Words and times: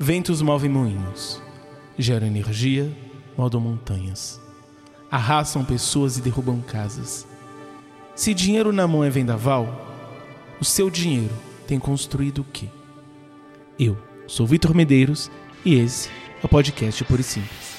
Ventos 0.00 0.40
movem 0.40 0.70
moinhos, 0.70 1.42
geram 1.98 2.24
energia, 2.24 2.88
moldam 3.36 3.60
montanhas, 3.60 4.40
arrastam 5.10 5.64
pessoas 5.64 6.16
e 6.16 6.20
derrubam 6.22 6.60
casas. 6.60 7.26
Se 8.14 8.32
dinheiro 8.32 8.70
na 8.70 8.86
mão 8.86 9.02
é 9.02 9.10
vendaval, 9.10 9.66
o 10.60 10.64
seu 10.64 10.88
dinheiro 10.88 11.34
tem 11.66 11.80
construído 11.80 12.42
o 12.42 12.44
quê? 12.44 12.68
Eu 13.76 13.98
sou 14.28 14.46
Vitor 14.46 14.72
Medeiros 14.72 15.32
e 15.64 15.74
esse 15.74 16.08
é 16.08 16.46
o 16.46 16.48
podcast 16.48 17.02
Por 17.02 17.18
e 17.18 17.24
Simples. 17.24 17.74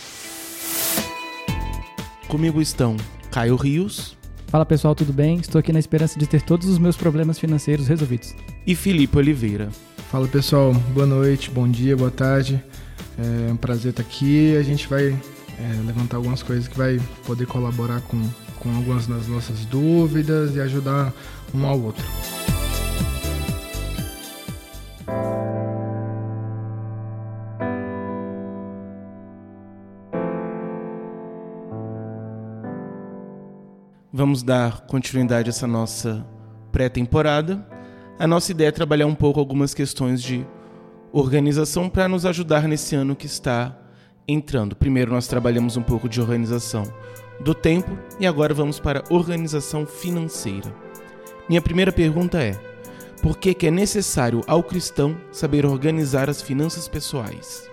Comigo 2.28 2.62
estão 2.62 2.98
Caio 3.32 3.56
Rios. 3.56 4.18
Fala 4.48 4.66
pessoal, 4.66 4.94
tudo 4.94 5.14
bem? 5.14 5.38
Estou 5.38 5.58
aqui 5.58 5.72
na 5.72 5.80
esperança 5.80 6.20
de 6.20 6.28
ter 6.28 6.42
todos 6.42 6.68
os 6.68 6.80
meus 6.80 6.98
problemas 6.98 7.40
financeiros 7.40 7.88
resolvidos. 7.88 8.36
E 8.68 8.76
Felipe 8.76 9.18
Oliveira. 9.18 9.70
Fala 10.10 10.28
pessoal, 10.28 10.74
boa 10.74 11.06
noite, 11.06 11.52
bom 11.52 11.70
dia, 11.70 11.96
boa 11.96 12.10
tarde. 12.10 12.60
É 13.16 13.52
um 13.52 13.56
prazer 13.56 13.92
estar 13.92 14.02
aqui. 14.02 14.58
A 14.58 14.64
gente 14.64 14.88
vai 14.88 15.10
é, 15.10 15.86
levantar 15.86 16.18
algumas 16.18 16.42
coisas 16.42 16.68
que 16.68 16.76
vai 16.76 17.00
poder 17.28 17.46
colaborar 17.46 18.02
com, 18.02 18.20
com 18.58 18.76
algumas 18.76 19.06
das 19.06 19.28
nossas 19.28 19.66
dúvidas 19.66 20.56
e 20.56 20.62
ajudar 20.62 21.14
um 21.54 21.64
ao 21.64 21.80
outro. 21.80 22.04
Vamos 34.12 34.42
dar 34.42 34.88
continuidade 34.88 35.50
a 35.50 35.52
essa 35.52 35.68
nossa 35.68 36.26
pré-temporada. 36.72 37.64
A 38.20 38.28
nossa 38.28 38.52
ideia 38.52 38.68
é 38.68 38.72
trabalhar 38.72 39.08
um 39.08 39.16
pouco 39.16 39.40
algumas 39.40 39.74
questões 39.74 40.22
de 40.22 40.46
organização 41.14 41.88
para 41.88 42.06
nos 42.06 42.26
ajudar 42.26 42.68
nesse 42.68 42.94
ano 42.94 43.16
que 43.16 43.26
está 43.26 43.74
entrando. 44.28 44.76
Primeiro, 44.76 45.14
nós 45.14 45.26
trabalhamos 45.26 45.78
um 45.78 45.82
pouco 45.82 46.10
de 46.10 46.20
organização 46.20 46.84
do 47.40 47.56
tempo 47.56 47.98
e 48.20 48.28
agora 48.28 48.54
vamos 48.54 48.78
para 48.78 49.06
organização 49.10 49.86
financeira. 49.86 50.76
Minha 51.48 51.62
primeira 51.62 51.94
pergunta 51.94 52.44
é: 52.44 52.60
por 53.22 53.38
que, 53.38 53.54
que 53.54 53.68
é 53.68 53.72
necessário 53.72 54.44
ao 54.48 54.62
cristão 54.62 55.16
saber 55.32 55.66
organizar 55.66 56.30
as 56.30 56.42
finanças 56.42 56.90
pessoais? 56.90 57.70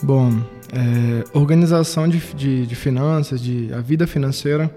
Bom, 0.00 0.30
é, 0.72 1.24
organização 1.36 2.08
de, 2.08 2.20
de, 2.34 2.66
de 2.68 2.74
finanças, 2.76 3.40
de 3.40 3.74
a 3.74 3.80
vida 3.80 4.06
financeira 4.06 4.72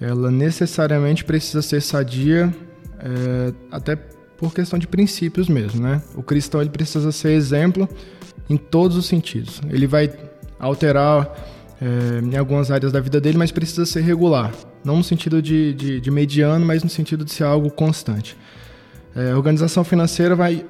ela 0.00 0.30
necessariamente 0.30 1.24
precisa 1.24 1.60
ser 1.60 1.82
sadia, 1.82 2.54
é, 3.00 3.52
até 3.70 3.96
por 4.36 4.54
questão 4.54 4.78
de 4.78 4.86
princípios 4.86 5.48
mesmo, 5.48 5.82
né? 5.82 6.00
O 6.14 6.22
cristão 6.22 6.60
ele 6.60 6.70
precisa 6.70 7.10
ser 7.10 7.32
exemplo 7.32 7.88
em 8.48 8.56
todos 8.56 8.96
os 8.96 9.06
sentidos. 9.06 9.60
Ele 9.68 9.86
vai 9.86 10.10
alterar 10.58 11.34
é, 11.80 12.24
em 12.24 12.36
algumas 12.36 12.70
áreas 12.70 12.92
da 12.92 13.00
vida 13.00 13.20
dele, 13.20 13.38
mas 13.38 13.50
precisa 13.50 13.84
ser 13.84 14.02
regular, 14.02 14.52
não 14.84 14.98
no 14.98 15.04
sentido 15.04 15.42
de, 15.42 15.74
de, 15.74 16.00
de 16.00 16.10
mediano, 16.10 16.64
mas 16.64 16.82
no 16.82 16.88
sentido 16.88 17.24
de 17.24 17.32
ser 17.32 17.44
algo 17.44 17.70
constante. 17.70 18.36
É, 19.14 19.32
a 19.32 19.36
organização 19.36 19.84
financeira 19.84 20.34
vai 20.34 20.64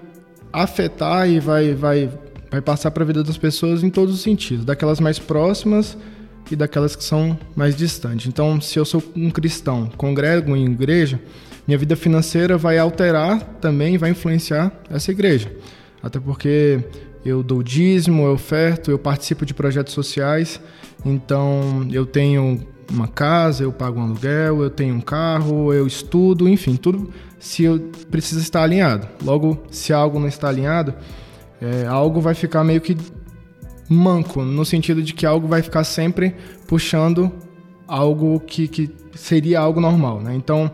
afetar 0.52 1.28
e 1.28 1.38
vai, 1.38 1.74
vai, 1.74 2.10
vai 2.50 2.60
passar 2.60 2.90
para 2.90 3.02
a 3.02 3.06
vida 3.06 3.22
das 3.22 3.36
pessoas 3.36 3.82
em 3.82 3.90
todos 3.90 4.14
os 4.14 4.22
sentidos, 4.22 4.64
daquelas 4.64 5.00
mais 5.00 5.18
próximas 5.18 5.96
e 6.50 6.56
daquelas 6.56 6.96
que 6.96 7.04
são 7.04 7.38
mais 7.54 7.76
distantes. 7.76 8.26
Então, 8.26 8.60
se 8.60 8.78
eu 8.78 8.84
sou 8.84 9.02
um 9.14 9.30
cristão, 9.30 9.90
congrego 9.96 10.56
em 10.56 10.64
igreja, 10.66 11.20
minha 11.68 11.76
vida 11.76 11.94
financeira 11.94 12.56
vai 12.56 12.78
alterar 12.78 13.40
também, 13.60 13.98
vai 13.98 14.10
influenciar 14.10 14.72
essa 14.90 15.10
igreja. 15.10 15.52
Até 16.02 16.18
porque 16.18 16.82
eu 17.22 17.42
dou 17.42 17.62
dízimo, 17.62 18.24
eu 18.24 18.32
oferto, 18.32 18.90
eu 18.90 18.98
participo 18.98 19.44
de 19.44 19.52
projetos 19.52 19.92
sociais, 19.92 20.58
então 21.04 21.86
eu 21.92 22.06
tenho 22.06 22.66
uma 22.90 23.06
casa, 23.06 23.64
eu 23.64 23.70
pago 23.70 24.00
um 24.00 24.04
aluguel, 24.04 24.62
eu 24.62 24.70
tenho 24.70 24.94
um 24.94 25.00
carro, 25.00 25.70
eu 25.74 25.86
estudo, 25.86 26.48
enfim, 26.48 26.74
tudo 26.74 27.12
se 27.38 27.64
eu 27.64 27.78
precisa 28.10 28.40
estar 28.40 28.62
alinhado. 28.62 29.06
Logo, 29.22 29.62
se 29.70 29.92
algo 29.92 30.18
não 30.18 30.26
está 30.26 30.48
alinhado, 30.48 30.94
é, 31.60 31.86
algo 31.86 32.18
vai 32.18 32.34
ficar 32.34 32.64
meio 32.64 32.80
que 32.80 32.96
manco, 33.90 34.42
no 34.42 34.64
sentido 34.64 35.02
de 35.02 35.12
que 35.12 35.26
algo 35.26 35.46
vai 35.46 35.60
ficar 35.60 35.84
sempre 35.84 36.34
puxando 36.66 37.30
algo 37.86 38.40
que, 38.40 38.66
que 38.68 38.90
seria 39.14 39.60
algo 39.60 39.80
normal, 39.80 40.20
né? 40.20 40.34
Então, 40.34 40.70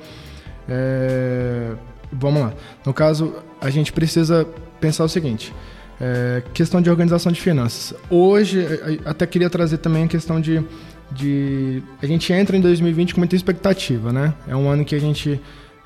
é, 0.69 1.73
vamos 2.13 2.43
lá. 2.43 2.53
No 2.85 2.93
caso, 2.93 3.35
a 3.61 3.71
gente 3.71 3.93
precisa 3.93 4.47
pensar 4.81 5.05
o 5.05 5.09
seguinte: 5.09 5.55
é, 6.01 6.43
questão 6.53 6.81
de 6.81 6.91
organização 6.91 7.31
de 7.31 7.41
finanças. 7.41 7.97
Hoje, 8.11 8.67
até 9.05 9.27
queria 9.27 9.51
trazer 9.51 9.79
também 9.79 10.05
a 10.05 10.09
questão 10.09 10.41
de, 10.41 10.63
de. 11.11 11.83
A 12.03 12.07
gente 12.07 12.33
entra 12.33 12.57
em 12.57 12.61
2020 12.61 13.15
com 13.15 13.21
muita 13.21 13.37
expectativa, 13.37 14.13
né? 14.13 14.35
É 14.49 14.57
um 14.57 14.69
ano 14.69 14.85
que 14.85 14.95
a 14.95 15.01
gente. 15.01 15.41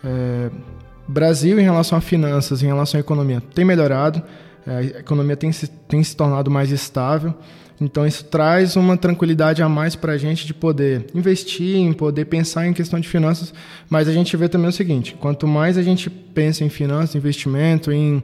É, 0.04 0.50
Brasil, 1.06 1.58
em 1.58 1.62
relação 1.62 1.96
a 1.96 2.02
finanças, 2.02 2.62
em 2.62 2.66
relação 2.66 2.98
à 2.98 3.00
economia, 3.00 3.42
tem 3.54 3.64
melhorado. 3.64 4.22
É, 4.66 4.76
a 4.76 4.82
economia 5.00 5.36
tem 5.36 5.50
se, 5.52 5.66
tem 5.66 6.02
se 6.02 6.14
tornado 6.14 6.50
mais 6.50 6.70
estável. 6.70 7.34
Então, 7.80 8.06
isso 8.06 8.24
traz 8.24 8.74
uma 8.74 8.96
tranquilidade 8.96 9.62
a 9.62 9.68
mais 9.68 9.94
para 9.94 10.12
a 10.12 10.18
gente 10.18 10.46
de 10.46 10.52
poder 10.52 11.06
investir, 11.14 11.76
em 11.76 11.92
poder 11.92 12.24
pensar 12.24 12.66
em 12.66 12.72
questão 12.72 12.98
de 12.98 13.08
finanças. 13.08 13.54
Mas 13.88 14.08
a 14.08 14.12
gente 14.12 14.36
vê 14.36 14.48
também 14.48 14.68
o 14.68 14.72
seguinte: 14.72 15.16
quanto 15.18 15.46
mais 15.46 15.78
a 15.78 15.82
gente 15.82 16.10
pensa 16.10 16.64
em 16.64 16.68
finanças, 16.68 17.14
investimento, 17.14 17.92
em, 17.92 18.22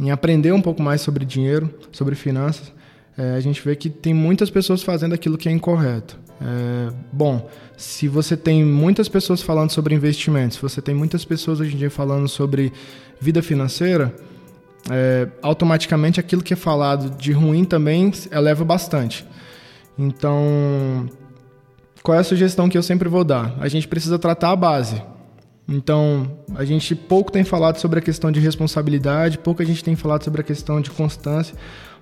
em 0.00 0.10
aprender 0.10 0.52
um 0.52 0.60
pouco 0.60 0.82
mais 0.82 1.00
sobre 1.00 1.24
dinheiro, 1.24 1.72
sobre 1.92 2.14
finanças, 2.16 2.72
é, 3.16 3.34
a 3.34 3.40
gente 3.40 3.62
vê 3.62 3.76
que 3.76 3.88
tem 3.88 4.12
muitas 4.12 4.50
pessoas 4.50 4.82
fazendo 4.82 5.14
aquilo 5.14 5.38
que 5.38 5.48
é 5.48 5.52
incorreto. 5.52 6.18
É, 6.40 6.92
bom, 7.12 7.48
se 7.76 8.08
você 8.08 8.36
tem 8.36 8.64
muitas 8.64 9.08
pessoas 9.08 9.42
falando 9.42 9.70
sobre 9.70 9.94
investimentos, 9.94 10.56
se 10.56 10.62
você 10.62 10.80
tem 10.80 10.94
muitas 10.94 11.24
pessoas 11.24 11.60
hoje 11.60 11.74
em 11.74 11.78
dia 11.78 11.90
falando 11.90 12.26
sobre 12.28 12.72
vida 13.20 13.42
financeira, 13.42 14.14
é, 14.88 15.28
automaticamente 15.42 16.20
aquilo 16.20 16.42
que 16.42 16.54
é 16.54 16.56
falado 16.56 17.10
de 17.16 17.32
ruim 17.32 17.64
também 17.64 18.12
eleva 18.30 18.64
bastante. 18.64 19.26
Então, 19.98 21.08
qual 22.02 22.16
é 22.16 22.20
a 22.20 22.24
sugestão 22.24 22.68
que 22.68 22.78
eu 22.78 22.82
sempre 22.82 23.08
vou 23.08 23.24
dar? 23.24 23.54
A 23.60 23.68
gente 23.68 23.86
precisa 23.86 24.18
tratar 24.18 24.50
a 24.50 24.56
base. 24.56 25.02
Então, 25.68 26.38
a 26.56 26.64
gente 26.64 26.94
pouco 26.94 27.30
tem 27.30 27.44
falado 27.44 27.78
sobre 27.78 27.98
a 27.98 28.02
questão 28.02 28.32
de 28.32 28.40
responsabilidade, 28.40 29.38
pouco 29.38 29.62
a 29.62 29.64
gente 29.64 29.84
tem 29.84 29.94
falado 29.94 30.24
sobre 30.24 30.40
a 30.40 30.44
questão 30.44 30.80
de 30.80 30.90
constância, 30.90 31.54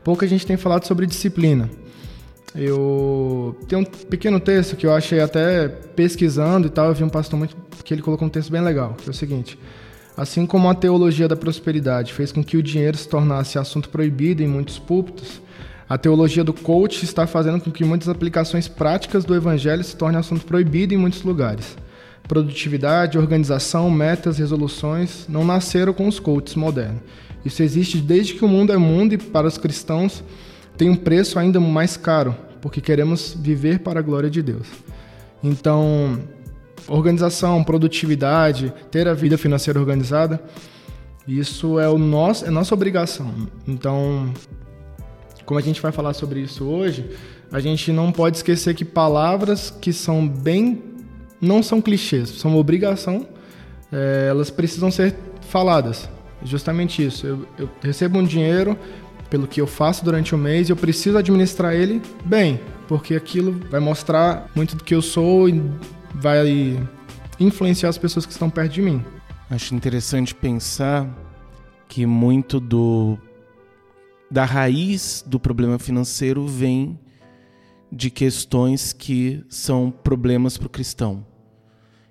pouco 0.03 0.25
a 0.25 0.29
gente 0.29 0.47
tem 0.47 0.57
falado 0.57 0.85
sobre 0.85 1.07
disciplina. 1.07 1.69
Eu 2.55 3.59
tenho 3.69 3.83
um 3.83 3.85
pequeno 3.85 4.41
texto 4.41 4.75
que 4.75 4.87
eu 4.87 4.95
achei 4.95 5.21
até 5.21 5.69
pesquisando 5.69 6.67
e 6.67 6.71
tal, 6.71 6.87
eu 6.87 6.95
vi 6.95 7.05
um 7.05 7.09
pastor 7.11 7.39
muito 7.39 7.55
que 7.85 7.93
ele 7.93 8.03
colocou 8.03 8.27
um 8.27 8.31
texto 8.31 8.51
bem 8.51 8.63
legal, 8.63 8.95
que 8.95 9.07
é 9.07 9.11
o 9.11 9.15
seguinte: 9.15 9.59
Assim 10.19 10.45
como 10.45 10.69
a 10.69 10.75
teologia 10.75 11.29
da 11.29 11.37
prosperidade 11.37 12.13
fez 12.13 12.33
com 12.33 12.43
que 12.43 12.57
o 12.57 12.63
dinheiro 12.63 12.97
se 12.99 13.09
tornasse 13.09 13.57
assunto 13.57 13.89
proibido 13.89 14.43
em 14.43 14.49
muitos 14.49 14.77
púlpitos, 14.77 15.41
a 15.89 15.97
teologia 15.97 16.43
do 16.43 16.53
coach 16.53 17.05
está 17.05 17.25
fazendo 17.25 17.61
com 17.61 17.71
que 17.71 17.85
muitas 17.85 18.09
aplicações 18.09 18.67
práticas 18.67 19.25
do 19.25 19.33
evangelho 19.33 19.85
se 19.85 19.95
tornem 19.95 20.19
assunto 20.19 20.45
proibido 20.45 20.93
em 20.93 20.97
muitos 20.97 21.23
lugares. 21.23 21.77
Produtividade, 22.27 23.17
organização, 23.17 23.89
metas, 23.93 24.39
resoluções 24.39 25.25
não 25.29 25.45
nasceram 25.45 25.93
com 25.93 26.09
os 26.09 26.19
coaches 26.19 26.57
modernos. 26.57 27.01
Isso 27.45 27.63
existe 27.63 27.99
desde 27.99 28.35
que 28.35 28.45
o 28.45 28.49
mundo 28.49 28.73
é 28.73 28.77
mundo 28.77 29.15
e 29.15 29.19
para 29.19 29.47
os 29.47 29.57
cristãos 29.57 30.25
tem 30.77 30.91
um 30.91 30.97
preço 30.97 31.39
ainda 31.39 31.61
mais 31.61 31.97
caro, 31.97 32.35
porque 32.61 32.81
queremos 32.81 33.37
viver 33.39 33.79
para 33.79 34.01
a 34.01 34.03
glória 34.03 34.29
de 34.29 34.43
Deus. 34.43 34.67
Então, 35.45 36.19
organização, 36.89 37.63
produtividade, 37.63 38.73
ter 38.91 39.07
a 39.07 39.15
vida 39.15 39.37
financeira 39.37 39.79
organizada, 39.79 40.43
isso 41.27 41.79
é 41.79 41.89
o 41.89 41.99
nosso, 41.99 42.47
é 42.47 42.51
nossa 42.51 42.75
obrigação. 42.75 43.35
Então, 43.67 44.33
como 45.45 45.61
a 45.61 45.63
gente 45.63 45.81
vai 45.81 45.93
falar 45.93 46.15
sobre 46.15 46.41
isso 46.41 46.65
hoje, 46.65 47.11
a 47.53 47.61
gente 47.61 47.93
não 47.93 48.11
pode 48.11 48.39
esquecer 48.39 48.75
que 48.75 48.85
palavras 48.85 49.71
que 49.71 49.93
são 49.93 50.27
bem 50.27 50.83
não 51.41 51.63
são 51.63 51.81
clichês, 51.81 52.31
são 52.31 52.57
obrigação, 52.57 53.27
é, 53.93 54.27
elas 54.29 54.51
precisam 54.51 54.91
ser 54.91 55.15
faladas. 55.43 56.09
Justamente 56.43 57.05
isso. 57.05 57.27
Eu, 57.27 57.47
eu 57.59 57.71
recebo 57.83 58.19
um 58.19 58.25
dinheiro 58.25 58.79
pelo 59.29 59.47
que 59.47 59.61
eu 59.61 59.67
faço 59.67 60.05
durante 60.05 60.35
o 60.35 60.39
mês 60.39 60.69
e 60.69 60.73
eu 60.73 60.77
preciso 60.77 61.19
administrar 61.19 61.75
ele 61.75 62.01
bem, 62.25 62.61
porque 62.87 63.15
aquilo 63.15 63.53
vai 63.71 63.81
mostrar 63.81 64.49
muito 64.55 64.77
do 64.77 64.85
que 64.85 64.95
eu 64.95 65.03
sou 65.03 65.49
e 65.49 65.63
vai 66.15 66.79
influenciar 67.39 67.89
as 67.89 67.99
pessoas 67.99 68.27
que 68.27 68.33
estão 68.33 68.51
perto 68.51 68.73
de 68.73 68.83
mim. 68.83 69.05
Acho 69.51 69.75
interessante 69.75 70.35
pensar 70.35 71.09
que 71.89 72.05
muito 72.05 72.61
do 72.61 73.19
da 74.31 74.45
raiz 74.45 75.25
do 75.27 75.41
problema 75.41 75.79
financeiro 75.79 76.47
vem 76.47 76.99
de 77.91 78.11
questões 78.11 78.93
que 78.93 79.43
são 79.49 79.91
problemas 79.91 80.59
para 80.59 80.67
o 80.67 80.71
cristão. 80.71 81.25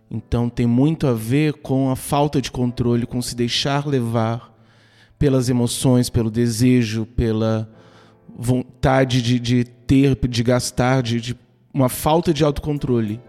Então 0.10 0.50
tem 0.50 0.66
muito 0.66 1.06
a 1.06 1.14
ver 1.14 1.54
com 1.54 1.92
a 1.92 1.96
falta 1.96 2.42
de 2.42 2.52
controle, 2.52 3.06
com 3.06 3.22
se 3.22 3.36
deixar 3.36 3.86
levar 3.86 4.56
pelas 5.20 5.50
emoções, 5.50 6.10
pelo 6.10 6.32
desejo, 6.32 7.06
pela 7.06 7.70
vontade 8.36 9.22
de, 9.22 9.40
de 9.40 9.64
ter, 9.64 10.16
de 10.28 10.44
gastar, 10.44 11.04
de, 11.04 11.20
de 11.20 11.38
uma 11.74 11.90
falta 11.90 12.34
de 12.34 12.44
autocontrole. 12.44 13.22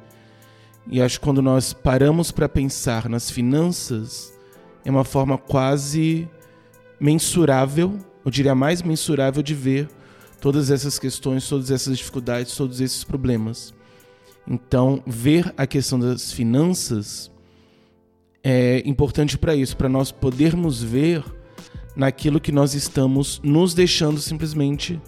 E 0.91 1.03
acho 1.03 1.19
que 1.21 1.25
quando 1.25 1.43
nós 1.43 1.73
paramos 1.73 2.31
para 2.31 2.49
pensar 2.49 3.09
nas 3.09 3.31
finanças, 3.31 4.33
é 4.85 4.91
uma 4.91 5.05
forma 5.05 5.37
quase 5.37 6.29
mensurável, 6.99 7.99
eu 8.25 8.31
diria 8.31 8.55
mais 8.55 8.83
mensurável, 8.83 9.43
de 9.43 9.55
ver 9.55 9.89
todas 10.41 10.71
essas 10.71 10.99
questões, 10.99 11.47
todas 11.47 11.71
essas 11.71 11.99
dificuldades, 11.99 12.57
todos 12.57 12.81
esses 12.81 13.05
problemas. 13.05 13.75
Então, 14.49 15.03
ver 15.07 15.53
a 15.59 15.67
questão 15.67 15.99
das 15.99 16.33
finanças 16.33 17.31
é 18.43 18.83
importante 18.87 19.37
para 19.37 19.55
isso, 19.55 19.77
para 19.77 19.91
nós 19.91 20.11
podermos 20.11 20.83
ver 20.83 21.23
naquilo 21.95 22.41
que 22.41 22.53
nós 22.53 22.73
estamos 22.73 23.41
nos 23.45 23.75
deixando 23.75 24.21
simplesmente 24.21 24.99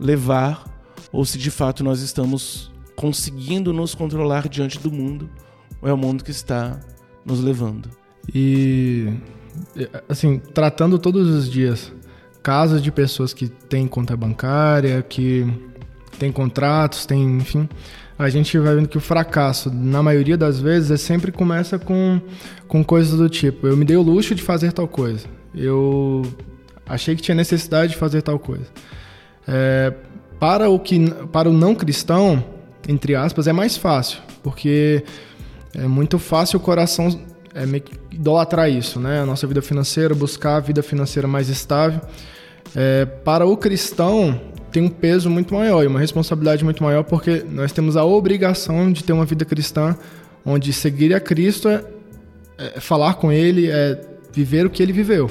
levar, 0.00 0.64
ou 1.12 1.24
se 1.24 1.38
de 1.38 1.50
fato 1.50 1.84
nós 1.84 2.00
estamos 2.00 2.71
conseguindo 3.02 3.72
nos 3.72 3.96
controlar 3.96 4.48
diante 4.48 4.78
do 4.78 4.88
mundo, 4.88 5.28
ou 5.80 5.88
é 5.88 5.92
o 5.92 5.96
mundo 5.96 6.22
que 6.22 6.30
está 6.30 6.78
nos 7.24 7.40
levando. 7.40 7.90
E, 8.32 9.12
assim, 10.08 10.38
tratando 10.38 11.00
todos 11.00 11.28
os 11.28 11.50
dias 11.50 11.92
casos 12.44 12.80
de 12.80 12.92
pessoas 12.92 13.34
que 13.34 13.48
têm 13.48 13.88
conta 13.88 14.16
bancária, 14.16 15.02
que 15.02 15.44
têm 16.16 16.30
contratos, 16.30 17.04
têm, 17.04 17.38
enfim, 17.38 17.68
a 18.16 18.28
gente 18.28 18.56
vai 18.56 18.76
vendo 18.76 18.88
que 18.88 18.98
o 18.98 19.00
fracasso, 19.00 19.68
na 19.68 20.00
maioria 20.00 20.36
das 20.36 20.60
vezes, 20.60 20.92
é 20.92 20.96
sempre 20.96 21.32
começa 21.32 21.80
com, 21.80 22.20
com 22.68 22.84
coisas 22.84 23.18
do 23.18 23.28
tipo: 23.28 23.66
eu 23.66 23.76
me 23.76 23.84
dei 23.84 23.96
o 23.96 24.02
luxo 24.02 24.32
de 24.32 24.42
fazer 24.42 24.72
tal 24.72 24.86
coisa, 24.86 25.26
eu 25.52 26.22
achei 26.86 27.16
que 27.16 27.22
tinha 27.22 27.34
necessidade 27.34 27.94
de 27.94 27.98
fazer 27.98 28.22
tal 28.22 28.38
coisa. 28.38 28.66
É, 29.48 29.92
para, 30.38 30.70
o 30.70 30.78
que, 30.78 31.10
para 31.32 31.50
o 31.50 31.52
não 31.52 31.74
cristão, 31.74 32.61
entre 32.88 33.14
aspas, 33.14 33.46
é 33.46 33.52
mais 33.52 33.76
fácil, 33.76 34.18
porque 34.42 35.04
é 35.74 35.86
muito 35.86 36.18
fácil 36.18 36.58
o 36.58 36.60
coração 36.60 37.08
é, 37.54 37.64
idolatrar 38.10 38.70
isso, 38.70 38.98
né? 38.98 39.20
A 39.20 39.26
nossa 39.26 39.46
vida 39.46 39.62
financeira, 39.62 40.14
buscar 40.14 40.56
a 40.56 40.60
vida 40.60 40.82
financeira 40.82 41.28
mais 41.28 41.48
estável. 41.48 42.00
É, 42.74 43.04
para 43.04 43.46
o 43.46 43.56
cristão, 43.56 44.40
tem 44.70 44.82
um 44.82 44.88
peso 44.88 45.28
muito 45.28 45.54
maior 45.54 45.84
e 45.84 45.86
uma 45.86 46.00
responsabilidade 46.00 46.64
muito 46.64 46.82
maior, 46.82 47.04
porque 47.04 47.44
nós 47.48 47.72
temos 47.72 47.96
a 47.96 48.04
obrigação 48.04 48.92
de 48.92 49.04
ter 49.04 49.12
uma 49.12 49.24
vida 49.24 49.44
cristã 49.44 49.96
onde 50.44 50.72
seguir 50.72 51.14
a 51.14 51.20
Cristo 51.20 51.68
é, 51.68 51.84
é 52.58 52.80
falar 52.80 53.14
com 53.14 53.30
Ele, 53.30 53.70
é 53.70 54.00
viver 54.32 54.66
o 54.66 54.70
que 54.70 54.82
Ele 54.82 54.92
viveu. 54.92 55.30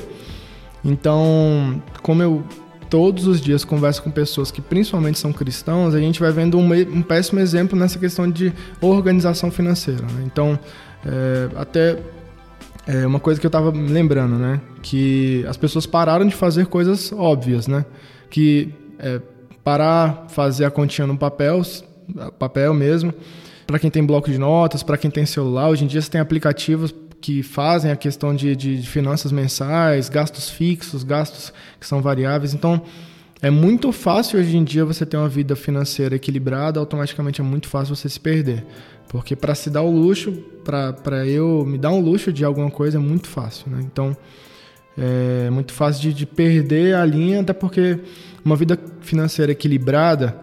Então, 0.84 1.82
como 2.02 2.22
eu 2.24 2.44
todos 2.92 3.26
os 3.26 3.40
dias 3.40 3.64
converso 3.64 4.04
com 4.04 4.12
pessoas 4.12 4.52
que 4.52 4.62
principalmente 4.62 5.18
são 5.18 5.32
cristãos, 5.32 5.96
a 5.96 6.00
gente 6.00 6.20
vai 6.20 6.30
vendo 6.30 6.60
um, 6.60 6.74
um 6.74 7.02
péssimo 7.02 7.40
exemplo 7.40 7.80
nessa 7.80 7.98
questão 7.98 8.30
de 8.30 8.52
organização 8.82 9.50
financeira. 9.50 10.02
Né? 10.02 10.24
Então, 10.26 10.60
é, 11.06 11.50
até 11.56 11.98
é 12.86 13.08
uma 13.08 13.20
coisa 13.20 13.40
que 13.40 13.46
eu 13.46 13.50
estava 13.50 13.72
lembrando, 13.72 14.36
né? 14.36 14.60
Que 14.82 15.46
as 15.48 15.56
pessoas 15.56 15.86
pararam 15.86 16.28
de 16.28 16.36
fazer 16.36 16.66
coisas 16.66 17.14
óbvias, 17.14 17.66
né? 17.66 17.86
Que 18.30 18.74
é, 19.00 19.22
parar, 19.64 20.26
fazer 20.28 20.66
a 20.66 20.72
continha 20.72 21.08
no 21.08 21.18
papel, 21.18 21.62
papel 22.38 22.74
mesmo. 22.74 23.14
Para 23.66 23.80
quem 23.80 23.90
tem 23.90 24.04
bloco 24.04 24.30
de 24.30 24.38
notas, 24.38 24.84
para 24.84 24.98
quem 24.98 25.10
tem 25.10 25.26
celular, 25.26 25.70
hoje 25.70 25.86
em 25.86 25.88
dia 25.88 26.02
você 26.02 26.10
tem 26.10 26.20
aplicativos 26.20 26.94
que 27.22 27.44
fazem 27.44 27.92
a 27.92 27.96
questão 27.96 28.36
de, 28.36 28.56
de, 28.56 28.82
de 28.82 28.88
finanças 28.90 29.32
mensais, 29.32 30.10
gastos 30.10 30.50
fixos, 30.50 31.04
gastos 31.04 31.54
que 31.80 31.86
são 31.86 32.02
variáveis. 32.02 32.54
Então, 32.54 32.82
é 33.42 33.50
muito 33.50 33.92
fácil 33.92 34.40
hoje 34.40 34.58
em 34.58 34.64
dia 34.64 34.84
você 34.84 35.06
ter 35.06 35.18
uma 35.18 35.30
vida 35.30 35.56
financeira 35.56 36.16
equilibrada, 36.16 36.80
automaticamente 36.80 37.40
é 37.40 37.44
muito 37.44 37.68
fácil 37.68 37.96
você 37.96 38.10
se 38.10 38.20
perder. 38.20 38.66
Porque 39.08 39.36
para 39.36 39.54
se 39.54 39.70
dar 39.70 39.82
o 39.82 39.92
luxo, 39.92 40.32
para 40.64 41.28
eu 41.28 41.66
me 41.66 41.78
dar 41.78 41.92
um 41.92 42.00
luxo 42.00 42.34
de 42.34 42.44
alguma 42.44 42.72
coisa 42.72 42.98
é 42.98 43.02
muito 43.02 43.28
fácil, 43.28 43.70
né? 43.70 43.80
Então, 43.82 44.16
é 44.98 45.50
muito 45.50 45.74
fácil 45.74 46.02
de, 46.02 46.14
de 46.14 46.26
perder 46.26 46.96
a 46.96 47.06
linha, 47.06 47.42
até 47.42 47.54
porque 47.54 48.00
uma 48.44 48.56
vida 48.56 48.80
financeira 49.02 49.52
equilibrada, 49.52 50.36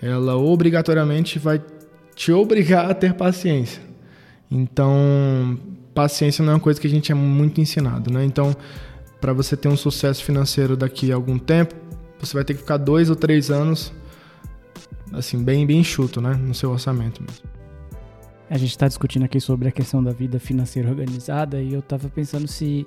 ela 0.00 0.36
obrigatoriamente 0.36 1.38
vai 1.38 1.62
te 2.14 2.32
obrigar 2.32 2.90
a 2.90 2.94
ter 2.94 3.14
paciência. 3.14 3.82
Então, 4.50 5.58
paciência 5.96 6.44
não 6.44 6.52
é 6.52 6.54
uma 6.56 6.60
coisa 6.60 6.78
que 6.78 6.86
a 6.86 6.90
gente 6.90 7.10
é 7.10 7.14
muito 7.14 7.58
ensinado, 7.58 8.12
né? 8.12 8.22
Então, 8.22 8.54
para 9.18 9.32
você 9.32 9.56
ter 9.56 9.68
um 9.68 9.76
sucesso 9.76 10.22
financeiro 10.22 10.76
daqui 10.76 11.10
a 11.10 11.14
algum 11.14 11.38
tempo, 11.38 11.74
você 12.20 12.34
vai 12.34 12.44
ter 12.44 12.52
que 12.52 12.60
ficar 12.60 12.76
dois 12.76 13.08
ou 13.08 13.16
três 13.16 13.50
anos, 13.50 13.92
assim, 15.10 15.42
bem, 15.42 15.66
bem 15.66 15.78
enxuto, 15.78 16.20
né? 16.20 16.34
No 16.34 16.54
seu 16.54 16.70
orçamento 16.70 17.22
mesmo. 17.22 17.48
A 18.48 18.58
gente 18.58 18.70
está 18.70 18.86
discutindo 18.86 19.24
aqui 19.24 19.40
sobre 19.40 19.68
a 19.68 19.72
questão 19.72 20.04
da 20.04 20.12
vida 20.12 20.38
financeira 20.38 20.90
organizada 20.90 21.60
e 21.60 21.72
eu 21.72 21.80
estava 21.80 22.08
pensando 22.10 22.46
se, 22.46 22.84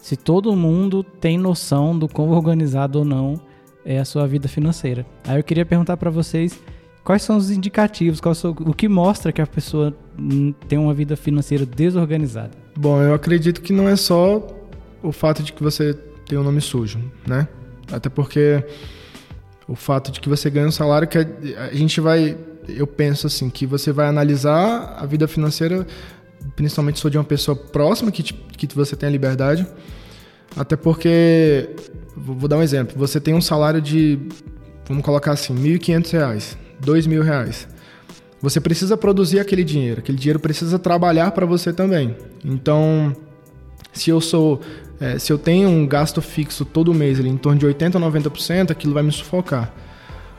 se 0.00 0.16
todo 0.16 0.56
mundo 0.56 1.04
tem 1.04 1.38
noção 1.38 1.96
do 1.96 2.08
quão 2.08 2.30
organizado 2.30 3.00
ou 3.00 3.04
não 3.04 3.38
é 3.84 4.00
a 4.00 4.04
sua 4.04 4.26
vida 4.26 4.48
financeira. 4.48 5.06
Aí 5.24 5.38
eu 5.38 5.44
queria 5.44 5.64
perguntar 5.64 5.96
para 5.98 6.10
vocês 6.10 6.58
quais 7.06 7.22
são 7.22 7.36
os 7.36 7.52
indicativos, 7.52 8.20
qual 8.20 8.34
o 8.66 8.74
que 8.74 8.88
mostra 8.88 9.30
que 9.30 9.40
a 9.40 9.46
pessoa 9.46 9.96
tem 10.68 10.76
uma 10.76 10.92
vida 10.92 11.16
financeira 11.16 11.64
desorganizada. 11.64 12.50
Bom, 12.76 13.00
eu 13.00 13.14
acredito 13.14 13.62
que 13.62 13.72
não 13.72 13.88
é 13.88 13.94
só 13.94 14.44
o 15.00 15.12
fato 15.12 15.40
de 15.40 15.52
que 15.52 15.62
você 15.62 15.94
tem 16.28 16.36
um 16.36 16.42
nome 16.42 16.60
sujo, 16.60 16.98
né? 17.24 17.46
Até 17.92 18.08
porque 18.08 18.60
o 19.68 19.76
fato 19.76 20.10
de 20.10 20.20
que 20.20 20.28
você 20.28 20.50
ganha 20.50 20.66
um 20.66 20.72
salário 20.72 21.06
que 21.06 21.16
a 21.16 21.72
gente 21.72 22.00
vai 22.00 22.36
eu 22.68 22.88
penso 22.88 23.28
assim 23.28 23.48
que 23.48 23.64
você 23.64 23.92
vai 23.92 24.08
analisar 24.08 24.96
a 24.98 25.06
vida 25.06 25.28
financeira, 25.28 25.86
principalmente 26.56 26.96
se 26.96 27.02
for 27.02 27.10
de 27.10 27.18
uma 27.18 27.22
pessoa 27.22 27.56
próxima 27.56 28.10
que, 28.10 28.24
te, 28.24 28.34
que 28.34 28.66
você 28.74 28.96
tem 28.96 29.08
a 29.08 29.12
liberdade, 29.12 29.64
até 30.56 30.74
porque 30.74 31.70
vou 32.16 32.48
dar 32.48 32.56
um 32.56 32.62
exemplo. 32.62 32.98
Você 32.98 33.20
tem 33.20 33.32
um 33.32 33.40
salário 33.40 33.80
de, 33.80 34.18
vamos 34.88 35.04
colocar 35.04 35.30
assim, 35.30 35.54
R$ 35.54 35.78
1.500, 35.78 36.65
R$ 36.92 37.22
reais. 37.22 37.68
Você 38.40 38.60
precisa 38.60 38.96
produzir 38.96 39.40
aquele 39.40 39.64
dinheiro, 39.64 40.00
aquele 40.00 40.18
dinheiro 40.18 40.38
precisa 40.38 40.78
trabalhar 40.78 41.30
para 41.32 41.46
você 41.46 41.72
também. 41.72 42.14
Então, 42.44 43.16
se 43.92 44.10
eu 44.10 44.20
sou, 44.20 44.60
é, 45.00 45.18
se 45.18 45.32
eu 45.32 45.38
tenho 45.38 45.68
um 45.68 45.86
gasto 45.86 46.20
fixo 46.20 46.64
todo 46.64 46.92
mês 46.92 47.18
ali, 47.18 47.28
em 47.28 47.36
torno 47.36 47.58
de 47.58 47.66
80 47.66 47.96
a 47.96 48.00
90%, 48.00 48.70
aquilo 48.70 48.92
vai 48.92 49.02
me 49.02 49.10
sufocar. 49.10 49.72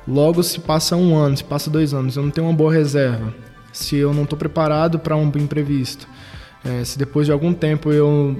Logo, 0.08 0.42
se 0.44 0.60
passa 0.60 0.96
um 0.96 1.16
ano, 1.16 1.36
se 1.36 1.44
passa 1.44 1.70
dois 1.70 1.94
anos, 1.94 2.16
eu 2.16 2.24
não 2.24 2.30
tenho 2.30 2.48
uma 2.48 2.54
boa 2.54 2.72
reserva, 2.72 3.34
se 3.74 3.98
eu 3.98 4.14
não 4.14 4.24
estou 4.24 4.38
preparado 4.38 5.00
para 5.00 5.18
um 5.18 5.28
imprevisto, 5.36 6.08
é, 6.64 6.84
se 6.84 6.98
depois 6.98 7.26
de 7.26 7.32
algum 7.32 7.54
tempo 7.54 7.92
eu, 7.92 8.38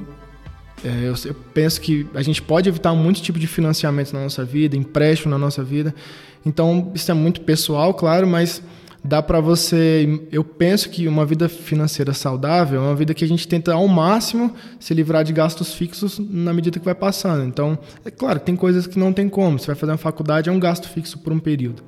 eu, 0.84 1.14
eu, 1.26 1.34
penso 1.54 1.82
que 1.82 2.08
a 2.14 2.22
gente 2.22 2.42
pode 2.42 2.70
evitar 2.70 2.94
muito 2.94 3.22
tipo 3.22 3.40
de 3.40 3.48
financiamento 3.48 4.14
na 4.14 4.22
nossa 4.22 4.44
vida, 4.46 4.76
empréstimo 4.76 5.32
na 5.32 5.38
nossa 5.38 5.64
vida. 5.64 5.94
Então, 6.46 6.92
isso 6.94 7.10
é 7.10 7.14
muito 7.14 7.42
pessoal, 7.42 7.94
claro, 7.94 8.28
mas 8.28 8.62
dá 9.04 9.22
para 9.22 9.40
você. 9.40 10.22
Eu 10.32 10.44
penso 10.44 10.90
que 10.90 11.08
uma 11.08 11.26
vida 11.26 11.50
financeira 11.50 12.14
saudável 12.14 12.82
é 12.82 12.84
uma 12.84 12.96
vida 12.96 13.14
que 13.14 13.26
a 13.26 13.28
gente 13.28 13.48
tenta 13.48 13.74
ao 13.74 13.88
máximo 13.88 14.54
se 14.80 14.94
livrar 14.94 15.24
de 15.24 15.34
gastos 15.34 15.74
fixos 15.74 16.20
na 16.20 16.54
medida 16.54 16.80
que 16.80 16.86
vai 16.86 16.96
passando. 16.96 17.44
Então, 17.46 17.78
é 18.06 18.12
claro, 18.12 18.40
tem 18.40 18.56
coisas 18.56 18.86
que 18.86 19.00
não 19.00 19.12
tem 19.12 19.28
como. 19.28 19.58
Você 19.58 19.68
vai 19.68 19.76
fazer 19.76 19.92
uma 19.92 19.98
faculdade, 19.98 20.50
é 20.50 20.52
um 20.52 20.60
gasto 20.60 20.88
fixo 20.90 21.18
por 21.20 21.34
um 21.34 21.40
período. 21.40 21.84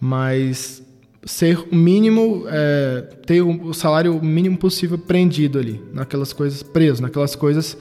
Mas 0.00 0.82
ser 1.24 1.58
o 1.58 1.74
mínimo, 1.74 2.44
é, 2.48 3.02
ter 3.26 3.42
o 3.42 3.72
salário 3.72 4.22
mínimo 4.22 4.56
possível 4.56 4.98
prendido 4.98 5.58
ali, 5.58 5.82
naquelas 5.92 6.32
coisas, 6.32 6.62
preso, 6.62 7.02
naquelas 7.02 7.34
coisas 7.34 7.76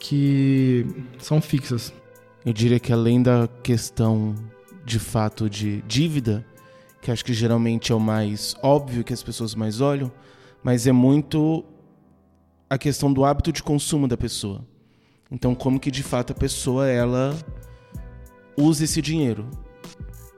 que 0.00 0.86
são 1.18 1.40
fixas. 1.40 1.92
Eu 2.44 2.52
diria 2.52 2.78
que 2.78 2.92
além 2.92 3.22
da 3.22 3.48
questão 3.62 4.34
de 4.84 4.98
fato 4.98 5.50
de 5.50 5.82
dívida, 5.82 6.44
que 7.02 7.10
acho 7.10 7.24
que 7.24 7.32
geralmente 7.32 7.92
é 7.92 7.94
o 7.94 8.00
mais 8.00 8.56
óbvio 8.62 9.04
que 9.04 9.12
as 9.12 9.22
pessoas 9.22 9.54
mais 9.54 9.80
olham, 9.80 10.10
mas 10.62 10.86
é 10.86 10.92
muito 10.92 11.64
a 12.68 12.76
questão 12.76 13.12
do 13.12 13.24
hábito 13.24 13.52
de 13.52 13.62
consumo 13.62 14.08
da 14.08 14.16
pessoa. 14.16 14.64
Então, 15.30 15.54
como 15.54 15.78
que 15.78 15.90
de 15.90 16.02
fato 16.02 16.32
a 16.32 16.34
pessoa 16.34 16.88
ela 16.88 17.36
usa 18.56 18.84
esse 18.84 19.00
dinheiro? 19.02 19.48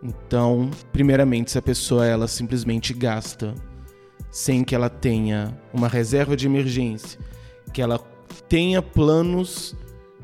Então, 0.02 0.70
primeiramente, 0.92 1.50
se 1.50 1.58
a 1.58 1.62
pessoa 1.62 2.06
ela 2.06 2.26
simplesmente 2.26 2.94
gasta 2.94 3.54
sem 4.30 4.64
que 4.64 4.74
ela 4.74 4.88
tenha 4.88 5.58
uma 5.72 5.88
reserva 5.88 6.36
de 6.36 6.46
emergência, 6.46 7.18
que 7.72 7.82
ela 7.82 7.98
tenha 8.48 8.80
planos 8.80 9.74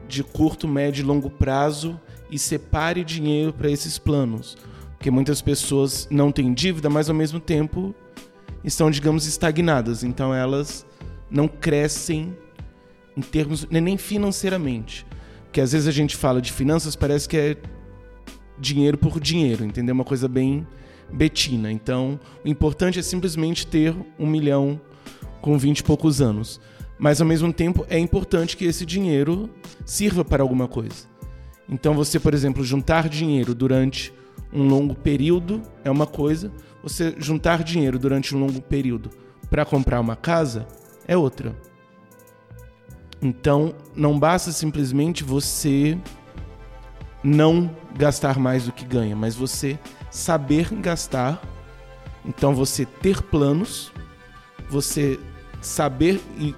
de 0.09 0.23
curto, 0.23 0.67
médio 0.69 1.03
e 1.03 1.07
longo 1.07 1.29
prazo 1.29 2.01
e 2.31 2.39
separe 2.39 3.05
dinheiro 3.05 3.53
para 3.53 3.71
esses 3.71 3.99
planos. 3.99 4.57
Porque 4.97 5.11
muitas 5.11 5.43
pessoas 5.43 6.09
não 6.11 6.33
têm 6.33 6.55
dívida, 6.55 6.89
mas 6.89 7.09
ao 7.09 7.15
mesmo 7.15 7.39
tempo 7.39 7.95
estão, 8.65 8.91
digamos, 8.91 9.27
estagnadas. 9.27 10.03
Então 10.03 10.35
elas 10.35 10.87
não 11.31 11.49
crescem 11.49 12.37
em 13.17 13.21
termos 13.21 13.67
nem 13.69 13.97
financeiramente. 13.97 15.07
Porque 15.45 15.61
às 15.61 15.73
vezes 15.73 15.89
a 15.89 15.93
gente 15.93 16.17
fala 16.17 16.41
de 16.41 16.53
finanças, 16.53 16.97
parece 16.97 17.29
que 17.29 17.37
é 17.37 17.57
dinheiro 18.59 18.99
por 18.99 19.21
dinheiro, 19.21 19.65
entendeu? 19.65 19.95
Uma 19.95 20.05
coisa 20.05 20.29
bem 20.29 20.67
betina. 21.13 21.71
Então, 21.71 22.19
o 22.45 22.49
importante 22.49 22.99
é 22.99 23.03
simplesmente 23.03 23.67
ter 23.67 23.95
um 24.19 24.27
milhão 24.27 24.81
com 25.41 25.59
20 25.59 25.79
e 25.79 25.85
poucos 25.85 26.21
anos. 26.21 26.61
Mas, 26.99 27.21
ao 27.21 27.27
mesmo 27.27 27.53
tempo, 27.53 27.87
é 27.89 27.99
importante 27.99 28.57
que 28.57 28.65
esse 28.65 28.87
dinheiro 28.87 29.51
sirva 29.85 30.25
para 30.25 30.43
alguma 30.43 30.67
coisa. 30.67 31.07
Então, 31.69 31.95
você, 31.95 32.19
por 32.19 32.33
exemplo, 32.33 32.65
juntar 32.65 33.09
dinheiro 33.09 33.55
durante 33.55 34.13
um 34.53 34.67
longo 34.67 34.95
período 34.95 35.61
é 35.85 35.91
uma 35.91 36.07
coisa, 36.07 36.53
você 36.83 37.15
juntar 37.19 37.63
dinheiro 37.63 37.99
durante 37.99 38.35
um 38.35 38.39
longo 38.39 38.61
período 38.61 39.11
para 39.51 39.65
comprar 39.65 40.01
uma 40.01 40.17
casa 40.17 40.67
é 41.07 41.17
outra. 41.17 41.55
Então, 43.21 43.75
não 43.95 44.19
basta 44.19 44.53
simplesmente 44.53 45.25
você 45.25 45.99
não 47.23 47.75
gastar 47.97 48.39
mais 48.39 48.67
do 48.67 48.73
que 48.73 48.85
ganha, 48.85 49.17
mas 49.17 49.35
você 49.35 49.79
saber 50.11 50.73
gastar. 50.75 51.43
Então, 52.25 52.55
você 52.55 52.85
ter 52.85 53.23
planos, 53.23 53.93
você 54.69 55.19
saber 55.61 56.21
e, 56.39 56.55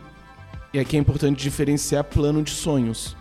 e 0.72 0.78
aqui 0.78 0.96
é 0.96 1.00
importante 1.00 1.42
diferenciar 1.42 2.04
plano 2.04 2.42
de 2.42 2.50
sonhos. 2.50 3.16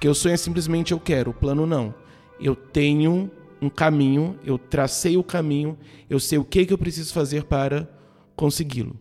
Que 0.00 0.08
o 0.08 0.14
sonho 0.14 0.34
é 0.34 0.36
simplesmente 0.36 0.92
eu 0.92 1.00
quero, 1.00 1.30
o 1.30 1.34
plano 1.34 1.66
não. 1.66 1.94
Eu 2.40 2.56
tenho 2.56 3.30
um 3.60 3.70
caminho, 3.70 4.36
eu 4.44 4.58
tracei 4.58 5.16
o 5.16 5.22
caminho, 5.22 5.78
eu 6.10 6.18
sei 6.18 6.38
o 6.38 6.44
que, 6.44 6.66
que 6.66 6.72
eu 6.72 6.78
preciso 6.78 7.12
fazer 7.12 7.44
para 7.44 7.88
consegui-lo. 8.34 8.96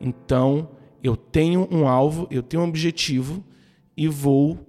Então, 0.00 0.70
eu 1.02 1.16
tenho 1.16 1.66
um 1.70 1.88
alvo, 1.88 2.28
eu 2.30 2.42
tenho 2.42 2.62
um 2.62 2.68
objetivo 2.68 3.44
e 3.96 4.06
vou 4.06 4.67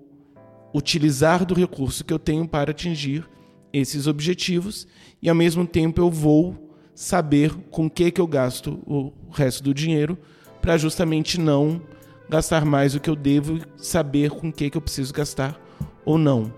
utilizar 0.74 1.46
do 1.46 1.54
recurso 1.54 2.04
que 2.04 2.14
eu 2.14 2.20
tenho 2.20 2.48
para 2.48 2.72
atingir 2.72 3.28
esses 3.72 4.08
objetivos 4.08 4.88
e 5.22 5.30
ao 5.30 5.36
mesmo 5.36 5.66
tempo 5.66 6.02
eu 6.02 6.10
vou 6.10 6.70
saber 6.94 7.54
com 7.72 7.90
que 7.90 8.12
que 8.12 8.20
eu 8.20 8.28
gasto 8.28 8.80
o 8.86 9.14
resto 9.32 9.64
do 9.64 9.74
dinheiro 9.74 10.18
para 10.62 10.78
justamente 10.78 11.40
não 11.40 11.82
gastar 12.30 12.66
mais 12.66 12.94
do 12.94 13.00
que 13.00 13.10
eu 13.10 13.16
devo 13.16 13.58
e 13.58 13.62
saber 13.78 14.32
com 14.32 14.52
que 14.52 14.70
que 14.70 14.78
eu 14.78 14.82
preciso 14.82 15.14
gastar 15.14 15.60
ou 16.06 16.18
não. 16.18 16.54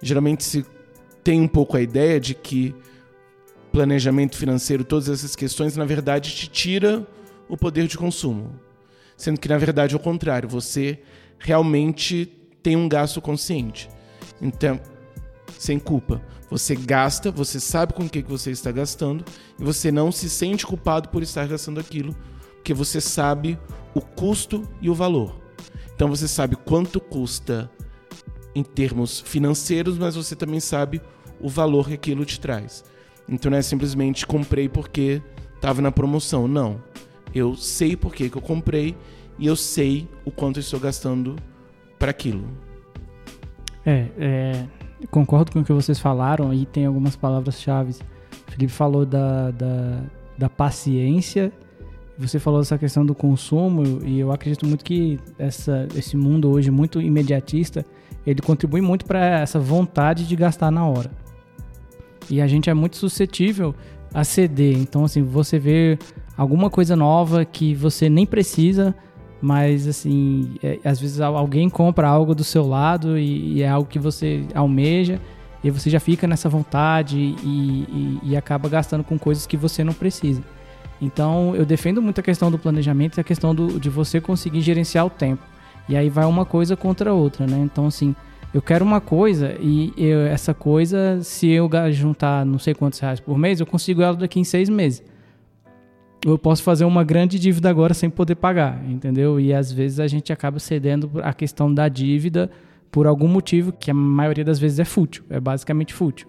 Geralmente 0.00 0.44
se 0.44 0.64
tem 1.22 1.40
um 1.40 1.48
pouco 1.48 1.76
a 1.76 1.82
ideia 1.82 2.18
de 2.18 2.34
que 2.34 2.74
planejamento 3.72 4.36
financeiro, 4.36 4.84
todas 4.84 5.08
essas 5.08 5.34
questões, 5.34 5.76
na 5.76 5.84
verdade, 5.84 6.34
te 6.34 6.48
tira 6.48 7.06
o 7.48 7.56
poder 7.56 7.86
de 7.86 7.96
consumo. 7.96 8.52
Sendo 9.16 9.40
que, 9.40 9.48
na 9.48 9.56
verdade, 9.56 9.94
é 9.94 9.96
o 9.96 10.00
contrário. 10.00 10.48
Você 10.48 10.98
realmente 11.38 12.30
tem 12.62 12.76
um 12.76 12.88
gasto 12.88 13.20
consciente. 13.20 13.88
Então, 14.40 14.80
sem 15.58 15.78
culpa. 15.78 16.20
Você 16.50 16.74
gasta, 16.74 17.30
você 17.30 17.58
sabe 17.58 17.94
com 17.94 18.04
o 18.04 18.10
que 18.10 18.22
você 18.22 18.50
está 18.50 18.70
gastando 18.70 19.24
e 19.58 19.64
você 19.64 19.90
não 19.90 20.12
se 20.12 20.28
sente 20.28 20.66
culpado 20.66 21.08
por 21.08 21.22
estar 21.22 21.46
gastando 21.46 21.80
aquilo, 21.80 22.14
porque 22.56 22.74
você 22.74 23.00
sabe 23.00 23.58
o 23.94 24.00
custo 24.00 24.68
e 24.80 24.90
o 24.90 24.94
valor. 24.94 25.40
Então 25.94 26.08
você 26.08 26.28
sabe 26.28 26.56
quanto 26.56 27.00
custa 27.00 27.70
em 28.54 28.62
termos 28.62 29.20
financeiros, 29.20 29.96
mas 29.96 30.14
você 30.14 30.36
também 30.36 30.60
sabe 30.60 31.00
o 31.40 31.48
valor 31.48 31.88
que 31.88 31.94
aquilo 31.94 32.24
te 32.24 32.38
traz. 32.38 32.84
Então 33.26 33.50
não 33.50 33.56
é 33.56 33.62
simplesmente 33.62 34.26
comprei 34.26 34.68
porque 34.68 35.22
estava 35.54 35.80
na 35.80 35.90
promoção. 35.90 36.46
Não. 36.46 36.82
Eu 37.34 37.56
sei 37.56 37.96
por 37.96 38.14
que, 38.14 38.24
eu 38.24 38.42
comprei 38.42 38.94
e 39.38 39.46
eu 39.46 39.56
sei 39.56 40.06
o 40.24 40.30
quanto 40.30 40.60
estou 40.60 40.78
gastando 40.78 41.36
para 42.02 42.10
aquilo. 42.10 42.42
É, 43.86 44.06
é, 44.18 44.64
concordo 45.08 45.52
com 45.52 45.60
o 45.60 45.64
que 45.64 45.72
vocês 45.72 46.00
falaram 46.00 46.52
e 46.52 46.66
tem 46.66 46.84
algumas 46.84 47.14
palavras-chave. 47.14 47.94
Felipe 48.48 48.72
falou 48.72 49.06
da, 49.06 49.52
da, 49.52 50.00
da 50.36 50.48
paciência, 50.48 51.52
você 52.18 52.40
falou 52.40 52.58
dessa 52.58 52.76
questão 52.76 53.06
do 53.06 53.14
consumo 53.14 54.00
e 54.04 54.18
eu 54.18 54.32
acredito 54.32 54.66
muito 54.66 54.84
que 54.84 55.20
essa, 55.38 55.86
esse 55.94 56.16
mundo 56.16 56.50
hoje 56.50 56.72
muito 56.72 57.00
imediatista, 57.00 57.86
ele 58.26 58.42
contribui 58.42 58.80
muito 58.80 59.04
para 59.04 59.38
essa 59.38 59.60
vontade 59.60 60.26
de 60.26 60.34
gastar 60.34 60.72
na 60.72 60.84
hora. 60.84 61.10
E 62.28 62.42
a 62.42 62.48
gente 62.48 62.68
é 62.68 62.74
muito 62.74 62.96
suscetível 62.96 63.76
a 64.12 64.24
ceder. 64.24 64.76
Então, 64.76 65.04
assim, 65.04 65.22
você 65.22 65.56
vê 65.56 65.96
alguma 66.36 66.68
coisa 66.68 66.96
nova 66.96 67.44
que 67.44 67.76
você 67.76 68.10
nem 68.10 68.26
precisa, 68.26 68.92
mas 69.42 69.88
assim, 69.88 70.54
é, 70.62 70.78
às 70.84 71.00
vezes 71.00 71.20
alguém 71.20 71.68
compra 71.68 72.06
algo 72.06 72.32
do 72.32 72.44
seu 72.44 72.64
lado 72.64 73.18
e, 73.18 73.56
e, 73.58 73.62
é 73.62 73.68
algo 73.68 73.88
que 73.88 73.98
você 73.98 74.44
almeja 74.54 75.20
e 75.64 75.70
você 75.70 75.90
já 75.90 75.98
fica 75.98 76.28
nessa 76.28 76.48
vontade 76.48 77.18
e, 77.18 77.34
e, 77.42 78.18
e, 78.22 78.36
acaba 78.36 78.68
gastando 78.68 79.02
com 79.02 79.18
coisas 79.18 79.44
que 79.44 79.56
você 79.56 79.82
não 79.82 79.92
precisa. 79.92 80.42
Então 81.00 81.56
eu 81.56 81.66
defendo 81.66 82.00
muito 82.00 82.20
a 82.20 82.22
questão 82.22 82.52
do 82.52 82.58
planejamento 82.58 83.18
e 83.18 83.20
a 83.20 83.24
questão 83.24 83.52
do, 83.52 83.80
de 83.80 83.90
você 83.90 84.20
conseguir 84.20 84.60
gerenciar 84.60 85.04
o 85.04 85.10
tempo. 85.10 85.42
E 85.88 85.96
aí 85.96 86.08
vai 86.08 86.24
uma 86.24 86.44
coisa 86.44 86.76
contra 86.76 87.10
a 87.10 87.12
outra, 87.12 87.44
né? 87.44 87.58
Então 87.58 87.86
assim, 87.86 88.14
eu 88.54 88.62
quero 88.62 88.84
uma 88.84 89.00
coisa 89.00 89.56
e 89.60 89.92
eu, 89.96 90.20
essa 90.20 90.54
coisa, 90.54 91.20
se 91.20 91.48
eu 91.48 91.68
juntar 91.90 92.46
não 92.46 92.60
sei 92.60 92.74
quantos 92.74 93.00
reais 93.00 93.18
por 93.18 93.36
mês, 93.36 93.58
eu 93.58 93.66
consigo 93.66 94.02
ela 94.02 94.14
daqui 94.14 94.38
em 94.38 94.44
seis 94.44 94.68
meses 94.68 95.02
eu 96.24 96.38
posso 96.38 96.62
fazer 96.62 96.84
uma 96.84 97.02
grande 97.02 97.38
dívida 97.38 97.68
agora 97.68 97.94
sem 97.94 98.08
poder 98.08 98.36
pagar, 98.36 98.82
entendeu? 98.88 99.40
E 99.40 99.52
às 99.52 99.72
vezes 99.72 99.98
a 99.98 100.06
gente 100.06 100.32
acaba 100.32 100.58
cedendo 100.58 101.10
a 101.22 101.32
questão 101.32 101.72
da 101.72 101.88
dívida 101.88 102.50
por 102.90 103.06
algum 103.06 103.26
motivo 103.26 103.72
que 103.72 103.90
a 103.90 103.94
maioria 103.94 104.44
das 104.44 104.58
vezes 104.58 104.78
é 104.78 104.84
fútil, 104.84 105.24
é 105.28 105.40
basicamente 105.40 105.92
fútil. 105.92 106.28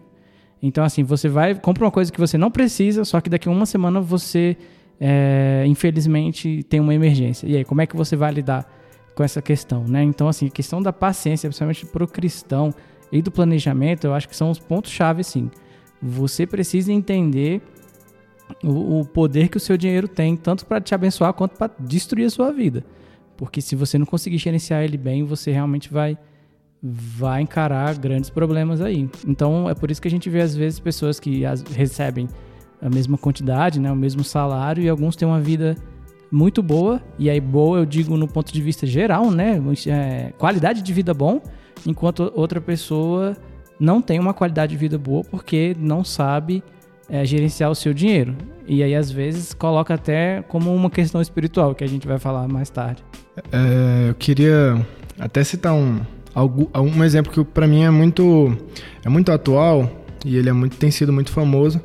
Então, 0.61 0.83
assim, 0.83 1.03
você 1.03 1.27
vai, 1.27 1.53
compra 1.53 1.83
uma 1.83 1.91
coisa 1.91 2.11
que 2.11 2.19
você 2.19 2.37
não 2.37 2.49
precisa, 2.49 3.03
só 3.03 3.19
que 3.19 3.29
daqui 3.29 3.49
a 3.49 3.51
uma 3.51 3.65
semana 3.65 3.99
você, 3.99 4.55
é, 4.99 5.65
infelizmente, 5.67 6.63
tem 6.63 6.79
uma 6.79 6.95
emergência. 6.95 7.45
E 7.45 7.57
aí, 7.57 7.65
como 7.65 7.81
é 7.81 7.85
que 7.85 7.95
você 7.95 8.15
vai 8.15 8.31
lidar 8.31 8.65
com 9.13 9.23
essa 9.23 9.41
questão, 9.41 9.83
né? 9.83 10.01
Então, 10.03 10.27
assim, 10.27 10.47
a 10.47 10.49
questão 10.49 10.81
da 10.81 10.93
paciência, 10.93 11.49
principalmente 11.49 11.85
para 11.85 12.03
o 12.03 12.07
cristão 12.07 12.73
e 13.11 13.21
do 13.21 13.29
planejamento, 13.29 14.07
eu 14.07 14.13
acho 14.13 14.27
que 14.27 14.35
são 14.35 14.49
os 14.49 14.57
pontos-chave, 14.57 15.23
sim. 15.23 15.51
Você 16.01 16.47
precisa 16.47 16.91
entender 16.91 17.61
o, 18.63 18.99
o 18.99 19.05
poder 19.05 19.47
que 19.47 19.57
o 19.57 19.59
seu 19.59 19.77
dinheiro 19.77 20.07
tem, 20.07 20.35
tanto 20.35 20.65
para 20.65 20.81
te 20.81 20.93
abençoar 20.93 21.33
quanto 21.33 21.57
para 21.57 21.71
destruir 21.79 22.25
a 22.25 22.29
sua 22.29 22.51
vida. 22.51 22.83
Porque 23.37 23.61
se 23.61 23.75
você 23.75 23.97
não 23.97 24.05
conseguir 24.05 24.37
gerenciar 24.37 24.83
ele 24.83 24.97
bem, 24.97 25.23
você 25.23 25.51
realmente 25.51 25.91
vai 25.91 26.17
vai 26.85 27.41
encarar 27.41 27.95
grandes 27.95 28.29
problemas 28.29 28.81
aí. 28.81 29.09
Então 29.25 29.69
é 29.69 29.73
por 29.73 29.89
isso 29.89 30.01
que 30.01 30.07
a 30.09 30.11
gente 30.11 30.29
vê 30.29 30.41
às 30.41 30.53
vezes 30.53 30.81
pessoas 30.81 31.17
que 31.17 31.45
as, 31.45 31.61
recebem 31.61 32.27
a 32.81 32.89
mesma 32.89 33.17
quantidade, 33.17 33.79
né, 33.79 33.89
o 33.89 33.95
mesmo 33.95 34.21
salário 34.21 34.83
e 34.83 34.89
alguns 34.89 35.15
têm 35.15 35.25
uma 35.25 35.39
vida 35.39 35.77
muito 36.29 36.61
boa 36.61 37.01
e 37.17 37.29
aí 37.29 37.39
boa 37.39 37.77
eu 37.77 37.85
digo 37.85 38.17
no 38.17 38.27
ponto 38.27 38.51
de 38.51 38.61
vista 38.61 38.85
geral, 38.85 39.31
né, 39.31 39.61
é, 39.87 40.33
qualidade 40.37 40.81
de 40.81 40.91
vida 40.91 41.13
bom, 41.13 41.41
enquanto 41.85 42.29
outra 42.35 42.59
pessoa 42.59 43.37
não 43.79 44.01
tem 44.01 44.19
uma 44.19 44.33
qualidade 44.33 44.71
de 44.71 44.77
vida 44.77 44.97
boa 44.97 45.23
porque 45.23 45.73
não 45.79 46.03
sabe 46.03 46.61
é, 47.09 47.25
gerenciar 47.25 47.69
o 47.69 47.75
seu 47.75 47.93
dinheiro. 47.93 48.35
E 48.67 48.81
aí, 48.81 48.95
às 48.95 49.11
vezes, 49.11 49.53
coloca 49.53 49.93
até 49.93 50.41
como 50.47 50.73
uma 50.73 50.89
questão 50.89 51.21
espiritual, 51.21 51.75
que 51.75 51.83
a 51.83 51.87
gente 51.87 52.07
vai 52.07 52.17
falar 52.17 52.47
mais 52.47 52.69
tarde. 52.69 53.03
É, 53.51 54.09
eu 54.09 54.15
queria 54.15 54.85
até 55.19 55.43
citar 55.43 55.73
um, 55.73 55.99
um 56.75 57.03
exemplo 57.03 57.31
que 57.31 57.43
para 57.43 57.67
mim 57.67 57.83
é 57.83 57.89
muito, 57.89 58.57
é 59.03 59.09
muito 59.09 59.31
atual 59.31 59.89
e 60.25 60.37
ele 60.37 60.49
é 60.49 60.53
muito, 60.53 60.77
tem 60.77 60.91
sido 60.91 61.11
muito 61.11 61.31
famoso, 61.31 61.81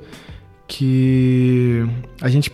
que 0.66 1.84
a 2.20 2.28
gente 2.28 2.52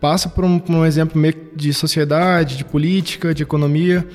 passa 0.00 0.28
por 0.28 0.44
um, 0.44 0.58
por 0.58 0.74
um 0.74 0.84
exemplo 0.84 1.18
meio 1.18 1.34
de 1.56 1.72
sociedade, 1.72 2.56
de 2.56 2.64
política, 2.64 3.34
de 3.34 3.42
economia, 3.42 4.06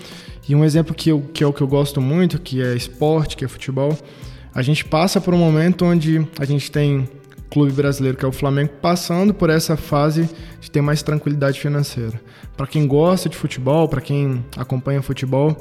e 0.47 0.55
um 0.55 0.63
exemplo 0.63 0.95
que, 0.95 1.09
eu, 1.09 1.21
que 1.33 1.43
é 1.43 1.47
o 1.47 1.53
que 1.53 1.61
eu 1.61 1.67
gosto 1.67 1.99
muito, 1.99 2.39
que 2.39 2.61
é 2.61 2.75
esporte, 2.75 3.35
que 3.35 3.43
é 3.43 3.47
futebol. 3.47 3.97
A 4.53 4.61
gente 4.61 4.83
passa 4.85 5.21
por 5.21 5.33
um 5.33 5.37
momento 5.37 5.85
onde 5.85 6.25
a 6.39 6.45
gente 6.45 6.71
tem 6.71 7.07
clube 7.49 7.71
brasileiro, 7.71 8.17
que 8.17 8.25
é 8.25 8.27
o 8.27 8.31
Flamengo, 8.31 8.71
passando 8.81 9.33
por 9.33 9.49
essa 9.49 9.75
fase 9.75 10.29
de 10.61 10.69
ter 10.69 10.81
mais 10.81 11.01
tranquilidade 11.01 11.59
financeira. 11.59 12.19
Para 12.55 12.67
quem 12.67 12.87
gosta 12.87 13.27
de 13.27 13.35
futebol, 13.35 13.87
para 13.87 14.01
quem 14.01 14.43
acompanha 14.55 15.01
futebol, 15.01 15.57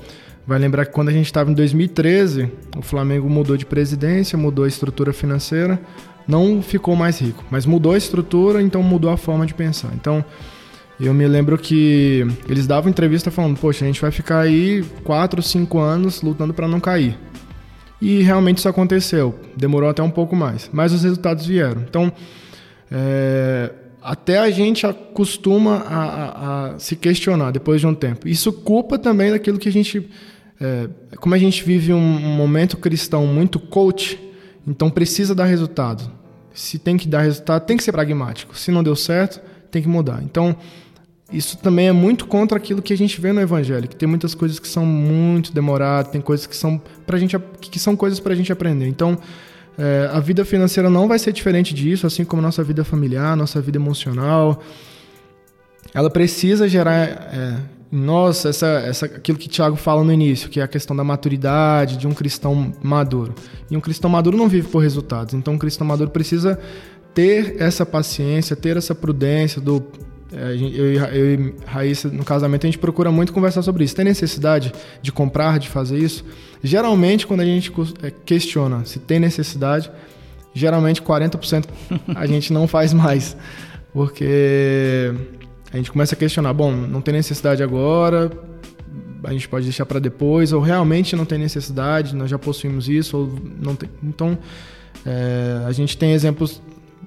vai 0.46 0.58
lembrar 0.58 0.86
que 0.86 0.92
quando 0.92 1.08
a 1.08 1.12
gente 1.12 1.26
estava 1.26 1.50
em 1.50 1.54
2013, 1.54 2.50
o 2.76 2.82
Flamengo 2.82 3.28
mudou 3.28 3.56
de 3.56 3.66
presidência, 3.66 4.38
mudou 4.38 4.64
a 4.64 4.68
estrutura 4.68 5.12
financeira, 5.12 5.80
não 6.26 6.62
ficou 6.62 6.94
mais 6.94 7.18
rico, 7.20 7.44
mas 7.50 7.64
mudou 7.64 7.92
a 7.92 7.98
estrutura, 7.98 8.60
então 8.60 8.82
mudou 8.82 9.10
a 9.10 9.16
forma 9.16 9.46
de 9.46 9.54
pensar. 9.54 9.90
Então, 9.94 10.24
eu 11.00 11.14
me 11.14 11.26
lembro 11.26 11.56
que 11.56 12.26
eles 12.48 12.66
davam 12.66 12.90
entrevista 12.90 13.30
falando: 13.30 13.58
Poxa, 13.58 13.84
a 13.84 13.86
gente 13.86 14.00
vai 14.00 14.10
ficar 14.10 14.40
aí 14.40 14.84
4, 15.04 15.42
5 15.42 15.78
anos 15.78 16.22
lutando 16.22 16.52
para 16.52 16.66
não 16.66 16.80
cair. 16.80 17.16
E 18.00 18.22
realmente 18.22 18.58
isso 18.58 18.68
aconteceu. 18.68 19.38
Demorou 19.56 19.88
até 19.88 20.02
um 20.02 20.10
pouco 20.10 20.36
mais, 20.36 20.70
mas 20.72 20.92
os 20.92 21.02
resultados 21.02 21.46
vieram. 21.46 21.82
Então, 21.82 22.12
é, 22.90 23.72
até 24.02 24.38
a 24.38 24.50
gente 24.50 24.86
acostuma 24.86 25.78
a, 25.78 26.04
a, 26.04 26.74
a, 26.74 26.78
se 26.78 26.96
questionar 26.96 27.50
depois 27.50 27.80
de 27.80 27.86
um 27.86 27.94
tempo. 27.94 28.28
Isso 28.28 28.52
culpa 28.52 28.98
também 28.98 29.30
daquilo 29.30 29.58
que 29.58 29.68
a 29.68 29.72
gente 29.72 30.08
é, 30.60 30.88
como 31.18 31.34
a 31.34 31.38
gente 31.38 31.62
vive 31.62 31.92
um, 31.92 31.96
um 31.96 32.34
momento 32.34 32.76
cristão 32.76 33.26
muito 33.26 33.60
coach, 33.60 34.18
então 34.66 34.90
precisa 34.90 35.34
dar 35.34 35.44
resultado. 35.44 36.10
Se 36.52 36.78
tem 36.78 36.96
que 36.96 37.06
dar 37.06 37.20
resultado, 37.20 37.64
tem 37.64 37.76
que 37.76 37.82
ser 37.84 37.92
pragmático. 37.92 38.58
Se 38.58 38.72
não 38.72 38.82
deu 38.82 38.96
certo, 38.96 39.40
tem 39.70 39.80
que 39.80 39.88
mudar. 39.88 40.20
Então, 40.24 40.56
isso 41.32 41.58
também 41.58 41.88
é 41.88 41.92
muito 41.92 42.26
contra 42.26 42.56
aquilo 42.56 42.80
que 42.80 42.92
a 42.92 42.96
gente 42.96 43.20
vê 43.20 43.32
no 43.32 43.40
evangelho, 43.40 43.86
que 43.86 43.96
tem 43.96 44.08
muitas 44.08 44.34
coisas 44.34 44.58
que 44.58 44.66
são 44.66 44.86
muito 44.86 45.52
demoradas, 45.52 46.10
tem 46.10 46.20
coisas 46.20 46.46
que 46.46 46.56
são 46.56 46.80
pra 47.06 47.18
gente 47.18 47.38
que 47.60 47.78
são 47.78 47.94
coisas 47.94 48.18
para 48.18 48.32
a 48.32 48.36
gente 48.36 48.50
aprender. 48.50 48.88
Então, 48.88 49.18
é, 49.76 50.08
a 50.10 50.20
vida 50.20 50.44
financeira 50.44 50.88
não 50.88 51.06
vai 51.06 51.18
ser 51.18 51.32
diferente 51.32 51.74
disso, 51.74 52.06
assim 52.06 52.24
como 52.24 52.40
nossa 52.40 52.64
vida 52.64 52.82
familiar, 52.82 53.36
nossa 53.36 53.60
vida 53.60 53.76
emocional. 53.76 54.62
Ela 55.92 56.08
precisa 56.08 56.66
gerar 56.66 56.96
é, 56.96 57.56
em 57.92 57.98
nós 57.98 58.46
essa, 58.46 58.66
essa, 58.66 59.06
aquilo 59.06 59.36
que 59.36 59.48
Tiago 59.48 59.76
fala 59.76 60.02
no 60.02 60.12
início, 60.12 60.48
que 60.48 60.60
é 60.60 60.62
a 60.62 60.68
questão 60.68 60.96
da 60.96 61.04
maturidade, 61.04 61.98
de 61.98 62.06
um 62.06 62.12
cristão 62.12 62.72
maduro. 62.82 63.34
E 63.70 63.76
um 63.76 63.80
cristão 63.80 64.08
maduro 64.08 64.36
não 64.36 64.48
vive 64.48 64.68
por 64.68 64.78
resultados. 64.78 65.34
Então, 65.34 65.54
um 65.54 65.58
cristão 65.58 65.86
maduro 65.86 66.10
precisa 66.10 66.58
ter 67.12 67.56
essa 67.58 67.84
paciência, 67.84 68.56
ter 68.56 68.78
essa 68.78 68.94
prudência 68.94 69.60
do 69.60 69.82
eu, 70.30 70.92
eu 70.94 71.34
e 71.34 71.54
Raíssa, 71.66 72.08
no 72.08 72.24
casamento, 72.24 72.64
a 72.64 72.68
gente 72.68 72.78
procura 72.78 73.10
muito 73.10 73.32
conversar 73.32 73.62
sobre 73.62 73.84
isso. 73.84 73.96
Tem 73.96 74.04
necessidade 74.04 74.72
de 75.00 75.10
comprar, 75.10 75.58
de 75.58 75.68
fazer 75.68 75.98
isso? 75.98 76.24
Geralmente, 76.62 77.26
quando 77.26 77.40
a 77.40 77.44
gente 77.44 77.72
é, 78.02 78.10
questiona 78.10 78.84
se 78.84 78.98
tem 78.98 79.18
necessidade, 79.18 79.90
geralmente 80.52 81.00
40% 81.00 81.64
a 82.14 82.26
gente 82.28 82.52
não 82.52 82.68
faz 82.68 82.92
mais. 82.92 83.36
Porque 83.92 85.14
a 85.72 85.76
gente 85.76 85.90
começa 85.90 86.14
a 86.14 86.18
questionar: 86.18 86.52
bom, 86.52 86.72
não 86.72 87.00
tem 87.00 87.14
necessidade 87.14 87.62
agora, 87.62 88.30
a 89.24 89.32
gente 89.32 89.48
pode 89.48 89.64
deixar 89.64 89.86
para 89.86 89.98
depois, 89.98 90.52
ou 90.52 90.60
realmente 90.60 91.16
não 91.16 91.24
tem 91.24 91.38
necessidade, 91.38 92.14
nós 92.14 92.28
já 92.28 92.38
possuímos 92.38 92.88
isso, 92.88 93.16
ou 93.16 93.38
não 93.60 93.74
tem. 93.74 93.88
Então, 94.02 94.38
é, 95.06 95.62
a 95.66 95.72
gente 95.72 95.96
tem 95.96 96.12
exemplos 96.12 96.60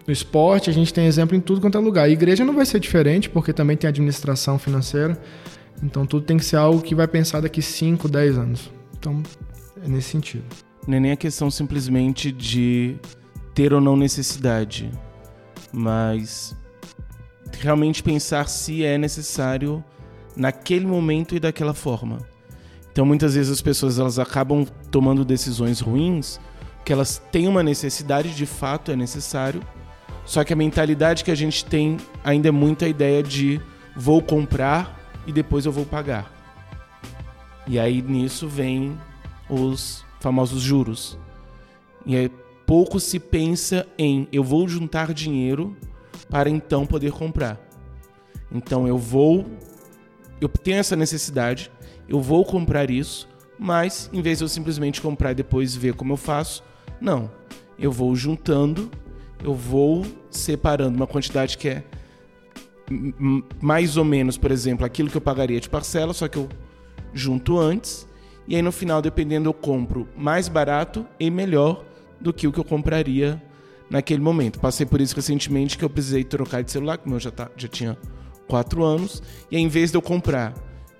no 0.05 0.13
esporte, 0.13 0.69
a 0.69 0.73
gente 0.73 0.93
tem 0.93 1.05
exemplo 1.05 1.35
em 1.35 1.39
tudo 1.39 1.61
quanto 1.61 1.77
é 1.77 1.81
lugar. 1.81 2.05
A 2.05 2.09
igreja 2.09 2.43
não 2.43 2.53
vai 2.55 2.65
ser 2.65 2.79
diferente, 2.79 3.29
porque 3.29 3.53
também 3.53 3.77
tem 3.77 3.87
administração 3.87 4.57
financeira. 4.57 5.21
Então 5.83 6.05
tudo 6.05 6.25
tem 6.25 6.37
que 6.37 6.45
ser 6.45 6.57
algo 6.57 6.81
que 6.81 6.95
vai 6.95 7.07
pensar 7.07 7.41
daqui 7.41 7.61
5, 7.61 8.07
10 8.07 8.37
anos. 8.37 8.71
Então, 8.97 9.21
é 9.83 9.87
nesse 9.87 10.09
sentido. 10.09 10.43
Não 10.87 10.97
é 10.97 10.99
nem 10.99 11.11
a 11.11 11.17
questão 11.17 11.49
simplesmente 11.51 12.31
de 12.31 12.95
ter 13.53 13.73
ou 13.73 13.81
não 13.81 13.95
necessidade, 13.95 14.89
mas 15.71 16.55
realmente 17.59 18.01
pensar 18.01 18.47
se 18.47 18.83
é 18.83 18.97
necessário 18.97 19.83
naquele 20.35 20.85
momento 20.85 21.35
e 21.35 21.39
daquela 21.39 21.73
forma. 21.73 22.19
Então 22.91 23.05
muitas 23.05 23.35
vezes 23.35 23.51
as 23.51 23.61
pessoas 23.61 23.99
elas 23.99 24.19
acabam 24.19 24.65
tomando 24.89 25.23
decisões 25.23 25.79
ruins 25.79 26.39
que 26.83 26.91
elas 26.91 27.21
têm 27.31 27.47
uma 27.47 27.61
necessidade, 27.61 28.35
de 28.35 28.45
fato 28.45 28.91
é 28.91 28.95
necessário, 28.95 29.61
só 30.25 30.43
que 30.43 30.53
a 30.53 30.55
mentalidade 30.55 31.23
que 31.23 31.31
a 31.31 31.35
gente 31.35 31.65
tem 31.65 31.97
ainda 32.23 32.47
é 32.47 32.51
muito 32.51 32.85
a 32.85 32.87
ideia 32.87 33.21
de 33.23 33.59
vou 33.95 34.21
comprar 34.21 34.99
e 35.25 35.31
depois 35.31 35.65
eu 35.65 35.71
vou 35.71 35.85
pagar. 35.85 36.31
E 37.67 37.79
aí 37.79 38.01
nisso 38.01 38.47
vem 38.47 38.97
os 39.49 40.05
famosos 40.19 40.61
juros. 40.61 41.17
E 42.05 42.15
aí 42.15 42.31
pouco 42.65 42.99
se 42.99 43.19
pensa 43.19 43.85
em 43.97 44.27
eu 44.31 44.43
vou 44.43 44.67
juntar 44.67 45.13
dinheiro 45.13 45.75
para 46.29 46.49
então 46.49 46.85
poder 46.85 47.11
comprar. 47.11 47.59
Então 48.51 48.87
eu 48.87 48.97
vou 48.97 49.45
eu 50.39 50.49
tenho 50.49 50.77
essa 50.77 50.95
necessidade, 50.95 51.71
eu 52.09 52.19
vou 52.19 52.43
comprar 52.43 52.89
isso, 52.89 53.29
mas 53.59 54.09
em 54.11 54.21
vez 54.21 54.39
de 54.39 54.43
eu 54.43 54.47
simplesmente 54.47 54.99
comprar 54.99 55.31
e 55.31 55.35
depois 55.35 55.75
ver 55.75 55.93
como 55.93 56.13
eu 56.13 56.17
faço, 56.17 56.63
não. 56.99 57.29
Eu 57.77 57.91
vou 57.91 58.15
juntando 58.15 58.89
eu 59.43 59.53
vou 59.53 60.05
separando 60.29 60.95
uma 60.95 61.07
quantidade 61.07 61.57
que 61.57 61.69
é 61.69 61.83
mais 63.61 63.95
ou 63.95 64.03
menos, 64.03 64.37
por 64.37 64.51
exemplo, 64.51 64.85
aquilo 64.85 65.09
que 65.09 65.15
eu 65.15 65.21
pagaria 65.21 65.59
de 65.59 65.69
parcela, 65.69 66.13
só 66.13 66.27
que 66.27 66.37
eu 66.37 66.49
junto 67.13 67.57
antes. 67.57 68.07
E 68.47 68.55
aí 68.55 68.61
no 68.61 68.71
final, 68.71 69.01
dependendo, 69.01 69.47
eu 69.47 69.53
compro 69.53 70.07
mais 70.15 70.49
barato 70.49 71.05
e 71.19 71.29
melhor 71.29 71.85
do 72.19 72.33
que 72.33 72.47
o 72.47 72.51
que 72.51 72.59
eu 72.59 72.63
compraria 72.63 73.41
naquele 73.89 74.21
momento. 74.21 74.59
Passei 74.59 74.85
por 74.85 74.99
isso 74.99 75.15
recentemente 75.15 75.77
que 75.77 75.85
eu 75.85 75.89
precisei 75.89 76.23
trocar 76.23 76.63
de 76.63 76.71
celular, 76.71 76.97
como 76.97 77.15
eu 77.15 77.19
já, 77.19 77.31
tá, 77.31 77.49
já 77.55 77.67
tinha 77.67 77.97
quatro 78.47 78.83
anos. 78.83 79.23
E 79.49 79.55
aí, 79.55 79.61
em 79.61 79.67
vez 79.67 79.91
de 79.91 79.97
eu 79.97 80.01
comprar 80.01 80.53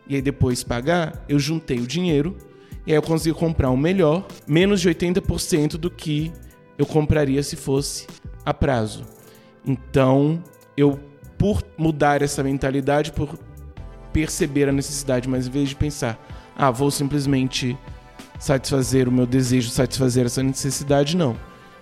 e 0.07 0.15
aí 0.15 0.21
depois 0.21 0.63
pagar, 0.63 1.23
eu 1.27 1.39
juntei 1.39 1.79
o 1.79 1.87
dinheiro 1.87 2.37
e 2.85 2.91
aí 2.91 2.97
eu 2.97 3.01
consegui 3.01 3.37
comprar 3.37 3.69
um 3.69 3.77
melhor, 3.77 4.25
menos 4.47 4.81
de 4.81 4.89
80% 4.89 5.77
do 5.77 5.89
que 5.89 6.31
eu 6.77 6.85
compraria 6.85 7.41
se 7.43 7.55
fosse 7.55 8.07
a 8.45 8.53
prazo. 8.53 9.03
Então, 9.65 10.43
eu, 10.75 10.99
por 11.37 11.63
mudar 11.77 12.21
essa 12.21 12.43
mentalidade, 12.43 13.11
por 13.11 13.37
perceber 14.11 14.67
a 14.67 14.71
necessidade, 14.71 15.29
mas 15.29 15.47
em 15.47 15.51
vez 15.51 15.69
de 15.69 15.75
pensar, 15.75 16.19
ah, 16.55 16.71
vou 16.71 16.91
simplesmente 16.91 17.77
satisfazer 18.39 19.07
o 19.07 19.11
meu 19.11 19.25
desejo, 19.25 19.69
satisfazer 19.69 20.25
essa 20.25 20.43
necessidade, 20.43 21.15
não. 21.15 21.35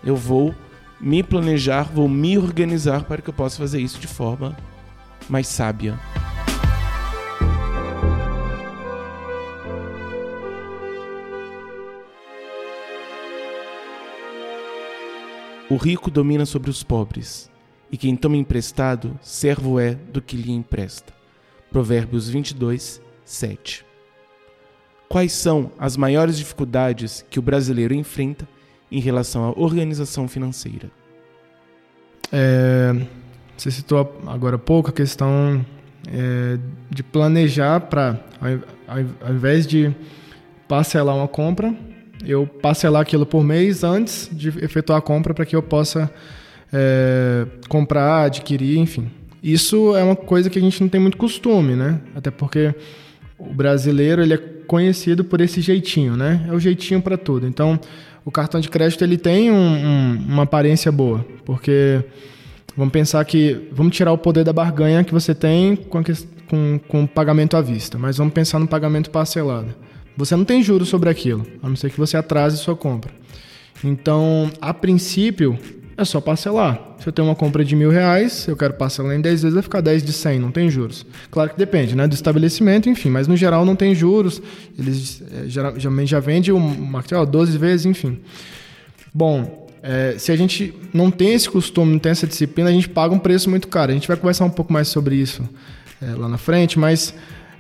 Eu 0.04 0.15
vou 0.15 0.54
me 1.00 1.24
planejar, 1.24 1.84
vou 1.84 2.08
me 2.08 2.38
organizar 2.38 3.04
para 3.04 3.22
que 3.22 3.30
eu 3.30 3.34
possa 3.34 3.58
fazer 3.58 3.80
isso 3.80 4.00
de 4.00 4.08
forma 4.08 4.56
mais 5.30 5.48
sábia. 5.48 5.98
O 15.70 15.76
rico 15.76 16.10
domina 16.10 16.48
sobre 16.48 16.72
os 16.72 16.82
pobres, 16.82 17.48
e 17.92 17.98
quem 17.98 18.16
toma 18.16 18.36
emprestado, 18.36 19.20
servo 19.22 19.80
é 19.80 19.94
do 19.94 20.20
que 20.20 20.36
lhe 20.36 20.52
empresta. 20.52 21.14
Provérbios 21.72 22.28
22, 22.28 23.00
7. 23.24 23.86
Quais 25.08 25.32
são 25.32 25.72
as 25.78 25.96
maiores 25.96 26.40
dificuldades 26.40 27.24
que 27.30 27.38
o 27.38 27.42
brasileiro 27.44 27.94
enfrenta 27.94 28.48
em 28.92 29.00
relação 29.00 29.44
à 29.44 29.52
organização 29.52 30.28
financeira? 30.28 30.90
É, 32.32 33.06
você 33.56 33.70
citou 33.70 34.20
agora 34.26 34.56
há 34.56 34.60
pouco 34.60 34.90
a 34.90 34.94
questão 34.94 35.64
é, 36.08 36.58
de 36.90 37.04
planejar 37.04 37.82
para, 37.82 38.20
ao, 38.88 39.32
invés 39.32 39.68
de 39.68 39.94
parcelar 40.68 41.16
uma 41.16 41.28
compra, 41.28 41.76
eu 42.26 42.46
parcelar 42.46 43.02
aquilo 43.02 43.26
por 43.26 43.44
mês 43.44 43.84
antes 43.84 44.30
de 44.32 44.50
efetuar 44.64 45.00
a 45.00 45.02
compra 45.02 45.34
para 45.34 45.46
que 45.46 45.56
eu 45.56 45.64
possa 45.64 46.12
é, 46.72 47.46
comprar, 47.68 48.26
adquirir, 48.26 48.78
enfim. 48.78 49.10
Isso 49.42 49.96
é 49.96 50.04
uma 50.04 50.16
coisa 50.16 50.50
que 50.50 50.60
a 50.60 50.62
gente 50.62 50.82
não 50.82 50.90
tem 50.90 51.00
muito 51.00 51.18
costume, 51.18 51.76
né? 51.76 52.02
Até 52.16 52.30
porque 52.30 52.74
o 53.38 53.54
brasileiro 53.54 54.22
ele 54.22 54.34
é 54.34 54.38
conhecido 54.38 55.24
por 55.24 55.40
esse 55.42 55.62
jeitinho, 55.62 56.16
né? 56.18 56.46
É 56.48 56.54
o 56.54 56.60
jeitinho 56.60 57.02
para 57.02 57.18
tudo. 57.18 57.48
Então, 57.48 57.80
o 58.26 58.32
cartão 58.32 58.60
de 58.60 58.70
crédito 58.70 59.04
ele 59.04 59.18
tem 59.18 59.50
um, 59.50 59.56
um, 59.56 60.26
uma 60.28 60.44
aparência 60.44 60.92
boa, 60.92 61.26
porque 61.46 62.04
vamos 62.76 62.92
pensar 62.92 63.24
que 63.24 63.68
vamos 63.72 63.96
tirar 63.96 64.12
o 64.12 64.18
poder 64.18 64.44
da 64.44 64.54
barganha 64.54 65.04
que 65.04 65.14
você 65.14 65.34
tem 65.34 65.76
com, 65.76 66.04
com, 66.50 66.80
com 66.88 67.08
pagamento 67.08 67.56
à 67.56 67.62
vista, 67.62 67.98
mas 67.98 68.18
vamos 68.18 68.34
pensar 68.34 68.60
no 68.60 68.68
pagamento 68.68 69.10
parcelado. 69.10 69.74
Você 70.20 70.36
não 70.36 70.44
tem 70.44 70.62
juros 70.62 70.90
sobre 70.90 71.10
aquilo, 71.10 71.48
a 71.64 71.70
não 71.70 71.78
ser 71.78 71.90
que 71.90 71.98
você 71.98 72.18
atrase 72.18 72.58
sua 72.58 72.76
compra. 72.76 73.10
Então, 73.82 74.52
a 74.60 74.74
princípio, 74.74 75.58
é 75.96 76.04
só 76.04 76.20
parcelar. 76.20 76.96
Se 77.00 77.08
eu 77.08 77.14
tenho 77.14 77.30
uma 77.30 77.36
compra 77.36 77.64
de 77.64 77.74
mil 77.74 77.90
reais, 77.90 78.46
eu 78.46 78.58
quero 78.58 78.74
parcelar 78.74 79.16
em 79.16 79.22
10 79.22 79.44
vezes, 79.44 79.54
vai 79.54 79.64
ficar 79.64 79.80
10 79.80 80.04
de 80.04 80.12
100, 80.12 80.38
não 80.40 80.52
tem 80.52 80.70
juros. 80.70 81.06
Claro 81.32 81.52
que 81.52 81.58
depende 81.58 81.96
né, 81.96 82.06
do 82.06 82.14
estabelecimento, 82.14 82.90
enfim, 82.90 83.10
mas 83.10 83.30
no 83.30 83.38
geral 83.38 83.64
não 83.64 83.78
tem 83.78 83.96
juros. 83.96 84.42
Eles 84.78 85.24
é, 85.32 85.48
já 85.48 86.20
vendem 86.20 86.54
o 86.54 86.60
material 86.60 87.26
12 87.26 87.58
vezes, 87.58 87.86
enfim. 87.86 88.20
Bom, 89.14 89.70
é, 89.82 90.16
se 90.18 90.34
a 90.34 90.36
gente 90.36 90.74
não 90.94 91.10
tem 91.10 91.34
esse 91.34 91.50
costume, 91.50 91.94
não 91.94 92.00
tem 92.00 92.12
essa 92.12 92.28
disciplina, 92.28 92.70
a 92.70 92.74
gente 92.74 92.90
paga 92.90 93.16
um 93.16 93.20
preço 93.20 93.50
muito 93.50 93.70
caro. 93.70 93.92
A 93.92 93.94
gente 93.94 94.08
vai 94.10 94.18
conversar 94.18 94.44
um 94.44 94.50
pouco 94.50 94.74
mais 94.74 94.90
sobre 94.90 95.16
isso 95.16 95.48
é, 96.02 96.14
lá 96.14 96.28
na 96.28 96.38
frente, 96.38 96.78
mas 96.78 97.14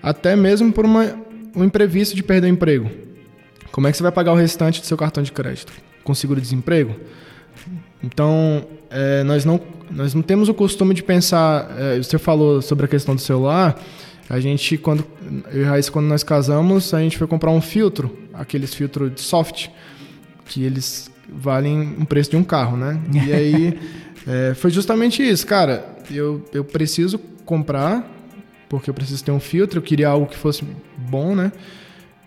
até 0.03 0.35
mesmo 0.35 0.73
por 0.73 0.83
uma 0.83 1.28
um 1.61 1.65
imprevisto 1.65 2.15
de 2.15 2.23
perder 2.23 2.47
o 2.47 2.49
emprego. 2.49 2.89
Como 3.71 3.87
é 3.87 3.91
que 3.91 3.97
você 3.97 4.03
vai 4.03 4.11
pagar 4.11 4.33
o 4.33 4.35
restante 4.35 4.81
do 4.81 4.87
seu 4.87 4.97
cartão 4.97 5.21
de 5.23 5.31
crédito? 5.31 5.71
Com 6.03 6.13
seguro-desemprego? 6.13 6.95
Então, 8.03 8.65
é, 8.89 9.23
nós, 9.23 9.45
não, 9.45 9.59
nós 9.91 10.13
não 10.13 10.21
temos 10.21 10.49
o 10.49 10.53
costume 10.53 10.93
de 10.93 11.03
pensar. 11.03 11.69
É, 11.77 11.97
você 11.97 12.17
falou 12.17 12.61
sobre 12.61 12.85
a 12.85 12.87
questão 12.87 13.15
do 13.15 13.21
celular. 13.21 13.79
A 14.29 14.39
gente, 14.39 14.77
quando 14.77 15.05
eu 15.51 15.61
e 15.61 15.65
Raíssa, 15.65 15.91
quando 15.91 16.05
nós 16.05 16.23
casamos, 16.23 16.93
a 16.93 16.99
gente 16.99 17.17
foi 17.17 17.27
comprar 17.27 17.51
um 17.51 17.61
filtro, 17.61 18.15
aqueles 18.33 18.73
filtros 18.73 19.13
de 19.13 19.21
soft, 19.21 19.69
que 20.45 20.63
eles 20.63 21.11
valem 21.27 21.95
um 21.99 22.05
preço 22.05 22.31
de 22.31 22.37
um 22.37 22.43
carro, 22.43 22.77
né? 22.77 22.99
E 23.11 23.33
aí 23.33 23.79
é, 24.27 24.53
foi 24.53 24.69
justamente 24.71 25.27
isso, 25.27 25.45
cara. 25.45 25.97
Eu, 26.11 26.43
eu 26.53 26.63
preciso 26.63 27.19
comprar 27.45 28.18
porque 28.69 28.89
eu 28.89 28.93
preciso 28.93 29.23
ter 29.23 29.31
um 29.31 29.39
filtro, 29.39 29.79
eu 29.79 29.83
queria 29.83 30.07
algo 30.07 30.27
que 30.27 30.37
fosse 30.37 30.63
bom, 30.97 31.35
né? 31.35 31.51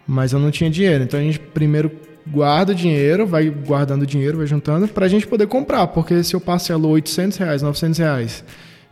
mas 0.07 0.33
eu 0.33 0.39
não 0.39 0.51
tinha 0.51 0.71
dinheiro. 0.71 1.05
Então 1.05 1.19
a 1.19 1.23
gente 1.23 1.39
primeiro 1.39 1.91
guarda 2.27 2.73
o 2.73 2.75
dinheiro, 2.75 3.27
vai 3.27 3.49
guardando 3.49 4.07
dinheiro, 4.07 4.39
vai 4.39 4.47
juntando, 4.47 4.87
para 4.89 5.07
a 5.07 5.09
gente 5.09 5.27
poder 5.27 5.47
comprar. 5.47 5.87
Porque 5.89 6.23
se 6.23 6.35
eu 6.35 6.41
parcelo 6.41 6.89
800 6.89 7.39
reais, 7.39 7.63
900 7.63 7.99
reais 7.99 8.45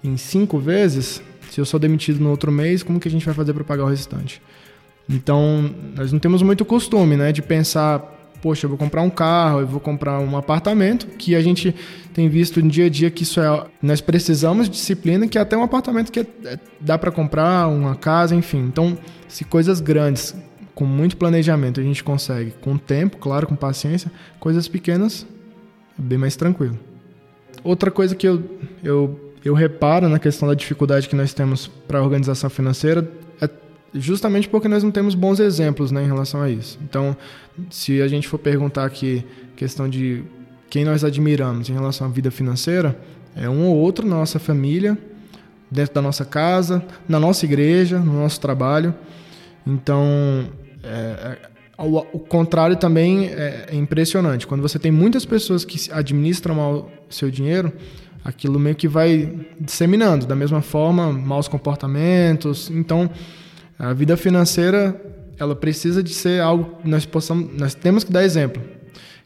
em 0.03 0.17
cinco 0.17 0.59
vezes, 0.59 1.23
se 1.51 1.61
eu 1.61 1.65
sou 1.65 1.79
demitido 1.79 2.21
no 2.21 2.31
outro 2.31 2.51
mês, 2.51 2.83
como 2.83 2.99
que 2.99 3.09
a 3.09 3.11
gente 3.11 3.25
vai 3.25 3.35
fazer 3.35 3.53
para 3.53 3.65
pagar 3.65 3.85
o 3.85 3.89
restante? 3.89 4.41
Então, 5.09 5.75
nós 5.97 6.13
não 6.13 6.19
temos 6.19 6.41
muito 6.41 6.65
costume, 6.65 7.17
né, 7.17 7.33
de 7.33 7.43
pensar 7.43 8.20
poxa, 8.41 8.67
eu 8.67 8.69
vou 8.69 8.79
comprar 8.79 9.03
um 9.03 9.11
carro, 9.11 9.61
eu 9.61 9.67
vou 9.67 9.81
comprar 9.81 10.19
um 10.21 10.37
apartamento, 10.37 11.07
que 11.07 11.35
a 11.35 11.41
gente 11.43 11.75
tem 12.13 12.29
visto 12.29 12.63
no 12.63 12.69
dia 12.69 12.87
a 12.87 12.89
dia 12.89 13.11
que 13.11 13.23
isso 13.23 13.41
é. 13.41 13.67
Nós 13.83 14.01
precisamos 14.01 14.69
de 14.69 14.73
disciplina, 14.73 15.27
que 15.29 15.39
é 15.39 15.41
até 15.41 15.57
um 15.57 15.63
apartamento 15.63 16.11
que 16.11 16.21
é, 16.21 16.27
é, 16.45 16.59
dá 16.81 16.99
para 16.99 17.11
comprar, 17.11 17.69
uma 17.69 17.95
casa, 17.95 18.35
enfim. 18.35 18.59
Então, 18.59 18.97
se 19.29 19.45
coisas 19.45 19.81
grandes, 19.81 20.35
com 20.75 20.85
muito 20.85 21.17
planejamento, 21.17 21.81
a 21.81 21.83
gente 21.83 22.03
consegue, 22.03 22.53
com 22.61 22.77
tempo, 22.77 23.19
claro, 23.19 23.47
com 23.47 23.55
paciência, 23.55 24.11
coisas 24.39 24.67
pequenas, 24.67 25.27
é 25.99 26.03
bem 26.03 26.19
mais 26.19 26.37
tranquilo. 26.37 26.79
Outra 27.63 27.91
coisa 27.91 28.15
que 28.15 28.27
eu, 28.27 28.43
eu, 28.83 29.35
eu 29.45 29.55
reparo 29.55 30.09
na 30.09 30.19
questão 30.19 30.49
da 30.49 30.55
dificuldade 30.55 31.09
que 31.09 31.15
nós 31.15 31.35
temos 31.35 31.67
para 31.67 31.99
a 31.99 32.03
organização 32.03 32.49
financeira 32.49 33.07
justamente 33.95 34.49
porque 34.49 34.69
nós 34.69 34.83
não 34.83 34.91
temos 34.91 35.15
bons 35.15 35.41
exemplos 35.41 35.91
né, 35.91 36.03
em 36.03 36.07
relação 36.07 36.41
a 36.41 36.51
isso. 36.51 36.79
Então, 36.83 37.17
se 37.71 38.01
a 38.01 38.09
gente 38.09 38.29
for 38.29 38.39
perguntar 38.39 38.85
aqui 38.85 39.25
questão 39.57 39.89
de 39.89 40.23
quem 40.69 40.85
nós 40.85 41.05
admiramos 41.05 41.69
em 41.69 41.73
relação 41.73 42.07
à 42.07 42.11
vida 42.11 42.31
financeira, 42.31 42.99
é 43.35 43.49
um 43.49 43.67
ou 43.67 43.77
outro 43.77 44.07
na 44.07 44.17
nossa 44.17 44.39
família, 44.39 44.97
dentro 45.71 45.95
da 45.95 46.03
nossa 46.03 46.25
casa, 46.25 46.83
na 47.09 47.21
nossa 47.21 47.45
igreja, 47.45 47.99
no 47.99 48.21
nosso 48.21 48.41
trabalho. 48.41 48.95
Então, 49.67 50.49
é, 50.83 51.39
é 51.47 51.51
o, 51.83 52.19
contrário 52.19 52.77
também 52.77 53.27
é, 53.27 53.69
é 53.71 53.75
impressionante. 53.75 54.47
Quando 54.47 54.61
você 54.61 54.79
tem 54.79 54.91
muitas 54.91 55.25
pessoas 55.25 55.65
que 55.65 55.91
administram 55.91 56.55
mal 56.55 56.91
seu 57.09 57.31
dinheiro, 57.31 57.73
aquilo 58.25 58.59
meio 58.59 58.77
que 58.77 58.87
vai 58.87 59.33
disseminando. 59.59 60.27
Da 60.27 60.37
mesma 60.37 60.61
forma, 60.61 61.13
maus 61.13 61.49
comportamentos. 61.49 62.71
Então, 62.71 63.11
a 63.81 63.95
vida 63.95 64.15
financeira, 64.15 65.01
ela 65.39 65.57
precisa 65.57 66.03
de 66.03 66.13
ser 66.13 66.43
algo 66.43 66.77
que 66.83 66.89
nós 66.89 67.07
possamos, 67.07 67.59
nós 67.59 67.75
temos 67.75 68.05
que 68.05 68.13
dar 68.13 68.23
exemplo. 68.23 68.63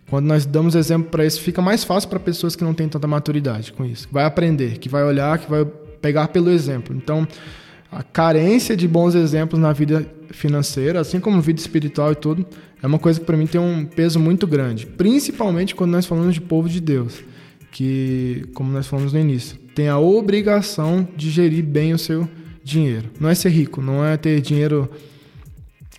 Quando 0.09 0.27
nós 0.27 0.47
damos 0.47 0.77
exemplo 0.77 1.11
para 1.11 1.27
isso, 1.27 1.41
fica 1.41 1.61
mais 1.61 1.83
fácil 1.83 2.09
para 2.09 2.21
pessoas 2.21 2.55
que 2.55 2.63
não 2.63 2.73
têm 2.73 2.89
tanta 2.89 3.09
maturidade 3.09 3.73
com 3.73 3.85
isso, 3.85 4.07
que 4.07 4.15
vai 4.15 4.25
aprender, 4.25 4.79
que 4.79 4.89
vai 4.89 5.03
olhar, 5.03 5.39
que 5.39 5.51
vai 5.51 5.65
pegar 6.01 6.29
pelo 6.29 6.51
exemplo. 6.51 6.95
Então, 6.97 7.27
a 7.91 8.05
carência 8.05 8.77
de 8.77 8.87
bons 8.87 9.17
exemplos 9.17 9.61
na 9.61 9.73
vida 9.73 10.07
financeira, 10.31 11.01
assim 11.01 11.19
como 11.19 11.41
vida 11.41 11.59
espiritual 11.59 12.13
e 12.13 12.15
tudo, 12.15 12.47
é 12.81 12.87
uma 12.87 12.99
coisa 12.99 13.19
que 13.19 13.27
para 13.27 13.37
mim 13.37 13.49
tem 13.49 13.61
um 13.61 13.85
peso 13.85 14.21
muito 14.21 14.47
grande, 14.47 14.87
principalmente 14.87 15.75
quando 15.75 15.91
nós 15.91 16.07
falamos 16.07 16.33
de 16.33 16.41
povo 16.41 16.69
de 16.69 16.81
Deus, 16.81 17.25
que, 17.73 18.47
como 18.55 18.71
nós 18.71 18.87
falamos 18.87 19.13
no 19.13 19.19
início, 19.19 19.59
tem 19.75 19.89
a 19.89 19.99
obrigação 19.99 21.09
de 21.17 21.29
gerir 21.29 21.65
bem 21.65 21.93
o 21.93 21.99
seu 21.99 22.29
dinheiro. 22.65 23.11
Não 23.21 23.29
é 23.29 23.35
ser 23.35 23.51
rico, 23.51 23.83
não 23.83 24.05
é 24.05 24.17
ter 24.17 24.41
dinheiro 24.41 24.91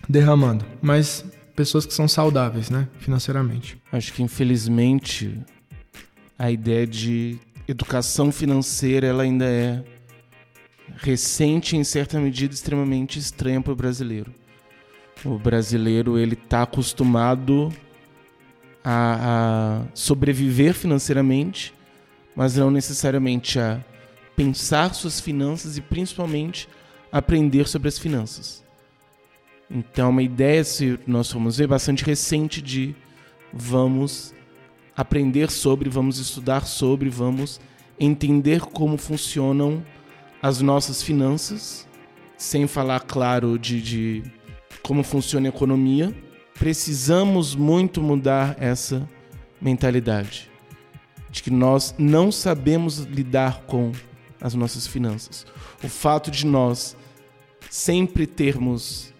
derramando, 0.08 0.64
mas 0.82 1.24
pessoas 1.54 1.86
que 1.86 1.94
são 1.94 2.08
saudáveis, 2.08 2.68
né, 2.68 2.88
financeiramente. 2.98 3.78
Acho 3.90 4.12
que 4.12 4.22
infelizmente 4.22 5.38
a 6.38 6.50
ideia 6.50 6.86
de 6.86 7.38
educação 7.66 8.30
financeira 8.30 9.06
ela 9.06 9.22
ainda 9.22 9.46
é 9.46 9.82
recente 10.98 11.76
em 11.76 11.82
certa 11.82 12.20
medida 12.20 12.52
extremamente 12.52 13.18
estranha 13.18 13.60
para 13.60 13.72
o 13.72 13.76
brasileiro. 13.76 14.32
O 15.24 15.38
brasileiro 15.38 16.18
ele 16.18 16.34
está 16.34 16.62
acostumado 16.62 17.72
a, 18.84 19.82
a 19.82 19.94
sobreviver 19.94 20.74
financeiramente, 20.74 21.74
mas 22.36 22.56
não 22.56 22.70
necessariamente 22.70 23.58
a 23.58 23.80
pensar 24.36 24.94
suas 24.94 25.18
finanças 25.18 25.76
e 25.76 25.80
principalmente 25.80 26.68
aprender 27.10 27.66
sobre 27.66 27.88
as 27.88 27.98
finanças. 27.98 28.62
Então, 29.70 30.10
uma 30.10 30.22
ideia, 30.22 30.62
se 30.62 30.98
nós 31.06 31.30
formos 31.30 31.56
ver, 31.56 31.66
bastante 31.66 32.04
recente 32.04 32.62
de 32.62 32.94
vamos 33.52 34.34
aprender 34.96 35.50
sobre, 35.50 35.88
vamos 35.88 36.18
estudar 36.18 36.66
sobre, 36.66 37.08
vamos 37.08 37.60
entender 37.98 38.60
como 38.60 38.96
funcionam 38.96 39.82
as 40.40 40.60
nossas 40.60 41.02
finanças, 41.02 41.88
sem 42.36 42.66
falar, 42.66 43.00
claro, 43.00 43.58
de, 43.58 43.80
de 43.80 44.22
como 44.82 45.02
funciona 45.02 45.48
a 45.48 45.50
economia. 45.50 46.14
Precisamos 46.54 47.54
muito 47.54 48.00
mudar 48.00 48.56
essa 48.60 49.08
mentalidade 49.60 50.50
de 51.36 51.42
que 51.42 51.50
nós 51.50 51.94
não 51.98 52.32
sabemos 52.32 53.00
lidar 53.00 53.62
com 53.66 53.92
as 54.40 54.54
nossas 54.54 54.86
finanças. 54.86 55.46
O 55.82 55.88
fato 55.88 56.30
de 56.30 56.46
nós 56.46 56.96
sempre 57.70 58.26
termos 58.26 59.12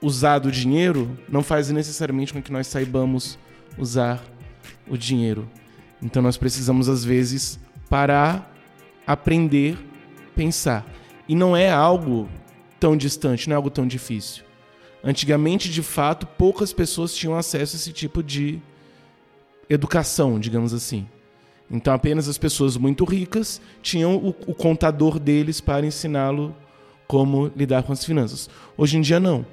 usado 0.00 0.46
o 0.46 0.52
dinheiro 0.52 1.18
não 1.28 1.42
faz 1.42 1.70
necessariamente 1.70 2.32
com 2.32 2.42
que 2.42 2.52
nós 2.52 2.66
saibamos 2.66 3.38
usar 3.76 4.22
o 4.86 4.96
dinheiro. 4.96 5.48
Então 6.02 6.22
nós 6.22 6.36
precisamos 6.36 6.88
às 6.88 7.04
vezes 7.04 7.58
parar, 7.88 8.54
aprender, 9.06 9.76
pensar. 10.34 10.86
E 11.28 11.34
não 11.34 11.56
é 11.56 11.70
algo 11.70 12.28
tão 12.78 12.96
distante, 12.96 13.48
não 13.48 13.54
é 13.54 13.56
algo 13.56 13.70
tão 13.70 13.86
difícil. 13.86 14.44
Antigamente, 15.02 15.70
de 15.70 15.82
fato, 15.82 16.26
poucas 16.26 16.72
pessoas 16.72 17.14
tinham 17.14 17.36
acesso 17.36 17.76
a 17.76 17.78
esse 17.78 17.92
tipo 17.92 18.22
de 18.22 18.60
educação, 19.68 20.40
digamos 20.40 20.72
assim. 20.72 21.06
Então 21.70 21.92
apenas 21.92 22.28
as 22.28 22.38
pessoas 22.38 22.76
muito 22.76 23.04
ricas 23.04 23.60
tinham 23.82 24.16
o, 24.16 24.28
o 24.46 24.54
contador 24.54 25.18
deles 25.18 25.60
para 25.60 25.86
ensiná-lo 25.86 26.54
como 27.06 27.50
lidar 27.56 27.82
com 27.82 27.92
as 27.92 28.04
finanças. 28.04 28.48
Hoje 28.76 28.96
em 28.96 29.00
dia 29.00 29.20
não. 29.20 29.44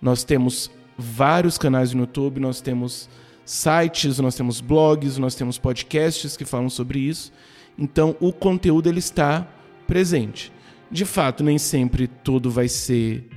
Nós 0.00 0.24
temos 0.24 0.70
vários 0.96 1.58
canais 1.58 1.92
no 1.92 2.00
YouTube, 2.00 2.40
nós 2.40 2.60
temos 2.60 3.08
sites, 3.44 4.18
nós 4.18 4.34
temos 4.34 4.60
blogs, 4.60 5.18
nós 5.18 5.34
temos 5.34 5.58
podcasts 5.58 6.36
que 6.36 6.44
falam 6.44 6.70
sobre 6.70 6.98
isso. 6.98 7.32
Então 7.78 8.16
o 8.20 8.32
conteúdo 8.32 8.88
ele 8.88 8.98
está 8.98 9.46
presente. 9.86 10.52
De 10.90 11.04
fato, 11.04 11.42
nem 11.42 11.58
sempre 11.58 12.06
tudo 12.06 12.50
vai 12.50 12.68
ser 12.68 13.28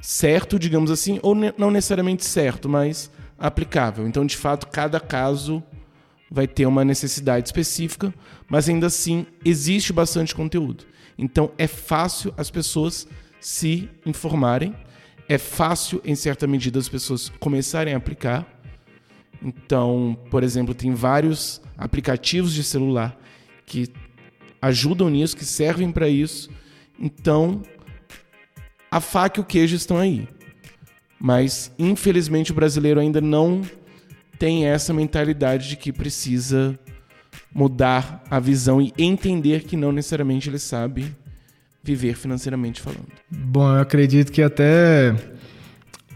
certo, 0.00 0.58
digamos 0.58 0.90
assim, 0.90 1.18
ou 1.22 1.34
não 1.34 1.70
necessariamente 1.70 2.24
certo, 2.24 2.68
mas 2.68 3.10
aplicável. 3.38 4.06
Então, 4.06 4.26
de 4.26 4.36
fato, 4.36 4.66
cada 4.66 5.00
caso 5.00 5.62
vai 6.30 6.46
ter 6.46 6.66
uma 6.66 6.84
necessidade 6.84 7.48
específica, 7.48 8.12
mas 8.48 8.68
ainda 8.68 8.86
assim 8.86 9.26
existe 9.44 9.92
bastante 9.92 10.34
conteúdo. 10.34 10.84
Então 11.16 11.50
é 11.58 11.66
fácil 11.66 12.32
as 12.36 12.50
pessoas 12.50 13.08
se 13.40 13.88
informarem, 14.04 14.74
é 15.28 15.38
fácil 15.38 16.00
em 16.04 16.14
certa 16.14 16.46
medida 16.46 16.78
as 16.78 16.88
pessoas 16.88 17.28
começarem 17.40 17.94
a 17.94 17.96
aplicar. 17.96 18.46
Então, 19.42 20.18
por 20.30 20.42
exemplo, 20.42 20.74
tem 20.74 20.92
vários 20.94 21.60
aplicativos 21.76 22.52
de 22.52 22.64
celular 22.64 23.16
que 23.64 23.88
ajudam 24.60 25.08
nisso, 25.08 25.36
que 25.36 25.44
servem 25.44 25.92
para 25.92 26.08
isso. 26.08 26.50
Então, 26.98 27.62
a 28.90 29.00
faca 29.00 29.38
e 29.38 29.42
o 29.42 29.46
queijo 29.46 29.76
estão 29.76 29.98
aí. 29.98 30.26
Mas, 31.20 31.72
infelizmente, 31.78 32.52
o 32.52 32.54
brasileiro 32.54 32.98
ainda 32.98 33.20
não 33.20 33.62
tem 34.38 34.66
essa 34.66 34.94
mentalidade 34.94 35.68
de 35.68 35.76
que 35.76 35.92
precisa 35.92 36.78
mudar 37.52 38.22
a 38.30 38.38
visão 38.38 38.80
e 38.80 38.92
entender 38.98 39.64
que 39.64 39.76
não 39.76 39.90
necessariamente 39.90 40.48
ele 40.48 40.58
sabe 40.58 41.14
viver 41.82 42.14
financeiramente 42.14 42.80
falando. 42.80 43.08
Bom, 43.30 43.74
eu 43.74 43.80
acredito 43.80 44.30
que 44.30 44.42
até 44.42 45.14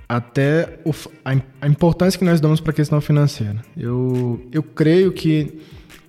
até 0.08 0.78
o, 0.84 0.90
a, 1.24 1.34
a, 1.62 1.66
importância 1.66 2.18
que 2.18 2.24
nós 2.24 2.38
damos 2.38 2.60
para 2.60 2.70
a 2.70 2.74
questão 2.74 3.00
financeira. 3.00 3.56
Eu, 3.74 4.46
eu 4.52 4.62
creio 4.62 5.10
que, 5.10 5.58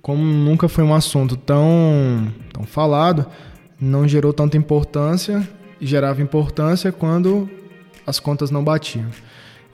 como 0.02 0.22
nunca 0.22 0.68
foi 0.68 0.84
um 0.84 0.94
assunto 0.94 1.38
tão, 1.38 2.30
tão 2.52 2.64
falado, 2.64 3.26
não 3.80 4.06
gerou 4.06 4.32
tanta 4.32 4.58
importância 4.58 5.48
e 5.80 5.86
gerava 5.86 6.20
importância 6.20 6.92
quando 6.92 7.48
as 8.06 8.20
contas 8.20 8.50
não 8.50 8.62
batiam. 8.62 9.08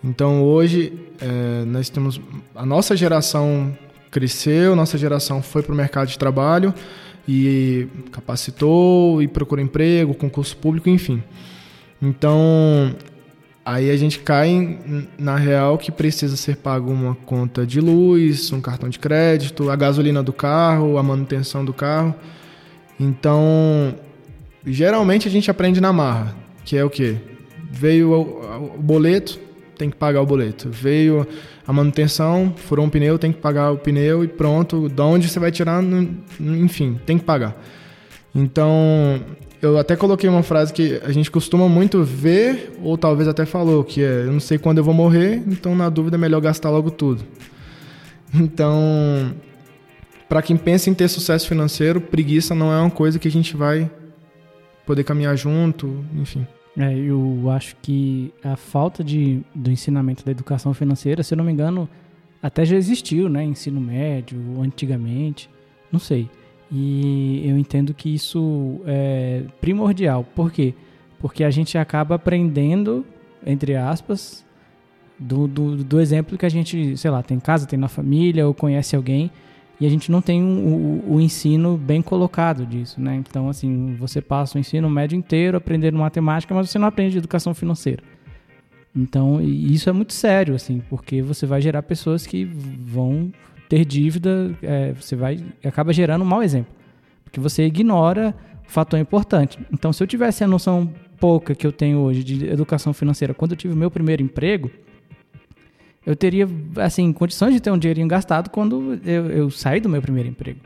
Então 0.02 0.42
hoje 0.42 0.92
é, 1.20 1.64
nós 1.66 1.88
temos 1.88 2.20
a 2.54 2.64
nossa 2.64 2.96
geração 2.96 3.76
cresceu, 4.10 4.74
nossa 4.74 4.98
geração 4.98 5.42
foi 5.42 5.62
para 5.62 5.72
o 5.72 5.76
mercado 5.76 6.08
de 6.08 6.18
trabalho 6.18 6.74
e 7.28 7.86
capacitou 8.10 9.22
e 9.22 9.28
procurou 9.28 9.64
emprego, 9.64 10.14
concurso 10.14 10.56
público, 10.56 10.88
enfim. 10.88 11.22
Então 12.00 12.94
aí 13.64 13.90
a 13.90 13.96
gente 13.96 14.18
cai 14.20 14.78
na 15.18 15.36
real 15.36 15.78
que 15.78 15.92
precisa 15.92 16.36
ser 16.36 16.56
pago 16.56 16.90
uma 16.90 17.14
conta 17.14 17.66
de 17.66 17.80
luz, 17.80 18.52
um 18.52 18.60
cartão 18.60 18.88
de 18.88 18.98
crédito, 18.98 19.70
a 19.70 19.76
gasolina 19.76 20.22
do 20.22 20.32
carro, 20.32 20.98
a 20.98 21.02
manutenção 21.02 21.64
do 21.64 21.72
carro. 21.72 22.14
Então 22.98 23.94
geralmente 24.66 25.28
a 25.28 25.30
gente 25.30 25.50
aprende 25.50 25.80
na 25.80 25.92
marra, 25.92 26.34
que 26.64 26.76
é 26.76 26.84
o 26.84 26.90
quê? 26.90 27.16
veio 27.70 28.12
o, 28.12 28.78
boleto, 28.78 29.38
tem 29.80 29.88
que 29.88 29.96
pagar 29.96 30.20
o 30.20 30.26
boleto. 30.26 30.68
Veio 30.70 31.26
a 31.66 31.72
manutenção, 31.72 32.52
furou 32.54 32.84
um 32.84 32.90
pneu, 32.90 33.18
tem 33.18 33.32
que 33.32 33.38
pagar 33.38 33.72
o 33.72 33.78
pneu 33.78 34.22
e 34.22 34.28
pronto. 34.28 34.90
De 34.90 35.00
onde 35.00 35.26
você 35.26 35.40
vai 35.40 35.50
tirar, 35.50 35.82
enfim, 36.38 37.00
tem 37.06 37.16
que 37.16 37.24
pagar. 37.24 37.56
Então, 38.34 39.18
eu 39.62 39.78
até 39.78 39.96
coloquei 39.96 40.28
uma 40.28 40.42
frase 40.42 40.70
que 40.70 41.00
a 41.02 41.10
gente 41.12 41.30
costuma 41.30 41.66
muito 41.66 42.04
ver, 42.04 42.72
ou 42.82 42.98
talvez 42.98 43.26
até 43.26 43.46
falou, 43.46 43.82
que 43.82 44.02
é: 44.02 44.26
eu 44.26 44.32
não 44.32 44.40
sei 44.40 44.58
quando 44.58 44.78
eu 44.78 44.84
vou 44.84 44.92
morrer, 44.92 45.42
então 45.46 45.74
na 45.74 45.88
dúvida 45.88 46.16
é 46.16 46.18
melhor 46.18 46.42
gastar 46.42 46.68
logo 46.68 46.90
tudo. 46.90 47.24
Então, 48.34 49.34
para 50.28 50.42
quem 50.42 50.56
pensa 50.58 50.90
em 50.90 50.94
ter 50.94 51.08
sucesso 51.08 51.48
financeiro, 51.48 52.02
preguiça 52.02 52.54
não 52.54 52.70
é 52.70 52.78
uma 52.78 52.90
coisa 52.90 53.18
que 53.18 53.26
a 53.26 53.30
gente 53.30 53.56
vai 53.56 53.90
poder 54.86 55.04
caminhar 55.04 55.36
junto, 55.36 56.04
enfim. 56.14 56.46
É, 56.80 56.96
eu 56.96 57.50
acho 57.50 57.76
que 57.82 58.32
a 58.42 58.56
falta 58.56 59.04
de, 59.04 59.42
do 59.54 59.70
ensinamento 59.70 60.24
da 60.24 60.30
educação 60.30 60.72
financeira, 60.72 61.22
se 61.22 61.34
eu 61.34 61.36
não 61.36 61.44
me 61.44 61.52
engano, 61.52 61.86
até 62.42 62.64
já 62.64 62.74
existiu, 62.74 63.28
né? 63.28 63.44
Ensino 63.44 63.78
médio, 63.78 64.40
antigamente, 64.62 65.50
não 65.92 66.00
sei. 66.00 66.26
E 66.72 67.42
eu 67.44 67.58
entendo 67.58 67.92
que 67.92 68.14
isso 68.14 68.80
é 68.86 69.42
primordial. 69.60 70.24
Por 70.34 70.50
quê? 70.50 70.72
Porque 71.18 71.44
a 71.44 71.50
gente 71.50 71.76
acaba 71.76 72.14
aprendendo, 72.14 73.04
entre 73.44 73.76
aspas, 73.76 74.42
do, 75.18 75.46
do, 75.46 75.84
do 75.84 76.00
exemplo 76.00 76.38
que 76.38 76.46
a 76.46 76.48
gente, 76.48 76.96
sei 76.96 77.10
lá, 77.10 77.22
tem 77.22 77.36
em 77.36 77.40
casa, 77.40 77.66
tem 77.66 77.78
na 77.78 77.88
família 77.88 78.46
ou 78.46 78.54
conhece 78.54 78.96
alguém 78.96 79.30
e 79.80 79.86
a 79.86 79.88
gente 79.88 80.12
não 80.12 80.20
tem 80.20 80.42
o, 80.42 81.18
ensino 81.18 81.78
bem 81.78 82.02
colocado 82.02 82.66
disso, 82.66 83.00
né? 83.00 83.16
Então, 83.16 83.48
assim, 83.48 83.96
você 83.98 84.20
passa 84.20 84.58
o 84.58 84.60
ensino 84.60 84.90
médio 84.90 85.16
inteiro 85.16 85.56
aprendendo 85.56 85.96
matemática, 85.96 86.54
mas 86.54 86.68
você 86.68 86.78
não 86.78 86.86
aprende 86.86 87.16
educação 87.16 87.54
financeira. 87.54 88.02
Então, 88.94 89.40
isso 89.40 89.88
é 89.88 89.92
muito 89.92 90.12
sério, 90.12 90.54
assim, 90.54 90.82
porque 90.90 91.22
você 91.22 91.46
vai 91.46 91.62
gerar 91.62 91.82
pessoas 91.82 92.26
que 92.26 92.44
vão 92.44 93.32
ter 93.70 93.86
dívida, 93.86 94.54
é, 94.62 94.92
você 94.92 95.16
vai 95.16 95.42
acaba 95.64 95.92
gerando 95.94 96.22
um 96.22 96.26
mau 96.26 96.42
exemplo, 96.42 96.74
porque 97.24 97.40
você 97.40 97.64
ignora 97.64 98.34
o 98.68 98.70
fator 98.70 98.98
importante. 98.98 99.58
Então, 99.72 99.94
se 99.94 100.02
eu 100.02 100.06
tivesse 100.06 100.44
a 100.44 100.46
noção 100.46 100.92
pouca 101.18 101.54
que 101.54 101.66
eu 101.66 101.72
tenho 101.72 102.00
hoje 102.00 102.22
de 102.22 102.46
educação 102.48 102.92
financeira 102.92 103.32
quando 103.32 103.52
eu 103.52 103.56
tive 103.56 103.72
o 103.72 103.76
meu 103.76 103.90
primeiro 103.90 104.22
emprego, 104.22 104.70
eu 106.04 106.16
teria, 106.16 106.48
assim, 106.76 107.12
condições 107.12 107.54
de 107.54 107.60
ter 107.60 107.70
um 107.70 107.78
dinheirinho 107.78 108.08
gastado 108.08 108.48
quando 108.50 108.98
eu, 109.04 109.26
eu 109.30 109.50
saí 109.50 109.80
do 109.80 109.88
meu 109.88 110.00
primeiro 110.00 110.28
emprego. 110.28 110.60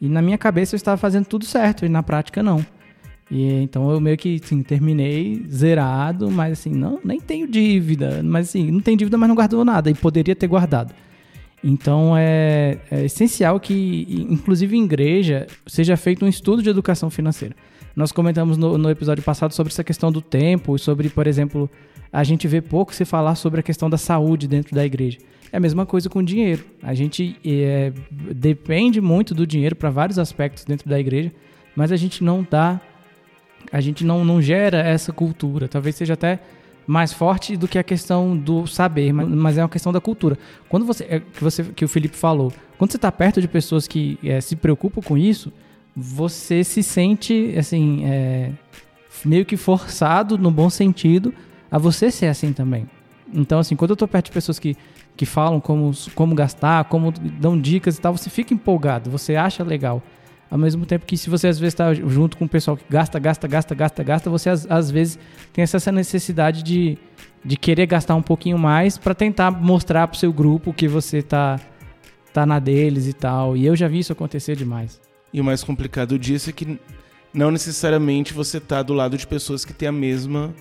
E 0.00 0.08
na 0.08 0.22
minha 0.22 0.38
cabeça 0.38 0.74
eu 0.74 0.76
estava 0.76 0.96
fazendo 0.96 1.26
tudo 1.26 1.44
certo, 1.44 1.84
e 1.84 1.88
na 1.88 2.02
prática 2.02 2.42
não. 2.42 2.64
E 3.30 3.62
então 3.62 3.90
eu 3.90 4.00
meio 4.00 4.16
que, 4.16 4.40
assim, 4.42 4.62
terminei 4.62 5.44
zerado, 5.48 6.30
mas 6.30 6.52
assim, 6.58 6.70
não, 6.70 6.98
nem 7.04 7.20
tenho 7.20 7.46
dívida. 7.46 8.22
Mas 8.22 8.48
assim, 8.48 8.70
não 8.70 8.80
tem 8.80 8.96
dívida, 8.96 9.18
mas 9.18 9.28
não 9.28 9.36
guardou 9.36 9.64
nada, 9.64 9.90
e 9.90 9.94
poderia 9.94 10.34
ter 10.34 10.46
guardado. 10.46 10.94
Então 11.62 12.14
é, 12.16 12.78
é 12.90 13.04
essencial 13.04 13.60
que, 13.60 14.26
inclusive 14.30 14.76
em 14.76 14.84
igreja, 14.84 15.46
seja 15.66 15.96
feito 15.96 16.24
um 16.24 16.28
estudo 16.28 16.62
de 16.62 16.70
educação 16.70 17.10
financeira. 17.10 17.54
Nós 17.94 18.12
comentamos 18.12 18.56
no, 18.56 18.78
no 18.78 18.88
episódio 18.88 19.22
passado 19.22 19.52
sobre 19.52 19.72
essa 19.72 19.84
questão 19.84 20.10
do 20.10 20.22
tempo, 20.22 20.74
e 20.74 20.78
sobre, 20.78 21.08
por 21.10 21.26
exemplo, 21.26 21.68
a 22.12 22.24
gente 22.24 22.48
vê 22.48 22.60
pouco 22.60 22.94
se 22.94 23.04
falar 23.04 23.34
sobre 23.34 23.60
a 23.60 23.62
questão 23.62 23.88
da 23.88 23.98
saúde 23.98 24.48
dentro 24.48 24.74
da 24.74 24.84
igreja. 24.84 25.18
É 25.52 25.56
a 25.56 25.60
mesma 25.60 25.84
coisa 25.84 26.08
com 26.08 26.22
dinheiro. 26.22 26.64
A 26.82 26.94
gente 26.94 27.36
é, 27.44 27.92
depende 28.34 29.00
muito 29.00 29.34
do 29.34 29.46
dinheiro 29.46 29.74
para 29.74 29.90
vários 29.90 30.18
aspectos 30.18 30.64
dentro 30.64 30.88
da 30.88 30.98
igreja, 30.98 31.32
mas 31.74 31.92
a 31.92 31.96
gente 31.96 32.22
não 32.22 32.46
dá, 32.48 32.80
a 33.72 33.80
gente 33.80 34.04
não, 34.04 34.24
não 34.24 34.40
gera 34.40 34.78
essa 34.78 35.12
cultura. 35.12 35.68
Talvez 35.68 35.96
seja 35.96 36.14
até 36.14 36.40
mais 36.86 37.12
forte 37.12 37.56
do 37.56 37.68
que 37.68 37.78
a 37.78 37.82
questão 37.84 38.36
do 38.36 38.66
saber, 38.66 39.12
mas, 39.12 39.28
mas 39.28 39.58
é 39.58 39.62
uma 39.62 39.68
questão 39.68 39.92
da 39.92 40.00
cultura. 40.00 40.36
Quando 40.68 40.84
você, 40.84 41.04
é, 41.04 41.20
que 41.20 41.42
você, 41.42 41.62
que 41.64 41.84
o 41.84 41.88
Felipe 41.88 42.16
falou, 42.16 42.52
quando 42.76 42.90
você 42.90 42.96
está 42.96 43.12
perto 43.12 43.40
de 43.40 43.46
pessoas 43.46 43.86
que 43.86 44.18
é, 44.24 44.40
se 44.40 44.56
preocupam 44.56 45.00
com 45.00 45.16
isso, 45.16 45.52
você 45.94 46.64
se 46.64 46.82
sente 46.82 47.54
assim 47.56 48.04
é, 48.04 48.50
meio 49.24 49.44
que 49.44 49.56
forçado 49.56 50.38
no 50.38 50.50
bom 50.50 50.70
sentido 50.70 51.34
a 51.70 51.78
você 51.78 52.10
ser 52.10 52.26
assim 52.26 52.52
também. 52.52 52.88
Então, 53.32 53.58
assim, 53.58 53.76
quando 53.76 53.90
eu 53.90 53.96
tô 53.96 54.08
perto 54.08 54.26
de 54.26 54.32
pessoas 54.32 54.58
que, 54.58 54.76
que 55.16 55.24
falam 55.24 55.60
como, 55.60 55.92
como 56.14 56.34
gastar, 56.34 56.84
como 56.84 57.12
dão 57.12 57.58
dicas 57.58 57.96
e 57.96 58.00
tal, 58.00 58.16
você 58.16 58.28
fica 58.28 58.52
empolgado, 58.52 59.10
você 59.10 59.36
acha 59.36 59.62
legal. 59.62 60.02
Ao 60.50 60.58
mesmo 60.58 60.84
tempo 60.84 61.06
que 61.06 61.16
se 61.16 61.30
você 61.30 61.46
às 61.46 61.60
vezes 61.60 61.74
está 61.74 61.94
junto 61.94 62.36
com 62.36 62.44
o 62.44 62.48
pessoal 62.48 62.76
que 62.76 62.82
gasta, 62.90 63.20
gasta, 63.20 63.46
gasta, 63.46 63.72
gasta, 63.72 64.02
gasta, 64.02 64.30
você 64.30 64.50
às, 64.50 64.68
às 64.68 64.90
vezes 64.90 65.16
tem 65.52 65.62
essa 65.62 65.92
necessidade 65.92 66.64
de, 66.64 66.98
de 67.44 67.56
querer 67.56 67.86
gastar 67.86 68.16
um 68.16 68.22
pouquinho 68.22 68.58
mais 68.58 68.98
para 68.98 69.14
tentar 69.14 69.52
mostrar 69.52 70.08
pro 70.08 70.18
seu 70.18 70.32
grupo 70.32 70.72
que 70.72 70.88
você 70.88 71.22
tá, 71.22 71.60
tá 72.32 72.44
na 72.44 72.58
deles 72.58 73.06
e 73.06 73.12
tal. 73.12 73.56
E 73.56 73.64
eu 73.64 73.76
já 73.76 73.86
vi 73.86 74.00
isso 74.00 74.12
acontecer 74.12 74.56
demais. 74.56 75.00
E 75.32 75.40
o 75.40 75.44
mais 75.44 75.62
complicado 75.62 76.18
disso 76.18 76.50
é 76.50 76.52
que 76.52 76.80
não 77.32 77.52
necessariamente 77.52 78.34
você 78.34 78.58
tá 78.58 78.82
do 78.82 78.92
lado 78.92 79.16
de 79.16 79.28
pessoas 79.28 79.64
que 79.64 79.72
têm 79.72 79.88
a 79.88 79.92
mesma 79.92 80.52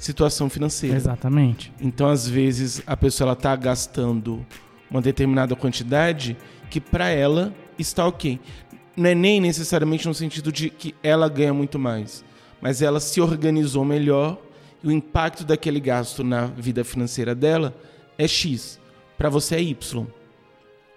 situação 0.00 0.48
financeira. 0.48 0.96
Exatamente. 0.96 1.72
Então, 1.78 2.08
às 2.08 2.26
vezes, 2.26 2.82
a 2.86 2.96
pessoa 2.96 3.34
está 3.34 3.54
gastando 3.54 4.44
uma 4.90 5.02
determinada 5.02 5.54
quantidade 5.54 6.36
que 6.70 6.80
para 6.80 7.10
ela 7.10 7.54
está 7.78 8.06
ok. 8.06 8.40
Não 8.96 9.10
é 9.10 9.14
nem 9.14 9.40
necessariamente 9.40 10.08
no 10.08 10.14
sentido 10.14 10.50
de 10.50 10.70
que 10.70 10.94
ela 11.02 11.28
ganha 11.28 11.52
muito 11.52 11.78
mais, 11.78 12.24
mas 12.60 12.80
ela 12.80 12.98
se 12.98 13.20
organizou 13.20 13.84
melhor 13.84 14.40
e 14.82 14.88
o 14.88 14.90
impacto 14.90 15.44
daquele 15.44 15.78
gasto 15.78 16.24
na 16.24 16.46
vida 16.46 16.82
financeira 16.82 17.34
dela 17.34 17.74
é 18.16 18.26
X. 18.26 18.80
Para 19.18 19.28
você 19.28 19.56
é 19.56 19.62
Y. 19.62 20.06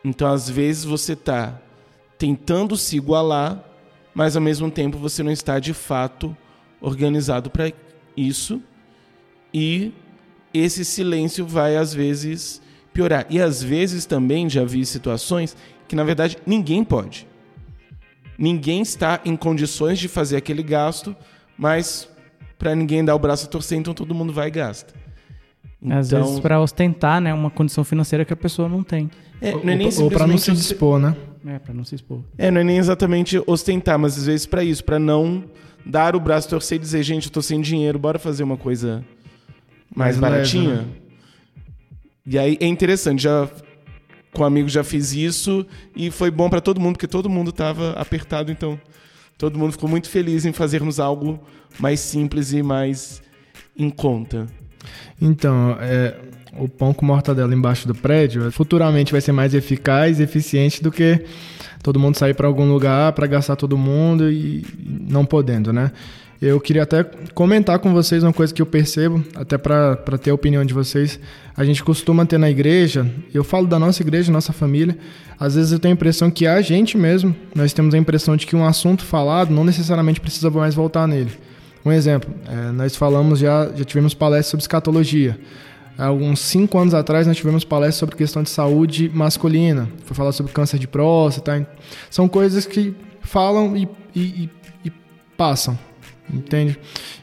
Então, 0.03 0.31
às 0.31 0.49
vezes, 0.49 0.85
você 0.85 1.11
está 1.11 1.59
tentando 2.17 2.77
se 2.77 2.95
igualar, 2.95 3.61
mas 4.15 4.37
ao 4.37 4.41
mesmo 4.41 4.71
tempo 4.71 4.97
você 4.97 5.21
não 5.21 5.31
está 5.31 5.59
de 5.59 5.73
fato 5.73 6.35
organizado 6.79 7.49
para 7.49 7.71
isso 8.15 8.61
e 9.53 9.93
esse 10.53 10.83
silêncio 10.83 11.45
vai 11.45 11.75
às 11.75 11.93
vezes 11.93 12.61
piorar. 12.93 13.25
E 13.29 13.41
às 13.41 13.61
vezes 13.61 14.05
também 14.05 14.49
já 14.49 14.63
vi 14.63 14.85
situações 14.85 15.55
que 15.87 15.95
na 15.95 16.03
verdade 16.03 16.37
ninguém 16.45 16.83
pode. 16.83 17.27
Ninguém 18.37 18.81
está 18.81 19.21
em 19.25 19.35
condições 19.35 19.99
de 19.99 20.07
fazer 20.07 20.37
aquele 20.37 20.63
gasto, 20.63 21.15
mas 21.57 22.09
para 22.57 22.75
ninguém 22.75 23.03
dar 23.03 23.15
o 23.15 23.19
braço 23.19 23.45
a 23.45 23.49
torcer, 23.49 23.77
então 23.77 23.93
todo 23.93 24.13
mundo 24.13 24.33
vai 24.33 24.47
e 24.47 24.51
gasta. 24.51 24.93
Então, 25.81 25.97
às 25.97 26.09
vezes 26.09 26.39
para 26.39 26.61
ostentar, 26.61 27.19
né, 27.19 27.33
uma 27.33 27.49
condição 27.49 27.83
financeira 27.83 28.23
que 28.23 28.33
a 28.33 28.37
pessoa 28.37 28.69
não 28.69 28.83
tem. 28.83 29.11
É, 29.41 29.51
não 29.51 29.73
é 29.73 29.75
nem 29.75 29.89
ou 29.99 30.09
para 30.09 30.25
não 30.25 30.37
se 30.37 30.51
dispor, 30.51 30.97
né? 30.97 31.15
É, 31.45 31.59
para 31.59 31.73
não 31.73 31.83
se 31.83 31.95
expor. 31.95 32.21
É, 32.37 32.49
não 32.49 32.61
é 32.61 32.63
nem 32.63 32.77
exatamente 32.77 33.41
ostentar, 33.45 33.99
mas 33.99 34.17
às 34.17 34.25
vezes 34.25 34.45
para 34.45 34.63
isso, 34.63 34.83
para 34.83 34.97
não 34.97 35.43
dar 35.85 36.15
o 36.15 36.19
braço 36.19 36.47
a 36.47 36.51
torcer 36.51 36.77
e 36.77 36.79
dizer, 36.79 37.03
gente, 37.03 37.25
eu 37.25 37.31
tô 37.31 37.41
sem 37.41 37.59
dinheiro, 37.59 37.99
bora 37.99 38.17
fazer 38.17 38.43
uma 38.43 38.55
coisa 38.55 39.03
mais, 39.95 40.17
mais 40.17 40.19
baratinha. 40.19 40.69
Leve, 40.69 40.81
né? 40.81 40.87
E 42.25 42.39
aí 42.39 42.57
é 42.59 42.65
interessante, 42.65 43.23
já 43.23 43.49
com 44.33 44.43
amigos 44.43 44.71
já 44.71 44.83
fiz 44.83 45.13
isso 45.13 45.65
e 45.95 46.09
foi 46.09 46.31
bom 46.31 46.49
para 46.49 46.61
todo 46.61 46.79
mundo, 46.79 46.93
porque 46.93 47.07
todo 47.07 47.29
mundo 47.29 47.49
estava 47.49 47.91
apertado, 47.91 48.51
então 48.51 48.79
todo 49.37 49.59
mundo 49.59 49.73
ficou 49.73 49.89
muito 49.89 50.09
feliz 50.09 50.45
em 50.45 50.53
fazermos 50.53 50.99
algo 50.99 51.39
mais 51.79 51.99
simples 51.99 52.53
e 52.53 52.63
mais 52.63 53.21
em 53.77 53.89
conta. 53.89 54.47
Então, 55.21 55.77
é, 55.79 56.15
o 56.57 56.67
pão 56.67 56.93
com 56.93 57.05
mortadela 57.05 57.53
embaixo 57.53 57.87
do 57.87 57.95
prédio 57.95 58.51
futuramente 58.51 59.11
vai 59.11 59.21
ser 59.21 59.31
mais 59.31 59.53
eficaz 59.53 60.19
e 60.19 60.23
eficiente 60.23 60.81
do 60.81 60.91
que 60.91 61.25
todo 61.81 61.99
mundo 61.99 62.17
sair 62.17 62.33
para 62.33 62.47
algum 62.47 62.71
lugar 62.71 63.11
para 63.13 63.27
gastar 63.27 63.55
todo 63.55 63.77
mundo 63.77 64.31
e 64.31 64.65
não 65.09 65.25
podendo, 65.25 65.73
né? 65.73 65.91
Eu 66.45 66.59
queria 66.59 66.83
até 66.83 67.05
comentar 67.33 67.79
com 67.79 67.93
vocês 67.93 68.21
uma 68.21 68.33
coisa 68.33 68.53
que 68.53 68.61
eu 68.61 68.65
percebo, 68.65 69.23
até 69.33 69.57
para 69.57 69.95
ter 70.21 70.29
a 70.29 70.33
opinião 70.33 70.65
de 70.65 70.73
vocês. 70.73 71.17
A 71.55 71.63
gente 71.63 71.81
costuma 71.81 72.25
ter 72.25 72.37
na 72.37 72.49
igreja, 72.49 73.09
eu 73.33 73.45
falo 73.45 73.65
da 73.65 73.79
nossa 73.79 74.01
igreja, 74.01 74.29
nossa 74.29 74.51
família, 74.51 74.97
às 75.39 75.55
vezes 75.55 75.71
eu 75.71 75.79
tenho 75.79 75.93
a 75.93 75.95
impressão 75.95 76.29
que 76.29 76.45
a 76.45 76.61
gente 76.61 76.97
mesmo, 76.97 77.33
nós 77.55 77.71
temos 77.71 77.95
a 77.95 77.97
impressão 77.97 78.35
de 78.35 78.45
que 78.45 78.57
um 78.57 78.65
assunto 78.65 79.05
falado 79.05 79.51
não 79.51 79.63
necessariamente 79.63 80.19
precisa 80.19 80.49
mais 80.49 80.75
voltar 80.75 81.07
nele. 81.07 81.31
Um 81.85 81.93
exemplo, 81.93 82.29
é, 82.45 82.71
nós 82.73 82.93
falamos 82.93 83.39
já, 83.39 83.71
já 83.73 83.85
tivemos 83.85 84.13
palestras 84.13 84.47
sobre 84.47 84.63
escatologia. 84.63 85.39
Há 85.97 86.11
uns 86.11 86.41
cinco 86.41 86.77
anos 86.77 86.93
atrás 86.93 87.25
nós 87.25 87.37
tivemos 87.37 87.63
palestras 87.63 87.95
sobre 87.99 88.17
questão 88.17 88.43
de 88.43 88.49
saúde 88.49 89.09
masculina. 89.13 89.87
Foi 90.03 90.13
falar 90.13 90.33
sobre 90.33 90.51
câncer 90.51 90.77
de 90.77 90.89
próstata. 90.89 91.65
São 92.09 92.27
coisas 92.27 92.65
que 92.65 92.93
falam 93.21 93.77
e, 93.77 93.87
e, 94.13 94.49
e 94.83 94.91
passam 95.37 95.79
entende? 96.31 96.77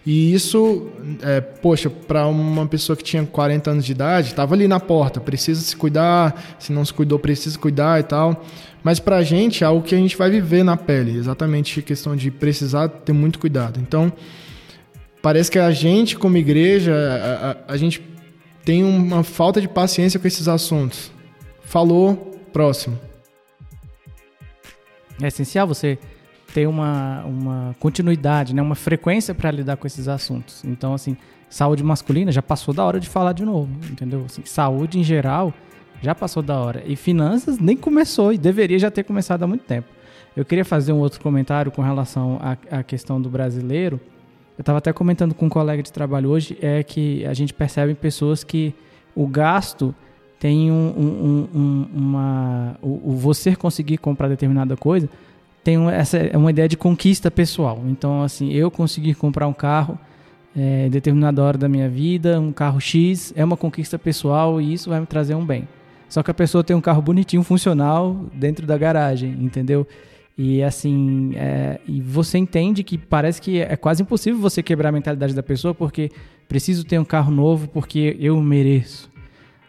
E 0.04 0.32
isso, 0.32 0.90
é, 1.22 1.40
poxa, 1.40 1.88
para 1.90 2.26
uma 2.26 2.66
pessoa 2.66 2.96
que 2.96 3.04
tinha 3.04 3.24
40 3.24 3.70
anos 3.70 3.84
de 3.84 3.92
idade, 3.92 4.28
estava 4.28 4.54
ali 4.54 4.66
na 4.66 4.80
porta, 4.80 5.20
precisa 5.20 5.60
se 5.60 5.76
cuidar, 5.76 6.56
se 6.58 6.72
não 6.72 6.84
se 6.84 6.92
cuidou, 6.92 7.18
precisa 7.18 7.58
cuidar 7.58 8.00
e 8.00 8.02
tal. 8.02 8.44
Mas 8.82 8.98
para 8.98 9.16
a 9.16 9.22
gente 9.22 9.62
é 9.62 9.66
algo 9.66 9.82
que 9.82 9.94
a 9.94 9.98
gente 9.98 10.16
vai 10.16 10.30
viver 10.30 10.62
na 10.62 10.76
pele, 10.76 11.16
exatamente 11.16 11.80
a 11.80 11.82
questão 11.82 12.16
de 12.16 12.30
precisar 12.30 12.88
ter 12.88 13.12
muito 13.12 13.38
cuidado. 13.38 13.78
Então, 13.80 14.12
parece 15.20 15.50
que 15.50 15.58
a 15.58 15.70
gente, 15.70 16.16
como 16.16 16.36
igreja, 16.36 16.94
a, 16.94 17.50
a, 17.50 17.74
a 17.74 17.76
gente 17.76 18.02
tem 18.64 18.82
uma 18.84 19.22
falta 19.22 19.60
de 19.60 19.68
paciência 19.68 20.18
com 20.18 20.26
esses 20.26 20.48
assuntos. 20.48 21.10
Falou, 21.62 22.38
próximo. 22.52 22.98
É 25.22 25.28
essencial 25.28 25.66
você 25.66 25.98
ter 26.52 26.66
uma, 26.66 27.24
uma 27.24 27.76
continuidade, 27.78 28.54
né? 28.54 28.62
uma 28.62 28.74
frequência 28.74 29.34
para 29.34 29.50
lidar 29.50 29.76
com 29.76 29.86
esses 29.86 30.08
assuntos. 30.08 30.64
Então, 30.64 30.94
assim, 30.94 31.16
saúde 31.48 31.82
masculina 31.82 32.30
já 32.30 32.42
passou 32.42 32.74
da 32.74 32.84
hora 32.84 33.00
de 33.00 33.08
falar 33.08 33.32
de 33.32 33.44
novo, 33.44 33.70
entendeu? 33.90 34.24
Assim, 34.26 34.42
saúde 34.44 34.98
em 34.98 35.04
geral 35.04 35.52
já 36.02 36.14
passou 36.14 36.42
da 36.42 36.58
hora. 36.58 36.82
E 36.86 36.96
finanças 36.96 37.58
nem 37.58 37.76
começou 37.76 38.32
e 38.32 38.38
deveria 38.38 38.78
já 38.78 38.90
ter 38.90 39.04
começado 39.04 39.42
há 39.42 39.46
muito 39.46 39.64
tempo. 39.64 39.88
Eu 40.34 40.44
queria 40.44 40.64
fazer 40.64 40.92
um 40.92 40.98
outro 40.98 41.20
comentário 41.20 41.70
com 41.70 41.82
relação 41.82 42.38
à, 42.40 42.78
à 42.78 42.82
questão 42.82 43.20
do 43.20 43.28
brasileiro. 43.28 44.00
Eu 44.56 44.62
estava 44.62 44.78
até 44.78 44.92
comentando 44.92 45.34
com 45.34 45.46
um 45.46 45.48
colega 45.48 45.82
de 45.82 45.92
trabalho 45.92 46.30
hoje, 46.30 46.56
é 46.60 46.82
que 46.82 47.24
a 47.26 47.34
gente 47.34 47.52
percebe 47.52 47.94
pessoas 47.94 48.44
que 48.44 48.74
o 49.14 49.26
gasto 49.26 49.94
tem 50.38 50.70
um, 50.70 50.74
um, 50.74 51.48
um, 51.54 51.86
uma... 51.92 52.76
O, 52.80 53.10
o, 53.10 53.16
você 53.16 53.54
conseguir 53.54 53.98
comprar 53.98 54.28
determinada 54.28 54.76
coisa 54.76 55.08
tem 55.62 55.88
essa 55.90 56.16
é 56.16 56.36
uma 56.36 56.50
ideia 56.50 56.68
de 56.68 56.76
conquista 56.76 57.30
pessoal. 57.30 57.82
Então, 57.86 58.22
assim, 58.22 58.52
eu 58.52 58.70
conseguir 58.70 59.14
comprar 59.14 59.46
um 59.46 59.52
carro 59.52 59.98
é, 60.56 60.86
em 60.86 60.90
determinada 60.90 61.42
hora 61.42 61.58
da 61.58 61.68
minha 61.68 61.88
vida, 61.88 62.40
um 62.40 62.52
carro 62.52 62.80
X, 62.80 63.32
é 63.36 63.44
uma 63.44 63.56
conquista 63.56 63.98
pessoal 63.98 64.60
e 64.60 64.72
isso 64.72 64.90
vai 64.90 65.00
me 65.00 65.06
trazer 65.06 65.34
um 65.34 65.44
bem. 65.44 65.68
Só 66.08 66.22
que 66.22 66.30
a 66.30 66.34
pessoa 66.34 66.64
tem 66.64 66.74
um 66.74 66.80
carro 66.80 67.00
bonitinho, 67.00 67.42
funcional, 67.42 68.26
dentro 68.34 68.66
da 68.66 68.76
garagem, 68.76 69.30
entendeu? 69.40 69.86
E 70.36 70.62
assim, 70.62 71.32
é, 71.36 71.78
e 71.86 72.00
você 72.00 72.38
entende 72.38 72.82
que 72.82 72.96
parece 72.96 73.40
que 73.40 73.60
é 73.60 73.76
quase 73.76 74.02
impossível 74.02 74.40
você 74.40 74.62
quebrar 74.62 74.88
a 74.88 74.92
mentalidade 74.92 75.34
da 75.34 75.42
pessoa 75.42 75.74
porque 75.74 76.10
preciso 76.48 76.82
ter 76.82 76.98
um 76.98 77.04
carro 77.04 77.30
novo 77.30 77.68
porque 77.68 78.16
eu 78.18 78.40
mereço. 78.40 79.10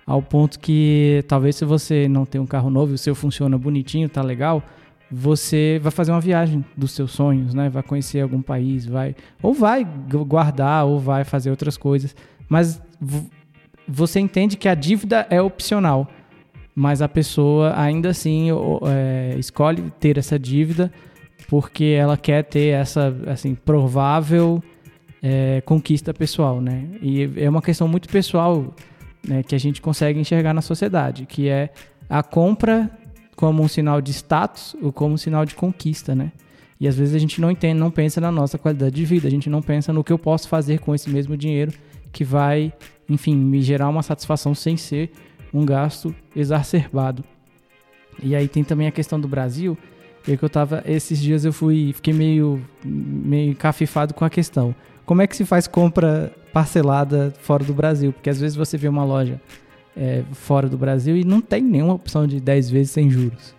Ao 0.05 0.21
ponto 0.21 0.59
que 0.59 1.23
talvez 1.27 1.57
se 1.57 1.65
você 1.65 2.07
não 2.07 2.25
tem 2.25 2.41
um 2.41 2.45
carro 2.45 2.69
novo 2.69 2.93
e 2.93 2.95
o 2.95 2.97
seu 2.97 3.13
funciona 3.13 3.57
bonitinho, 3.57 4.09
tá 4.09 4.21
legal, 4.21 4.63
você 5.11 5.79
vai 5.81 5.91
fazer 5.91 6.11
uma 6.11 6.21
viagem 6.21 6.63
dos 6.75 6.91
seus 6.91 7.11
sonhos, 7.11 7.53
né? 7.53 7.69
Vai 7.69 7.83
conhecer 7.83 8.21
algum 8.21 8.41
país, 8.41 8.85
vai 8.85 9.15
ou 9.41 9.53
vai 9.53 9.85
guardar 10.25 10.85
ou 10.85 10.99
vai 10.99 11.23
fazer 11.23 11.49
outras 11.49 11.77
coisas, 11.77 12.15
mas 12.47 12.81
você 13.87 14.19
entende 14.19 14.55
que 14.55 14.69
a 14.69 14.75
dívida 14.75 15.27
é 15.29 15.41
opcional 15.41 16.07
mas 16.75 17.01
a 17.01 17.09
pessoa 17.09 17.77
ainda 17.77 18.09
assim 18.09 18.47
é, 18.85 19.35
escolhe 19.37 19.91
ter 19.99 20.17
essa 20.17 20.39
dívida 20.39 20.91
porque 21.47 21.95
ela 21.99 22.15
quer 22.15 22.43
ter 22.43 22.69
essa 22.69 23.13
assim 23.27 23.55
provável 23.55 24.63
é, 25.21 25.61
conquista 25.61 26.13
pessoal, 26.13 26.61
né? 26.61 26.87
E 27.01 27.29
é 27.35 27.49
uma 27.49 27.61
questão 27.61 27.87
muito 27.87 28.07
pessoal 28.09 28.73
né, 29.27 29.43
que 29.43 29.53
a 29.53 29.57
gente 29.57 29.81
consegue 29.81 30.19
enxergar 30.19 30.53
na 30.53 30.61
sociedade, 30.61 31.25
que 31.25 31.49
é 31.49 31.69
a 32.09 32.23
compra 32.23 32.89
como 33.41 33.63
um 33.63 33.67
sinal 33.67 33.99
de 34.01 34.11
status 34.11 34.75
ou 34.83 34.93
como 34.93 35.15
um 35.15 35.17
sinal 35.17 35.47
de 35.47 35.55
conquista, 35.55 36.13
né? 36.13 36.31
E 36.79 36.87
às 36.87 36.95
vezes 36.95 37.15
a 37.15 37.17
gente 37.17 37.41
não 37.41 37.49
entende, 37.49 37.79
não 37.79 37.89
pensa 37.89 38.21
na 38.21 38.31
nossa 38.31 38.55
qualidade 38.55 38.93
de 38.93 39.03
vida, 39.03 39.27
a 39.27 39.31
gente 39.31 39.49
não 39.49 39.63
pensa 39.63 39.91
no 39.91 40.03
que 40.03 40.13
eu 40.13 40.19
posso 40.19 40.47
fazer 40.47 40.79
com 40.79 40.93
esse 40.93 41.09
mesmo 41.09 41.35
dinheiro 41.35 41.73
que 42.13 42.23
vai, 42.23 42.71
enfim, 43.09 43.35
me 43.35 43.59
gerar 43.63 43.89
uma 43.89 44.03
satisfação 44.03 44.53
sem 44.53 44.77
ser 44.77 45.11
um 45.51 45.65
gasto 45.65 46.13
exacerbado. 46.35 47.23
E 48.21 48.35
aí 48.35 48.47
tem 48.47 48.63
também 48.63 48.85
a 48.85 48.91
questão 48.91 49.19
do 49.19 49.27
Brasil, 49.27 49.75
é 50.27 50.37
que 50.37 50.45
eu 50.45 50.49
tava 50.49 50.83
esses 50.85 51.17
dias 51.17 51.43
eu 51.43 51.51
fui, 51.51 51.93
fiquei 51.93 52.13
meio 52.13 52.63
meio 52.85 53.55
cafifado 53.55 54.13
com 54.13 54.23
a 54.23 54.29
questão. 54.29 54.75
Como 55.03 55.23
é 55.23 55.25
que 55.25 55.35
se 55.35 55.45
faz 55.45 55.65
compra 55.65 56.31
parcelada 56.53 57.33
fora 57.41 57.63
do 57.63 57.73
Brasil? 57.73 58.13
Porque 58.13 58.29
às 58.29 58.39
vezes 58.39 58.55
você 58.55 58.77
vê 58.77 58.87
uma 58.87 59.03
loja 59.03 59.41
é, 59.95 60.23
fora 60.31 60.67
do 60.67 60.77
Brasil 60.77 61.17
e 61.17 61.23
não 61.23 61.41
tem 61.41 61.61
nenhuma 61.61 61.93
opção 61.93 62.25
de 62.27 62.39
10 62.39 62.69
vezes 62.69 62.91
sem 62.91 63.09
juros. 63.09 63.53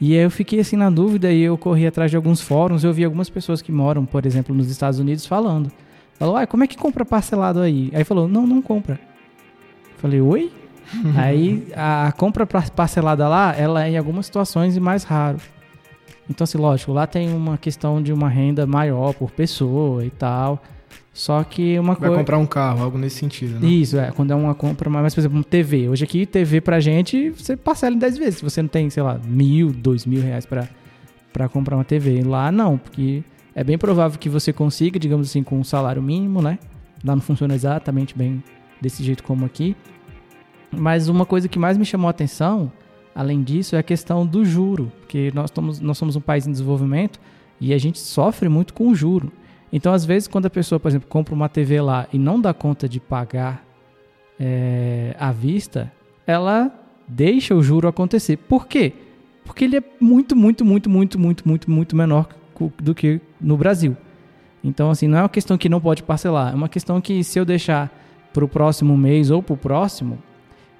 E 0.00 0.16
aí 0.16 0.24
eu 0.24 0.30
fiquei 0.30 0.58
assim 0.58 0.76
na 0.76 0.90
dúvida 0.90 1.32
e 1.32 1.42
eu 1.42 1.56
corri 1.56 1.86
atrás 1.86 2.10
de 2.10 2.16
alguns 2.16 2.40
fóruns, 2.40 2.82
eu 2.82 2.92
vi 2.92 3.04
algumas 3.04 3.30
pessoas 3.30 3.62
que 3.62 3.70
moram, 3.70 4.04
por 4.04 4.26
exemplo, 4.26 4.54
nos 4.54 4.68
Estados 4.68 4.98
Unidos 4.98 5.26
falando. 5.26 5.70
Falou, 6.14 6.36
ah, 6.36 6.46
como 6.46 6.64
é 6.64 6.66
que 6.66 6.76
compra 6.76 7.04
parcelado 7.04 7.60
aí? 7.60 7.90
Aí 7.94 8.04
falou, 8.04 8.26
não, 8.26 8.46
não 8.46 8.60
compra. 8.60 8.98
Falei, 9.98 10.20
oi? 10.20 10.52
Aí 11.16 11.68
a 11.74 12.12
compra 12.12 12.44
parcelada 12.44 13.26
lá, 13.26 13.54
ela 13.56 13.86
é 13.86 13.90
em 13.90 13.96
algumas 13.96 14.26
situações 14.26 14.76
mais 14.76 15.04
raro. 15.04 15.38
Então, 16.28 16.44
assim, 16.44 16.58
lógico, 16.58 16.92
lá 16.92 17.06
tem 17.06 17.32
uma 17.32 17.56
questão 17.56 18.02
de 18.02 18.12
uma 18.12 18.28
renda 18.28 18.66
maior 18.66 19.14
por 19.14 19.30
pessoa 19.30 20.04
e 20.04 20.10
tal. 20.10 20.62
Só 21.12 21.44
que 21.44 21.78
uma 21.78 21.94
coisa. 21.94 22.10
Vai 22.10 22.20
comprar 22.20 22.38
um 22.38 22.46
carro, 22.46 22.82
algo 22.82 22.96
nesse 22.96 23.16
sentido, 23.16 23.60
né? 23.60 23.68
Isso, 23.68 23.98
é. 23.98 24.10
Quando 24.10 24.30
é 24.30 24.34
uma 24.34 24.54
compra 24.54 24.88
mais, 24.88 25.14
por 25.14 25.20
exemplo, 25.20 25.38
um 25.38 25.42
TV. 25.42 25.88
Hoje 25.88 26.04
aqui, 26.04 26.24
TV 26.24 26.60
pra 26.60 26.80
gente, 26.80 27.30
você 27.30 27.54
parcela 27.54 27.94
em 27.94 27.98
10 27.98 28.18
vezes. 28.18 28.36
Se 28.36 28.42
você 28.42 28.62
não 28.62 28.68
tem, 28.68 28.88
sei 28.88 29.02
lá, 29.02 29.20
mil, 29.24 29.70
dois 29.70 30.06
mil 30.06 30.22
reais 30.22 30.46
pra, 30.46 30.66
pra 31.32 31.48
comprar 31.48 31.76
uma 31.76 31.84
TV. 31.84 32.22
Lá 32.22 32.50
não, 32.50 32.78
porque 32.78 33.22
é 33.54 33.62
bem 33.62 33.76
provável 33.76 34.18
que 34.18 34.30
você 34.30 34.52
consiga, 34.52 34.98
digamos 34.98 35.28
assim, 35.28 35.42
com 35.42 35.58
um 35.58 35.64
salário 35.64 36.02
mínimo, 36.02 36.40
né? 36.40 36.58
Lá 37.04 37.14
não 37.14 37.22
funciona 37.22 37.54
exatamente 37.54 38.16
bem 38.16 38.42
desse 38.80 39.02
jeito 39.02 39.22
como 39.22 39.44
aqui. 39.44 39.76
Mas 40.70 41.08
uma 41.08 41.26
coisa 41.26 41.46
que 41.46 41.58
mais 41.58 41.76
me 41.76 41.84
chamou 41.84 42.08
a 42.08 42.10
atenção, 42.10 42.72
além 43.14 43.42
disso, 43.42 43.76
é 43.76 43.78
a 43.78 43.82
questão 43.82 44.26
do 44.26 44.44
juro, 44.46 44.90
porque 45.00 45.30
nós, 45.34 45.50
estamos, 45.50 45.78
nós 45.80 45.98
somos 45.98 46.16
um 46.16 46.20
país 46.20 46.46
em 46.46 46.52
desenvolvimento 46.52 47.20
e 47.60 47.74
a 47.74 47.78
gente 47.78 47.98
sofre 47.98 48.48
muito 48.48 48.72
com 48.72 48.88
o 48.88 48.94
juro. 48.94 49.30
Então, 49.72 49.92
às 49.92 50.04
vezes, 50.04 50.28
quando 50.28 50.46
a 50.46 50.50
pessoa, 50.50 50.78
por 50.78 50.88
exemplo, 50.88 51.08
compra 51.08 51.34
uma 51.34 51.48
TV 51.48 51.80
lá 51.80 52.06
e 52.12 52.18
não 52.18 52.40
dá 52.40 52.52
conta 52.52 52.88
de 52.88 53.00
pagar 53.00 53.64
é, 54.38 55.16
à 55.18 55.32
vista, 55.32 55.90
ela 56.26 56.70
deixa 57.08 57.54
o 57.54 57.62
juro 57.62 57.88
acontecer. 57.88 58.36
Por 58.36 58.66
quê? 58.66 58.92
Porque 59.44 59.64
ele 59.64 59.76
é 59.78 59.82
muito, 59.98 60.36
muito, 60.36 60.64
muito, 60.64 60.90
muito, 60.90 61.18
muito, 61.18 61.48
muito, 61.48 61.70
muito 61.70 61.96
menor 61.96 62.28
do 62.78 62.94
que 62.94 63.20
no 63.40 63.56
Brasil. 63.56 63.96
Então, 64.62 64.90
assim, 64.90 65.08
não 65.08 65.18
é 65.18 65.22
uma 65.22 65.28
questão 65.28 65.58
que 65.58 65.68
não 65.68 65.80
pode 65.80 66.02
parcelar, 66.02 66.52
é 66.52 66.54
uma 66.54 66.68
questão 66.68 67.00
que 67.00 67.24
se 67.24 67.38
eu 67.38 67.44
deixar 67.44 67.90
para 68.32 68.44
o 68.44 68.48
próximo 68.48 68.96
mês 68.96 69.30
ou 69.30 69.42
para 69.42 69.54
o 69.54 69.56
próximo, 69.56 70.18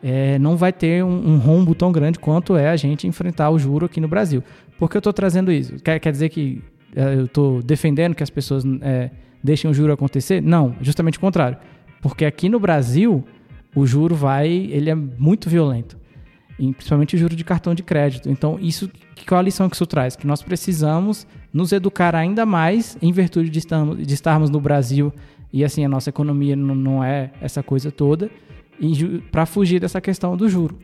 é, 0.03 0.39
não 0.39 0.57
vai 0.57 0.73
ter 0.73 1.05
um, 1.05 1.33
um, 1.33 1.39
rombo 1.39 1.75
tão 1.75 1.93
grande 1.93 2.19
quanto 2.19 2.57
é 2.57 2.69
a 2.69 2.77
gente 2.77 3.07
enfrentar 3.07 3.51
o 3.51 3.59
juro 3.59 3.87
aqui 3.87 4.01
no 4.01 4.09
Brasil. 4.09 4.43
Por 4.79 4.91
que 4.91 4.97
eu 4.97 5.01
estou 5.01 5.13
trazendo 5.13 5.53
isso? 5.53 5.77
Quer, 5.77 5.99
quer 5.99 6.11
dizer 6.11 6.29
que 6.29 6.63
eu 6.95 7.25
estou 7.25 7.63
defendendo 7.63 8.15
que 8.15 8.23
as 8.23 8.31
pessoas 8.31 8.65
é, 8.81 9.11
deixem 9.43 9.71
o 9.71 9.75
juro 9.75 9.93
acontecer? 9.93 10.41
Não, 10.41 10.75
justamente 10.81 11.19
o 11.19 11.21
contrário. 11.21 11.57
Porque 12.01 12.25
aqui 12.25 12.49
no 12.49 12.59
Brasil, 12.59 13.25
o 13.75 13.87
juro 13.87 14.15
vai, 14.15 14.49
ele 14.49 14.91
é 14.91 14.95
muito 14.95 15.49
violento. 15.49 15.97
E 16.59 16.73
principalmente 16.73 17.17
o 17.17 17.19
juro 17.19 17.35
de 17.35 17.45
cartão 17.45 17.75
de 17.75 17.83
crédito. 17.83 18.31
Então, 18.31 18.59
isso, 18.61 18.91
qual 19.27 19.41
a 19.41 19.43
lição 19.43 19.69
que 19.69 19.75
isso 19.75 19.87
traz? 19.87 20.15
Que 20.17 20.27
nós 20.27 20.43
precisamos 20.43 21.27
nos 21.53 21.73
educar 21.73 22.15
ainda 22.15 22.47
mais 22.47 22.97
em 23.01 23.13
virtude 23.13 23.51
de 23.51 23.59
estarmos, 23.59 24.07
de 24.07 24.15
estarmos 24.15 24.51
no 24.51 24.61
Brasil 24.61 25.13
e 25.53 25.65
assim 25.65 25.85
a 25.85 25.89
nossa 25.89 26.09
economia 26.09 26.57
não, 26.57 26.75
não 26.75 27.05
é 27.05 27.31
essa 27.41 27.63
coisa 27.63 27.93
toda 27.93 28.31
para 29.31 29.45
fugir 29.45 29.81
dessa 29.81 30.01
questão 30.01 30.37
do 30.37 30.49
juro. 30.49 30.79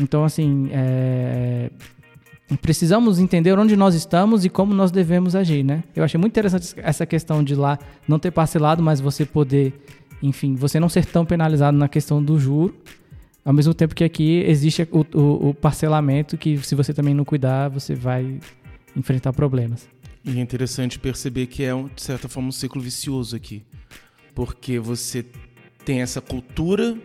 Então, 0.00 0.24
assim, 0.24 0.68
é, 0.72 1.70
precisamos 2.56 3.18
entender 3.18 3.58
onde 3.58 3.76
nós 3.76 3.94
estamos 3.94 4.44
e 4.44 4.48
como 4.48 4.72
nós 4.72 4.90
devemos 4.90 5.34
agir, 5.34 5.62
né? 5.62 5.84
Eu 5.94 6.02
achei 6.02 6.18
muito 6.18 6.32
interessante 6.32 6.74
essa 6.78 7.04
questão 7.04 7.44
de 7.44 7.54
lá 7.54 7.78
não 8.06 8.18
ter 8.18 8.30
parcelado, 8.30 8.82
mas 8.82 9.00
você 9.00 9.26
poder, 9.26 9.74
enfim, 10.22 10.54
você 10.54 10.80
não 10.80 10.88
ser 10.88 11.04
tão 11.04 11.26
penalizado 11.26 11.76
na 11.76 11.88
questão 11.88 12.22
do 12.22 12.38
juro, 12.38 12.74
ao 13.44 13.52
mesmo 13.52 13.74
tempo 13.74 13.94
que 13.94 14.04
aqui 14.04 14.42
existe 14.46 14.88
o, 14.90 15.06
o, 15.14 15.48
o 15.50 15.54
parcelamento 15.54 16.36
que 16.36 16.58
se 16.58 16.74
você 16.74 16.92
também 16.94 17.14
não 17.14 17.24
cuidar, 17.24 17.68
você 17.68 17.94
vai 17.94 18.38
enfrentar 18.96 19.32
problemas. 19.32 19.88
E 20.24 20.38
é 20.38 20.40
interessante 20.40 20.98
perceber 20.98 21.46
que 21.46 21.64
é, 21.64 21.72
de 21.72 22.02
certa 22.02 22.28
forma, 22.28 22.48
um 22.48 22.52
ciclo 22.52 22.80
vicioso 22.80 23.34
aqui. 23.36 23.62
Porque 24.34 24.78
você 24.78 25.24
tem 25.84 26.02
essa 26.02 26.20
cultura 26.20 26.98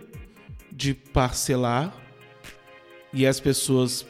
de 0.72 0.94
parcelar 0.94 1.96
e 3.14 3.26
as 3.26 3.40
pessoas 3.40 4.06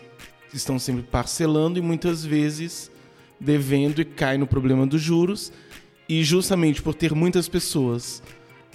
estão 0.58 0.78
sempre 0.78 1.04
parcelando 1.04 1.80
e 1.80 1.82
muitas 1.82 2.24
vezes 2.24 2.92
devendo 3.40 4.02
e 4.02 4.06
cai 4.06 4.38
no 4.38 4.48
problema 4.48 4.86
dos 4.88 5.02
juros. 5.02 5.52
E 6.08 6.24
justamente 6.24 6.82
por 6.82 6.94
ter 6.94 7.14
muitas 7.14 7.48
pessoas 7.48 8.22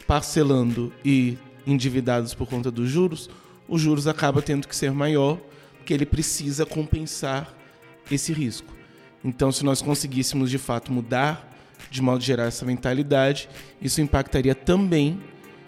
parcelando 0.06 0.92
e 1.04 1.36
endividadas 1.66 2.34
por 2.34 2.46
conta 2.46 2.70
dos 2.70 2.88
juros, 2.88 3.28
os 3.68 3.80
juros 3.80 4.06
acaba 4.06 4.40
tendo 4.40 4.66
que 4.66 4.74
ser 4.74 4.90
maior, 4.92 5.38
porque 5.76 5.92
ele 5.92 6.06
precisa 6.06 6.64
compensar 6.64 7.54
esse 8.10 8.32
risco. 8.32 8.72
Então, 9.22 9.52
se 9.52 9.64
nós 9.64 9.82
conseguíssemos 9.82 10.50
de 10.50 10.58
fato 10.58 10.92
mudar 10.92 11.46
de 11.90 12.02
modo 12.02 12.22
geral 12.22 12.46
essa 12.46 12.64
mentalidade, 12.64 13.48
isso 13.80 14.00
impactaria 14.00 14.54
também 14.54 15.20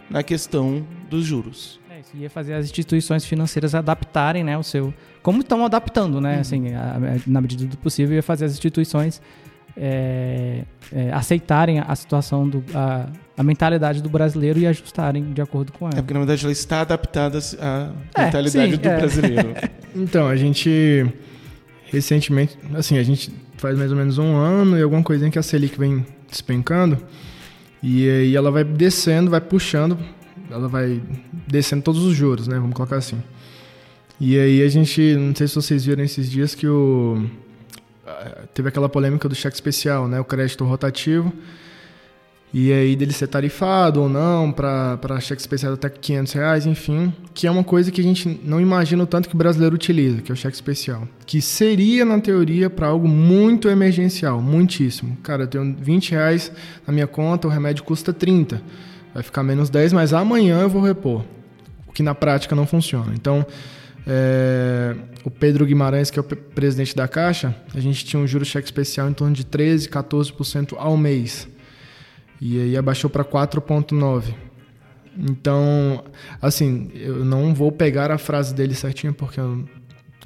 na 0.09 0.23
questão 0.23 0.87
dos 1.09 1.25
juros. 1.25 1.80
Isso 2.01 2.17
ia 2.17 2.31
fazer 2.31 2.55
as 2.55 2.65
instituições 2.65 3.27
financeiras 3.27 3.75
adaptarem, 3.75 4.43
né, 4.43 4.57
o 4.57 4.63
seu, 4.63 4.95
como 5.23 5.41
estão 5.41 5.65
adaptando, 5.67 6.19
né, 6.21 6.37
uhum. 6.37 6.41
assim, 6.41 6.75
a, 6.75 6.97
a, 6.97 7.01
na 7.27 7.41
medida 7.43 7.67
do 7.67 7.77
possível, 7.77 8.17
ia 8.17 8.23
fazer 8.23 8.47
as 8.47 8.53
instituições 8.53 9.21
é, 9.77 10.65
é, 10.93 11.13
aceitarem 11.13 11.79
a 11.79 11.95
situação, 11.95 12.49
do, 12.49 12.65
a, 12.75 13.07
a, 13.37 13.43
mentalidade 13.43 14.03
do 14.03 14.09
brasileiro 14.09 14.59
e 14.59 14.67
ajustarem 14.67 15.33
de 15.33 15.43
acordo 15.43 15.73
com 15.73 15.87
ela. 15.87 15.99
É 15.99 16.01
porque, 16.01 16.15
na 16.15 16.21
verdade, 16.21 16.43
ela 16.43 16.53
está 16.53 16.81
adaptada 16.81 17.39
à 17.61 17.91
é, 18.17 18.25
mentalidade 18.25 18.73
sim, 18.73 18.79
do 18.79 18.89
é. 18.89 18.97
brasileiro. 18.97 19.55
então, 19.95 20.27
a 20.27 20.37
gente 20.37 21.07
recentemente, 21.91 22.59
assim, 22.75 22.97
a 22.97 23.03
gente 23.03 23.31
faz 23.59 23.77
mais 23.77 23.91
ou 23.91 23.99
menos 23.99 24.17
um 24.17 24.37
ano 24.37 24.79
e 24.79 24.83
alguma 24.83 25.03
coisinha 25.03 25.31
que 25.31 25.39
a 25.39 25.43
Selic 25.43 25.79
vem 25.79 26.07
despencando 26.29 26.97
e 27.83 28.09
aí 28.09 28.37
ela 28.37 28.51
vai 28.51 28.65
descendo, 28.65 29.31
vai 29.31 29.41
puxando, 29.41 29.99
ela 30.51 30.69
vai 30.69 31.01
descendo 31.47 31.83
todos 31.83 32.03
os 32.03 32.15
juros, 32.15 32.49
né? 32.49 32.59
Vamos 32.59 32.75
colocar 32.75 32.97
assim. 32.97 33.23
E 34.21 34.39
aí 34.39 34.63
a 34.63 34.69
gente, 34.69 35.15
não 35.17 35.35
sei 35.35 35.49
se 35.49 35.55
vocês 35.55 35.85
viram 35.85 36.05
esses 36.05 36.31
dias 36.31 36.55
que 36.55 36.67
o 36.67 37.25
teve 38.53 38.69
aquela 38.69 38.89
polêmica 38.89 39.29
do 39.29 39.35
cheque 39.35 39.55
especial, 39.55 40.09
né? 40.09 40.21
O 40.21 40.25
crédito 40.25 40.65
rotativo. 40.65 41.33
E 42.53 42.73
aí 42.73 42.97
dele 42.97 43.13
ser 43.13 43.29
tarifado 43.29 44.03
ou 44.03 44.09
não 44.09 44.51
para 44.51 45.21
cheque 45.21 45.41
especial 45.41 45.75
até 45.75 45.89
500 45.89 46.33
reais, 46.33 46.67
enfim, 46.67 47.15
que 47.33 47.47
é 47.47 47.51
uma 47.51 47.63
coisa 47.63 47.93
que 47.93 48.01
a 48.01 48.05
gente 48.05 48.41
não 48.45 48.61
imagina 48.61 49.05
o 49.05 49.07
tanto 49.07 49.29
que 49.29 49.37
o 49.37 49.39
brasileiro 49.39 49.77
utiliza, 49.77 50.21
que 50.21 50.33
é 50.33 50.35
o 50.35 50.37
cheque 50.37 50.57
especial. 50.57 51.07
Que 51.25 51.41
seria, 51.41 52.05
na 52.05 52.19
teoria, 52.19 52.69
para 52.69 52.89
algo 52.89 53.07
muito 53.07 53.69
emergencial, 53.69 54.43
muitíssimo. 54.43 55.17
Cara, 55.23 55.45
eu 55.45 55.47
tenho 55.47 55.77
20 55.81 56.11
reais 56.11 56.51
na 56.85 56.93
minha 56.93 57.07
conta, 57.07 57.47
o 57.47 57.51
remédio 57.51 57.85
custa 57.85 58.13
30. 58.13 58.61
Vai 59.13 59.23
ficar 59.23 59.43
menos 59.43 59.71
10, 59.71 59.93
mas 59.93 60.13
amanhã 60.13 60.61
eu 60.61 60.69
vou 60.69 60.83
repor. 60.83 61.25
O 61.87 61.93
que 61.93 62.03
na 62.03 62.15
prática 62.15 62.55
não 62.55 62.67
funciona. 62.67 63.13
Então, 63.15 63.45
é, 64.07 64.95
o 65.25 65.31
Pedro 65.31 65.67
Guimarães, 65.67 66.11
que 66.11 66.19
é 66.19 66.23
o 66.23 66.25
presidente 66.25 66.95
da 66.95 67.07
Caixa, 67.07 67.55
a 67.75 67.81
gente 67.81 68.05
tinha 68.05 68.21
um 68.21 68.27
juro 68.27 68.45
cheque 68.45 68.67
especial 68.67 69.09
em 69.09 69.13
torno 69.13 69.35
de 69.35 69.45
13, 69.45 69.89
14% 69.89 70.75
ao 70.77 70.97
mês. 70.97 71.49
E 72.41 72.61
aí 72.61 72.77
abaixou 72.77 73.11
para 73.11 73.25
4,9%. 73.25 74.35
Então, 75.19 76.05
assim, 76.41 76.91
eu 76.95 77.25
não 77.25 77.53
vou 77.53 77.71
pegar 77.73 78.11
a 78.11 78.17
frase 78.17 78.55
dele 78.55 78.75
certinho 78.75 79.13
porque 79.13 79.41
eu 79.41 79.65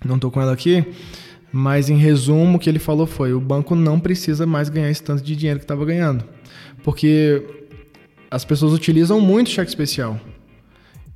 não 0.05 0.17
estou 0.17 0.31
com 0.31 0.41
ela 0.41 0.53
aqui, 0.53 0.85
mas 1.51 1.89
em 1.89 1.97
resumo 1.97 2.57
o 2.57 2.61
que 2.61 2.69
ele 2.69 2.79
falou 2.79 3.07
foi: 3.07 3.33
o 3.33 3.41
banco 3.41 3.75
não 3.75 3.99
precisa 3.99 4.47
mais 4.47 4.69
ganhar 4.69 4.91
esse 4.91 5.03
tanto 5.03 5.23
de 5.23 5.35
dinheiro 5.35 5.59
que 5.59 5.65
estava 5.65 5.85
ganhando. 5.85 6.23
Porque 6.83 7.64
as 8.35 8.45
pessoas 8.45 8.73
utilizam 8.73 9.21
muito 9.21 9.51
cheque 9.51 9.69
especial. 9.69 10.19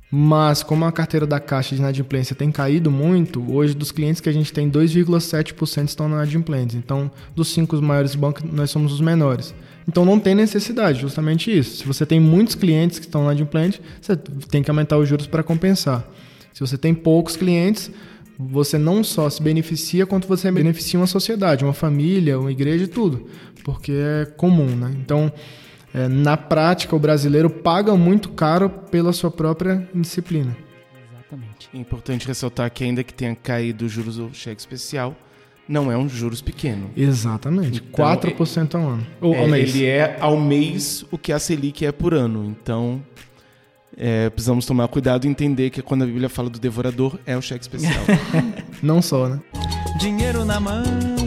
Mas 0.09 0.63
como 0.63 0.85
a 0.85 0.91
carteira 0.91 1.27
da 1.27 1.39
Caixa 1.39 1.75
de 1.75 1.81
inadimplência 1.81 2.35
tem 2.35 2.49
caído 2.49 2.89
muito, 2.89 3.45
hoje 3.53 3.75
dos 3.75 3.91
clientes 3.91 4.21
que 4.21 4.29
a 4.29 4.31
gente 4.31 4.51
tem, 4.53 4.71
2,7% 4.71 5.87
estão 5.87 6.07
na 6.07 6.15
inadimplência. 6.15 6.77
Então, 6.77 7.11
dos 7.35 7.49
cinco 7.49 7.79
maiores 7.81 8.15
bancos, 8.15 8.43
nós 8.43 8.71
somos 8.71 8.93
os 8.93 9.01
menores. 9.01 9.53
Então 9.85 10.05
não 10.05 10.17
tem 10.17 10.33
necessidade, 10.33 11.01
justamente 11.01 11.55
isso. 11.55 11.77
Se 11.77 11.85
você 11.85 12.05
tem 12.05 12.19
muitos 12.19 12.55
clientes 12.55 12.99
que 12.99 13.05
estão 13.05 13.21
na 13.21 13.33
inadimplente, 13.33 13.81
você 14.01 14.15
tem 14.15 14.63
que 14.63 14.71
aumentar 14.71 14.97
os 14.97 15.07
juros 15.07 15.27
para 15.27 15.43
compensar. 15.43 16.07
Se 16.53 16.61
você 16.61 16.77
tem 16.77 16.93
poucos 16.93 17.35
clientes, 17.35 17.91
você 18.37 18.77
não 18.77 19.03
só 19.03 19.29
se 19.29 19.43
beneficia, 19.43 20.05
quanto 20.05 20.27
você 20.27 20.49
beneficia 20.49 20.97
uma 20.97 21.07
sociedade, 21.07 21.65
uma 21.65 21.73
família, 21.73 22.39
uma 22.39 22.51
igreja 22.51 22.85
e 22.85 22.87
tudo. 22.87 23.27
Porque 23.63 23.91
é 23.91 24.25
comum, 24.25 24.75
né? 24.75 24.95
Então, 25.03 25.31
é, 25.93 26.07
na 26.07 26.37
prática, 26.37 26.95
o 26.95 26.99
brasileiro 26.99 27.49
paga 27.49 27.95
muito 27.95 28.29
caro 28.29 28.69
pela 28.69 29.11
sua 29.11 29.31
própria 29.31 29.87
indisciplina. 29.93 30.55
Exatamente. 31.11 31.69
É 31.73 31.77
importante 31.77 32.27
ressaltar 32.27 32.69
que, 32.71 32.83
ainda 32.83 33.03
que 33.03 33.13
tenha 33.13 33.35
caído 33.35 33.85
os 33.85 33.91
juros 33.91 34.17
do 34.17 34.29
cheque 34.33 34.59
especial, 34.59 35.15
não 35.67 35.91
é 35.91 35.97
um 35.97 36.07
juros 36.07 36.41
pequeno. 36.41 36.89
Exatamente. 36.95 37.83
Então, 37.87 38.05
4% 38.05 38.75
ao 38.75 38.87
ano. 38.87 39.07
Ou 39.21 39.35
é, 39.35 39.39
ao 39.39 39.47
mês. 39.47 39.75
Ele 39.75 39.85
é 39.85 40.17
ao 40.19 40.39
mês 40.39 41.05
o 41.11 41.17
que 41.17 41.31
a 41.31 41.39
Selic 41.39 41.85
é 41.85 41.91
por 41.91 42.13
ano. 42.13 42.45
Então, 42.45 43.03
é, 43.97 44.29
precisamos 44.29 44.65
tomar 44.65 44.87
cuidado 44.87 45.25
e 45.25 45.29
entender 45.29 45.69
que 45.69 45.81
quando 45.81 46.03
a 46.03 46.05
Bíblia 46.05 46.29
fala 46.29 46.49
do 46.49 46.59
devorador, 46.59 47.19
é 47.25 47.35
o 47.35 47.41
cheque 47.41 47.63
especial. 47.63 48.03
não 48.81 49.01
só, 49.01 49.27
né? 49.27 49.39
Dinheiro 49.99 50.45
na 50.45 50.59
mão 50.59 50.83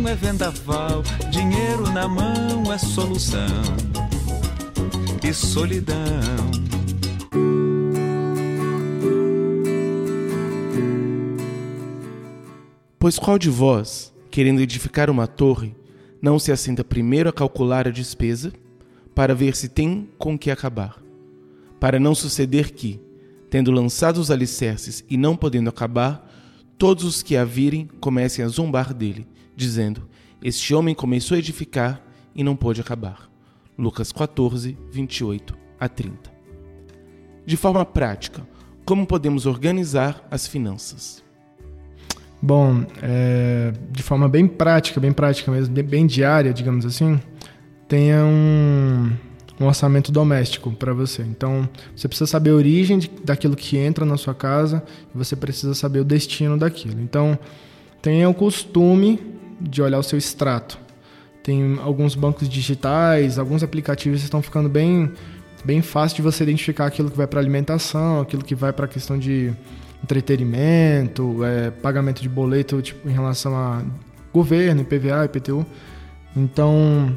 é 0.09 0.15
vendaval, 0.15 1.03
dinheiro 1.31 1.91
na 1.93 2.09
mão 2.09 2.73
é 2.73 2.79
solução 2.79 3.43
e 5.25 5.33
solidão. 5.33 5.97
Pois 12.99 13.19
qual 13.19 13.39
de 13.39 13.49
vós, 13.49 14.13
querendo 14.31 14.61
edificar 14.61 15.09
uma 15.09 15.27
torre, 15.27 15.75
não 16.21 16.39
se 16.39 16.51
assenta 16.51 16.83
primeiro 16.83 17.29
a 17.29 17.33
calcular 17.33 17.87
a 17.87 17.91
despesa, 17.91 18.53
para 19.15 19.35
ver 19.35 19.55
se 19.55 19.69
tem 19.69 20.09
com 20.19 20.39
que 20.39 20.51
acabar? 20.51 21.01
Para 21.79 22.01
não 22.01 22.15
suceder 22.15 22.73
que, 22.73 23.01
tendo 23.51 23.71
lançado 23.71 24.19
os 24.19 24.31
alicerces 24.31 25.05
e 25.09 25.17
não 25.17 25.37
podendo 25.37 25.69
acabar, 25.69 26.29
todos 26.79 27.05
os 27.05 27.23
que 27.23 27.37
a 27.37 27.45
virem 27.45 27.89
comecem 28.01 28.45
a 28.45 28.49
zombar 28.49 28.93
dele, 28.93 29.27
dizendo: 29.55 30.09
Este 30.43 30.75
homem 30.75 30.95
começou 30.95 31.35
a 31.37 31.39
edificar 31.39 32.03
e 32.35 32.43
não 32.43 32.57
pôde 32.57 32.81
acabar. 32.81 33.32
Lucas 33.77 34.13
14, 34.13 34.77
28 34.91 35.57
a 35.79 35.89
30. 35.89 36.31
De 37.45 37.57
forma 37.57 37.85
prática, 37.85 38.47
como 38.85 39.07
podemos 39.07 39.47
organizar 39.47 40.27
as 40.31 40.47
finanças? 40.47 41.23
Bom, 42.41 42.85
é, 43.01 43.73
de 43.91 44.03
forma 44.03 44.29
bem 44.29 44.47
prática, 44.47 45.01
bem 45.01 45.13
prática 45.13 45.51
mesmo, 45.51 45.75
bem 45.83 46.07
diária, 46.07 46.53
digamos 46.53 46.85
assim, 46.85 47.21
tenha 47.87 48.25
um, 48.25 49.13
um 49.61 49.67
orçamento 49.67 50.11
doméstico 50.11 50.73
para 50.73 50.93
você. 50.93 51.23
Então, 51.23 51.69
você 51.95 52.09
precisa 52.09 52.27
saber 52.27 52.51
a 52.51 52.55
origem 52.55 52.99
de, 52.99 53.09
daquilo 53.25 53.55
que 53.55 53.77
entra 53.77 54.05
na 54.05 54.17
sua 54.17 54.35
casa 54.35 54.83
e 55.15 55.19
você 55.19 55.37
precisa 55.37 55.75
saber 55.75 56.01
o 56.01 56.05
destino 56.05 56.59
daquilo. 56.59 57.01
Então, 57.01 57.39
tenha 58.01 58.29
o 58.29 58.35
costume 58.35 59.21
de 59.61 59.81
olhar 59.81 59.99
o 59.99 60.03
seu 60.03 60.19
extrato. 60.19 60.82
Tem 61.43 61.79
alguns 61.83 62.15
bancos 62.15 62.49
digitais, 62.49 63.39
alguns 63.39 63.63
aplicativos 63.63 64.23
estão 64.23 64.41
ficando 64.41 64.69
bem, 64.69 65.11
bem 65.65 65.83
fácil 65.83 66.17
de 66.17 66.23
você 66.23 66.45
identificar 66.45 66.87
aquilo 66.87 67.11
que 67.11 67.17
vai 67.17 67.27
para 67.27 67.41
alimentação, 67.41 68.21
aquilo 68.21 68.45
que 68.45 68.55
vai 68.55 68.73
para 68.73 68.85
a 68.85 68.89
questão 68.89 69.19
de 69.19 69.53
entretenimento, 70.03 71.45
é, 71.45 71.71
pagamento 71.71 72.23
de 72.23 72.29
boleto 72.29 72.81
tipo, 72.81 73.09
em 73.09 73.13
relação 73.13 73.57
a 73.57 73.83
governo, 74.33 74.83
IPVA, 74.83 75.25
IPTU. 75.25 75.67
Então, 76.37 77.17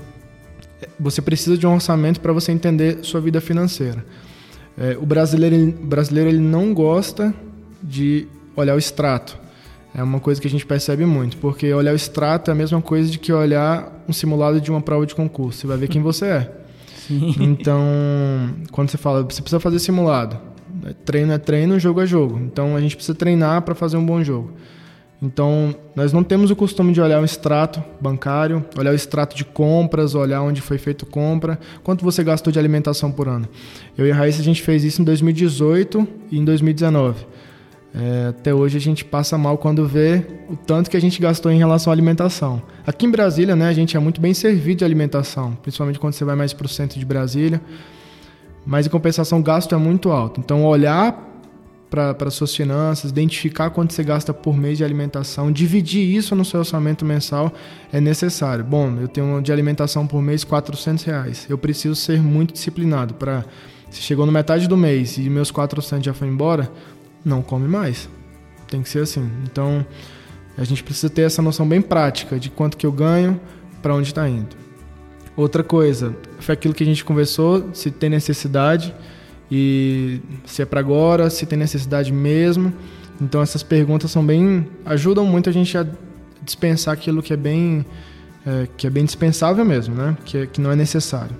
você 0.99 1.21
precisa 1.21 1.57
de 1.57 1.65
um 1.65 1.73
orçamento 1.73 2.19
para 2.19 2.34
você 2.34 2.51
entender 2.51 2.99
sua 3.03 3.21
vida 3.21 3.39
financeira. 3.39 4.05
É, 4.78 4.97
o 4.99 5.05
brasileiro, 5.05 5.69
o 5.69 5.86
brasileiro 5.86 6.30
ele 6.30 6.39
não 6.39 6.73
gosta 6.73 7.34
de 7.82 8.28
olhar 8.55 8.76
o 8.76 8.78
extrato. 8.78 9.45
É 9.98 10.04
uma 10.04 10.20
coisa 10.20 10.41
que 10.41 10.48
a 10.48 10.50
gente 10.50 10.66
percebe 10.66 11.06
muito, 11.06 11.38
porque 11.38 11.74
olhar 11.74 11.93
o 11.93 11.96
extrato 11.96 12.52
é 12.52 12.54
a 12.54 12.56
mesma 12.56 12.82
coisa 12.82 13.10
de 13.10 13.18
que 13.18 13.32
olhar 13.32 14.04
um 14.10 14.12
simulado 14.12 14.60
de 14.60 14.70
uma 14.70 14.82
prova 14.82 15.06
de 15.06 15.16
concurso. 15.16 15.60
Você 15.60 15.68
vai 15.68 15.78
ver 15.78 15.88
quem 15.88 16.02
você 16.02 16.26
é. 16.26 16.52
Sim. 17.08 17.34
Então, 17.39 17.82
quando 18.72 18.89
você 18.89 18.98
fala, 18.98 19.24
você 19.24 19.41
precisa 19.41 19.60
fazer 19.60 19.80
simulado. 19.80 20.38
Treino 21.06 21.32
é 21.32 21.38
treino, 21.38 21.80
jogo 21.80 22.02
é 22.02 22.06
jogo. 22.06 22.38
Então, 22.39 22.76
a 22.76 22.82
gente 22.82 22.96
precisa 22.96 23.16
treinar 23.16 23.62
para 23.62 23.74
fazer 23.74 23.96
um 23.96 24.06
bom 24.06 24.22
jogo. 24.22 24.52
Então, 25.22 25.74
nós 25.96 26.12
não 26.12 26.24
temos 26.24 26.52
o 26.52 26.56
costume 26.58 26.91
de 26.91 27.00
olhar 27.00 27.22
o 27.22 27.26
extrato 27.26 27.82
bancário, 28.02 28.66
olhar 28.78 28.91
o 28.91 28.96
extrato 28.96 29.34
de 29.34 29.46
compras, 29.46 30.14
olhar 30.14 30.41
onde 30.41 30.60
foi 30.60 30.78
feito 30.78 31.06
compra, 31.06 31.58
quanto 31.84 32.04
você 32.04 32.22
gastou 32.22 32.52
de 32.52 32.60
alimentação 32.60 33.10
por 33.10 33.30
ano. 33.30 33.48
Eu 33.98 34.06
e 34.06 34.12
a 34.12 34.16
Raíssa, 34.16 34.41
a 34.41 34.43
gente 34.43 34.62
fez 34.62 34.84
isso 34.84 35.02
em 35.02 35.06
2018 35.06 36.06
e 36.32 36.38
em 36.38 36.43
2019. 36.43 37.26
É, 37.98 38.28
até 38.28 38.54
hoje 38.54 38.78
a 38.78 38.82
gente 38.82 39.06
passa 39.06 39.38
mal 39.38 39.58
quando 39.58 39.88
vê 39.88 40.22
o 40.50 40.56
tanto 40.58 40.89
que 40.89 40.98
a 40.98 41.00
gente 41.00 41.22
gastou 41.22 41.50
em 41.50 41.58
relação 41.58 41.91
à 41.91 41.93
alimentação. 41.93 42.62
Aqui 42.86 43.06
em 43.06 43.10
Brasília, 43.10 43.56
né, 43.56 43.70
a 43.70 43.74
gente 43.74 43.96
é 43.96 44.00
muito 44.00 44.20
bem 44.20 44.34
servido 44.34 44.80
de 44.80 44.86
alimentação, 44.86 45.58
principalmente 45.62 45.98
quando 45.98 46.14
você 46.14 46.26
vai 46.26 46.36
mais 46.36 46.52
para 46.52 46.66
o 46.66 46.70
centro 46.70 47.00
de 47.00 47.06
Brasília. 47.06 47.62
Mas 48.66 48.86
em 48.86 48.89
compensação, 48.89 49.39
o 49.39 49.43
gasto 49.43 49.74
é 49.74 49.78
muito 49.78 50.12
alto. 50.12 50.41
Então, 50.41 50.66
olhar 50.66 51.24
para 51.89 52.30
suas 52.30 52.54
finanças, 52.54 53.12
identificar 53.12 53.70
quanto 53.70 53.93
você 53.93 54.04
gasta 54.04 54.34
por 54.34 54.58
mês 54.58 54.78
de 54.78 54.84
alimentação, 54.84 55.50
dividir 55.50 56.04
isso 56.04 56.36
no 56.36 56.43
seu 56.43 56.60
orçamento 56.60 57.06
mensal 57.06 57.54
é 57.93 58.02
necessário. 58.02 58.66
Bom, 58.66 58.98
eu 59.00 59.08
tenho 59.08 59.39
de 59.39 59.54
alimentação 59.54 60.06
por 60.06 60.22
mês 60.22 60.43
400 60.43 61.06
reais. 61.06 61.46
Eu 61.48 61.58
preciso 61.58 61.96
ser 61.96 62.22
muito 62.22 62.54
disciplinado 62.54 63.14
para 63.14 63.46
se 63.89 64.02
chegou 64.02 64.26
no 64.26 64.32
metade 64.32 64.68
do 64.68 64.76
mês 64.76 65.18
e 65.18 65.30
meus 65.30 65.52
400 65.52 66.06
já 66.06 66.14
foi 66.14 66.28
embora, 66.28 66.70
não 67.26 67.41
come 67.41 67.67
mais. 67.67 68.07
Tem 68.67 68.82
que 68.82 68.89
ser 68.89 68.99
assim. 68.99 69.30
Então, 69.43 69.86
a 70.57 70.63
gente 70.63 70.84
precisa 70.84 71.09
ter 71.09 71.23
essa 71.23 71.41
noção 71.41 71.67
bem 71.67 71.82
prática 71.82 72.39
de 72.39 72.49
quanto 72.49 72.78
que 72.78 72.86
eu 72.86 72.91
ganho, 72.91 73.41
para 73.82 73.93
onde 73.93 74.07
está 74.07 74.28
indo. 74.30 74.55
Outra 75.36 75.63
coisa, 75.63 76.15
foi 76.39 76.53
aquilo 76.53 76.73
que 76.73 76.84
a 76.84 76.86
gente 76.86 77.03
conversou, 77.03 77.69
se 77.73 77.91
tem 77.91 78.09
necessidade 78.09 78.95
e 79.51 80.21
se 80.45 80.61
é 80.61 80.65
para 80.65 80.80
agora, 80.80 81.30
se 81.30 81.45
tem 81.45 81.59
necessidade 81.59 82.11
mesmo. 82.11 82.73
Então 83.21 83.41
essas 83.41 83.61
perguntas 83.63 84.11
são 84.11 84.26
bem 84.26 84.67
ajudam 84.86 85.26
muito 85.26 85.49
a 85.49 85.53
gente 85.53 85.78
a 85.78 85.86
dispensar 86.41 86.93
aquilo 86.93 87.21
que 87.21 87.34
é 87.34 87.38
bem 87.38 87.86
é, 88.45 88.67
que 88.78 88.88
é 88.88 88.89
bem 88.89 89.03
dispensável 89.03 89.65
mesmo, 89.65 89.93
né? 89.95 90.17
Que, 90.23 90.38
é, 90.38 90.45
que 90.45 90.61
não 90.61 90.71
é 90.71 90.76
necessário. 90.76 91.36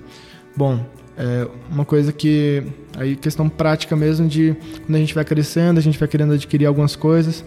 Bom, 0.56 0.84
é 1.18 1.48
uma 1.70 1.84
coisa 1.84 2.12
que 2.12 2.62
aí 2.96 3.16
questão 3.16 3.48
prática 3.48 3.96
mesmo 3.96 4.28
de 4.28 4.54
quando 4.84 4.96
a 4.96 4.98
gente 4.98 5.14
vai 5.14 5.24
crescendo, 5.24 5.78
a 5.78 5.82
gente 5.82 5.98
vai 5.98 6.08
querendo 6.08 6.32
adquirir 6.32 6.66
algumas 6.66 6.94
coisas 6.94 7.44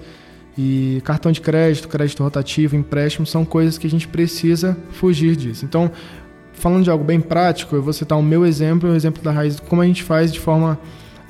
e 0.58 1.02
cartão 1.06 1.32
de 1.32 1.40
crédito, 1.40 1.88
crédito 1.88 2.24
rotativo, 2.24 2.76
empréstimo 2.76 3.26
são 3.26 3.46
coisas 3.46 3.78
que 3.78 3.88
a 3.88 3.90
gente 3.90 4.08
precisa 4.08 4.78
fugir 4.92 5.36
disso. 5.36 5.64
Então, 5.64 5.92
falando 6.54 6.84
de 6.84 6.90
algo 6.90 7.04
bem 7.04 7.22
prático, 7.22 7.76
eu 7.76 7.82
vou 7.82 7.94
citar 7.94 8.18
o 8.18 8.24
meu 8.24 8.46
exemplo, 8.46 8.92
o 8.92 8.96
exemplo 8.96 9.24
da 9.24 9.32
raiz, 9.32 9.60
como 9.60 9.82
a 9.82 9.86
gente 9.86 10.04
faz 10.04 10.34
de 10.34 10.40
forma 10.40 10.78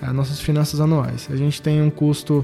é, 0.02 0.12
nossas 0.12 0.40
finanças 0.40 0.80
anuais. 0.82 1.28
A 1.32 1.36
gente 1.36 1.62
tem 1.62 1.82
um 1.82 1.90
custo 1.90 2.44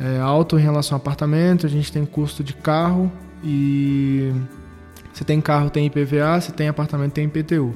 é, 0.00 0.18
alto 0.20 0.58
em 0.58 0.62
relação 0.62 0.96
ao 0.96 1.00
apartamento, 1.00 1.66
a 1.66 1.68
gente 1.68 1.92
tem 1.92 2.06
custo 2.06 2.42
de 2.42 2.54
carro 2.54 3.12
e 3.44 4.32
se 5.12 5.24
tem 5.24 5.40
carro 5.40 5.68
tem 5.68 5.86
IPVA, 5.86 6.40
se 6.40 6.52
tem 6.52 6.68
apartamento 6.68 7.12
tem 7.12 7.24
IPTU. 7.24 7.74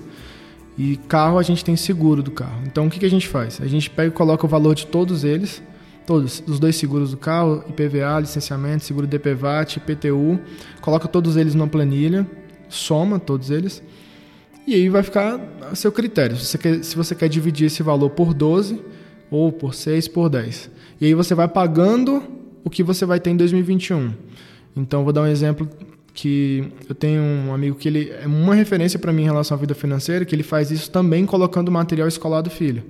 E 0.78 0.96
carro 0.96 1.38
a 1.38 1.42
gente 1.42 1.64
tem 1.64 1.74
seguro 1.76 2.22
do 2.22 2.30
carro. 2.30 2.62
Então 2.66 2.86
o 2.86 2.90
que, 2.90 2.98
que 2.98 3.06
a 3.06 3.10
gente 3.10 3.26
faz? 3.26 3.60
A 3.60 3.66
gente 3.66 3.88
pega 3.88 4.08
e 4.08 4.10
coloca 4.10 4.44
o 4.44 4.48
valor 4.48 4.74
de 4.74 4.86
todos 4.86 5.24
eles, 5.24 5.62
todos, 6.06 6.40
dos 6.40 6.58
dois 6.60 6.76
seguros 6.76 7.10
do 7.10 7.16
carro, 7.16 7.64
IPVA, 7.68 8.20
licenciamento, 8.20 8.84
seguro 8.84 9.06
DPVAT, 9.06 9.78
IPTU, 9.78 10.38
coloca 10.80 11.08
todos 11.08 11.36
eles 11.36 11.54
numa 11.54 11.68
planilha, 11.68 12.26
soma 12.68 13.18
todos 13.18 13.50
eles, 13.50 13.82
e 14.66 14.74
aí 14.74 14.88
vai 14.88 15.02
ficar 15.02 15.40
a 15.70 15.74
seu 15.74 15.90
critério. 15.92 16.36
Se 16.36 16.46
você 16.46 16.58
quer, 16.58 16.84
se 16.84 16.96
você 16.96 17.14
quer 17.14 17.28
dividir 17.28 17.66
esse 17.66 17.82
valor 17.82 18.10
por 18.10 18.34
12, 18.34 18.80
ou 19.30 19.50
por 19.52 19.74
6, 19.74 20.08
por 20.08 20.28
10. 20.28 20.70
E 21.00 21.06
aí 21.06 21.14
você 21.14 21.34
vai 21.34 21.48
pagando 21.48 22.22
o 22.64 22.70
que 22.70 22.82
você 22.82 23.04
vai 23.04 23.20
ter 23.20 23.30
em 23.30 23.36
2021. 23.36 24.12
Então 24.76 25.04
vou 25.04 25.12
dar 25.12 25.22
um 25.22 25.26
exemplo 25.26 25.68
que 26.16 26.72
eu 26.88 26.94
tenho 26.94 27.20
um 27.22 27.52
amigo 27.52 27.76
que 27.76 27.86
ele 27.86 28.10
é 28.10 28.26
uma 28.26 28.54
referência 28.54 28.98
para 28.98 29.12
mim 29.12 29.22
em 29.22 29.26
relação 29.26 29.54
à 29.54 29.60
vida 29.60 29.74
financeira, 29.74 30.24
que 30.24 30.34
ele 30.34 30.42
faz 30.42 30.70
isso 30.70 30.90
também 30.90 31.26
colocando 31.26 31.70
material 31.70 32.08
escolar 32.08 32.40
do 32.40 32.48
filho. 32.48 32.82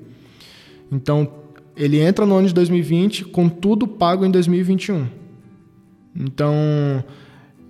Então, 0.93 1.29
ele 1.77 1.99
entra 1.99 2.25
no 2.25 2.37
ano 2.37 2.47
de 2.47 2.55
2020 2.55 3.25
com 3.25 3.49
tudo 3.49 3.89
pago 3.89 4.25
em 4.25 4.31
2021. 4.31 5.09
Então, 6.15 6.55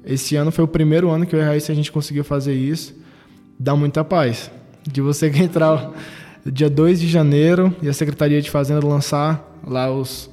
esse 0.04 0.36
ano 0.36 0.52
foi 0.52 0.62
o 0.62 0.68
primeiro 0.68 1.08
ano 1.10 1.24
que 1.24 1.34
eu 1.34 1.40
e 1.40 1.42
a 1.42 1.46
Raíssa 1.46 1.72
a 1.72 1.74
gente 1.74 1.90
conseguiu 1.90 2.22
fazer 2.22 2.54
isso. 2.54 2.94
Dá 3.58 3.74
muita 3.74 4.04
paz. 4.04 4.50
De 4.86 5.00
você 5.00 5.28
entrar 5.40 5.90
dia 6.44 6.68
2 6.68 7.00
de 7.00 7.08
janeiro 7.08 7.74
e 7.80 7.88
a 7.88 7.94
Secretaria 7.94 8.42
de 8.42 8.50
Fazenda 8.50 8.86
lançar 8.86 9.58
lá 9.66 9.90
os 9.90 10.30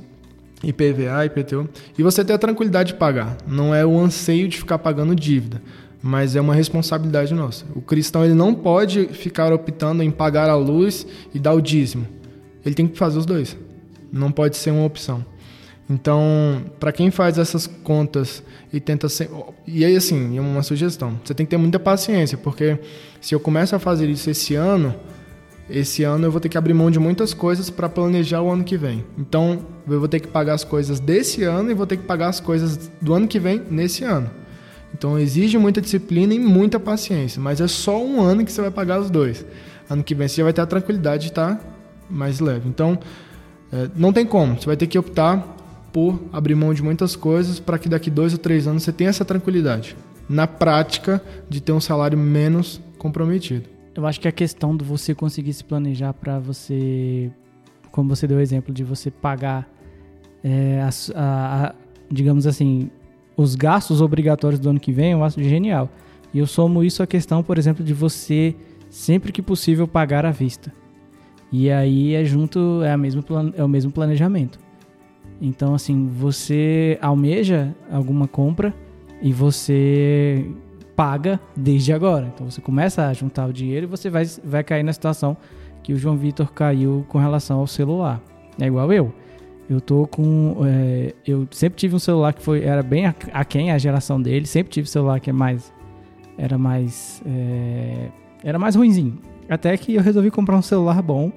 IPVA, 0.64 1.26
IPTU, 1.26 1.70
e 1.98 2.04
você 2.04 2.24
ter 2.24 2.34
a 2.34 2.38
tranquilidade 2.38 2.94
de 2.94 3.00
pagar. 3.00 3.38
Não 3.46 3.76
é 3.76 3.86
o 3.86 4.00
anseio 4.00 4.48
de 4.48 4.58
ficar 4.58 4.80
pagando 4.80 5.14
dívida, 5.14 5.62
mas 6.02 6.36
é 6.36 6.42
uma 6.42 6.56
responsabilidade 6.56 7.34
nossa. 7.34 7.66
O 7.76 7.82
cristão 7.82 8.24
ele 8.24 8.34
não 8.34 8.54
pode 8.54 9.08
ficar 9.08 9.52
optando 9.52 10.02
em 10.02 10.10
pagar 10.10 10.50
a 10.50 10.56
luz 10.56 11.06
e 11.34 11.40
dar 11.40 11.54
o 11.54 11.62
dízimo. 11.62 12.08
Ele 12.66 12.74
tem 12.74 12.88
que 12.88 12.98
fazer 12.98 13.20
os 13.20 13.26
dois. 13.26 13.58
Não 14.12 14.32
pode 14.32 14.56
ser 14.56 14.72
uma 14.72 14.86
opção. 14.86 15.26
Então, 15.90 16.64
para 16.80 16.92
quem 16.92 17.12
faz 17.12 17.38
essas 17.38 17.68
contas 17.68 18.42
e 18.72 18.80
tenta 18.80 19.10
ser. 19.10 19.30
E 19.68 19.84
aí, 19.84 19.96
assim, 19.96 20.38
é 20.38 20.42
uma 20.42 20.64
sugestão. 20.64 21.20
Você 21.24 21.34
tem 21.34 21.46
que 21.46 21.50
ter 21.50 21.58
muita 21.58 21.78
paciência, 21.78 22.38
porque 22.38 22.80
se 23.20 23.36
eu 23.36 23.40
começo 23.40 23.76
a 23.76 23.80
fazer 23.80 24.10
isso 24.10 24.30
esse 24.30 24.56
ano, 24.56 24.96
esse 25.70 26.04
ano 26.04 26.26
eu 26.26 26.32
vou 26.32 26.42
ter 26.42 26.50
que 26.50 26.58
abrir 26.58 26.74
mão 26.74 26.92
de 26.92 27.00
muitas 27.00 27.34
coisas 27.34 27.70
para 27.70 27.88
planejar 27.88 28.42
o 28.42 28.52
ano 28.52 28.64
que 28.64 28.78
vem. 28.78 29.04
Então, 29.18 29.66
eu 29.88 30.00
vou 30.00 30.08
ter 30.08 30.20
que 30.20 30.28
pagar 30.28 30.54
as 30.54 30.64
coisas 30.64 31.00
desse 31.00 31.44
ano 31.44 31.72
e 31.72 31.74
vou 31.74 31.88
ter 31.88 31.98
que 31.98 32.04
pagar 32.04 32.28
as 32.28 32.40
coisas 32.40 32.92
do 33.02 33.14
ano 33.14 33.28
que 33.28 33.40
vem 33.40 33.62
nesse 33.70 34.04
ano. 34.04 34.30
Então, 34.94 35.18
exige 35.18 35.58
muita 35.58 35.82
disciplina 35.82 36.34
e 36.34 36.40
muita 36.40 36.80
paciência, 36.80 37.42
mas 37.42 37.60
é 37.60 37.68
só 37.68 38.04
um 38.04 38.22
ano 38.22 38.46
que 38.46 38.52
você 38.52 38.62
vai 38.62 38.72
pagar 38.72 39.00
os 39.00 39.10
dois. 39.10 39.46
Ano 39.90 40.04
que 40.04 40.14
vem 40.14 40.28
você 40.28 40.38
já 40.38 40.44
vai 40.44 40.54
ter 40.54 40.62
a 40.62 40.66
tranquilidade 40.66 41.24
de 41.24 41.30
estar 41.30 41.56
tá 41.56 41.66
mais 42.10 42.40
leve. 42.40 42.68
Então, 42.70 43.00
é, 43.72 43.90
não 43.96 44.14
tem 44.14 44.26
como. 44.26 44.60
Você 44.60 44.66
vai 44.66 44.78
ter 44.78 44.88
que 44.88 45.00
optar 45.00 45.58
por 45.92 46.20
abrir 46.32 46.56
mão 46.56 46.74
de 46.74 46.84
muitas 46.84 47.16
coisas 47.16 47.60
para 47.60 47.78
que 47.78 47.90
daqui 47.90 48.10
dois 48.10 48.34
ou 48.34 48.40
três 48.40 48.68
anos 48.68 48.84
você 48.84 48.92
tenha 48.92 49.10
essa 49.10 49.26
tranquilidade. 49.26 49.96
Na 50.28 50.48
prática, 50.48 51.22
de 51.50 51.62
ter 51.62 51.72
um 51.72 51.82
salário 51.82 52.18
menos 52.18 52.80
comprometido. 52.98 53.73
Eu 53.96 54.06
acho 54.08 54.20
que 54.20 54.28
a 54.28 54.32
questão 54.32 54.76
de 54.76 54.84
você 54.84 55.14
conseguir 55.14 55.54
se 55.54 55.64
planejar 55.64 56.14
para 56.14 56.40
você, 56.40 57.32
como 57.92 58.10
você 58.10 58.26
deu 58.26 58.38
o 58.38 58.42
exemplo 58.42 58.74
de 58.74 58.84
você 58.84 59.12
pagar, 59.12 59.70
é, 60.44 60.82
a, 60.82 60.90
a, 61.16 61.68
a, 61.68 61.76
digamos 62.12 62.48
assim, 62.48 62.90
os 63.38 63.56
gastos 63.56 64.02
obrigatórios 64.02 64.60
do 64.60 64.70
ano 64.70 64.80
que 64.80 64.92
vem, 64.92 65.12
eu 65.12 65.24
acho 65.24 65.42
genial. 65.44 65.90
E 66.34 66.40
eu 66.40 66.48
somo 66.48 66.84
isso 66.84 67.04
à 67.04 67.08
questão, 67.08 67.44
por 67.44 67.58
exemplo, 67.58 67.84
de 67.84 67.94
você 67.94 68.56
sempre 68.90 69.32
que 69.32 69.42
possível 69.42 69.88
pagar 69.88 70.26
à 70.26 70.32
vista. 70.32 70.74
E 71.52 71.70
aí 71.70 72.16
é 72.16 72.26
junto, 72.26 72.82
é, 72.84 72.92
a 72.92 72.98
mesmo, 72.98 73.24
é 73.56 73.64
o 73.64 73.70
mesmo 73.70 73.92
planejamento. 73.92 74.60
Então, 75.40 75.76
assim, 75.76 76.08
você 76.08 76.98
almeja 77.00 77.76
alguma 77.92 78.28
compra 78.28 78.74
e 79.22 79.32
você 79.32 80.48
paga 80.96 81.40
desde 81.56 81.94
agora. 81.94 82.32
Então 82.34 82.50
você 82.50 82.62
começa 82.62 83.08
a 83.08 83.14
juntar 83.14 83.48
o 83.48 83.54
dinheiro 83.54 83.86
e 83.86 83.88
você 83.88 84.10
vai, 84.10 84.26
vai 84.44 84.64
cair 84.64 84.84
na 84.84 84.94
situação 84.94 85.36
que 85.82 85.94
o 85.94 85.98
João 85.98 86.18
Vitor 86.18 86.52
caiu 86.52 87.06
com 87.10 87.18
relação 87.18 87.60
ao 87.60 87.68
celular. 87.68 88.22
É 88.60 88.66
igual 88.66 88.92
eu. 88.92 89.14
Eu 89.70 89.80
tô 89.80 90.08
com. 90.08 90.58
É, 90.66 91.14
eu 91.26 91.48
sempre 91.52 91.78
tive 91.78 91.96
um 91.96 92.00
celular 92.00 92.34
que 92.34 92.42
foi, 92.42 92.64
era 92.64 92.84
bem 92.84 93.06
aquém 93.34 93.72
a, 93.72 93.78
geração 93.78 94.22
dele. 94.22 94.46
Sempre 94.46 94.72
tive 94.72 94.90
celular 94.90 95.20
que 95.20 95.30
é 95.30 95.34
mais. 95.34 95.74
Era 96.38 96.58
mais. 96.58 97.22
É, 97.26 98.10
era 98.44 98.60
mais 98.60 98.76
ruimzinho. 98.76 99.18
Até 99.50 99.76
que 99.78 99.96
eu 99.96 100.02
resolvi 100.02 100.32
comprar 100.32 100.58
um 100.58 100.62
celular 100.62 101.02
bom. 101.02 101.32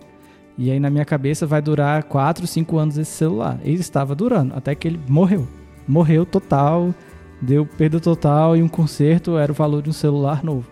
E 0.58 0.70
aí 0.70 0.80
na 0.80 0.88
minha 0.88 1.04
cabeça 1.04 1.46
vai 1.46 1.60
durar 1.60 2.04
4, 2.04 2.46
5 2.46 2.78
anos 2.78 2.98
esse 2.98 3.10
celular. 3.10 3.58
Ele 3.62 3.80
estava 3.80 4.14
durando, 4.14 4.54
até 4.56 4.74
que 4.74 4.88
ele 4.88 5.00
morreu. 5.08 5.46
Morreu 5.86 6.24
total 6.24 6.94
Deu 7.40 7.66
perda 7.66 8.00
total 8.00 8.56
e 8.56 8.62
um 8.62 8.68
conserto 8.68 9.36
era 9.36 9.52
o 9.52 9.54
valor 9.54 9.82
de 9.82 9.90
um 9.90 9.92
celular 9.92 10.42
novo. 10.42 10.66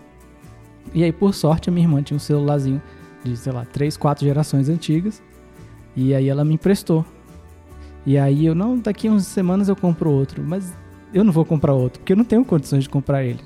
E 0.93 1.03
aí, 1.03 1.13
por 1.13 1.35
sorte, 1.35 1.69
a 1.69 1.73
minha 1.73 1.87
irmã 1.87 2.03
tinha 2.03 2.17
um 2.17 2.21
celularzinho 2.21 2.81
de, 3.23 3.37
sei 3.37 3.53
lá, 3.53 3.65
3, 3.65 3.97
4 3.97 4.25
gerações 4.25 4.69
antigas. 4.69 5.23
E 5.97 6.15
aí 6.15 6.29
ela 6.29 6.45
me 6.45 6.55
emprestou. 6.55 7.05
E 8.07 8.19
aí 8.19 8.47
eu, 8.47 8.55
não, 8.55 8.79
daqui 8.79 9.09
umas 9.09 9.27
semanas 9.27 9.69
eu 9.69 9.77
compro 9.77 10.11
outro. 10.11 10.43
Mas 10.43 10.73
eu 11.13 11.23
não 11.23 11.33
vou 11.33 11.45
comprar 11.45 11.73
outro, 11.73 12.01
porque 12.01 12.13
eu 12.13 12.17
não 12.17 12.25
tenho 12.25 12.45
condições 12.45 12.85
de 12.85 12.91
comprar 12.91 13.25
ele. 13.25 13.41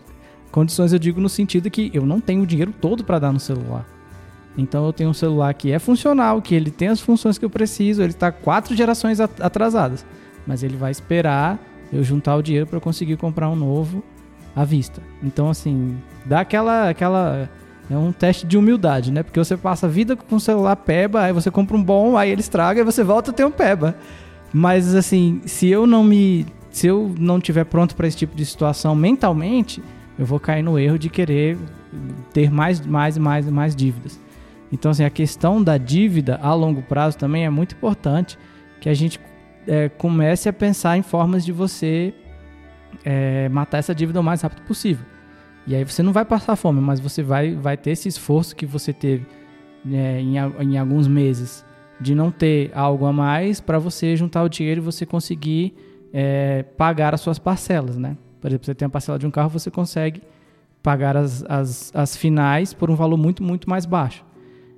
Condições 0.51 0.93
eu 0.93 0.99
digo 0.99 1.21
no 1.21 1.29
sentido 1.29 1.71
que 1.71 1.91
eu 1.93 2.07
não 2.07 2.21
tenho 2.21 2.43
o 2.43 2.47
dinheiro 2.47 2.73
todo 2.81 3.05
para 3.05 3.19
dar 3.19 3.33
no 3.33 3.39
celular. 3.39 3.87
Então 4.57 4.87
eu 4.87 4.93
tenho 4.93 5.11
um 5.11 5.15
celular 5.15 5.53
que 5.55 5.71
é 5.71 5.79
funcional, 5.79 6.41
que 6.41 6.55
ele 6.55 6.71
tem 6.71 6.89
as 6.89 7.01
funções 7.01 7.39
que 7.39 7.45
eu 7.45 7.51
preciso, 7.51 8.03
ele 8.03 8.13
está 8.13 8.33
quatro 8.33 8.75
gerações 8.75 9.21
atrasadas. 9.21 10.05
Mas 10.47 10.63
ele 10.63 10.77
vai 10.77 10.91
esperar 10.91 11.61
eu 11.93 12.03
juntar 12.03 12.37
o 12.37 12.43
dinheiro 12.43 12.67
para 12.67 12.81
conseguir 12.81 13.17
comprar 13.17 13.49
um 13.49 13.57
novo 13.57 14.03
à 14.55 14.65
vista. 14.65 15.03
Então, 15.23 15.49
assim, 15.49 15.97
dá 16.25 16.41
aquela, 16.41 16.89
aquela. 16.91 17.49
É 17.91 17.97
um 17.97 18.13
teste 18.13 18.47
de 18.47 18.59
humildade, 18.59 19.11
né? 19.11 19.23
Porque 19.23 19.39
você 19.39 19.57
passa 19.57 19.87
a 19.87 19.89
vida 19.89 20.15
com 20.15 20.37
o 20.37 20.41
celular 20.41 20.77
peba, 20.77 21.23
aí 21.23 21.33
você 21.33 21.51
compra 21.51 21.77
um 21.77 21.83
bom, 21.83 22.19
aí 22.19 22.31
ele 22.31 22.41
estraga, 22.41 22.81
e 22.81 22.85
você 22.85 23.03
volta 23.03 23.31
a 23.31 23.35
ter 23.35 23.47
um 23.47 23.51
peba. 23.51 23.97
Mas, 24.53 24.95
assim, 24.95 25.41
se 25.45 25.69
eu 25.69 25.87
não 25.87 26.05
me. 26.05 26.47
Se 26.71 26.87
eu 26.87 27.15
não 27.19 27.41
tiver 27.41 27.65
pronto 27.65 27.97
para 27.97 28.07
esse 28.07 28.17
tipo 28.17 28.37
de 28.37 28.45
situação 28.45 28.95
mentalmente, 28.95 29.83
eu 30.19 30.27
vou 30.27 30.39
cair 30.39 30.63
no 30.63 30.79
erro 30.79 30.99
de 30.99 31.09
querer 31.09 31.57
ter 32.33 32.51
mais, 32.51 32.85
mais, 32.85 33.17
mais, 33.17 33.49
mais 33.49 33.75
dívidas. 33.75 34.21
Então, 34.71 34.91
assim, 34.91 35.05
a 35.05 35.11
questão 35.11 35.63
da 35.63 35.79
dívida 35.79 36.39
a 36.43 36.53
longo 36.53 36.83
prazo 36.83 37.17
também 37.17 37.45
é 37.45 37.51
muito 37.51 37.75
importante 37.75 38.39
que 38.81 38.89
a 38.89 38.95
gente 38.95 39.19
é, 39.69 39.89
comece 39.89 40.49
a 40.49 40.53
pensar 40.53 40.97
em 40.97 41.03
formas 41.03 41.45
de 41.45 41.53
você 41.53 42.15
é, 43.05 43.49
matar 43.51 43.79
essa 43.79 43.95
dívida 43.95 44.19
o 44.19 44.25
mais 44.25 44.41
rápido 44.41 44.63
possível. 44.63 45.05
E 45.67 45.75
aí 45.75 45.85
você 45.85 46.03
não 46.03 46.13
vai 46.13 46.25
passar 46.25 46.57
fome, 46.57 46.81
mas 46.81 46.99
você 46.99 47.23
vai, 47.23 47.55
vai 47.55 47.77
ter 47.77 47.91
esse 47.91 48.09
esforço 48.09 48.57
que 48.57 48.65
você 48.65 48.93
teve 48.93 49.27
é, 49.93 50.21
em, 50.21 50.37
em 50.37 50.79
alguns 50.79 51.07
meses 51.07 51.65
de 52.01 52.15
não 52.15 52.31
ter 52.31 52.71
algo 52.75 53.05
a 53.05 53.13
mais 53.13 53.61
para 53.61 53.79
você 53.79 54.17
juntar 54.17 54.43
o 54.43 54.49
dinheiro 54.49 54.81
e 54.81 54.85
você 54.85 55.05
conseguir 55.05 55.75
é, 56.13 56.63
pagar 56.77 57.13
as 57.13 57.21
suas 57.21 57.39
parcelas, 57.39 57.99
né? 57.99 58.17
Por 58.41 58.49
exemplo, 58.49 58.65
você 58.65 58.75
tem 58.75 58.87
a 58.87 58.89
parcela 58.89 59.19
de 59.19 59.27
um 59.27 59.31
carro, 59.31 59.51
você 59.51 59.71
consegue 59.71 60.23
pagar 60.83 61.17
as, 61.17 61.45
as, 61.49 61.93
as 61.95 62.17
finais 62.17 62.73
por 62.73 62.91
um 62.91 62.95
valor 62.95 63.19
muito, 63.19 63.43
muito 63.43 63.69
mais 63.69 63.85
baixo. 63.85 64.25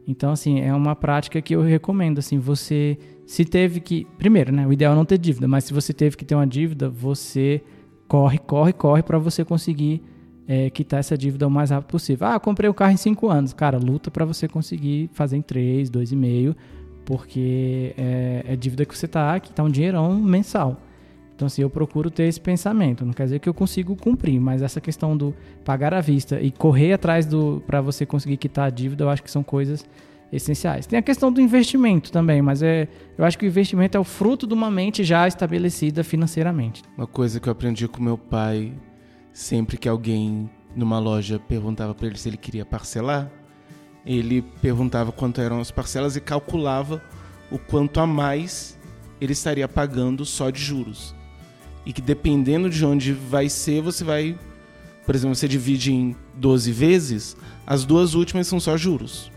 Então, 0.08 0.32
assim, 0.32 0.60
é 0.60 0.74
uma 0.74 0.96
prática 0.96 1.40
que 1.40 1.54
eu 1.54 1.60
recomendo, 1.60 2.18
assim, 2.18 2.38
você 2.38 2.98
se 3.30 3.44
teve 3.44 3.78
que. 3.78 4.08
Primeiro, 4.18 4.50
né? 4.50 4.66
O 4.66 4.72
ideal 4.72 4.92
é 4.92 4.96
não 4.96 5.04
ter 5.04 5.16
dívida, 5.16 5.46
mas 5.46 5.62
se 5.62 5.72
você 5.72 5.92
teve 5.92 6.16
que 6.16 6.24
ter 6.24 6.34
uma 6.34 6.48
dívida, 6.48 6.90
você 6.90 7.62
corre, 8.08 8.38
corre, 8.38 8.72
corre 8.72 9.04
para 9.04 9.20
você 9.20 9.44
conseguir 9.44 10.02
é, 10.48 10.68
quitar 10.68 10.98
essa 10.98 11.16
dívida 11.16 11.46
o 11.46 11.50
mais 11.50 11.70
rápido 11.70 11.92
possível. 11.92 12.26
Ah, 12.26 12.40
comprei 12.40 12.68
o 12.68 12.74
carro 12.74 12.90
em 12.90 12.96
cinco 12.96 13.28
anos. 13.28 13.52
Cara, 13.52 13.78
luta 13.78 14.10
para 14.10 14.24
você 14.24 14.48
conseguir 14.48 15.10
fazer 15.12 15.36
em 15.36 15.42
três, 15.42 15.88
dois 15.88 16.10
e 16.10 16.16
meio, 16.16 16.56
porque 17.04 17.94
é, 17.96 18.46
é 18.48 18.56
dívida 18.56 18.84
que 18.84 18.98
você 18.98 19.06
tá, 19.06 19.38
que 19.38 19.52
tá 19.52 19.62
um 19.62 19.70
dinheirão 19.70 20.12
mensal. 20.18 20.78
Então, 21.36 21.46
assim, 21.46 21.62
eu 21.62 21.70
procuro 21.70 22.10
ter 22.10 22.24
esse 22.24 22.40
pensamento. 22.40 23.06
Não 23.06 23.12
quer 23.12 23.26
dizer 23.26 23.38
que 23.38 23.48
eu 23.48 23.54
consigo 23.54 23.94
cumprir, 23.94 24.40
mas 24.40 24.60
essa 24.60 24.80
questão 24.80 25.16
do 25.16 25.32
pagar 25.64 25.94
à 25.94 26.00
vista 26.00 26.40
e 26.40 26.50
correr 26.50 26.94
atrás 26.94 27.26
do 27.26 27.62
para 27.64 27.80
você 27.80 28.04
conseguir 28.04 28.38
quitar 28.38 28.66
a 28.66 28.70
dívida, 28.70 29.04
eu 29.04 29.08
acho 29.08 29.22
que 29.22 29.30
são 29.30 29.44
coisas 29.44 29.86
essenciais. 30.32 30.86
Tem 30.86 30.98
a 30.98 31.02
questão 31.02 31.32
do 31.32 31.40
investimento 31.40 32.12
também, 32.12 32.40
mas 32.40 32.62
é, 32.62 32.88
eu 33.18 33.24
acho 33.24 33.38
que 33.38 33.44
o 33.44 33.48
investimento 33.48 33.96
é 33.96 34.00
o 34.00 34.04
fruto 34.04 34.46
de 34.46 34.54
uma 34.54 34.70
mente 34.70 35.02
já 35.04 35.26
estabelecida 35.26 36.04
financeiramente. 36.04 36.82
Uma 36.96 37.06
coisa 37.06 37.40
que 37.40 37.48
eu 37.48 37.52
aprendi 37.52 37.88
com 37.88 38.02
meu 38.02 38.16
pai, 38.16 38.72
sempre 39.32 39.76
que 39.76 39.88
alguém 39.88 40.48
numa 40.74 40.98
loja 40.98 41.38
perguntava 41.38 41.94
para 41.94 42.06
ele 42.06 42.18
se 42.18 42.28
ele 42.28 42.36
queria 42.36 42.64
parcelar, 42.64 43.30
ele 44.06 44.42
perguntava 44.62 45.12
quanto 45.12 45.40
eram 45.40 45.60
as 45.60 45.70
parcelas 45.70 46.16
e 46.16 46.20
calculava 46.20 47.02
o 47.50 47.58
quanto 47.58 48.00
a 48.00 48.06
mais 48.06 48.78
ele 49.20 49.32
estaria 49.32 49.66
pagando 49.68 50.24
só 50.24 50.48
de 50.50 50.60
juros 50.60 51.14
e 51.84 51.92
que 51.92 52.00
dependendo 52.00 52.68
de 52.68 52.84
onde 52.84 53.12
vai 53.12 53.48
ser, 53.48 53.82
você 53.82 54.04
vai, 54.04 54.38
por 55.06 55.14
exemplo, 55.14 55.34
você 55.34 55.48
divide 55.48 55.92
em 55.92 56.14
12 56.34 56.72
vezes, 56.72 57.36
as 57.66 57.84
duas 57.84 58.14
últimas 58.14 58.46
são 58.46 58.60
só 58.60 58.76
juros. 58.76 59.30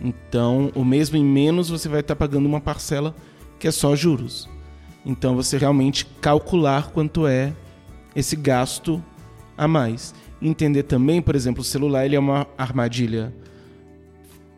Então, 0.00 0.70
o 0.74 0.84
mesmo 0.84 1.16
em 1.16 1.24
menos 1.24 1.68
você 1.68 1.88
vai 1.88 2.00
estar 2.00 2.16
pagando 2.16 2.46
uma 2.46 2.60
parcela 2.60 3.14
que 3.58 3.66
é 3.66 3.70
só 3.70 3.96
juros. 3.96 4.48
Então, 5.04 5.34
você 5.34 5.56
realmente 5.56 6.04
calcular 6.20 6.90
quanto 6.90 7.26
é 7.26 7.54
esse 8.14 8.36
gasto 8.36 9.02
a 9.56 9.66
mais. 9.66 10.14
Entender 10.40 10.82
também, 10.82 11.22
por 11.22 11.34
exemplo, 11.34 11.62
o 11.62 11.64
celular 11.64 12.04
ele 12.04 12.16
é 12.16 12.18
uma 12.18 12.46
armadilha 12.58 13.32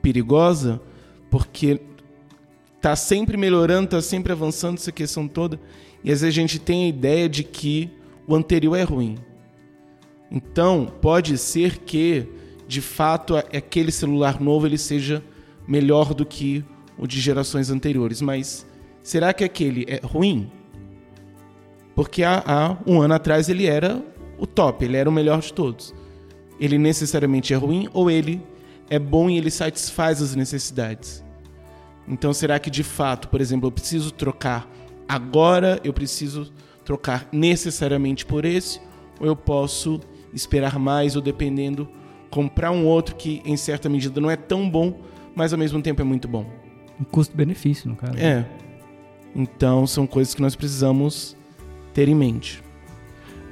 perigosa 0.03 0.81
porque 1.31 1.81
tá 2.81 2.97
sempre 2.97 3.37
melhorando, 3.37 3.91
tá 3.91 4.01
sempre 4.01 4.33
avançando 4.33 4.79
essa 4.79 4.91
questão 4.91 5.29
toda. 5.29 5.61
E 6.03 6.11
às 6.11 6.21
vezes 6.21 6.35
a 6.35 6.41
gente 6.41 6.59
tem 6.59 6.85
a 6.85 6.89
ideia 6.89 7.29
de 7.29 7.45
que 7.45 7.91
o 8.27 8.35
anterior 8.35 8.77
é 8.77 8.83
ruim. 8.83 9.19
Então, 10.31 10.87
pode 11.01 11.39
ser 11.39 11.79
que, 11.79 12.27
de 12.67 12.81
fato, 12.81 13.37
aquele 13.37 13.91
celular 13.91 14.41
novo 14.41 14.67
ele 14.67 14.79
seja 14.79 15.23
melhor 15.69 16.15
do 16.15 16.27
que 16.27 16.65
o 16.97 17.07
de 17.07 17.21
gerações 17.21 17.71
anteriores. 17.71 18.21
Mas 18.21 18.67
será 19.03 19.33
que 19.33 19.45
aquele 19.45 19.85
é 19.87 20.01
ruim? 20.03 20.51
Porque 21.95 22.25
há, 22.25 22.43
há 22.45 22.77
um 22.87 23.01
ano 23.01 23.15
atrás 23.15 23.49
ele 23.49 23.67
era 23.67 24.03
o 24.39 24.47
top, 24.47 24.85
ele 24.85 24.97
era 24.97 25.09
o 25.09 25.13
melhor 25.13 25.41
de 25.41 25.53
todos. 25.53 25.95
Ele 26.59 26.79
necessariamente 26.79 27.55
é 27.55 27.57
ruim 27.57 27.89
ou 27.93 28.11
ele 28.11 28.43
é 28.91 28.99
bom 28.99 29.29
e 29.29 29.37
ele 29.37 29.51
satisfaz 29.51 30.23
as 30.23 30.35
necessidades? 30.35 31.23
Então, 32.09 32.33
será 32.33 32.59
que 32.59 32.71
de 32.71 32.83
fato, 32.83 33.29
por 33.29 33.41
exemplo, 33.41 33.69
eu 33.69 33.73
preciso 33.73 34.11
trocar 34.11 34.69
agora 35.09 35.81
eu 35.83 35.93
preciso 35.93 36.53
trocar 36.85 37.27
necessariamente 37.33 38.27
por 38.27 38.45
esse, 38.45 38.81
ou 39.19 39.27
eu 39.27 39.35
posso 39.35 40.01
esperar 40.33 40.79
mais, 40.79 41.17
ou 41.17 41.23
dependendo, 41.23 41.89
comprar 42.31 42.71
um 42.71 42.87
outro 42.87 43.17
que 43.17 43.41
em 43.45 43.57
certa 43.57 43.89
medida 43.89 44.21
não 44.21 44.31
é 44.31 44.37
tão 44.37 44.69
bom, 44.69 45.01
mas 45.39 45.53
ao 45.53 45.59
mesmo 45.59 45.81
tempo 45.81 46.03
é 46.03 46.05
muito 46.05 46.27
bom. 46.27 46.45
Um 47.01 47.05
custo-benefício, 47.05 47.89
no 47.89 47.95
caso. 47.95 48.19
É. 48.19 48.45
Então 49.37 49.87
são 49.87 50.05
coisas 50.05 50.35
que 50.35 50.43
nós 50.43 50.57
precisamos 50.57 51.37
ter 51.95 52.09
em 52.09 52.15
mente. 52.15 52.61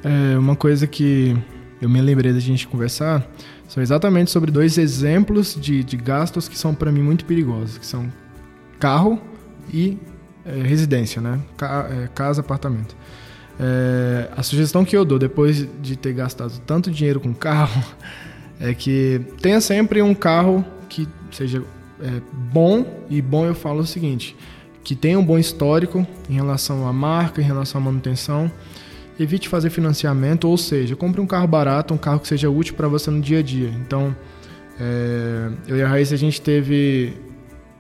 É, 0.02 0.36
uma 0.36 0.56
coisa 0.56 0.84
que 0.88 1.36
eu 1.80 1.88
me 1.88 2.00
lembrei 2.00 2.32
da 2.32 2.40
gente 2.40 2.66
conversar 2.66 3.24
são 3.68 3.80
exatamente 3.80 4.32
sobre 4.32 4.50
dois 4.50 4.78
exemplos 4.78 5.54
de, 5.54 5.84
de 5.84 5.96
gastos 5.96 6.48
que 6.48 6.58
são 6.58 6.74
para 6.74 6.90
mim 6.90 7.02
muito 7.02 7.24
perigosos, 7.24 7.78
que 7.78 7.86
são 7.86 8.12
carro 8.80 9.20
e 9.72 9.96
é, 10.44 10.60
residência, 10.62 11.22
né? 11.22 11.40
Ca 11.56 11.88
é, 11.88 12.08
casa, 12.08 12.40
apartamento. 12.40 12.96
É, 13.60 14.28
a 14.36 14.42
sugestão 14.42 14.84
que 14.84 14.96
eu 14.96 15.04
dou 15.04 15.20
depois 15.20 15.68
de 15.80 15.94
ter 15.94 16.12
gastado 16.14 16.60
tanto 16.66 16.90
dinheiro 16.90 17.20
com 17.20 17.32
carro 17.32 17.80
é 18.58 18.74
que 18.74 19.20
tenha 19.40 19.60
sempre 19.60 20.02
um 20.02 20.16
carro 20.16 20.64
que 20.88 21.06
seja 21.30 21.62
é, 22.00 22.20
bom 22.32 23.04
e 23.08 23.20
bom 23.20 23.46
eu 23.46 23.54
falo 23.54 23.80
o 23.80 23.86
seguinte 23.86 24.36
que 24.86 24.94
tenha 24.94 25.18
um 25.18 25.24
bom 25.24 25.36
histórico 25.36 26.06
em 26.30 26.34
relação 26.34 26.86
à 26.86 26.92
marca, 26.92 27.40
em 27.40 27.44
relação 27.44 27.80
à 27.80 27.84
manutenção. 27.84 28.48
Evite 29.18 29.48
fazer 29.48 29.68
financiamento, 29.68 30.48
ou 30.48 30.56
seja, 30.56 30.94
compre 30.94 31.20
um 31.20 31.26
carro 31.26 31.48
barato, 31.48 31.92
um 31.92 31.98
carro 31.98 32.20
que 32.20 32.28
seja 32.28 32.48
útil 32.48 32.76
para 32.76 32.86
você 32.86 33.10
no 33.10 33.20
dia 33.20 33.40
a 33.40 33.42
dia. 33.42 33.68
Então, 33.84 34.14
é, 34.78 35.50
eu 35.66 35.76
e 35.76 35.82
a 35.82 35.88
Raíssa 35.88 36.14
a 36.14 36.16
gente 36.16 36.40
teve 36.40 37.14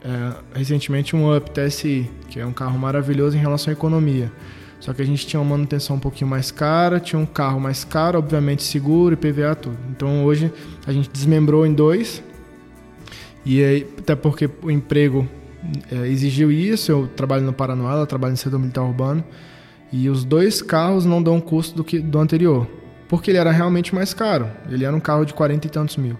é, 0.02 0.58
recentemente 0.58 1.14
um 1.14 1.32
Up 1.32 1.48
TSI, 1.48 2.10
que 2.28 2.40
é 2.40 2.44
um 2.44 2.52
carro 2.52 2.76
maravilhoso 2.76 3.36
em 3.36 3.40
relação 3.40 3.70
à 3.70 3.72
economia. 3.72 4.32
Só 4.80 4.92
que 4.92 5.00
a 5.00 5.06
gente 5.06 5.28
tinha 5.28 5.40
uma 5.40 5.56
manutenção 5.56 5.94
um 5.94 6.00
pouquinho 6.00 6.28
mais 6.28 6.50
cara, 6.50 6.98
tinha 6.98 7.20
um 7.20 7.26
carro 7.26 7.60
mais 7.60 7.84
caro, 7.84 8.18
obviamente 8.18 8.64
seguro 8.64 9.14
e 9.14 9.16
PVA 9.16 9.54
tudo. 9.54 9.78
Então 9.90 10.24
hoje 10.24 10.52
a 10.84 10.92
gente 10.92 11.08
desmembrou 11.08 11.64
em 11.64 11.72
dois. 11.72 12.20
E 13.46 13.62
aí, 13.62 13.86
até 13.96 14.16
porque 14.16 14.50
o 14.60 14.70
emprego 14.72 15.26
é, 15.90 16.08
exigiu 16.08 16.50
isso, 16.50 16.90
eu 16.90 17.06
trabalho 17.06 17.44
no 17.44 17.52
Paranoá, 17.52 17.92
ela 17.92 18.06
trabalha 18.06 18.32
no 18.32 18.36
setor 18.36 18.58
militar 18.58 18.82
urbano. 18.82 19.24
E 19.92 20.10
os 20.10 20.24
dois 20.24 20.60
carros 20.60 21.06
não 21.06 21.22
dão 21.22 21.40
custo 21.40 21.76
do 21.76 21.84
que 21.84 22.00
do 22.00 22.18
anterior, 22.18 22.66
porque 23.08 23.30
ele 23.30 23.38
era 23.38 23.52
realmente 23.52 23.94
mais 23.94 24.12
caro. 24.12 24.50
Ele 24.68 24.84
era 24.84 24.94
um 24.94 24.98
carro 24.98 25.24
de 25.24 25.32
40 25.32 25.64
e 25.64 25.70
tantos 25.70 25.96
mil. 25.96 26.18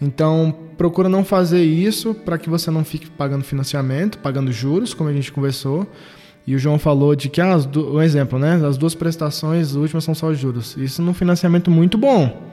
Então, 0.00 0.56
procura 0.78 1.08
não 1.08 1.24
fazer 1.24 1.62
isso 1.64 2.14
para 2.14 2.38
que 2.38 2.48
você 2.48 2.70
não 2.70 2.84
fique 2.84 3.10
pagando 3.10 3.44
financiamento, 3.44 4.18
pagando 4.18 4.52
juros, 4.52 4.94
como 4.94 5.10
a 5.10 5.12
gente 5.12 5.32
conversou. 5.32 5.86
E 6.46 6.54
o 6.54 6.58
João 6.58 6.78
falou 6.78 7.14
de 7.14 7.28
que, 7.28 7.40
ah, 7.40 7.56
um 7.76 8.02
exemplo, 8.02 8.38
né? 8.38 8.60
As 8.66 8.76
duas 8.76 8.94
prestações 8.94 9.74
últimas 9.74 10.04
são 10.04 10.14
só 10.14 10.32
juros. 10.32 10.76
Isso 10.76 11.02
num 11.02 11.14
financiamento 11.14 11.70
muito 11.70 11.96
bom, 11.96 12.50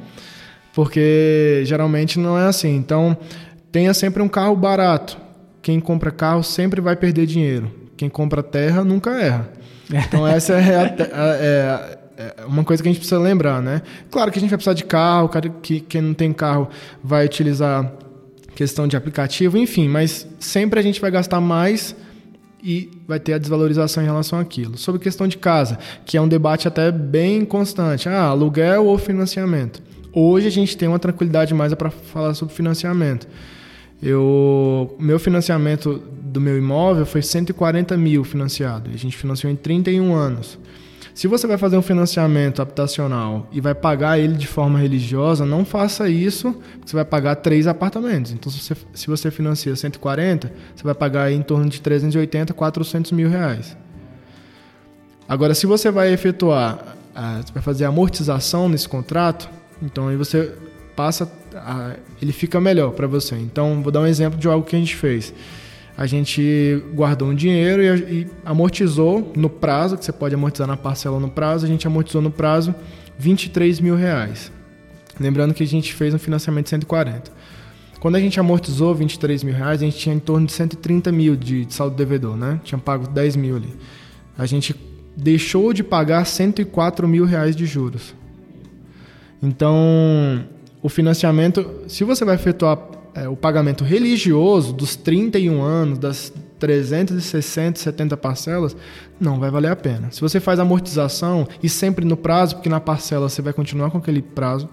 porque 0.74 1.64
geralmente 1.66 2.20
não 2.20 2.38
é 2.38 2.47
assim. 2.47 2.76
Então, 2.76 3.18
tenha 3.72 3.93
sempre 3.93 4.22
um 4.22 4.28
carro 4.28 4.55
barato. 4.55 5.17
Quem 5.61 5.80
compra 5.80 6.11
carro 6.11 6.43
sempre 6.43 6.82
vai 6.82 6.95
perder 6.95 7.26
dinheiro. 7.26 7.72
Quem 7.97 8.09
compra 8.09 8.41
terra 8.41 8.84
nunca 8.84 9.11
erra. 9.11 9.49
Então, 9.91 10.26
essa 10.28 10.53
é 10.53 10.76
a, 10.76 11.89
é, 12.17 12.36
é 12.41 12.45
uma 12.45 12.63
coisa 12.63 12.82
que 12.82 12.89
a 12.89 12.91
gente 12.91 12.99
precisa 12.99 13.20
lembrar, 13.20 13.61
né? 13.61 13.82
Claro 14.09 14.32
que 14.32 14.39
a 14.39 14.41
gente 14.41 14.49
vai 14.49 14.57
precisar 14.57 14.74
de 14.74 14.86
carro, 14.86 15.30
que 15.61 15.80
quem 15.82 16.01
não 16.01 16.13
tem 16.13 16.32
carro 16.32 16.70
vai 17.03 17.26
utilizar 17.26 17.91
questão 18.55 18.88
de 18.88 18.97
aplicativo, 18.97 19.57
enfim, 19.57 19.88
mas 19.88 20.28
sempre 20.39 20.80
a 20.80 20.84
gente 20.84 20.99
vai 20.99 21.09
gastar 21.09 21.39
mais 21.39 21.95
e 22.61 22.91
vai 23.07 23.20
ter 23.20 23.34
a 23.34 23.38
desvalorização 23.38 24.03
em 24.03 24.05
relação 24.05 24.39
àquilo. 24.39 24.78
Sobre 24.78 24.99
questão 24.99 25.28
de 25.28 25.38
casa, 25.38 25.80
que 26.05 26.17
é 26.17 26.22
um 26.22 26.28
debate 26.28 26.67
até 26.67 26.91
bem 26.91 27.45
constante. 27.45 28.09
Ah, 28.09 28.26
aluguel 28.26 28.86
ou 28.86 28.97
financiamento? 28.97 29.82
Hoje 30.11 30.47
a 30.47 30.51
gente 30.51 30.76
tem 30.76 30.88
uma 30.88 30.99
tranquilidade 30.99 31.53
mais 31.53 31.74
para 31.74 31.89
falar 31.89 32.34
sobre 32.34 32.53
financiamento. 32.53 33.28
Eu, 34.02 34.95
meu 35.00 35.20
financiamento 35.20 36.02
do 36.22 36.39
meu 36.39 36.58
imóvel 36.58 37.06
foi 37.06 37.22
140 37.22 37.97
mil 37.97 38.24
financiado. 38.24 38.89
A 38.93 38.97
gente 38.97 39.18
financiou 39.18 39.52
em 39.52 39.56
31 39.56 40.14
anos. 40.14 40.58
Se 41.14 41.28
você 41.28 41.45
vai 41.45 41.58
fazer 41.58 41.76
um 41.76 41.82
financiamento 41.82 42.62
habitacional 42.62 43.45
e 43.52 43.60
vai 43.60 43.76
pagar 43.76 44.18
ele 44.18 44.36
de 44.36 44.47
forma 44.47 44.80
religiosa, 44.80 45.45
não 45.45 45.66
faça 45.66 46.08
isso, 46.08 46.56
você 46.86 46.95
vai 46.95 47.04
pagar 47.04 47.36
três 47.36 47.68
apartamentos. 47.68 48.32
Então, 48.32 48.50
se 48.50 48.60
você, 48.60 48.76
se 48.93 49.08
você 49.08 49.30
financia 49.30 49.76
140, 49.76 50.50
você 50.74 50.84
vai 50.84 50.93
pagar 50.93 51.30
em 51.30 51.41
torno 51.41 51.68
de 51.68 51.82
380, 51.82 52.54
400 52.54 53.12
mil 53.12 53.28
reais. 53.28 53.76
Agora, 55.28 55.54
se 55.54 55.66
você 55.66 55.91
vai 55.91 56.14
efetuar, 56.14 56.95
vai 57.54 57.62
fazer 57.62 57.84
amortização 57.84 58.70
nesse 58.70 58.88
contrato, 58.88 59.50
então 59.82 60.08
aí 60.08 60.16
você 60.16 60.54
passa, 61.00 61.32
a, 61.56 61.95
ele 62.22 62.34
fica 62.34 62.60
melhor 62.60 62.91
para 62.91 63.08
você. 63.08 63.36
Então, 63.36 63.82
vou 63.82 63.89
dar 63.89 64.02
um 64.02 64.06
exemplo 64.06 64.38
de 64.38 64.50
algo 64.50 64.66
que 64.66 64.76
a 64.76 64.80
gente 64.80 64.97
fez 64.97 65.34
a 66.00 66.06
gente 66.06 66.82
guardou 66.93 67.28
um 67.28 67.36
dinheiro 67.36 67.84
e, 67.84 68.22
e, 68.22 68.28
amortizou 68.45 69.34
no 69.36 69.50
prazo, 69.50 69.97
que 69.97 70.06
você 70.06 70.14
pode 70.14 70.34
amortizar 70.34 70.66
na 70.66 70.78
parcela 70.78 71.20
no 71.20 71.30
prazo, 71.30 71.66
a 71.66 71.68
gente 71.68 71.86
amortizou 71.86 72.22
no 72.22 72.32
prazo 72.32 72.74
23 73.18 73.82
mil 73.82 73.97
reais. 73.97 74.50
Lembrando 75.20 75.54
que 75.54 75.62
a 75.62 75.68
gente 75.68 75.93
fez 75.93 76.14
um 76.14 76.18
financiamento 76.18 76.68
de 76.68 76.70
140. 76.70 77.30
Quando 78.00 78.16
a 78.16 78.20
gente 78.22 78.39
amortizou 78.39 78.95
23 78.95 79.43
mil 79.43 79.54
reais, 79.54 79.82
a 79.82 79.84
gente 79.86 79.97
tinha 79.97 80.16
em 80.16 80.20
torno 80.20 80.47
de 80.47 80.54
130 80.54 81.12
mil 81.12 81.36
de, 81.36 81.66
de 81.66 81.74
saldo 81.74 81.97
devedor, 81.97 82.38
né? 82.38 82.62
Tinha 82.64 82.80
pago 82.80 83.06
10 83.06 83.36
mil 83.36 83.58
ali. 83.58 83.74
A 84.38 84.45
gente 84.45 84.74
deixou 85.18 85.74
de 85.74 85.84
pagar 85.84 86.26
104 86.26 87.10
mil 87.10 87.26
reais 87.26 87.58
de 87.58 87.66
juros. 87.66 88.16
Então, 89.43 90.45
o 90.82 90.90
financiamento, 90.90 91.70
se 91.88 92.04
você 92.04 92.24
vai 92.24 92.36
efetuar 92.36 92.80
é, 93.14 93.28
o 93.28 93.36
pagamento 93.36 93.84
religioso 93.84 94.74
dos 94.74 94.96
31 94.96 95.62
anos, 95.62 95.98
das 95.98 96.34
360, 96.60 97.80
70 97.80 98.18
parcelas, 98.18 98.76
não 99.20 99.40
vai 99.40 99.50
valer 99.50 99.72
a 99.72 99.76
pena. 99.76 100.12
Se 100.12 100.22
você 100.22 100.40
faz 100.40 100.60
amortização 100.60 101.48
e 101.64 101.70
sempre 101.70 102.06
no 102.06 102.18
prazo, 102.18 102.56
porque 102.56 102.70
na 102.70 102.80
parcela 102.80 103.30
você 103.30 103.42
vai 103.42 103.54
continuar 103.54 103.92
com 103.92 103.98
aquele 103.98 104.22
prazo, 104.22 104.70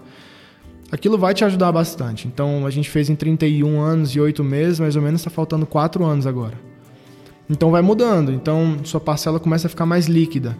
aquilo 0.91 1.17
vai 1.17 1.33
te 1.33 1.43
ajudar 1.43 1.71
bastante. 1.71 2.27
Então 2.27 2.65
a 2.65 2.69
gente 2.69 2.89
fez 2.89 3.09
em 3.09 3.15
31 3.15 3.79
anos 3.79 4.11
e 4.11 4.19
8 4.19 4.43
meses, 4.43 4.79
mais 4.79 4.95
ou 4.95 5.01
menos, 5.01 5.21
está 5.21 5.29
faltando 5.29 5.65
4 5.65 6.05
anos 6.05 6.27
agora. 6.27 6.57
Então 7.49 7.71
vai 7.71 7.81
mudando, 7.81 8.31
então 8.31 8.77
sua 8.83 8.99
parcela 8.99 9.39
começa 9.39 9.67
a 9.67 9.69
ficar 9.69 9.85
mais 9.85 10.07
líquida. 10.07 10.57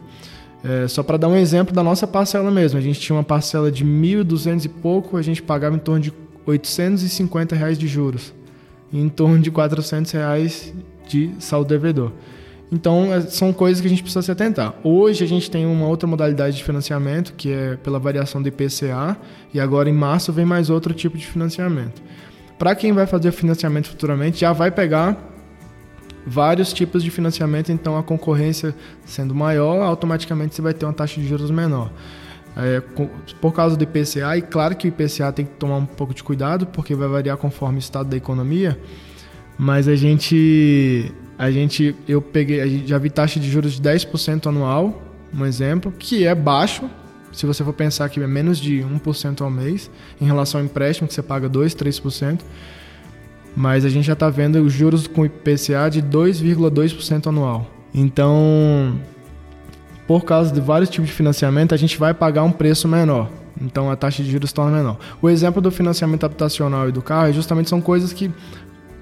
É, 0.64 0.88
só 0.88 1.04
para 1.04 1.18
dar 1.18 1.28
um 1.28 1.36
exemplo 1.36 1.74
da 1.74 1.84
nossa 1.84 2.08
parcela 2.08 2.50
mesmo, 2.50 2.78
a 2.78 2.82
gente 2.82 3.00
tinha 3.00 3.16
uma 3.16 3.24
parcela 3.24 3.72
de 3.72 3.86
1.200 3.86 4.66
e 4.66 4.70
pouco, 4.70 5.18
a 5.18 5.22
gente 5.22 5.42
pagava 5.42 5.76
em 5.76 5.80
torno 5.80 6.02
de 6.02 6.14
850 6.46 7.56
reais 7.56 7.78
de 7.78 7.88
juros, 7.88 8.34
e 8.92 9.00
em 9.00 9.10
torno 9.10 9.40
de 9.40 9.52
400 9.52 10.12
reais 10.12 10.74
de 11.08 11.32
saldo 11.40 11.70
devedor. 11.70 12.12
Então, 12.72 13.14
é, 13.14 13.22
são 13.22 13.54
coisas 13.54 13.80
que 13.80 13.88
a 13.88 13.90
gente 13.90 14.02
precisa 14.02 14.22
se 14.22 14.32
atentar. 14.32 14.74
Hoje, 14.84 15.24
a 15.24 15.28
gente 15.28 15.50
tem 15.50 15.66
uma 15.66 15.88
outra 15.88 16.08
modalidade 16.08 16.58
de 16.58 16.64
financiamento, 16.64 17.34
que 17.34 17.52
é 17.52 17.78
pela 17.78 17.98
variação 17.98 18.42
do 18.42 18.50
IPCA, 18.50 19.18
e 19.54 19.60
agora 19.60 19.90
em 19.90 19.94
março 19.94 20.34
vem 20.34 20.46
mais 20.46 20.70
outro 20.70 20.94
tipo 20.94 21.18
de 21.18 21.26
financiamento. 21.26 22.02
Para 22.60 22.76
quem 22.76 22.92
vai 22.92 23.06
fazer 23.06 23.32
financiamento 23.32 23.88
futuramente, 23.88 24.42
já 24.42 24.52
vai 24.52 24.72
pegar 24.72 25.37
vários 26.28 26.74
tipos 26.74 27.02
de 27.02 27.10
financiamento, 27.10 27.72
então 27.72 27.98
a 27.98 28.04
concorrência 28.04 28.76
sendo 29.06 29.34
maior, 29.34 29.82
automaticamente 29.82 30.54
você 30.54 30.62
vai 30.62 30.74
ter 30.74 30.86
uma 30.86 30.94
taxa 30.94 31.20
de 31.20 31.28
juros 31.28 31.50
menor. 31.50 31.92
É, 32.56 32.82
por 33.40 33.54
causa 33.54 33.78
do 33.78 33.84
IPCA, 33.84 34.36
e 34.36 34.42
claro 34.42 34.76
que 34.76 34.88
o 34.88 34.90
IPCA 34.90 35.32
tem 35.32 35.46
que 35.46 35.54
tomar 35.54 35.78
um 35.78 35.86
pouco 35.86 36.14
de 36.14 36.24
cuidado, 36.24 36.66
porque 36.66 36.96
vai 36.96 37.08
variar 37.08 37.38
conforme 37.38 37.78
o 37.78 37.80
estado 37.80 38.10
da 38.10 38.18
economia, 38.18 38.80
mas 39.58 39.88
a 39.88 39.96
gente 39.96 41.12
a 41.38 41.52
gente, 41.52 41.96
eu 42.08 42.20
peguei, 42.20 42.62
a 42.62 42.68
gente 42.68 42.88
já 42.88 42.98
vi 42.98 43.12
taxa 43.12 43.40
de 43.40 43.48
juros 43.48 43.74
de 43.74 43.82
10% 43.82 44.48
anual, 44.48 45.04
um 45.32 45.46
exemplo, 45.46 45.92
que 45.92 46.26
é 46.26 46.34
baixo, 46.34 46.90
se 47.32 47.46
você 47.46 47.64
for 47.64 47.74
pensar 47.74 48.10
que 48.10 48.20
é 48.20 48.26
menos 48.26 48.58
de 48.58 48.80
1% 48.80 49.42
ao 49.42 49.52
mês, 49.52 49.92
em 50.20 50.26
relação 50.26 50.60
ao 50.60 50.66
empréstimo, 50.66 51.08
que 51.08 51.14
você 51.14 51.22
paga 51.22 51.48
2%, 51.48 51.76
3%. 51.76 52.40
Mas 53.58 53.84
a 53.84 53.90
gente 53.90 54.06
já 54.06 54.14
está 54.14 54.30
vendo 54.30 54.58
os 54.62 54.72
juros 54.72 55.08
com 55.08 55.26
IPCA 55.26 55.90
de 55.90 56.00
2,2% 56.04 57.26
anual. 57.26 57.66
Então, 57.92 58.94
por 60.06 60.24
causa 60.26 60.54
de 60.54 60.62
vários 60.62 60.92
tipos 60.92 61.10
de 61.10 61.16
financiamento, 61.16 61.74
a 61.74 61.78
gente 61.78 61.98
vai 61.98 62.14
pagar 62.14 62.44
um 62.44 62.52
preço 62.52 62.88
menor. 62.88 63.32
Então 63.60 63.90
a 63.90 63.96
taxa 63.96 64.22
de 64.22 64.30
juros 64.30 64.54
torna 64.54 64.78
menor. 64.78 65.00
O 65.20 65.28
exemplo 65.28 65.60
do 65.60 65.72
financiamento 65.72 66.24
habitacional 66.24 66.88
e 66.88 66.92
do 66.92 67.02
carro 67.02 67.30
é 67.30 67.34
justamente 67.34 67.68
são 67.68 67.82
coisas 67.82 68.14
que 68.14 68.32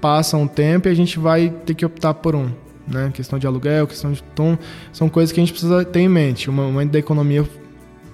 passa 0.00 0.38
um 0.38 0.48
tempo 0.48 0.88
e 0.88 0.90
a 0.90 0.94
gente 0.94 1.18
vai 1.18 1.50
ter 1.66 1.74
que 1.74 1.84
optar 1.84 2.14
por 2.14 2.34
um. 2.34 2.48
Né? 2.88 3.10
Questão 3.12 3.38
de 3.38 3.46
aluguel, 3.46 3.86
questão 3.86 4.10
de 4.10 4.22
tom, 4.22 4.56
são 4.90 5.06
coisas 5.06 5.32
que 5.32 5.38
a 5.38 5.42
gente 5.42 5.52
precisa 5.52 5.84
ter 5.84 6.00
em 6.00 6.08
mente. 6.08 6.48
O 6.48 6.52
momento 6.54 6.92
da 6.92 6.98
economia 6.98 7.46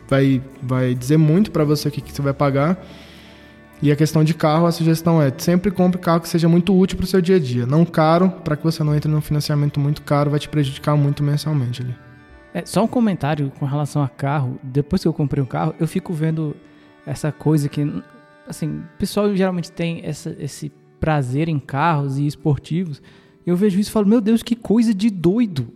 vai, 0.09 0.43
vai 0.61 0.93
dizer 0.93 1.19
muito 1.19 1.53
para 1.53 1.63
você 1.63 1.87
o 1.87 1.91
que, 1.93 2.01
que 2.01 2.13
você 2.13 2.21
vai 2.21 2.33
pagar. 2.33 2.85
E 3.83 3.91
a 3.91 3.97
questão 3.97 4.23
de 4.23 4.33
carro, 4.33 4.65
a 4.65 4.71
sugestão 4.71 5.21
é 5.21 5.33
sempre 5.37 5.73
compre 5.73 6.01
carro 6.01 6.21
que 6.21 6.29
seja 6.29 6.49
muito 6.49 6.73
útil 6.73 6.97
para 6.97 7.05
o 7.05 7.07
seu 7.07 7.21
dia 7.21 7.35
a 7.35 7.39
dia. 7.41 7.67
Não 7.67 7.85
caro, 7.85 8.31
para 8.31 8.57
que 8.57 8.63
você 8.63 8.85
não 8.85 8.95
entre 8.95 9.11
num 9.11 9.21
financiamento 9.21 9.81
muito 9.81 10.03
caro, 10.03 10.31
vai 10.31 10.39
te 10.39 10.49
prejudicar 10.49 10.97
muito 10.97 11.21
mensalmente 11.21 11.83
ali. 11.83 11.93
É, 12.55 12.65
só 12.65 12.85
um 12.85 12.87
comentário 12.87 13.51
com 13.59 13.67
relação 13.67 14.01
a 14.01 14.09
carro. 14.09 14.57
Depois 14.63 15.03
que 15.03 15.09
eu 15.09 15.13
comprei 15.13 15.43
um 15.43 15.47
carro, 15.47 15.75
eu 15.81 15.89
fico 15.89 16.13
vendo 16.13 16.55
essa 17.05 17.33
coisa 17.33 17.69
que, 17.69 17.93
assim, 18.47 18.69
o 18.69 18.99
pessoal 18.99 19.35
geralmente 19.35 19.73
tem 19.73 20.01
essa, 20.05 20.37
esse 20.39 20.71
prazer 21.01 21.49
em 21.49 21.59
carros 21.59 22.19
e 22.19 22.27
esportivos, 22.27 23.03
eu 23.45 23.57
vejo 23.57 23.81
isso 23.81 23.91
e 23.91 23.93
falo, 23.93 24.07
meu 24.07 24.21
Deus, 24.21 24.45
que 24.45 24.55
coisa 24.55 24.95
de 24.95 25.11
doido. 25.11 25.67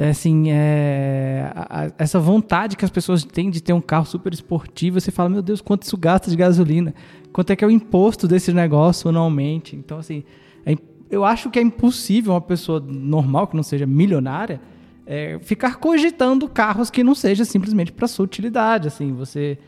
É, 0.00 0.10
assim, 0.10 0.44
é, 0.48 1.50
a, 1.52 1.86
a, 1.86 1.92
essa 1.98 2.20
vontade 2.20 2.76
que 2.76 2.84
as 2.84 2.90
pessoas 2.90 3.24
têm 3.24 3.50
de 3.50 3.60
ter 3.60 3.72
um 3.72 3.80
carro 3.80 4.06
super 4.06 4.32
esportivo, 4.32 5.00
você 5.00 5.10
fala, 5.10 5.28
meu 5.28 5.42
Deus, 5.42 5.60
quanto 5.60 5.82
isso 5.82 5.96
gasta 5.96 6.30
de 6.30 6.36
gasolina? 6.36 6.94
Quanto 7.32 7.50
é 7.50 7.56
que 7.56 7.64
é 7.64 7.66
o 7.66 7.70
imposto 7.70 8.28
desse 8.28 8.52
negócio 8.52 9.08
anualmente? 9.08 9.74
Então, 9.74 9.98
assim, 9.98 10.22
é, 10.64 10.76
eu 11.10 11.24
acho 11.24 11.50
que 11.50 11.58
é 11.58 11.62
impossível 11.62 12.32
uma 12.32 12.40
pessoa 12.40 12.78
normal, 12.78 13.48
que 13.48 13.56
não 13.56 13.64
seja 13.64 13.86
milionária, 13.86 14.60
é, 15.04 15.40
ficar 15.40 15.78
cogitando 15.78 16.48
carros 16.48 16.90
que 16.90 17.02
não 17.02 17.14
seja 17.16 17.44
simplesmente 17.44 17.90
para 17.90 18.06
sua 18.06 18.24
utilidade. 18.24 18.86
Assim, 18.86 19.12
você 19.12 19.58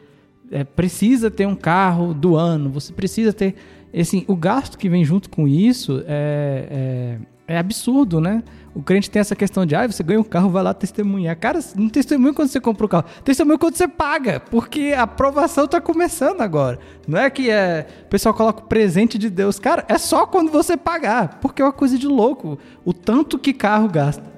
é, 0.49 0.63
precisa 0.63 1.29
ter 1.29 1.47
um 1.47 1.57
carro 1.57 2.15
do 2.15 2.37
ano, 2.37 2.71
você 2.71 2.93
precisa 2.93 3.33
ter 3.33 3.57
assim, 3.99 4.25
o 4.29 4.37
gasto 4.37 4.79
que 4.79 4.89
vem 4.89 5.05
junto 5.05 5.29
com 5.29 5.49
isso 5.49 6.05
é, 6.07 7.19
é, 7.49 7.55
é, 7.55 7.59
absurdo, 7.59 8.21
né? 8.21 8.45
O 8.75 8.83
crente 8.83 9.11
tem 9.11 9.21
essa 9.21 9.35
questão 9.35 9.67
de, 9.67 9.75
ah, 9.75 9.87
você 9.87 10.03
ganha 10.03 10.21
um 10.21 10.25
carro, 10.25 10.49
vai 10.49 10.63
lá 10.63 10.73
testemunhar. 10.73 11.37
Cara, 11.37 11.59
não 11.75 11.89
testemunha 11.89 12.33
quando 12.33 12.49
você 12.49 12.61
compra 12.61 12.87
o 12.87 12.89
carro, 12.89 13.05
testemunha 13.25 13.59
quando 13.59 13.75
você 13.75 13.89
paga, 13.89 14.39
porque 14.39 14.95
a 14.97 15.03
aprovação 15.03 15.65
está 15.65 15.81
começando 15.81 16.41
agora. 16.41 16.79
Não 17.07 17.19
é 17.19 17.29
que 17.29 17.51
é, 17.51 17.87
o 18.07 18.09
pessoal 18.09 18.33
coloca 18.33 18.63
o 18.63 18.67
presente 18.67 19.19
de 19.19 19.29
Deus. 19.29 19.59
Cara, 19.59 19.85
é 19.89 19.99
só 19.99 20.25
quando 20.25 20.53
você 20.53 20.77
pagar, 20.77 21.39
porque 21.41 21.61
é 21.61 21.65
uma 21.65 21.73
coisa 21.73 21.99
de 21.99 22.07
louco. 22.07 22.59
O 22.85 22.93
tanto 22.93 23.39
que 23.39 23.53
carro 23.53 23.89
gasta 23.89 24.31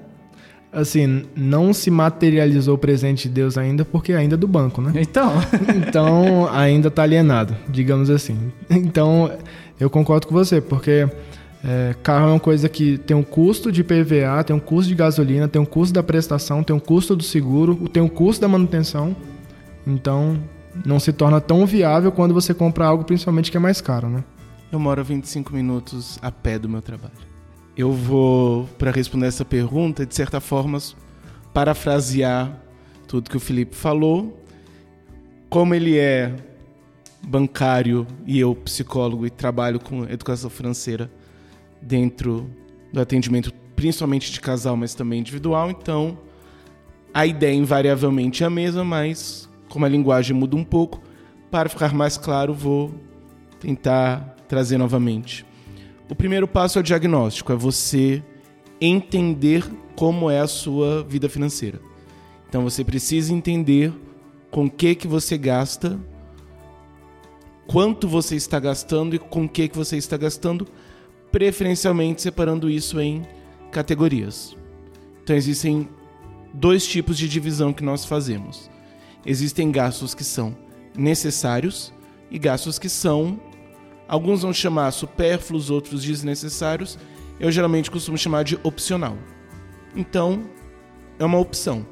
assim, 0.73 1.25
não 1.35 1.71
se 1.71 1.91
materializou 1.91 2.73
o 2.73 2.77
presente 2.77 3.27
de 3.27 3.35
Deus 3.35 3.57
ainda 3.59 3.85
porque 3.85 4.11
ainda 4.13 4.33
é 4.33 4.37
do 4.37 4.47
banco, 4.47 4.81
né? 4.81 4.91
Então. 4.95 5.31
então, 5.77 6.49
ainda 6.51 6.87
está 6.87 7.03
alienado, 7.03 7.55
digamos 7.69 8.09
assim. 8.09 8.51
Então, 8.69 9.31
eu 9.79 9.89
concordo 9.89 10.25
com 10.25 10.33
você, 10.33 10.59
porque 10.59 11.07
é, 11.63 11.95
carro 12.03 12.27
é 12.27 12.31
uma 12.31 12.39
coisa 12.39 12.67
que 12.67 12.97
tem 12.97 13.15
um 13.15 13.23
custo 13.23 13.71
de 13.71 13.83
PVA, 13.83 14.43
tem 14.45 14.55
um 14.55 14.59
custo 14.59 14.89
de 14.89 14.95
gasolina, 14.95 15.47
tem 15.47 15.61
um 15.61 15.65
custo 15.65 15.93
da 15.93 16.03
prestação, 16.03 16.63
tem 16.63 16.75
um 16.75 16.79
custo 16.79 17.15
do 17.15 17.23
seguro, 17.23 17.87
tem 17.89 18.03
um 18.03 18.09
custo 18.09 18.41
da 18.41 18.47
manutenção. 18.47 19.15
Então, 19.85 20.39
não 20.85 20.99
se 20.99 21.13
torna 21.13 21.39
tão 21.39 21.65
viável 21.65 22.11
quando 22.11 22.33
você 22.33 22.53
compra 22.53 22.85
algo 22.85 23.03
principalmente 23.03 23.49
que 23.49 23.57
é 23.57 23.59
mais 23.59 23.79
caro, 23.81 24.09
né? 24.09 24.23
Eu 24.71 24.79
moro 24.79 25.03
25 25.03 25.53
minutos 25.53 26.17
a 26.21 26.31
pé 26.31 26.57
do 26.57 26.67
meu 26.67 26.81
trabalho 26.81 27.33
eu 27.75 27.91
vou, 27.91 28.65
para 28.77 28.91
responder 28.91 29.27
essa 29.27 29.43
pergunta, 29.43 30.05
de 30.05 30.13
certa 30.13 30.39
forma, 30.39 30.77
parafrasear 31.53 32.55
tudo 33.07 33.29
que 33.29 33.37
o 33.37 33.39
Felipe 33.39 33.75
falou. 33.75 34.39
Como 35.49 35.73
ele 35.73 35.97
é 35.97 36.35
bancário 37.25 38.05
e 38.25 38.39
eu 38.39 38.53
psicólogo 38.55 39.25
e 39.25 39.29
trabalho 39.29 39.79
com 39.79 40.03
educação 40.05 40.49
financeira 40.49 41.09
dentro 41.83 42.49
do 42.91 43.01
atendimento, 43.01 43.53
principalmente 43.75 44.31
de 44.31 44.39
casal, 44.39 44.75
mas 44.75 44.93
também 44.93 45.19
individual, 45.19 45.69
então 45.69 46.17
a 47.13 47.25
ideia 47.27 47.53
invariavelmente 47.53 48.43
é 48.43 48.47
a 48.47 48.49
mesma, 48.49 48.83
mas 48.83 49.49
como 49.69 49.85
a 49.85 49.89
linguagem 49.89 50.35
muda 50.35 50.55
um 50.55 50.63
pouco, 50.63 51.01
para 51.51 51.69
ficar 51.69 51.93
mais 51.93 52.17
claro, 52.17 52.53
vou 52.53 52.91
tentar 53.59 54.35
trazer 54.47 54.77
novamente. 54.77 55.45
O 56.09 56.15
primeiro 56.15 56.47
passo 56.47 56.77
é 56.77 56.81
o 56.81 56.83
diagnóstico, 56.83 57.51
é 57.51 57.55
você 57.55 58.23
entender 58.79 59.63
como 59.95 60.29
é 60.29 60.39
a 60.39 60.47
sua 60.47 61.03
vida 61.03 61.29
financeira. 61.29 61.79
Então 62.49 62.63
você 62.63 62.83
precisa 62.83 63.33
entender 63.33 63.93
com 64.51 64.69
que 64.69 64.93
que 64.93 65.07
você 65.07 65.37
gasta, 65.37 65.99
quanto 67.65 68.07
você 68.07 68.35
está 68.35 68.59
gastando 68.59 69.15
e 69.15 69.19
com 69.19 69.47
que 69.47 69.67
que 69.67 69.75
você 69.75 69.97
está 69.97 70.17
gastando, 70.17 70.67
preferencialmente 71.33 72.21
separando 72.21 72.69
isso 72.69 73.01
em 73.01 73.23
categorias. 73.71 74.55
Então 75.21 75.35
existem 75.35 75.89
dois 76.53 76.87
tipos 76.87 77.17
de 77.17 77.27
divisão 77.27 77.73
que 77.73 77.83
nós 77.83 78.05
fazemos. 78.05 78.71
Existem 79.25 79.69
gastos 79.69 80.13
que 80.13 80.23
são 80.23 80.55
necessários 80.95 81.93
e 82.31 82.39
gastos 82.39 82.79
que 82.79 82.87
são 82.87 83.37
Alguns 84.07 84.41
vão 84.41 84.53
chamar 84.53 84.91
supérfluos, 84.91 85.69
outros 85.69 86.03
desnecessários. 86.03 86.99
Eu 87.39 87.51
geralmente 87.51 87.89
costumo 87.89 88.17
chamar 88.17 88.43
de 88.43 88.59
opcional. 88.63 89.17
Então, 89.95 90.43
é 91.17 91.25
uma 91.25 91.39
opção. 91.39 91.85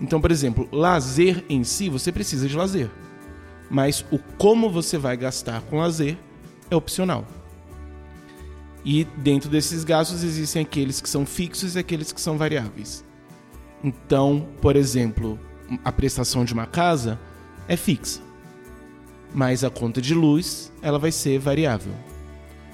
Então, 0.00 0.20
por 0.20 0.30
exemplo, 0.30 0.68
lazer 0.72 1.44
em 1.48 1.62
si, 1.62 1.88
você 1.88 2.10
precisa 2.10 2.48
de 2.48 2.56
lazer. 2.56 2.90
Mas 3.70 4.04
o 4.10 4.18
como 4.36 4.70
você 4.70 4.98
vai 4.98 5.16
gastar 5.16 5.60
com 5.62 5.78
lazer 5.78 6.16
é 6.70 6.74
opcional. 6.74 7.26
E 8.84 9.04
dentro 9.04 9.48
desses 9.48 9.84
gastos 9.84 10.22
existem 10.24 10.62
aqueles 10.62 11.00
que 11.00 11.08
são 11.08 11.24
fixos 11.24 11.76
e 11.76 11.78
aqueles 11.78 12.12
que 12.12 12.20
são 12.20 12.36
variáveis. 12.36 13.04
Então, 13.82 14.48
por 14.60 14.76
exemplo, 14.76 15.38
a 15.84 15.92
prestação 15.92 16.44
de 16.44 16.52
uma 16.52 16.66
casa 16.66 17.18
é 17.68 17.76
fixa 17.76 18.32
mas 19.34 19.64
a 19.64 19.70
conta 19.70 20.00
de 20.00 20.14
luz 20.14 20.72
ela 20.82 20.98
vai 20.98 21.10
ser 21.10 21.38
variável. 21.38 21.92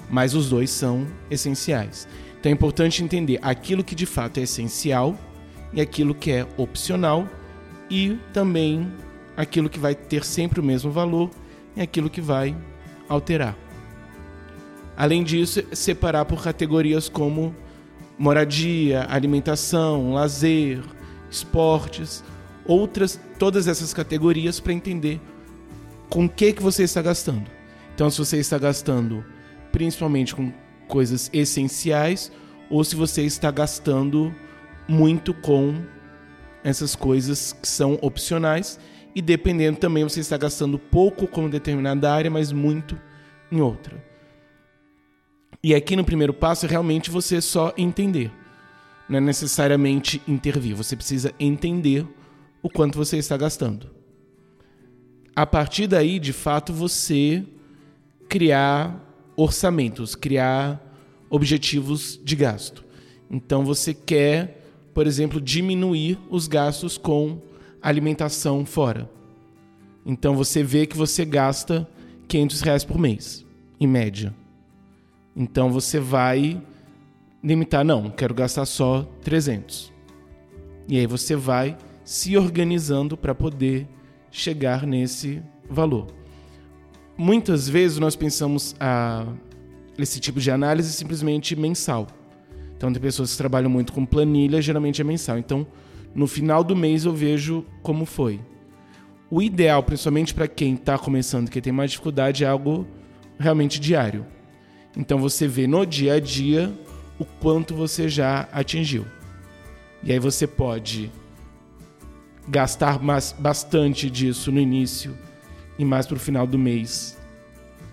Mas 0.09 0.33
os 0.33 0.49
dois 0.49 0.69
são 0.69 1.07
essenciais. 1.29 2.07
Então 2.39 2.51
é 2.51 2.53
importante 2.53 3.03
entender 3.03 3.39
aquilo 3.41 3.83
que 3.83 3.95
de 3.95 4.05
fato 4.05 4.39
é 4.39 4.43
essencial 4.43 5.17
e 5.73 5.81
aquilo 5.81 6.15
que 6.15 6.31
é 6.31 6.47
opcional 6.57 7.27
e 7.89 8.17
também 8.33 8.91
aquilo 9.37 9.69
que 9.69 9.79
vai 9.79 9.93
ter 9.93 10.23
sempre 10.23 10.59
o 10.59 10.63
mesmo 10.63 10.91
valor 10.91 11.29
e 11.75 11.81
aquilo 11.81 12.09
que 12.09 12.21
vai 12.21 12.55
alterar. 13.07 13.55
Além 14.99 15.23
disso, 15.23 15.63
separar 15.71 16.25
por 16.25 16.43
categorias 16.43 17.07
como 17.07 17.55
moradia, 18.17 19.05
alimentação, 19.09 20.11
lazer, 20.11 20.83
esportes, 21.31 22.21
outras, 22.65 23.17
todas 23.39 23.69
essas 23.69 23.93
categorias 23.93 24.59
para 24.59 24.73
entender 24.73 25.21
com 26.09 26.25
o 26.25 26.29
que, 26.29 26.51
que 26.51 26.61
você 26.61 26.83
está 26.83 27.01
gastando. 27.01 27.49
Então, 27.95 28.09
se 28.09 28.17
você 28.17 28.39
está 28.39 28.57
gastando 28.57 29.23
principalmente 29.71 30.35
com 30.35 30.51
coisas 30.85 31.29
essenciais 31.31 32.29
ou 32.69 32.83
se 32.83 32.93
você 32.93 33.23
está 33.23 33.49
gastando 33.51 34.35
muito 34.85 35.33
com 35.33 35.81
essas 36.61 36.93
coisas 36.93 37.53
que 37.53 37.69
são 37.69 37.97
opcionais 38.01 38.77
e 39.15 39.21
dependendo 39.21 39.79
também 39.79 40.03
você 40.03 40.19
está 40.19 40.35
gastando 40.35 40.77
pouco 40.77 41.25
com 41.25 41.49
determinada 41.49 42.11
área, 42.11 42.29
mas 42.29 42.51
muito 42.51 42.99
em 43.49 43.61
outra. 43.61 44.08
E 45.61 45.75
aqui 45.75 45.95
no 45.95 46.05
primeiro 46.05 46.33
passo 46.33 46.65
é 46.65 46.69
realmente 46.69 47.09
você 47.09 47.41
só 47.41 47.73
entender. 47.77 48.31
Não 49.09 49.17
é 49.17 49.21
necessariamente 49.21 50.21
intervir, 50.27 50.75
você 50.75 50.95
precisa 50.95 51.33
entender 51.39 52.05
o 52.61 52.69
quanto 52.69 52.97
você 52.97 53.17
está 53.17 53.35
gastando. 53.35 53.89
A 55.35 55.45
partir 55.45 55.87
daí, 55.87 56.19
de 56.19 56.31
fato, 56.31 56.71
você 56.71 57.43
criar 58.27 59.05
orçamentos, 59.35 60.15
criar 60.15 60.79
objetivos 61.29 62.19
de 62.23 62.35
gasto. 62.35 62.85
Então 63.29 63.65
você 63.65 63.93
quer, 63.93 64.63
por 64.93 65.07
exemplo, 65.07 65.41
diminuir 65.41 66.17
os 66.29 66.47
gastos 66.47 66.97
com 66.97 67.41
alimentação 67.81 68.65
fora. 68.65 69.09
Então 70.05 70.35
você 70.35 70.63
vê 70.63 70.85
que 70.85 70.97
você 70.97 71.25
gasta 71.25 71.87
500 72.27 72.61
reais 72.61 72.83
por 72.85 72.97
mês, 72.97 73.45
em 73.79 73.87
média. 73.87 74.33
Então 75.35 75.71
você 75.71 75.99
vai 75.99 76.61
limitar, 77.43 77.85
não, 77.85 78.09
quero 78.09 78.33
gastar 78.33 78.65
só 78.65 79.03
300. 79.21 79.93
E 80.87 80.97
aí 80.97 81.05
você 81.05 81.35
vai 81.35 81.77
se 82.03 82.35
organizando 82.35 83.15
para 83.15 83.35
poder 83.35 83.87
chegar 84.31 84.85
nesse 84.85 85.41
valor. 85.69 86.07
Muitas 87.17 87.67
vezes 87.67 87.99
nós 87.99 88.15
pensamos 88.15 88.75
a, 88.79 89.25
esse 89.97 90.19
tipo 90.19 90.39
de 90.39 90.49
análise 90.49 90.91
simplesmente 90.91 91.55
mensal. 91.55 92.07
Então 92.75 92.91
tem 92.91 93.01
pessoas 93.01 93.31
que 93.31 93.37
trabalham 93.37 93.69
muito 93.69 93.91
com 93.91 94.05
planilha, 94.05 94.61
geralmente 94.61 95.01
é 95.01 95.03
mensal. 95.03 95.37
Então, 95.37 95.67
no 96.15 96.25
final 96.27 96.63
do 96.63 96.75
mês 96.75 97.05
eu 97.05 97.13
vejo 97.13 97.65
como 97.83 98.05
foi. 98.05 98.39
O 99.29 99.41
ideal, 99.41 99.83
principalmente 99.83 100.33
para 100.33 100.47
quem 100.47 100.73
está 100.73 100.97
começando, 100.97 101.49
que 101.49 101.61
tem 101.61 101.71
mais 101.71 101.91
dificuldade, 101.91 102.43
é 102.43 102.47
algo 102.47 102.87
realmente 103.37 103.79
diário. 103.79 104.25
Então 104.95 105.19
você 105.19 105.47
vê 105.47 105.67
no 105.67 105.85
dia 105.85 106.13
a 106.13 106.19
dia 106.19 106.73
o 107.17 107.25
quanto 107.25 107.75
você 107.75 108.07
já 108.09 108.47
atingiu. 108.51 109.05
E 110.03 110.11
aí 110.11 110.19
você 110.19 110.47
pode 110.47 111.11
gastar 112.47 113.01
mais, 113.01 113.35
bastante 113.37 114.09
disso 114.09 114.51
no 114.51 114.59
início 114.59 115.15
e 115.77 115.85
mais 115.85 116.07
para 116.07 116.17
o 116.17 116.19
final 116.19 116.47
do 116.47 116.57
mês 116.57 117.17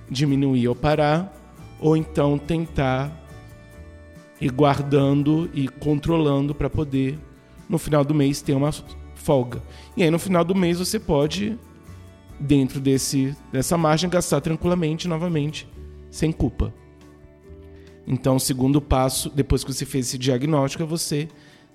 diminuir 0.09 0.69
ou 0.69 0.75
parar, 0.75 1.33
ou 1.81 1.97
então 1.97 2.39
tentar 2.39 3.13
ir 4.41 4.51
guardando 4.51 5.51
e 5.53 5.67
controlando 5.69 6.55
para 6.55 6.71
poder 6.71 7.19
no 7.69 7.79
final 7.79 8.05
do 8.05 8.15
mês 8.15 8.41
ter 8.41 8.55
uma 8.55 8.71
folga. 9.15 9.63
E 9.97 10.03
aí 10.03 10.11
no 10.11 10.19
final 10.19 10.45
do 10.45 10.55
mês 10.55 10.79
você 10.79 11.01
pode 11.01 11.59
dentro 12.39 12.81
desse 12.81 13.35
dessa 13.51 13.77
margem 13.77 14.09
gastar 14.09 14.41
tranquilamente 14.41 15.09
novamente 15.09 15.69
sem 16.11 16.31
culpa. 16.31 16.73
Então, 18.07 18.37
o 18.37 18.41
segundo 18.41 18.81
passo, 18.81 19.31
depois 19.31 19.65
que 19.65 19.73
você 19.73 19.85
fez 19.85 20.07
esse 20.07 20.19
diagnóstico, 20.19 20.83
é 20.83 20.87
você 20.87 21.29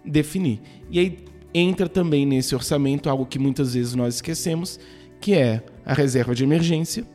definir. 0.06 0.62
E 0.90 1.00
aí 1.00 1.26
entra 1.54 1.90
também 1.90 2.26
nesse 2.26 2.56
orçamento 2.56 3.10
algo 3.10 3.26
que 3.26 3.38
muitas 3.38 3.74
vezes 3.74 3.94
nós 3.94 4.16
esquecemos, 4.16 4.80
que 5.20 5.34
é 5.34 5.64
a 5.86 5.94
reserva 5.94 6.34
de 6.34 6.44
emergência, 6.44 7.06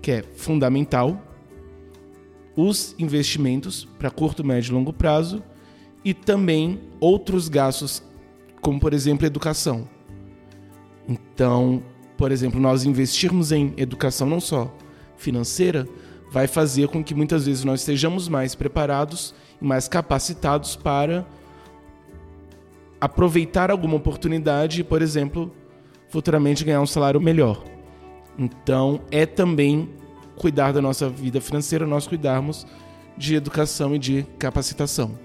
que 0.00 0.10
é 0.10 0.22
fundamental, 0.22 1.22
os 2.56 2.94
investimentos 2.98 3.88
para 3.98 4.10
curto, 4.10 4.44
médio 4.44 4.72
e 4.72 4.74
longo 4.74 4.92
prazo 4.92 5.42
e 6.04 6.12
também 6.12 6.80
outros 7.00 7.48
gastos, 7.48 8.02
como 8.60 8.78
por 8.78 8.92
exemplo 8.92 9.26
educação. 9.26 9.88
Então, 11.08 11.82
por 12.16 12.30
exemplo, 12.30 12.60
nós 12.60 12.84
investirmos 12.84 13.52
em 13.52 13.72
educação 13.76 14.28
não 14.28 14.40
só 14.40 14.74
financeira, 15.16 15.88
vai 16.32 16.46
fazer 16.46 16.88
com 16.88 17.04
que 17.04 17.14
muitas 17.14 17.44
vezes 17.44 17.62
nós 17.62 17.80
estejamos 17.80 18.26
mais 18.26 18.54
preparados 18.54 19.34
e 19.60 19.64
mais 19.64 19.86
capacitados 19.86 20.74
para 20.74 21.26
aproveitar 22.98 23.70
alguma 23.70 23.96
oportunidade 23.96 24.80
e, 24.80 24.84
por 24.84 25.02
exemplo, 25.02 25.52
futuramente 26.08 26.64
ganhar 26.64 26.80
um 26.80 26.86
salário 26.86 27.20
melhor. 27.20 27.62
Então, 28.38 29.02
é 29.10 29.26
também 29.26 29.90
cuidar 30.34 30.72
da 30.72 30.80
nossa 30.80 31.06
vida 31.10 31.38
financeira, 31.38 31.86
nós 31.86 32.06
cuidarmos 32.06 32.66
de 33.14 33.34
educação 33.34 33.94
e 33.94 33.98
de 33.98 34.22
capacitação. 34.38 35.18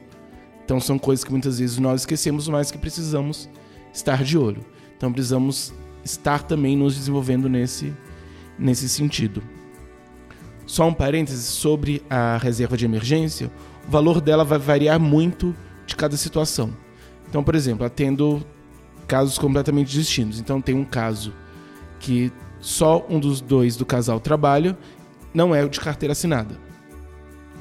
Então, 0.66 0.78
são 0.82 1.00
coisas 1.00 1.24
que 1.24 1.32
muitas 1.32 1.60
vezes 1.60 1.78
nós 1.78 2.02
esquecemos, 2.02 2.50
mas 2.50 2.70
que 2.70 2.78
precisamos 2.78 3.50
estar 3.94 4.26
de 4.26 4.38
olho. 4.38 4.66
Então, 4.98 5.10
precisamos 5.14 5.74
estar 6.04 6.44
também 6.44 6.76
nos 6.76 6.96
desenvolvendo 6.96 7.48
nesse, 7.48 7.94
nesse 8.60 8.90
sentido. 8.90 9.42
Só 10.68 10.86
um 10.86 10.94
parêntese 10.94 11.44
sobre 11.44 12.04
a 12.10 12.38
reserva 12.38 12.76
de 12.76 12.86
emergência: 12.86 13.50
o 13.88 13.90
valor 13.90 14.22
dela 14.22 14.44
vai 14.44 14.60
variar 14.60 15.00
muito 15.00 15.56
de 15.88 15.96
cada 15.96 16.18
situação. 16.18 16.72
Então, 17.30 17.42
por 17.42 17.56
exemplo, 17.56 17.86
atendo 17.86 18.46
casos 19.08 19.40
completamente 19.40 19.90
distintos. 19.90 20.40
Então, 20.40 20.62
tem 20.62 20.76
um 20.76 20.84
caso 20.84 21.34
que 22.00 22.32
só 22.60 23.06
um 23.10 23.20
dos 23.20 23.40
dois 23.40 23.78
do 23.78 23.86
casal 23.86 24.20
trabalha, 24.20 24.78
não 25.34 25.56
é 25.56 25.64
o 25.64 25.70
de 25.70 25.80
carteira 25.80 26.12
assinada. 26.12 26.58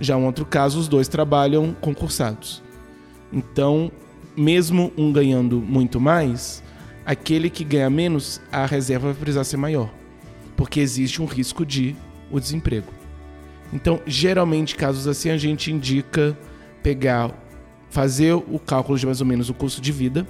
Já 0.01 0.17
um 0.17 0.27
outro 0.27 0.45
caso, 0.45 0.79
os 0.79 0.89
dois 0.89 1.07
trabalham 1.07 1.75
concursados. 1.81 2.63
Então, 3.33 3.91
mesmo 4.37 4.93
um 4.99 5.13
ganhando 5.13 5.61
muito 5.61 6.01
mais, 6.01 6.63
aquele 7.05 7.49
que 7.49 7.63
ganha 7.63 7.89
menos, 7.89 8.41
a 8.51 8.67
reserva 8.67 9.13
vai 9.13 9.17
precisar 9.17 9.45
ser 9.45 9.57
maior, 9.57 9.91
porque 10.57 10.81
existe 10.81 11.23
um 11.23 11.27
risco 11.27 11.65
de 11.65 11.97
o 12.31 12.41
desemprego. 12.41 12.96
Então, 13.73 14.01
geralmente, 14.07 14.77
casos 14.77 15.07
assim, 15.07 15.31
a 15.31 15.37
gente 15.37 15.73
indica 15.73 16.37
pegar 16.83 17.31
fazer 17.91 18.35
o 18.35 18.59
cálculo 18.59 18.99
de 18.99 19.07
mais 19.07 19.21
ou 19.21 19.27
menos 19.27 19.49
o 19.49 19.55
custo 19.55 19.81
de 19.81 19.91
vida 19.91 20.27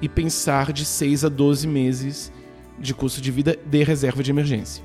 e 0.00 0.08
pensar 0.08 0.72
de 0.72 0.84
6 0.84 1.24
a 1.24 1.28
12 1.28 1.66
meses 1.66 2.32
de 2.78 2.94
custo 2.94 3.20
de 3.20 3.30
vida 3.30 3.58
de 3.66 3.82
reserva 3.82 4.22
de 4.22 4.30
emergência. 4.30 4.82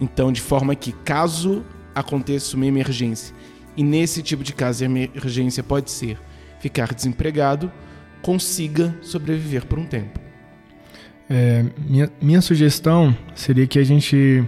Então, 0.00 0.32
de 0.32 0.40
forma 0.40 0.74
que, 0.74 0.92
caso 0.92 1.64
aconteça 1.94 2.56
uma 2.56 2.66
emergência, 2.66 3.34
e 3.76 3.82
nesse 3.82 4.22
tipo 4.22 4.42
de 4.42 4.52
caso 4.52 4.82
a 4.82 4.86
emergência 4.86 5.62
pode 5.62 5.90
ser 5.90 6.18
ficar 6.60 6.94
desempregado, 6.94 7.70
consiga 8.22 8.96
sobreviver 9.02 9.66
por 9.66 9.78
um 9.78 9.86
tempo. 9.86 10.18
É, 11.28 11.64
minha, 11.78 12.10
minha 12.20 12.40
sugestão 12.40 13.16
seria 13.34 13.66
que 13.66 13.78
a 13.78 13.84
gente, 13.84 14.44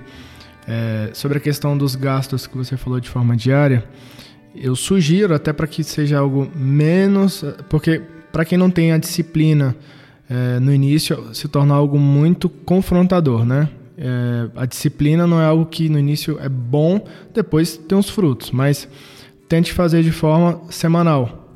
é, 0.68 1.10
sobre 1.14 1.38
a 1.38 1.40
questão 1.40 1.76
dos 1.76 1.96
gastos 1.96 2.46
que 2.46 2.56
você 2.56 2.76
falou 2.76 3.00
de 3.00 3.08
forma 3.08 3.34
diária, 3.34 3.84
eu 4.54 4.76
sugiro 4.76 5.34
até 5.34 5.50
para 5.52 5.66
que 5.66 5.82
seja 5.82 6.18
algo 6.18 6.46
menos, 6.54 7.42
porque 7.70 8.02
para 8.30 8.44
quem 8.44 8.58
não 8.58 8.70
tem 8.70 8.92
a 8.92 8.98
disciplina 8.98 9.74
é, 10.28 10.60
no 10.60 10.72
início 10.72 11.34
se 11.34 11.48
torna 11.48 11.74
algo 11.74 11.98
muito 11.98 12.48
confrontador, 12.50 13.46
né? 13.46 13.70
É, 13.96 14.48
a 14.54 14.66
disciplina 14.66 15.26
não 15.26 15.40
é 15.40 15.46
algo 15.46 15.64
que 15.66 15.88
no 15.88 15.98
início 15.98 16.38
é 16.40 16.48
bom, 16.48 17.04
depois 17.32 17.76
tem 17.76 17.96
os 17.96 18.10
frutos, 18.10 18.50
mas 18.50 18.86
tente 19.48 19.72
fazer 19.72 20.02
de 20.02 20.12
forma 20.12 20.60
semanal. 20.70 21.46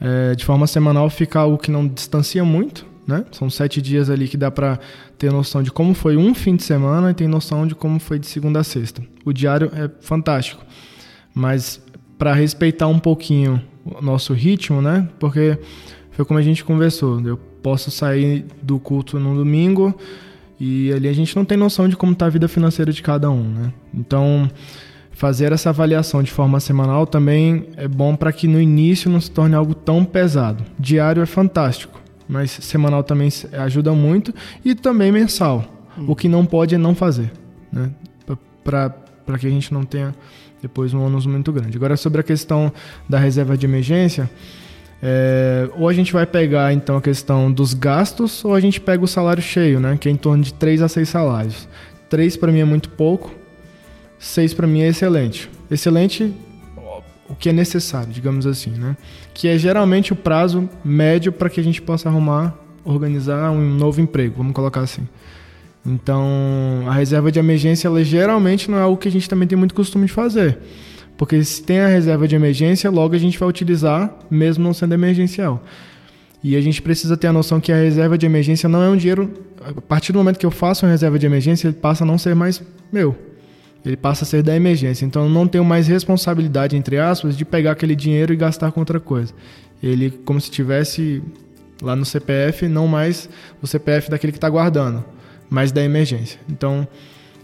É, 0.00 0.34
de 0.34 0.44
forma 0.44 0.66
semanal 0.66 1.10
fica 1.10 1.40
algo 1.40 1.58
que 1.58 1.70
não 1.70 1.86
distancia 1.86 2.44
muito, 2.44 2.86
né? 3.06 3.24
São 3.32 3.50
sete 3.50 3.82
dias 3.82 4.08
ali 4.08 4.28
que 4.28 4.36
dá 4.36 4.50
para 4.50 4.78
ter 5.18 5.32
noção 5.32 5.62
de 5.62 5.70
como 5.70 5.94
foi 5.94 6.16
um 6.16 6.34
fim 6.34 6.56
de 6.56 6.62
semana 6.62 7.10
e 7.10 7.14
tem 7.14 7.28
noção 7.28 7.66
de 7.66 7.74
como 7.74 7.98
foi 7.98 8.18
de 8.18 8.26
segunda 8.26 8.60
a 8.60 8.64
sexta. 8.64 9.02
O 9.24 9.32
diário 9.32 9.70
é 9.74 9.90
fantástico, 10.00 10.62
mas 11.34 11.80
para 12.18 12.32
respeitar 12.32 12.86
um 12.86 12.98
pouquinho 12.98 13.60
o 13.84 14.02
nosso 14.02 14.32
ritmo, 14.32 14.80
né? 14.80 15.08
Porque 15.18 15.58
foi 16.10 16.24
como 16.24 16.38
a 16.38 16.42
gente 16.42 16.64
conversou. 16.64 17.20
Eu 17.20 17.36
posso 17.36 17.90
sair 17.90 18.44
do 18.62 18.78
culto 18.78 19.18
no 19.18 19.34
domingo 19.34 19.94
e 20.58 20.92
ali 20.92 21.08
a 21.08 21.12
gente 21.12 21.34
não 21.34 21.44
tem 21.44 21.56
noção 21.56 21.88
de 21.88 21.96
como 21.96 22.12
está 22.12 22.26
a 22.26 22.30
vida 22.30 22.46
financeira 22.48 22.92
de 22.92 23.02
cada 23.02 23.30
um, 23.30 23.42
né? 23.42 23.72
Então, 23.92 24.48
fazer 25.10 25.52
essa 25.52 25.70
avaliação 25.70 26.22
de 26.22 26.30
forma 26.30 26.60
semanal 26.60 27.06
também 27.06 27.68
é 27.76 27.88
bom 27.88 28.14
para 28.16 28.32
que 28.32 28.46
no 28.46 28.60
início 28.60 29.10
não 29.10 29.20
se 29.20 29.30
torne 29.30 29.54
algo 29.54 29.74
tão 29.74 30.04
pesado. 30.04 30.64
Diário 30.78 31.22
é 31.22 31.26
fantástico, 31.26 32.00
mas 32.34 32.50
semanal 32.50 33.04
também 33.04 33.28
ajuda 33.52 33.92
muito 33.92 34.34
e 34.64 34.74
também 34.74 35.12
mensal. 35.12 35.64
Hum. 35.96 36.06
O 36.08 36.16
que 36.16 36.28
não 36.28 36.44
pode 36.44 36.74
é 36.74 36.78
não 36.78 36.92
fazer, 36.92 37.30
né? 37.72 37.92
Para 38.64 39.38
que 39.38 39.46
a 39.46 39.50
gente 39.50 39.72
não 39.72 39.84
tenha 39.84 40.12
depois 40.60 40.92
um 40.92 41.00
ônus 41.00 41.26
muito 41.26 41.52
grande. 41.52 41.76
Agora, 41.76 41.96
sobre 41.96 42.20
a 42.20 42.24
questão 42.24 42.72
da 43.08 43.18
reserva 43.18 43.56
de 43.56 43.66
emergência, 43.66 44.28
é, 45.00 45.68
ou 45.76 45.88
a 45.88 45.92
gente 45.92 46.12
vai 46.12 46.26
pegar 46.26 46.72
então 46.72 46.96
a 46.96 47.00
questão 47.00 47.52
dos 47.52 47.72
gastos, 47.72 48.44
ou 48.44 48.52
a 48.52 48.58
gente 48.58 48.80
pega 48.80 49.04
o 49.04 49.06
salário 49.06 49.42
cheio, 49.42 49.78
né, 49.78 49.96
que 49.96 50.08
é 50.08 50.12
em 50.12 50.16
torno 50.16 50.42
de 50.42 50.52
3 50.54 50.82
a 50.82 50.88
6 50.88 51.08
salários. 51.08 51.68
3 52.10 52.36
para 52.36 52.50
mim 52.50 52.60
é 52.60 52.64
muito 52.64 52.88
pouco, 52.88 53.32
6 54.18 54.54
para 54.54 54.66
mim 54.66 54.80
é 54.80 54.88
excelente. 54.88 55.48
Excelente 55.70 56.34
o 57.28 57.36
que 57.36 57.48
é 57.48 57.52
necessário, 57.52 58.12
digamos 58.12 58.44
assim, 58.44 58.70
né? 58.70 58.96
Que 59.34 59.48
é 59.48 59.58
geralmente 59.58 60.12
o 60.12 60.16
prazo 60.16 60.68
médio 60.84 61.32
para 61.32 61.50
que 61.50 61.60
a 61.60 61.64
gente 61.64 61.82
possa 61.82 62.08
arrumar 62.08 62.58
organizar 62.84 63.50
um 63.50 63.60
novo 63.76 64.00
emprego, 64.00 64.34
vamos 64.36 64.52
colocar 64.52 64.80
assim. 64.80 65.08
Então, 65.86 66.84
a 66.86 66.92
reserva 66.92 67.30
de 67.30 67.38
emergência, 67.38 67.88
ela 67.88 68.02
geralmente 68.02 68.70
não 68.70 68.78
é 68.78 68.82
algo 68.82 68.96
que 68.96 69.08
a 69.08 69.10
gente 69.10 69.28
também 69.28 69.46
tem 69.46 69.56
muito 69.56 69.74
costume 69.74 70.06
de 70.06 70.12
fazer. 70.12 70.58
Porque 71.16 71.42
se 71.44 71.62
tem 71.62 71.80
a 71.80 71.88
reserva 71.88 72.26
de 72.26 72.34
emergência, 72.34 72.90
logo 72.90 73.14
a 73.14 73.18
gente 73.18 73.38
vai 73.38 73.48
utilizar, 73.48 74.12
mesmo 74.30 74.64
não 74.64 74.72
sendo 74.72 74.94
emergencial. 74.94 75.62
E 76.42 76.56
a 76.56 76.60
gente 76.60 76.82
precisa 76.82 77.16
ter 77.16 77.26
a 77.26 77.32
noção 77.32 77.60
que 77.60 77.72
a 77.72 77.76
reserva 77.76 78.18
de 78.18 78.26
emergência 78.26 78.68
não 78.68 78.82
é 78.82 78.88
um 78.88 78.96
dinheiro. 78.96 79.32
A 79.64 79.80
partir 79.80 80.12
do 80.12 80.18
momento 80.18 80.38
que 80.38 80.46
eu 80.46 80.50
faço 80.50 80.84
uma 80.84 80.92
reserva 80.92 81.18
de 81.18 81.26
emergência, 81.26 81.68
ele 81.68 81.76
passa 81.76 82.04
a 82.04 82.06
não 82.06 82.18
ser 82.18 82.34
mais 82.34 82.62
meu. 82.92 83.16
Ele 83.84 83.96
passa 83.96 84.24
a 84.24 84.26
ser 84.26 84.42
da 84.42 84.56
emergência. 84.56 85.04
Então 85.04 85.24
eu 85.24 85.28
não 85.28 85.46
tenho 85.46 85.64
mais 85.64 85.86
responsabilidade, 85.86 86.76
entre 86.76 86.98
aspas, 86.98 87.36
de 87.36 87.44
pegar 87.44 87.72
aquele 87.72 87.94
dinheiro 87.94 88.32
e 88.32 88.36
gastar 88.36 88.72
com 88.72 88.80
outra 88.80 88.98
coisa. 88.98 89.32
Ele, 89.82 90.10
como 90.10 90.40
se 90.40 90.50
tivesse 90.50 91.22
lá 91.82 91.94
no 91.94 92.04
CPF, 92.04 92.66
não 92.68 92.88
mais 92.88 93.28
o 93.60 93.66
CPF 93.66 94.10
daquele 94.10 94.32
que 94.32 94.38
está 94.38 94.48
guardando, 94.48 95.04
mas 95.50 95.70
da 95.70 95.82
emergência. 95.82 96.40
Então, 96.48 96.88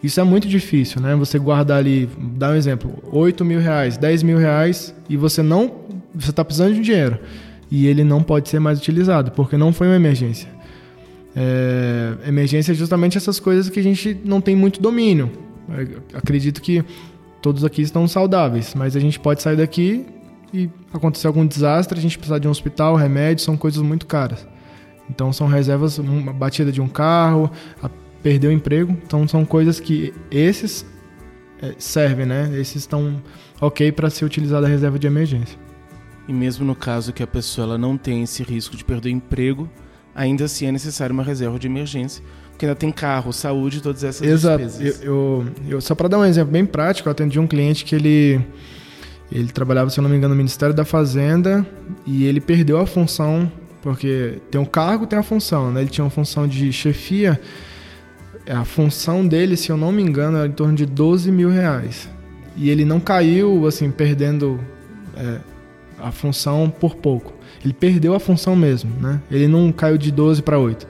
isso 0.02 0.18
é 0.18 0.24
muito 0.24 0.48
difícil, 0.48 1.00
né? 1.00 1.14
Você 1.16 1.38
guardar 1.38 1.78
ali, 1.78 2.08
dá 2.18 2.50
um 2.50 2.54
exemplo, 2.54 2.92
8 3.12 3.44
mil 3.44 3.60
reais, 3.60 3.98
10 3.98 4.22
mil 4.22 4.38
reais, 4.38 4.94
e 5.08 5.16
você 5.16 5.42
não. 5.42 5.80
Você 6.14 6.30
está 6.30 6.44
precisando 6.44 6.74
de 6.74 6.80
dinheiro. 6.80 7.18
E 7.70 7.86
ele 7.86 8.02
não 8.02 8.22
pode 8.22 8.48
ser 8.48 8.58
mais 8.58 8.78
utilizado, 8.78 9.30
porque 9.32 9.56
não 9.56 9.72
foi 9.72 9.86
uma 9.88 9.96
emergência. 9.96 10.48
É, 11.36 12.14
emergência 12.26 12.72
é 12.72 12.74
justamente 12.74 13.16
essas 13.16 13.38
coisas 13.38 13.68
que 13.68 13.78
a 13.78 13.82
gente 13.82 14.18
não 14.24 14.40
tem 14.40 14.56
muito 14.56 14.80
domínio. 14.80 15.30
Acredito 16.14 16.60
que 16.60 16.84
todos 17.40 17.64
aqui 17.64 17.82
estão 17.82 18.06
saudáveis, 18.06 18.74
mas 18.74 18.96
a 18.96 19.00
gente 19.00 19.18
pode 19.18 19.42
sair 19.42 19.56
daqui 19.56 20.06
e 20.52 20.68
acontecer 20.92 21.26
algum 21.26 21.46
desastre, 21.46 21.98
a 21.98 22.02
gente 22.02 22.18
precisar 22.18 22.38
de 22.38 22.48
um 22.48 22.50
hospital, 22.50 22.96
remédio, 22.96 23.44
são 23.44 23.56
coisas 23.56 23.82
muito 23.82 24.06
caras. 24.06 24.46
Então 25.08 25.32
são 25.32 25.46
reservas, 25.46 25.98
uma 25.98 26.32
batida 26.32 26.70
de 26.70 26.80
um 26.80 26.88
carro, 26.88 27.50
perder 28.22 28.48
o 28.48 28.52
emprego. 28.52 28.92
Então 29.04 29.26
são 29.26 29.44
coisas 29.44 29.80
que 29.80 30.14
esses 30.30 30.86
é, 31.60 31.74
servem, 31.78 32.26
né? 32.26 32.50
Esses 32.58 32.76
estão 32.76 33.22
ok 33.60 33.92
para 33.92 34.08
ser 34.08 34.24
utilizada 34.24 34.66
a 34.66 34.70
reserva 34.70 34.98
de 34.98 35.06
emergência. 35.06 35.58
E 36.28 36.32
mesmo 36.32 36.64
no 36.64 36.76
caso 36.76 37.12
que 37.12 37.22
a 37.22 37.26
pessoa 37.26 37.66
ela 37.66 37.78
não 37.78 37.96
tem 37.96 38.22
esse 38.22 38.42
risco 38.42 38.76
de 38.76 38.84
perder 38.84 39.08
o 39.08 39.12
emprego, 39.12 39.68
ainda 40.14 40.44
assim 40.44 40.66
é 40.66 40.72
necessário 40.72 41.12
uma 41.12 41.24
reserva 41.24 41.58
de 41.58 41.66
emergência, 41.66 42.22
porque 42.60 42.66
ainda 42.66 42.76
tem 42.76 42.92
carro, 42.92 43.32
saúde, 43.32 43.80
todas 43.80 44.04
essas 44.04 44.20
Exato. 44.20 44.62
despesas. 44.62 45.02
Eu, 45.02 45.46
eu, 45.66 45.76
eu 45.76 45.80
só 45.80 45.94
para 45.94 46.08
dar 46.08 46.18
um 46.18 46.24
exemplo 46.26 46.52
bem 46.52 46.66
prático, 46.66 47.08
eu 47.08 47.10
atendi 47.10 47.40
um 47.40 47.46
cliente 47.46 47.86
que 47.86 47.94
ele 47.94 48.38
ele 49.32 49.50
trabalhava, 49.50 49.88
se 49.88 49.98
eu 49.98 50.02
não 50.02 50.10
me 50.10 50.16
engano, 50.16 50.34
no 50.34 50.36
Ministério 50.36 50.74
da 50.74 50.84
Fazenda 50.84 51.66
e 52.06 52.26
ele 52.26 52.38
perdeu 52.38 52.78
a 52.78 52.84
função 52.84 53.50
porque 53.80 54.38
tem 54.50 54.60
um 54.60 54.64
cargo, 54.66 55.06
tem 55.06 55.18
a 55.18 55.22
função, 55.22 55.72
né? 55.72 55.80
Ele 55.80 55.88
tinha 55.88 56.04
uma 56.04 56.10
função 56.10 56.46
de 56.46 56.70
chefia 56.70 57.40
a 58.46 58.64
função 58.64 59.26
dele, 59.26 59.56
se 59.56 59.70
eu 59.70 59.76
não 59.76 59.90
me 59.90 60.02
engano, 60.02 60.36
era 60.36 60.46
em 60.46 60.52
torno 60.52 60.74
de 60.74 60.84
12 60.84 61.30
mil 61.30 61.48
reais. 61.48 62.10
E 62.56 62.68
ele 62.68 62.84
não 62.84 63.00
caiu, 63.00 63.66
assim, 63.66 63.90
perdendo 63.90 64.60
é, 65.16 65.38
a 65.98 66.10
função 66.10 66.68
por 66.68 66.96
pouco. 66.96 67.32
Ele 67.64 67.72
perdeu 67.72 68.14
a 68.14 68.20
função 68.20 68.56
mesmo, 68.56 68.90
né? 69.00 69.20
Ele 69.30 69.46
não 69.46 69.70
caiu 69.72 69.96
de 69.96 70.10
12 70.10 70.42
para 70.42 70.58
8. 70.58 70.86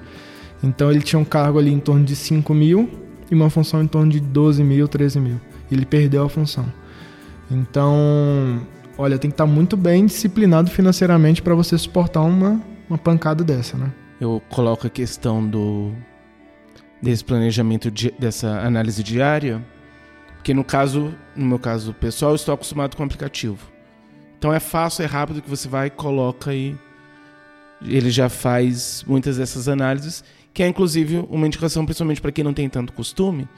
Então 0.63 0.91
ele 0.91 1.01
tinha 1.01 1.19
um 1.19 1.25
cargo 1.25 1.59
ali 1.59 1.73
em 1.73 1.81
torno 1.81 2.05
de 2.05 2.15
5 2.15 2.53
mil 2.53 2.91
e 3.31 3.35
uma 3.35 3.49
função 3.49 3.83
em 3.83 3.87
torno 3.87 4.11
de 4.11 4.21
12 4.21 4.63
mil, 4.63 4.87
13 4.89 5.21
mil. 5.21 5.41
Ele 5.71 5.87
perdeu 5.87 6.25
a 6.25 6.29
função. 6.29 6.67
Então, 7.51 8.61
olha, 8.97 9.19
tem 9.19 9.31
que 9.31 9.35
estar 9.35 9.47
muito 9.47 9.77
bem 9.77 10.07
disciplinado 10.07 10.71
financeiramente 10.71 11.43
para 11.43 11.55
você 11.55 11.77
suportar 11.77 12.23
uma, 12.23 12.61
uma 12.89 12.99
pancada 12.99 13.43
dessa, 13.43 13.77
né? 13.77 13.93
Eu 14.21 14.43
coloco 14.51 14.87
a 14.87 14.91
questão 14.91 15.47
do 15.47 15.93
desse 17.03 17.25
planejamento, 17.25 17.91
dessa 18.19 18.61
análise 18.61 19.03
diária, 19.03 19.65
porque 20.35 20.53
no 20.53 20.63
caso, 20.63 21.15
no 21.35 21.47
meu 21.47 21.59
caso 21.59 21.95
pessoal, 21.95 22.33
eu 22.33 22.37
estou 22.37 22.55
acostumado 22.55 22.95
com 22.95 23.03
o 23.03 23.07
aplicativo. 23.07 23.59
Então 24.39 24.53
é 24.53 24.61
fácil, 24.61 25.03
é 25.03 25.07
rápido 25.07 25.41
que 25.41 25.49
você 25.49 25.67
vai 25.67 25.89
coloca 25.89 26.55
e 26.55 26.77
ele 27.83 28.11
já 28.11 28.29
faz 28.29 29.03
muitas 29.07 29.39
dessas 29.39 29.69
análises, 29.69 30.23
que 30.53 30.63
é 30.63 30.69
inclusive 30.69 31.25
uma 31.31 31.47
indicação 31.47 31.85
principalmente 31.85 32.21
para 32.21 32.33
quem 32.33 32.45
não 32.45 32.53
tem 32.53 32.69
tanto 32.69 32.93
costume, 32.93 33.49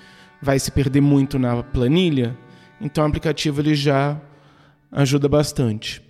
vai 0.41 0.59
se 0.59 0.71
perder 0.71 1.01
muito 1.01 1.39
na 1.39 1.63
planilha, 1.63 2.37
então 2.81 3.05
o 3.05 3.07
aplicativo 3.07 3.61
ele 3.61 3.75
já 3.75 4.21
ajuda 4.91 5.29
bastante. 5.29 6.03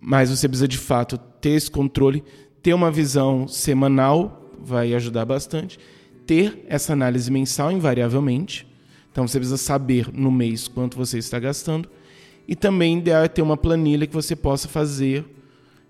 Mas 0.00 0.30
você 0.30 0.48
precisa 0.48 0.68
de 0.68 0.78
fato 0.78 1.18
ter 1.18 1.50
esse 1.50 1.70
controle, 1.70 2.24
ter 2.62 2.72
uma 2.74 2.90
visão 2.90 3.46
semanal 3.46 4.52
vai 4.60 4.94
ajudar 4.94 5.24
bastante 5.24 5.78
ter 6.28 6.62
essa 6.68 6.92
análise 6.92 7.30
mensal 7.30 7.72
invariavelmente. 7.72 8.66
Então 9.10 9.26
você 9.26 9.38
precisa 9.38 9.56
saber 9.56 10.12
no 10.12 10.30
mês 10.30 10.68
quanto 10.68 10.94
você 10.94 11.16
está 11.16 11.38
gastando. 11.38 11.88
E 12.46 12.54
também 12.54 12.98
ideal 12.98 13.24
é 13.24 13.28
ter 13.28 13.40
uma 13.40 13.56
planilha 13.56 14.06
que 14.06 14.12
você 14.12 14.36
possa 14.36 14.68
fazer 14.68 15.24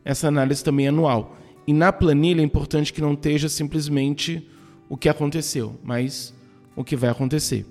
essa 0.05 0.29
análise 0.29 0.63
também 0.63 0.87
anual. 0.87 1.37
E 1.69 1.73
na 1.75 1.93
planilha 1.93 2.41
é 2.41 2.45
importante 2.45 2.95
que 2.95 3.03
não 3.03 3.13
esteja 3.13 3.47
simplesmente 3.47 4.49
o 4.89 4.97
que 4.97 5.07
aconteceu, 5.07 5.79
mas 5.85 6.33
o 6.75 6.83
que 6.83 6.97
vai 6.97 7.11
acontecer. 7.11 7.67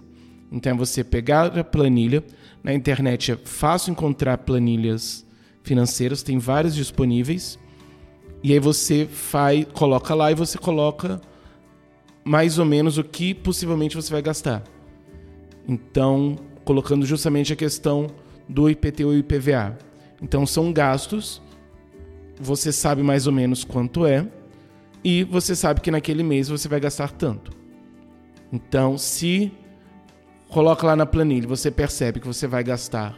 Então 0.52 0.72
é 0.72 0.76
você 0.76 1.04
pegar 1.04 1.58
a 1.58 1.64
planilha. 1.64 2.24
Na 2.64 2.76
internet 2.76 3.32
é 3.32 3.38
fácil 3.44 3.90
encontrar 3.90 4.38
planilhas 4.38 5.26
financeiras, 5.64 6.22
tem 6.22 6.38
várias 6.38 6.76
disponíveis. 6.76 7.58
E 8.44 8.54
aí 8.54 8.60
você 8.60 9.08
faz, 9.12 9.66
coloca 9.74 10.14
lá 10.14 10.32
e 10.32 10.36
você 10.36 10.60
coloca 10.60 11.20
mais 12.24 12.60
ou 12.60 12.66
menos 12.66 13.00
o 13.00 13.04
que 13.04 13.34
possivelmente 13.34 13.96
você 13.96 14.14
vai 14.14 14.22
gastar. 14.22 14.64
Então, 15.68 16.36
colocando 16.64 17.04
justamente 17.04 17.52
a 17.52 17.56
questão 17.56 18.06
do 18.48 18.70
IPTU 18.70 19.16
e 19.16 19.20
IPVA. 19.22 19.76
Então, 20.22 20.46
são 20.46 20.72
gastos, 20.72 21.42
você 22.40 22.72
sabe 22.72 23.04
mais 23.04 23.28
ou 23.28 23.34
menos 23.34 23.64
quanto 23.64 24.06
é, 24.06 24.28
e 25.04 25.24
você 25.24 25.56
sabe 25.56 25.82
que 25.82 25.92
naquele 25.92 26.24
mês 26.24 26.50
você 26.50 26.68
vai 26.68 26.80
gastar 26.80 27.12
tanto. 27.12 27.52
Então, 28.52 28.98
se 28.98 29.52
coloca 30.50 30.86
lá 30.86 30.96
na 30.96 31.06
planilha, 31.06 31.48
você 31.48 31.70
percebe 31.70 32.20
que 32.20 32.28
você 32.28 32.48
vai 32.48 32.64
gastar 32.64 33.18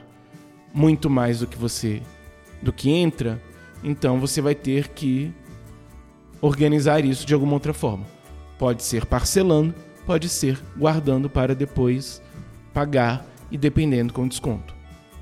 muito 0.73 1.09
mais 1.09 1.39
do 1.39 1.47
que 1.47 1.57
você 1.57 2.01
do 2.61 2.73
que 2.73 2.89
entra, 2.89 3.41
então 3.83 4.19
você 4.19 4.41
vai 4.41 4.53
ter 4.53 4.89
que 4.89 5.33
organizar 6.41 7.05
isso 7.05 7.25
de 7.25 7.33
alguma 7.33 7.53
outra 7.53 7.73
forma. 7.73 8.05
Pode 8.57 8.83
ser 8.83 9.05
parcelando, 9.05 9.73
pode 10.05 10.27
ser 10.27 10.61
guardando 10.77 11.29
para 11.29 11.55
depois 11.55 12.21
pagar 12.73 13.25
e 13.49 13.57
dependendo 13.57 14.13
com 14.13 14.27
desconto. 14.27 14.75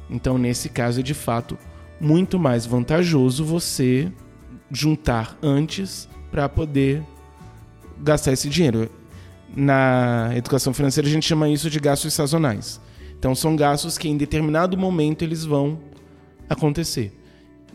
Então, 0.09 0.37
nesse 0.37 0.69
caso, 0.69 0.99
é 0.99 1.03
de 1.03 1.13
fato 1.13 1.57
muito 1.99 2.39
mais 2.39 2.65
vantajoso 2.65 3.43
você 3.43 4.11
juntar 4.71 5.37
antes 5.41 6.07
para 6.31 6.47
poder 6.47 7.03
gastar 7.99 8.33
esse 8.33 8.49
dinheiro. 8.49 8.89
Na 9.55 10.31
educação 10.35 10.73
financeira, 10.73 11.07
a 11.07 11.11
gente 11.11 11.25
chama 11.25 11.49
isso 11.49 11.69
de 11.69 11.79
gastos 11.79 12.13
sazonais. 12.13 12.79
Então, 13.17 13.33
são 13.33 13.55
gastos 13.55 13.97
que 13.97 14.07
em 14.07 14.17
determinado 14.17 14.77
momento 14.77 15.23
eles 15.23 15.43
vão 15.43 15.79
acontecer. 16.49 17.13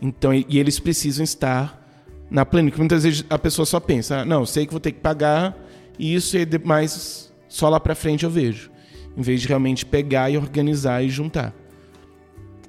Então, 0.01 0.33
e 0.33 0.45
eles 0.49 0.79
precisam 0.79 1.23
estar 1.23 1.81
na 2.29 2.45
planilha. 2.45 2.77
Muitas 2.77 3.03
vezes 3.03 3.25
a 3.29 3.37
pessoa 3.37 3.65
só 3.65 3.79
pensa, 3.79 4.19
ah, 4.19 4.25
não, 4.25 4.45
sei 4.45 4.65
que 4.65 4.71
vou 4.71 4.79
ter 4.79 4.91
que 4.91 4.99
pagar 4.99 5.57
e 5.97 6.15
isso 6.15 6.35
é 6.37 6.45
mais 6.63 7.31
só 7.47 7.69
lá 7.69 7.79
para 7.79 7.93
frente 7.93 8.23
eu 8.23 8.29
vejo, 8.29 8.71
em 9.15 9.21
vez 9.21 9.41
de 9.41 9.47
realmente 9.47 9.85
pegar 9.85 10.29
e 10.29 10.37
organizar 10.37 11.03
e 11.03 11.09
juntar. 11.09 11.53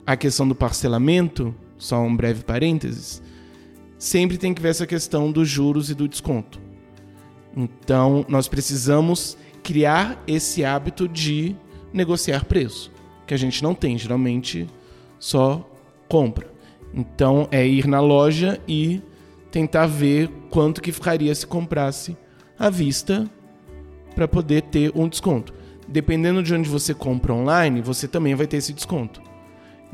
A 0.07 0.17
questão 0.17 0.47
do 0.47 0.55
parcelamento, 0.55 1.55
só 1.79 2.01
um 2.01 2.15
breve 2.15 2.45
parênteses, 2.45 3.23
sempre 3.99 4.37
tem 4.37 4.53
que 4.53 4.61
ver 4.61 4.69
essa 4.69 4.87
questão 4.87 5.33
dos 5.33 5.49
juros 5.49 5.89
e 5.89 5.95
do 5.95 6.07
desconto. 6.07 6.61
Então, 7.57 8.25
nós 8.29 8.47
precisamos 8.47 9.39
criar 9.63 10.23
esse 10.27 10.63
hábito 10.63 11.09
de 11.09 11.57
negociar 11.91 12.45
preço, 12.45 12.93
que 13.27 13.33
a 13.33 13.37
gente 13.37 13.63
não 13.63 13.75
tem, 13.75 13.97
geralmente 13.97 14.67
só 15.19 15.67
compra. 16.07 16.53
Então, 16.93 17.49
é 17.51 17.67
ir 17.67 17.87
na 17.87 18.01
loja 18.01 18.61
e 18.69 19.01
tentar 19.51 19.87
ver 19.87 20.29
quanto 20.51 20.83
que 20.83 20.93
ficaria 20.93 21.35
se 21.35 21.47
comprasse 21.47 22.15
à 22.59 22.69
vista 22.69 23.25
para 24.15 24.29
poder 24.29 24.63
ter 24.63 24.93
um 24.95 25.09
desconto. 25.09 25.55
Dependendo 25.89 26.43
de 26.43 26.53
onde 26.53 26.69
você 26.69 26.93
compra 26.93 27.33
online, 27.33 27.81
você 27.81 28.07
também 28.07 28.35
vai 28.35 28.47
ter 28.47 28.59
esse 28.59 28.73
desconto. 28.73 29.23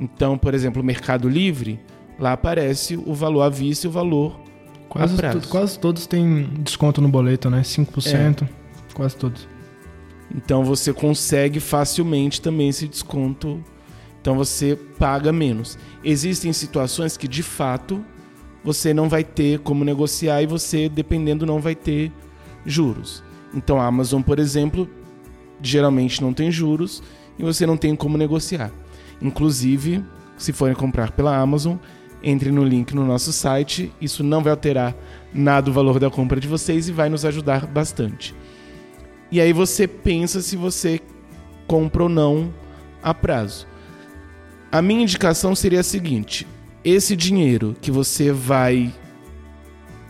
Então, 0.01 0.39
por 0.39 0.55
exemplo, 0.55 0.81
o 0.81 0.85
Mercado 0.85 1.29
Livre, 1.29 1.79
lá 2.19 2.33
aparece 2.33 2.97
o 2.97 3.13
valor 3.13 3.43
à 3.43 3.51
vista 3.51 3.87
e 3.87 3.89
o 3.89 3.93
valor 3.93 4.41
quase, 4.89 5.15
a 5.15 5.17
prazo. 5.17 5.49
quase 5.49 5.79
todos 5.79 6.07
têm 6.07 6.49
desconto 6.61 7.03
no 7.03 7.09
boleto, 7.09 7.51
né? 7.51 7.61
5%, 7.61 8.43
é. 8.43 8.95
quase 8.95 9.15
todos. 9.17 9.47
Então 10.35 10.65
você 10.65 10.93
consegue 10.93 11.61
facilmente 11.61 12.41
também 12.41 12.71
esse 12.71 12.89
desconto. 12.89 13.63
Então 14.21 14.35
você 14.37 14.77
paga 14.99 15.33
menos. 15.33 15.79
Existem 16.03 16.53
situações 16.53 17.17
que 17.17 17.29
de 17.29 17.43
fato 17.43 18.03
você 18.65 18.95
não 18.95 19.09
vai 19.09 19.25
ter 19.25 19.59
como 19.61 19.85
negociar 19.85 20.43
e 20.43 20.47
você, 20.47 20.89
dependendo, 20.89 21.45
não 21.45 21.61
vai 21.61 21.75
ter 21.75 22.13
juros. 22.65 23.23
Então 23.53 23.81
a 23.81 23.87
Amazon, 23.87 24.23
por 24.23 24.39
exemplo, 24.39 24.89
geralmente 25.63 26.23
não 26.23 26.33
tem 26.33 26.51
juros 26.51 27.03
e 27.39 27.43
você 27.43 27.67
não 27.67 27.77
tem 27.77 27.95
como 27.97 28.17
negociar. 28.17 28.71
Inclusive, 29.21 30.05
se 30.37 30.53
forem 30.53 30.75
comprar 30.75 31.13
pela 31.13 31.37
Amazon, 31.37 31.77
entre 32.23 32.51
no 32.51 32.65
link 32.65 32.95
no 32.95 33.05
nosso 33.05 33.33
site. 33.33 33.93
Isso 34.01 34.23
não 34.23 34.43
vai 34.43 34.51
alterar 34.51 34.95
nada 35.33 35.71
o 35.71 35.73
valor 35.73 35.99
da 35.99 36.11
compra 36.11 36.41
de 36.41 36.49
vocês 36.49 36.89
e 36.89 36.93
vai 36.93 37.09
nos 37.09 37.25
ajudar 37.25 37.67
bastante. 37.67 38.35
E 39.31 39.41
aí 39.41 39.53
você 39.53 39.87
pensa 39.87 40.41
se 40.41 40.57
você 40.57 41.01
compra 41.67 42.03
ou 42.03 42.09
não 42.09 42.53
a 43.03 43.15
prazo. 43.15 43.67
A 44.73 44.83
minha 44.83 45.03
indicação 45.03 45.55
seria 45.55 45.81
a 45.81 45.85
seguinte: 45.85 46.47
esse 46.85 47.15
dinheiro 47.15 47.77
que 47.81 47.91
você 47.91 48.33
vai 48.33 48.93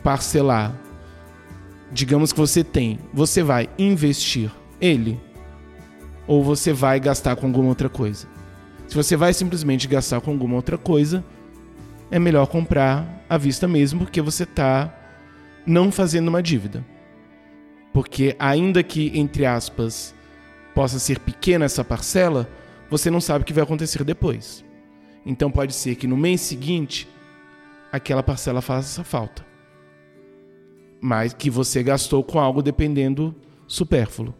parcelar, 0.03 0.75
digamos 1.93 2.33
que 2.33 2.39
você 2.39 2.65
tem, 2.65 2.99
você 3.13 3.43
vai 3.43 3.69
investir 3.79 4.51
ele 4.81 5.21
ou 6.27 6.43
você 6.43 6.73
vai 6.73 6.99
gastar 6.99 7.37
com 7.37 7.47
alguma 7.47 7.69
outra 7.69 7.89
coisa? 7.89 8.27
Se 8.91 8.97
você 8.97 9.17
vai 9.17 9.33
simplesmente 9.33 9.87
gastar 9.87 10.21
com 10.21 10.33
alguma 10.33 10.57
outra 10.57 10.77
coisa, 10.77 11.25
é 12.11 12.19
melhor 12.19 12.45
comprar 12.49 13.25
à 13.29 13.39
vista 13.39 13.69
mesmo, 13.69 14.01
porque 14.01 14.21
você 14.21 14.43
está 14.43 14.93
não 15.65 15.93
fazendo 15.93 16.27
uma 16.27 16.43
dívida. 16.43 16.85
Porque 17.93 18.35
ainda 18.37 18.83
que, 18.83 19.17
entre 19.17 19.47
aspas, 19.47 20.13
possa 20.75 20.99
ser 20.99 21.21
pequena 21.21 21.67
essa 21.67 21.85
parcela, 21.85 22.51
você 22.91 23.13
não 23.13 23.21
sabe 23.21 23.43
o 23.43 23.47
que 23.47 23.53
vai 23.53 23.63
acontecer 23.63 24.03
depois. 24.03 24.65
Então 25.25 25.53
pode 25.53 25.73
ser 25.73 25.95
que 25.95 26.09
no 26.09 26.17
mês 26.17 26.41
seguinte 26.41 27.07
aquela 27.93 28.25
parcela 28.25 28.61
faça 28.61 29.05
falta. 29.05 29.47
Mas 31.01 31.33
que 31.33 31.49
você 31.49 31.81
gastou 31.81 32.25
com 32.25 32.41
algo 32.41 32.61
dependendo 32.61 33.37
supérfluo. 33.69 34.35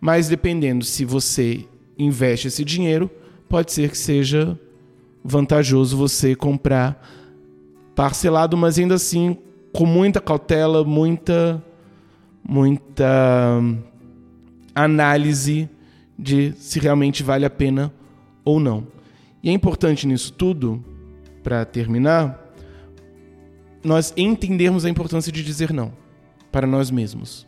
Mas 0.00 0.26
dependendo 0.26 0.84
se 0.84 1.04
você 1.04 1.64
investe 1.96 2.48
esse 2.48 2.64
dinheiro, 2.64 3.08
pode 3.48 3.72
ser 3.72 3.90
que 3.90 3.98
seja 3.98 4.58
vantajoso 5.24 5.96
você 5.96 6.34
comprar 6.34 7.02
parcelado, 7.94 8.56
mas 8.56 8.78
ainda 8.78 8.94
assim 8.94 9.36
com 9.72 9.86
muita 9.86 10.20
cautela, 10.20 10.84
muita 10.84 11.62
muita 12.48 13.60
análise 14.74 15.68
de 16.18 16.52
se 16.52 16.78
realmente 16.78 17.22
vale 17.22 17.44
a 17.44 17.50
pena 17.50 17.92
ou 18.44 18.60
não. 18.60 18.86
E 19.42 19.50
é 19.50 19.52
importante 19.52 20.06
nisso 20.06 20.32
tudo, 20.32 20.84
para 21.42 21.64
terminar, 21.64 22.52
nós 23.82 24.12
entendermos 24.16 24.84
a 24.84 24.90
importância 24.90 25.30
de 25.30 25.44
dizer 25.44 25.72
não 25.72 25.92
para 26.50 26.66
nós 26.66 26.90
mesmos. 26.90 27.46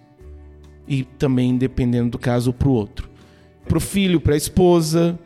E 0.87 1.05
também, 1.05 1.57
dependendo 1.57 2.11
do 2.11 2.19
caso, 2.19 2.53
para 2.53 2.69
o 2.69 2.73
outro. 2.73 3.09
Para 3.67 3.79
o 3.79 3.81
filho, 3.81 4.21
para 4.21 4.35
a 4.35 4.37
esposa, 4.37 5.19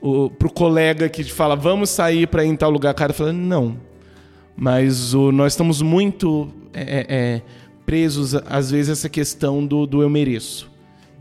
o, 0.00 0.30
pro 0.30 0.50
colega 0.50 1.08
que 1.08 1.24
fala, 1.24 1.56
vamos 1.56 1.90
sair 1.90 2.26
para 2.26 2.44
ir 2.44 2.48
em 2.48 2.56
tal 2.56 2.70
lugar, 2.70 2.94
cara 2.94 3.12
fala, 3.12 3.32
não. 3.32 3.76
Mas 4.56 5.14
o, 5.14 5.30
nós 5.30 5.52
estamos 5.52 5.82
muito 5.82 6.48
é, 6.72 6.82
é, 6.82 7.06
é, 7.08 7.42
presos, 7.86 8.34
às 8.34 8.70
vezes, 8.70 8.90
a 8.90 8.92
essa 8.92 9.08
questão 9.08 9.64
do, 9.64 9.86
do 9.86 10.02
eu 10.02 10.10
mereço. 10.10 10.70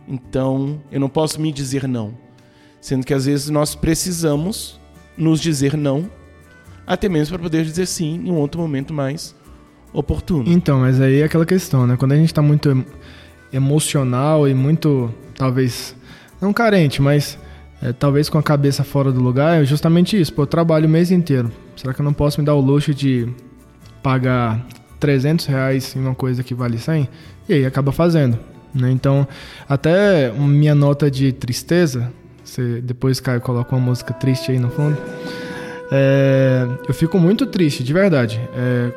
Então, 0.07 0.82
eu 0.91 0.99
não 0.99 1.09
posso 1.09 1.39
me 1.39 1.51
dizer 1.51 1.88
não. 1.88 2.13
Sendo 2.80 3.05
que 3.05 3.13
às 3.13 3.25
vezes 3.25 3.49
nós 3.49 3.75
precisamos 3.75 4.80
nos 5.17 5.41
dizer 5.41 5.75
não, 5.75 6.09
até 6.86 7.09
mesmo 7.09 7.34
para 7.36 7.43
poder 7.43 7.65
dizer 7.65 7.86
sim 7.86 8.21
em 8.25 8.32
um 8.32 8.36
outro 8.36 8.61
momento 8.61 8.93
mais 8.93 9.36
oportuno. 9.91 10.45
Então, 10.47 10.80
mas 10.80 11.01
aí 11.01 11.21
é 11.21 11.23
aquela 11.23 11.45
questão, 11.45 11.86
né? 11.86 11.97
Quando 11.97 12.13
a 12.13 12.15
gente 12.15 12.28
está 12.28 12.41
muito 12.41 12.86
emocional 13.51 14.47
e 14.47 14.53
muito, 14.53 15.13
talvez, 15.36 15.95
não 16.39 16.53
carente, 16.53 17.01
mas 17.01 17.38
é, 17.82 17.93
talvez 17.93 18.30
com 18.30 18.38
a 18.38 18.43
cabeça 18.43 18.84
fora 18.84 19.11
do 19.11 19.21
lugar, 19.21 19.61
é 19.61 19.65
justamente 19.65 20.19
isso. 20.19 20.34
Pô, 20.34 20.43
eu 20.43 20.47
trabalho 20.47 20.88
o 20.88 20.89
mês 20.89 21.11
inteiro. 21.11 21.51
Será 21.75 21.93
que 21.93 22.01
eu 22.01 22.05
não 22.05 22.13
posso 22.13 22.39
me 22.39 22.45
dar 22.45 22.55
o 22.55 22.61
luxo 22.61 22.93
de 22.93 23.28
pagar 24.01 24.65
300 24.99 25.45
reais 25.45 25.95
em 25.95 25.99
uma 25.99 26.15
coisa 26.15 26.43
que 26.43 26.53
vale 26.53 26.78
100? 26.78 27.07
E 27.47 27.53
aí 27.53 27.65
acaba 27.65 27.91
fazendo. 27.91 28.39
Né? 28.73 28.91
Então, 28.91 29.28
até 29.67 30.32
minha 30.32 30.75
nota 30.75 31.09
de 31.09 31.32
tristeza, 31.32 32.11
você 32.43 32.82
depois 32.82 33.19
Caio 33.19 33.41
coloca 33.41 33.75
uma 33.75 33.86
música 33.86 34.13
triste 34.13 34.51
aí 34.51 34.59
no 34.59 34.69
fundo. 34.69 34.97
É, 35.91 36.67
eu 36.88 36.93
fico 36.93 37.17
muito 37.19 37.45
triste, 37.45 37.84
de 37.84 37.93
verdade. 37.93 38.41
É, 38.55 38.91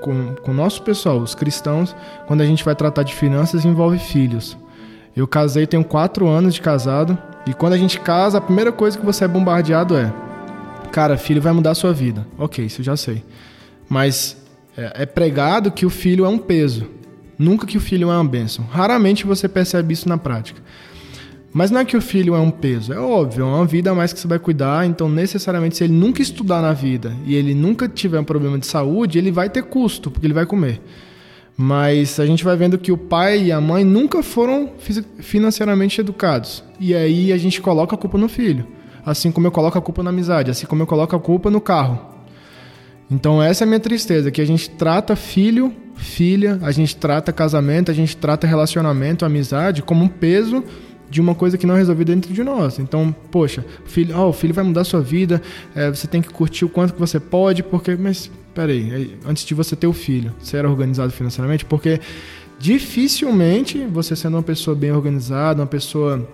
com, 0.00 0.34
com 0.36 0.50
o 0.50 0.54
nosso 0.54 0.82
pessoal, 0.82 1.18
os 1.18 1.34
cristãos, 1.34 1.94
quando 2.26 2.40
a 2.40 2.46
gente 2.46 2.64
vai 2.64 2.74
tratar 2.74 3.02
de 3.02 3.14
finanças, 3.14 3.64
envolve 3.64 3.98
filhos. 3.98 4.56
Eu 5.14 5.26
casei, 5.26 5.66
tenho 5.66 5.84
quatro 5.84 6.26
anos 6.28 6.54
de 6.54 6.60
casado. 6.60 7.18
E 7.46 7.54
quando 7.54 7.72
a 7.72 7.78
gente 7.78 7.98
casa, 8.00 8.38
a 8.38 8.40
primeira 8.40 8.70
coisa 8.70 8.98
que 8.98 9.04
você 9.04 9.24
é 9.24 9.28
bombardeado 9.28 9.96
é: 9.96 10.12
Cara, 10.92 11.16
filho 11.16 11.40
vai 11.40 11.52
mudar 11.52 11.70
a 11.70 11.74
sua 11.74 11.92
vida. 11.92 12.26
Ok, 12.36 12.64
isso 12.64 12.80
eu 12.80 12.84
já 12.84 12.96
sei. 12.96 13.22
Mas 13.88 14.36
é, 14.76 15.02
é 15.02 15.06
pregado 15.06 15.70
que 15.70 15.86
o 15.86 15.90
filho 15.90 16.24
é 16.24 16.28
um 16.28 16.38
peso. 16.38 16.86
Nunca 17.38 17.66
que 17.66 17.78
o 17.78 17.80
filho 17.80 18.10
é 18.10 18.14
uma 18.14 18.24
bênção. 18.24 18.64
Raramente 18.70 19.24
você 19.24 19.48
percebe 19.48 19.94
isso 19.94 20.08
na 20.08 20.18
prática. 20.18 20.60
Mas 21.52 21.70
não 21.70 21.80
é 21.80 21.84
que 21.84 21.96
o 21.96 22.00
filho 22.00 22.34
é 22.34 22.38
um 22.38 22.50
peso, 22.50 22.92
é 22.92 22.98
óbvio, 22.98 23.42
é 23.42 23.46
uma 23.46 23.66
vida 23.66 23.90
a 23.90 23.94
mais 23.94 24.12
que 24.12 24.20
você 24.20 24.28
vai 24.28 24.38
cuidar, 24.38 24.86
então 24.86 25.08
necessariamente 25.08 25.76
se 25.76 25.82
ele 25.82 25.92
nunca 25.92 26.22
estudar 26.22 26.62
na 26.62 26.72
vida 26.72 27.12
e 27.26 27.34
ele 27.34 27.54
nunca 27.54 27.88
tiver 27.88 28.20
um 28.20 28.24
problema 28.24 28.56
de 28.56 28.68
saúde, 28.68 29.18
ele 29.18 29.32
vai 29.32 29.50
ter 29.50 29.64
custo, 29.64 30.12
porque 30.12 30.26
ele 30.26 30.34
vai 30.34 30.46
comer. 30.46 30.80
Mas 31.62 32.18
a 32.18 32.24
gente 32.24 32.42
vai 32.42 32.56
vendo 32.56 32.78
que 32.78 32.90
o 32.90 32.96
pai 32.96 33.42
e 33.42 33.52
a 33.52 33.60
mãe 33.60 33.84
nunca 33.84 34.22
foram 34.22 34.70
financeiramente 35.18 36.00
educados. 36.00 36.64
E 36.80 36.94
aí 36.94 37.34
a 37.34 37.36
gente 37.36 37.60
coloca 37.60 37.94
a 37.94 37.98
culpa 37.98 38.16
no 38.16 38.30
filho. 38.30 38.66
Assim 39.04 39.30
como 39.30 39.46
eu 39.46 39.50
coloco 39.50 39.76
a 39.76 39.82
culpa 39.82 40.02
na 40.02 40.08
amizade, 40.08 40.50
assim 40.50 40.64
como 40.64 40.80
eu 40.80 40.86
coloco 40.86 41.14
a 41.14 41.20
culpa 41.20 41.50
no 41.50 41.60
carro. 41.60 42.00
Então 43.10 43.42
essa 43.42 43.62
é 43.62 43.66
a 43.66 43.68
minha 43.68 43.78
tristeza, 43.78 44.30
que 44.30 44.40
a 44.40 44.46
gente 44.46 44.70
trata 44.70 45.14
filho, 45.14 45.70
filha, 45.96 46.58
a 46.62 46.72
gente 46.72 46.96
trata 46.96 47.30
casamento, 47.30 47.90
a 47.90 47.94
gente 47.94 48.16
trata 48.16 48.46
relacionamento, 48.46 49.26
amizade 49.26 49.82
como 49.82 50.02
um 50.02 50.08
peso 50.08 50.64
de 51.10 51.20
uma 51.20 51.34
coisa 51.34 51.58
que 51.58 51.66
não 51.66 51.74
é 51.74 51.78
resolvida 51.78 52.14
dentro 52.14 52.32
de 52.32 52.42
nós. 52.42 52.78
Então, 52.78 53.14
poxa, 53.30 53.62
filho, 53.84 54.16
oh, 54.16 54.30
o 54.30 54.32
filho 54.32 54.54
vai 54.54 54.64
mudar 54.64 54.80
a 54.80 54.84
sua 54.84 55.02
vida, 55.02 55.42
é, 55.74 55.90
você 55.90 56.06
tem 56.06 56.22
que 56.22 56.30
curtir 56.30 56.64
o 56.64 56.70
quanto 56.70 56.94
que 56.94 57.00
você 57.00 57.20
pode, 57.20 57.62
porque, 57.62 57.96
mas 57.96 58.30
peraí, 58.54 59.18
antes 59.26 59.44
de 59.44 59.54
você 59.54 59.76
ter 59.76 59.86
o 59.86 59.92
filho, 59.92 60.34
você 60.38 60.56
era 60.56 60.68
organizado 60.68 61.12
financeiramente? 61.12 61.64
Porque 61.64 62.00
dificilmente 62.58 63.78
você 63.86 64.14
sendo 64.14 64.36
uma 64.36 64.42
pessoa 64.42 64.76
bem 64.76 64.92
organizada, 64.92 65.62
uma 65.62 65.66
pessoa 65.66 66.28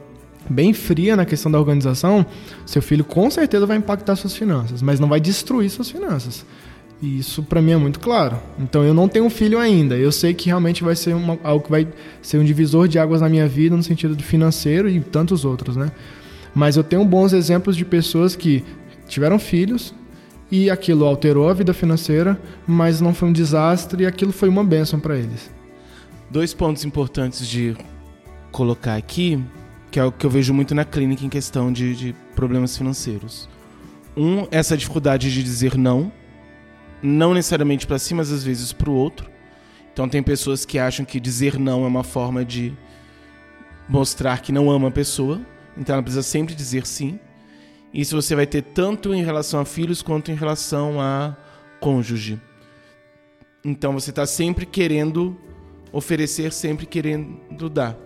bem 0.48 0.72
fria 0.72 1.16
na 1.16 1.24
questão 1.24 1.50
da 1.50 1.58
organização, 1.58 2.24
seu 2.64 2.80
filho 2.82 3.04
com 3.04 3.30
certeza 3.30 3.66
vai 3.66 3.76
impactar 3.76 4.16
suas 4.16 4.34
finanças, 4.34 4.82
mas 4.82 5.00
não 5.00 5.08
vai 5.08 5.20
destruir 5.20 5.70
suas 5.70 5.90
finanças. 5.90 6.44
E 7.02 7.18
isso 7.18 7.42
para 7.42 7.60
mim 7.60 7.72
é 7.72 7.76
muito 7.76 8.00
claro. 8.00 8.38
Então 8.58 8.82
eu 8.82 8.94
não 8.94 9.08
tenho 9.08 9.26
um 9.26 9.30
filho 9.30 9.58
ainda. 9.58 9.96
Eu 9.96 10.10
sei 10.10 10.32
que 10.32 10.46
realmente 10.46 10.82
vai 10.82 10.96
ser 10.96 11.14
uma, 11.14 11.38
algo 11.44 11.64
que 11.64 11.70
vai 11.70 11.86
ser 12.22 12.38
um 12.38 12.44
divisor 12.44 12.88
de 12.88 12.98
águas 12.98 13.20
na 13.20 13.28
minha 13.28 13.46
vida 13.46 13.76
no 13.76 13.82
sentido 13.82 14.20
financeiro 14.22 14.88
e 14.88 15.00
tantos 15.00 15.44
outros, 15.44 15.76
né? 15.76 15.92
Mas 16.54 16.76
eu 16.76 16.82
tenho 16.82 17.04
bons 17.04 17.34
exemplos 17.34 17.76
de 17.76 17.84
pessoas 17.84 18.34
que 18.34 18.64
tiveram 19.06 19.38
filhos, 19.38 19.94
e 20.50 20.70
aquilo 20.70 21.04
alterou 21.04 21.48
a 21.48 21.54
vida 21.54 21.74
financeira, 21.74 22.40
mas 22.66 23.00
não 23.00 23.12
foi 23.12 23.28
um 23.28 23.32
desastre 23.32 24.04
e 24.04 24.06
aquilo 24.06 24.32
foi 24.32 24.48
uma 24.48 24.64
bênção 24.64 25.00
para 25.00 25.16
eles. 25.16 25.50
Dois 26.30 26.54
pontos 26.54 26.84
importantes 26.84 27.46
de 27.46 27.76
colocar 28.52 28.96
aqui, 28.96 29.42
que 29.90 29.98
é 29.98 30.04
o 30.04 30.12
que 30.12 30.24
eu 30.24 30.30
vejo 30.30 30.54
muito 30.54 30.74
na 30.74 30.84
clínica 30.84 31.24
em 31.24 31.28
questão 31.28 31.72
de, 31.72 31.94
de 31.94 32.14
problemas 32.34 32.76
financeiros. 32.76 33.48
Um, 34.16 34.46
essa 34.50 34.76
dificuldade 34.76 35.32
de 35.32 35.42
dizer 35.42 35.76
não, 35.76 36.10
não 37.02 37.34
necessariamente 37.34 37.86
para 37.86 37.98
si, 37.98 38.14
mas 38.14 38.30
às 38.30 38.42
vezes 38.42 38.72
para 38.72 38.90
o 38.90 38.94
outro. 38.94 39.30
Então 39.92 40.08
tem 40.08 40.22
pessoas 40.22 40.64
que 40.64 40.78
acham 40.78 41.04
que 41.04 41.18
dizer 41.18 41.58
não 41.58 41.84
é 41.84 41.86
uma 41.86 42.04
forma 42.04 42.44
de 42.44 42.72
mostrar 43.88 44.40
que 44.40 44.52
não 44.52 44.70
ama 44.70 44.88
a 44.88 44.90
pessoa, 44.90 45.40
então 45.76 45.94
ela 45.94 46.02
precisa 46.02 46.22
sempre 46.22 46.54
dizer 46.54 46.86
sim. 46.86 47.18
Isso 47.92 48.20
você 48.20 48.34
vai 48.34 48.46
ter 48.46 48.62
tanto 48.62 49.14
em 49.14 49.22
relação 49.22 49.60
a 49.60 49.64
filhos 49.64 50.02
quanto 50.02 50.30
em 50.30 50.34
relação 50.34 51.00
a 51.00 51.36
cônjuge. 51.80 52.40
Então 53.64 53.92
você 53.92 54.10
está 54.10 54.26
sempre 54.26 54.66
querendo 54.66 55.36
oferecer, 55.92 56.52
sempre 56.52 56.86
querendo 56.86 57.68
dar. 57.68 57.96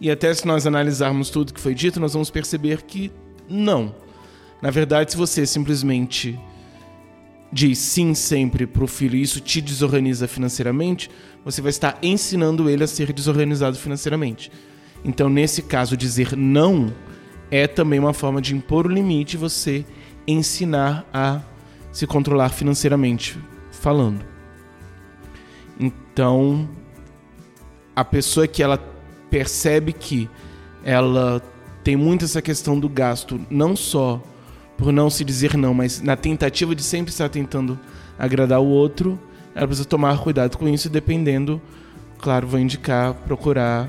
E 0.00 0.10
até 0.10 0.32
se 0.32 0.46
nós 0.46 0.66
analisarmos 0.66 1.30
tudo 1.30 1.52
que 1.52 1.60
foi 1.60 1.74
dito, 1.74 2.00
nós 2.00 2.12
vamos 2.12 2.30
perceber 2.30 2.82
que 2.82 3.12
não. 3.48 3.94
Na 4.60 4.70
verdade, 4.70 5.12
se 5.12 5.16
você 5.16 5.46
simplesmente 5.46 6.38
diz 7.52 7.78
sim 7.78 8.14
sempre 8.14 8.66
para 8.66 8.82
o 8.82 8.86
filho 8.86 9.16
e 9.16 9.22
isso 9.22 9.40
te 9.40 9.60
desorganiza 9.60 10.26
financeiramente, 10.26 11.10
você 11.44 11.60
vai 11.60 11.70
estar 11.70 11.98
ensinando 12.02 12.70
ele 12.70 12.82
a 12.82 12.86
ser 12.86 13.12
desorganizado 13.12 13.76
financeiramente. 13.76 14.50
Então, 15.04 15.28
nesse 15.28 15.62
caso, 15.62 15.96
dizer 15.96 16.36
não 16.36 16.92
é 17.52 17.66
também 17.66 17.98
uma 18.00 18.14
forma 18.14 18.40
de 18.40 18.56
impor 18.56 18.86
o 18.86 18.88
limite 18.88 19.34
e 19.34 19.38
você 19.38 19.84
ensinar 20.26 21.06
a 21.12 21.42
se 21.92 22.06
controlar 22.06 22.48
financeiramente. 22.48 23.38
falando. 23.70 24.24
Então, 25.78 26.68
a 27.96 28.04
pessoa 28.04 28.46
que 28.46 28.62
ela 28.62 28.78
percebe 29.28 29.92
que 29.92 30.30
ela 30.84 31.42
tem 31.82 31.96
muito 31.96 32.24
essa 32.24 32.40
questão 32.40 32.78
do 32.78 32.88
gasto, 32.88 33.40
não 33.50 33.74
só 33.74 34.22
por 34.78 34.92
não 34.92 35.10
se 35.10 35.24
dizer 35.24 35.56
não, 35.56 35.74
mas 35.74 36.00
na 36.00 36.16
tentativa 36.16 36.74
de 36.74 36.82
sempre 36.82 37.10
estar 37.10 37.28
tentando 37.28 37.78
agradar 38.18 38.60
o 38.60 38.66
outro, 38.66 39.18
ela 39.54 39.66
precisa 39.66 39.88
tomar 39.88 40.18
cuidado 40.18 40.56
com 40.56 40.68
isso, 40.68 40.88
dependendo, 40.88 41.60
claro, 42.18 42.46
vou 42.46 42.60
indicar 42.60 43.14
procurar 43.14 43.88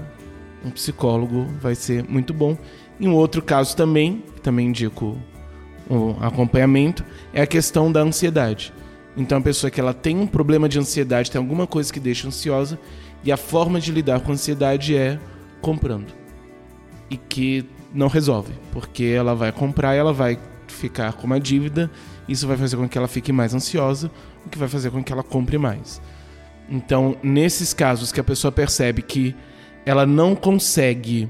um 0.66 0.72
psicólogo, 0.72 1.46
vai 1.62 1.76
ser 1.76 2.04
muito 2.04 2.34
bom. 2.34 2.58
Em 3.00 3.08
um 3.08 3.16
outro 3.16 3.42
caso 3.42 3.76
também, 3.76 4.24
também 4.42 4.68
indico 4.68 5.18
o 5.90 6.16
acompanhamento, 6.22 7.04
é 7.34 7.42
a 7.42 7.48
questão 7.48 7.92
da 7.92 8.02
ansiedade. 8.02 8.74
Então 9.16 9.38
a 9.38 9.42
pessoa 9.42 9.70
que 9.70 9.80
ela 9.80 9.94
tem 9.94 10.18
um 10.18 10.28
problema 10.28 10.68
de 10.68 10.80
ansiedade, 10.80 11.30
tem 11.30 11.40
alguma 11.40 11.68
coisa 11.68 11.92
que 11.92 12.00
deixa 12.00 12.28
ansiosa, 12.28 12.80
e 13.24 13.32
a 13.32 13.38
forma 13.38 13.80
de 13.80 13.92
lidar 13.92 14.20
com 14.22 14.32
a 14.32 14.34
ansiedade 14.34 14.96
é 14.96 15.20
comprando. 15.62 16.14
E 17.10 17.18
que 17.18 17.66
não 17.94 18.08
resolve, 18.08 18.54
porque 18.72 19.04
ela 19.04 19.36
vai 19.36 19.52
comprar 19.52 19.96
e 19.96 20.00
ela 20.00 20.14
vai 20.14 20.38
ficar 20.68 21.14
com 21.14 21.28
uma 21.28 21.40
dívida, 21.40 21.92
isso 22.28 22.48
vai 22.48 22.58
fazer 22.58 22.76
com 22.78 22.90
que 22.90 22.98
ela 22.98 23.08
fique 23.08 23.32
mais 23.32 23.54
ansiosa, 23.54 24.10
o 24.46 24.50
que 24.50 24.58
vai 24.58 24.68
fazer 24.68 24.90
com 24.90 25.04
que 25.04 25.14
ela 25.14 25.24
compre 25.24 25.58
mais. 25.58 26.02
Então, 26.70 27.16
nesses 27.22 27.74
casos 27.74 28.12
que 28.12 28.20
a 28.20 28.24
pessoa 28.24 28.52
percebe 28.52 29.02
que 29.02 29.36
ela 29.86 30.06
não 30.06 30.36
consegue 30.36 31.30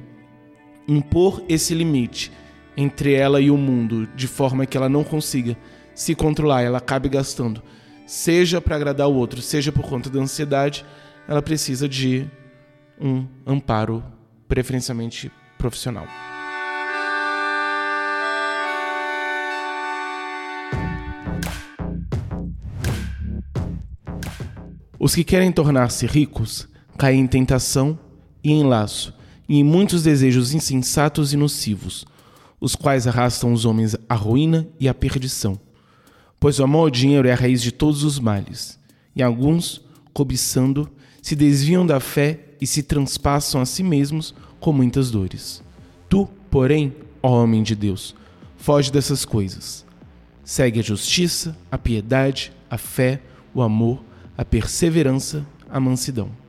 impor 0.87 1.43
esse 1.47 1.73
limite 1.73 2.31
entre 2.75 3.13
ela 3.13 3.39
e 3.39 3.51
o 3.51 3.57
mundo 3.57 4.07
de 4.15 4.27
forma 4.27 4.65
que 4.65 4.75
ela 4.75 4.89
não 4.89 5.03
consiga 5.03 5.57
se 5.93 6.15
controlar, 6.15 6.63
ela 6.63 6.79
acabe 6.79 7.07
gastando, 7.07 7.61
seja 8.05 8.59
para 8.59 8.75
agradar 8.75 9.07
o 9.07 9.13
outro, 9.13 9.41
seja 9.41 9.71
por 9.71 9.83
conta 9.83 10.09
da 10.09 10.19
ansiedade, 10.19 10.83
ela 11.27 11.41
precisa 11.41 11.87
de 11.87 12.27
um 12.99 13.25
amparo 13.45 14.03
preferencialmente 14.47 15.31
profissional. 15.57 16.07
Os 24.99 25.13
que 25.13 25.23
querem 25.23 25.51
tornar-se 25.51 26.05
ricos 26.05 26.67
caem 26.97 27.19
em 27.19 27.27
tentação 27.27 27.99
e 28.41 28.51
em 28.51 28.63
laço, 28.63 29.13
e 29.47 29.59
em 29.59 29.63
muitos 29.63 30.03
desejos 30.03 30.53
insensatos 30.53 31.33
e 31.33 31.37
nocivos, 31.37 32.05
os 32.59 32.75
quais 32.75 33.07
arrastam 33.07 33.51
os 33.51 33.65
homens 33.65 33.95
à 34.07 34.15
ruína 34.15 34.67
e 34.79 34.87
à 34.87 34.93
perdição. 34.93 35.59
Pois 36.39 36.59
o 36.59 36.63
amor 36.63 36.83
ao 36.83 36.89
dinheiro 36.89 37.27
é 37.27 37.31
a 37.31 37.35
raiz 37.35 37.61
de 37.61 37.71
todos 37.71 38.03
os 38.03 38.19
males, 38.19 38.79
e 39.15 39.21
alguns, 39.21 39.81
cobiçando, 40.13 40.89
se 41.21 41.35
desviam 41.35 41.85
da 41.85 41.99
fé 41.99 42.39
e 42.59 42.67
se 42.67 42.83
transpassam 42.83 43.61
a 43.61 43.65
si 43.65 43.83
mesmos 43.83 44.33
com 44.59 44.71
muitas 44.71 45.11
dores. 45.11 45.63
Tu, 46.09 46.27
porém, 46.49 46.93
ó 47.21 47.43
homem 47.43 47.63
de 47.63 47.75
Deus, 47.75 48.15
foge 48.57 48.91
dessas 48.91 49.25
coisas. 49.25 49.85
Segue 50.43 50.79
a 50.79 50.83
justiça, 50.83 51.57
a 51.71 51.77
piedade, 51.77 52.51
a 52.69 52.77
fé, 52.77 53.21
o 53.53 53.61
amor, 53.61 54.03
a 54.37 54.43
perseverança, 54.43 55.45
a 55.69 55.79
mansidão. 55.79 56.42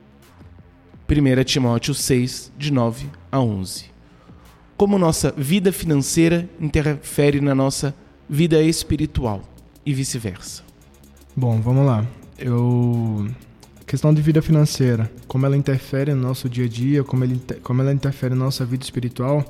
1 1.07 1.45
Timóteo 1.45 1.95
6, 1.95 2.53
de 2.57 2.73
9 2.73 3.07
a 3.31 3.39
11. 3.39 3.85
Como 4.77 4.99
nossa 4.99 5.33
vida 5.37 5.71
financeira 5.71 6.49
interfere 6.59 7.41
na 7.41 7.55
nossa 7.55 7.95
vida 8.29 8.63
espiritual 8.63 9.43
e 9.85 9.93
vice-versa. 9.93 10.63
Bom, 11.37 11.61
vamos 11.61 11.85
lá. 11.85 12.07
Eu 12.39 13.29
questão 13.87 14.15
de 14.15 14.23
vida 14.23 14.41
financeira, 14.41 15.11
como 15.29 15.45
ela 15.45 15.57
interfere 15.57 16.15
no 16.15 16.23
nosso 16.23 16.49
dia 16.49 16.65
a 16.65 16.69
dia, 16.69 17.05
como, 17.05 17.23
ele, 17.23 17.41
como 17.63 17.83
ela 17.83 17.93
interfere 17.93 18.35
na 18.35 18.47
nossa 18.47 18.65
vida 18.65 18.83
espiritual, 18.83 19.45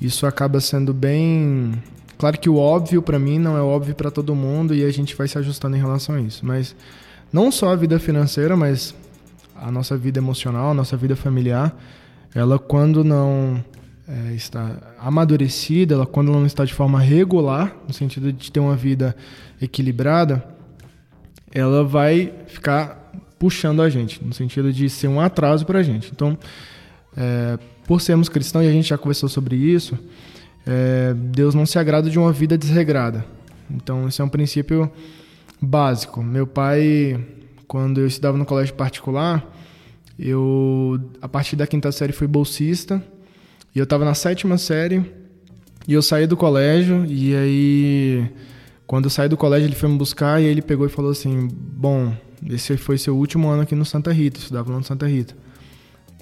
isso 0.00 0.26
acaba 0.26 0.60
sendo 0.60 0.92
bem. 0.92 1.72
Claro 2.18 2.38
que 2.38 2.50
o 2.50 2.56
óbvio 2.56 3.00
para 3.00 3.18
mim 3.18 3.38
não 3.38 3.56
é 3.56 3.60
óbvio 3.60 3.94
para 3.94 4.10
todo 4.10 4.34
mundo 4.34 4.74
e 4.74 4.84
a 4.84 4.90
gente 4.90 5.14
vai 5.14 5.28
se 5.28 5.38
ajustando 5.38 5.76
em 5.76 5.80
relação 5.80 6.16
a 6.16 6.20
isso, 6.20 6.44
mas 6.44 6.74
não 7.32 7.52
só 7.52 7.70
a 7.70 7.76
vida 7.76 7.98
financeira, 7.98 8.56
mas 8.56 8.94
a 9.60 9.70
nossa 9.70 9.96
vida 9.96 10.18
emocional, 10.18 10.70
a 10.70 10.74
nossa 10.74 10.96
vida 10.96 11.16
familiar, 11.16 11.76
ela 12.34 12.58
quando 12.58 13.02
não 13.02 13.62
é, 14.08 14.34
está 14.34 14.76
amadurecida, 14.98 15.94
ela 15.94 16.06
quando 16.06 16.30
não 16.30 16.46
está 16.46 16.64
de 16.64 16.74
forma 16.74 17.00
regular, 17.00 17.76
no 17.86 17.94
sentido 17.94 18.32
de 18.32 18.52
ter 18.52 18.60
uma 18.60 18.76
vida 18.76 19.16
equilibrada, 19.60 20.44
ela 21.52 21.84
vai 21.84 22.32
ficar 22.46 23.12
puxando 23.38 23.82
a 23.82 23.88
gente, 23.88 24.24
no 24.24 24.32
sentido 24.32 24.72
de 24.72 24.88
ser 24.88 25.08
um 25.08 25.20
atraso 25.20 25.64
para 25.66 25.78
a 25.78 25.82
gente. 25.82 26.10
Então, 26.12 26.38
é, 27.16 27.58
por 27.86 28.00
sermos 28.00 28.28
cristãos, 28.28 28.64
e 28.64 28.68
a 28.68 28.72
gente 28.72 28.88
já 28.88 28.98
conversou 28.98 29.28
sobre 29.28 29.56
isso, 29.56 29.98
é, 30.66 31.14
Deus 31.14 31.54
não 31.54 31.64
se 31.64 31.78
agrada 31.78 32.10
de 32.10 32.18
uma 32.18 32.32
vida 32.32 32.58
desregrada. 32.58 33.24
Então, 33.70 34.08
esse 34.08 34.20
é 34.20 34.24
um 34.24 34.28
princípio 34.28 34.90
básico. 35.60 36.22
Meu 36.22 36.46
pai, 36.46 37.18
quando 37.66 38.00
eu 38.00 38.06
estudava 38.06 38.36
no 38.38 38.44
colégio 38.44 38.74
particular, 38.74 39.44
eu, 40.18 40.98
a 41.20 41.28
partir 41.28 41.56
da 41.56 41.66
quinta 41.66 41.92
série, 41.92 42.12
fui 42.12 42.26
bolsista. 42.26 43.02
E 43.74 43.78
eu 43.78 43.84
estava 43.84 44.04
na 44.04 44.14
sétima 44.14 44.56
série. 44.56 45.04
E 45.86 45.92
eu 45.92 46.02
saí 46.02 46.26
do 46.26 46.36
colégio. 46.36 47.04
E 47.06 47.36
aí, 47.36 48.30
quando 48.86 49.04
eu 49.04 49.10
saí 49.10 49.28
do 49.28 49.36
colégio, 49.36 49.66
ele 49.66 49.74
foi 49.74 49.88
me 49.88 49.98
buscar. 49.98 50.40
E 50.40 50.46
ele 50.46 50.62
pegou 50.62 50.86
e 50.86 50.88
falou 50.88 51.10
assim: 51.10 51.48
Bom, 51.52 52.14
esse 52.48 52.76
foi 52.76 52.96
seu 52.96 53.16
último 53.16 53.48
ano 53.48 53.62
aqui 53.62 53.74
no 53.74 53.84
Santa 53.84 54.12
Rita. 54.12 54.38
Eu 54.38 54.42
estudava 54.42 54.70
lá 54.70 54.78
no 54.78 54.84
Santa 54.84 55.06
Rita. 55.06 55.34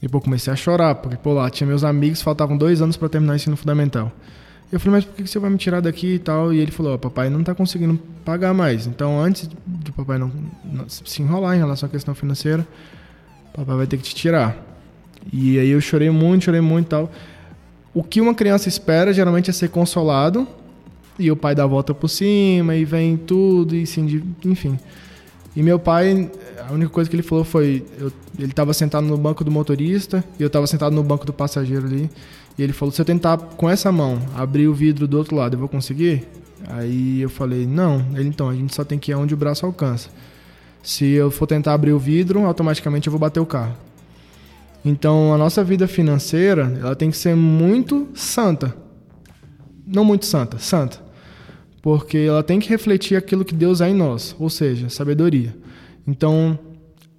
E 0.03 0.09
pô, 0.09 0.21
comecei 0.21 0.53
a 0.53 0.57
chorar, 0.57 0.97
porque 0.97 1.17
pô, 1.17 1.33
lá 1.33 1.49
tinha 1.49 1.67
meus 1.67 1.83
amigos, 1.83 2.21
faltavam 2.21 2.59
dois 2.59 2.83
anos 2.83 2.97
para 2.97 3.09
terminar 3.09 3.33
o 3.33 3.37
ensino 3.37 3.57
fundamental. 3.57 4.13
Eu 4.75 4.81
falei, 4.81 4.97
mas 4.97 5.05
por 5.05 5.15
que 5.15 5.25
você 5.25 5.39
vai 5.39 5.49
me 5.49 5.57
tirar 5.57 5.81
daqui 5.81 6.15
e 6.15 6.19
tal? 6.19 6.53
E 6.53 6.59
ele 6.59 6.73
falou, 6.73 6.95
oh, 6.95 6.99
papai 6.99 7.31
não 7.31 7.39
está 7.39 7.55
conseguindo 7.55 7.97
pagar 8.25 8.53
mais. 8.53 8.89
Então, 8.89 9.21
antes 9.21 9.49
de 9.65 9.93
papai 9.93 10.19
não, 10.19 10.33
não, 10.65 10.89
se 10.89 11.23
enrolar 11.23 11.55
em 11.55 11.61
relação 11.61 11.87
à 11.87 11.91
questão 11.91 12.13
financeira, 12.13 12.67
papai 13.55 13.77
vai 13.77 13.87
ter 13.87 13.99
que 13.99 14.03
te 14.03 14.17
tirar. 14.17 14.57
E 15.33 15.61
aí 15.61 15.69
eu 15.69 15.81
chorei 15.81 16.11
muito, 16.11 16.47
chorei 16.47 16.61
muito 16.61 16.87
e 16.87 16.89
tal. 16.89 17.13
O 17.95 18.03
que 18.03 18.21
uma 18.21 18.35
criança 18.35 18.69
espera 18.69 19.13
geralmente 19.13 19.49
é 19.49 19.53
ser 19.53 19.69
consolado. 19.69 20.45
E 21.21 21.31
o 21.31 21.37
pai 21.37 21.55
dá 21.55 21.63
a 21.63 21.67
volta 21.69 21.95
por 21.95 22.09
cima 22.09 22.75
e 22.75 22.85
vem 22.85 23.17
tudo, 23.17 23.77
e 23.77 23.85
assim, 23.85 24.25
enfim. 24.45 24.77
E 25.55 25.63
meu 25.63 25.79
pai, 25.79 26.29
a 26.69 26.73
única 26.73 26.91
coisa 26.91 27.09
que 27.09 27.15
ele 27.15 27.23
falou 27.23 27.45
foi: 27.45 27.87
eu, 27.97 28.11
ele 28.37 28.51
estava 28.51 28.75
sentado 28.75 29.07
no 29.07 29.17
banco 29.17 29.45
do 29.45 29.53
motorista 29.53 30.25
e 30.37 30.43
eu 30.43 30.49
estava 30.49 30.67
sentado 30.67 30.93
no 30.97 31.03
banco 31.05 31.25
do 31.25 31.33
passageiro 31.33 31.87
ali. 31.87 32.11
E 32.59 32.63
ele 32.63 32.73
falou: 32.73 32.93
se 32.93 33.01
eu 33.01 33.05
tentar 33.05 33.37
com 33.39 33.69
essa 33.69 33.91
mão 33.91 34.19
abrir 34.35 34.69
o 34.69 34.75
vidro 34.75 35.07
do 35.07 35.19
outro 35.19 35.37
lado, 35.37 35.55
eu 35.55 35.59
vou 35.59 35.69
conseguir? 35.69 36.27
Aí 36.69 37.21
eu 37.21 37.29
falei: 37.29 37.67
não. 37.67 38.05
Ele 38.15 38.29
então, 38.29 38.49
a 38.49 38.55
gente 38.55 38.75
só 38.75 38.85
tem 38.85 38.99
que 38.99 39.11
ir 39.11 39.15
onde 39.15 39.35
o 39.35 39.37
braço 39.37 39.67
alcança. 39.67 40.09
Se 40.83 41.07
eu 41.07 41.31
for 41.31 41.47
tentar 41.47 41.73
abrir 41.73 41.93
o 41.93 41.99
vidro, 41.99 42.45
automaticamente 42.45 43.07
eu 43.07 43.11
vou 43.11 43.19
bater 43.19 43.41
o 43.41 43.47
carro. 43.47 43.75
Então 44.85 45.33
a 45.33 45.39
nossa 45.39 45.65
vida 45.65 45.89
financeira 45.89 46.79
ela 46.79 46.95
tem 46.95 47.11
que 47.11 47.17
ser 47.17 47.35
muito 47.35 48.09
santa. 48.15 48.77
Não 49.87 50.05
muito 50.05 50.27
santa, 50.27 50.59
santa. 50.59 51.03
Porque 51.81 52.19
ela 52.19 52.43
tem 52.43 52.61
que 52.61 52.69
refletir 52.69 53.17
aquilo 53.17 53.45
que 53.45 53.55
Deus 53.55 53.81
é 53.81 53.89
em 53.89 53.95
nós, 53.95 54.35
ou 54.39 54.49
seja, 54.49 54.89
sabedoria. 54.89 55.55
Então, 56.07 56.59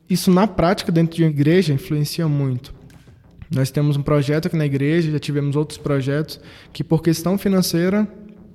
isso 0.10 0.32
na 0.32 0.48
prática 0.48 0.92
dentro 0.92 1.16
de 1.16 1.24
uma 1.24 1.30
igreja 1.30 1.74
influencia 1.74 2.28
muito. 2.28 2.74
Nós 3.54 3.72
temos 3.72 3.96
um 3.98 4.02
projeto 4.02 4.48
aqui 4.48 4.56
na 4.56 4.66
igreja, 4.66 5.12
já 5.12 5.20
tivemos 5.20 5.56
outros 5.56 5.78
projetos 5.78 6.40
que, 6.74 6.84
por 6.84 7.02
questão 7.02 7.38
financeira, 7.38 8.08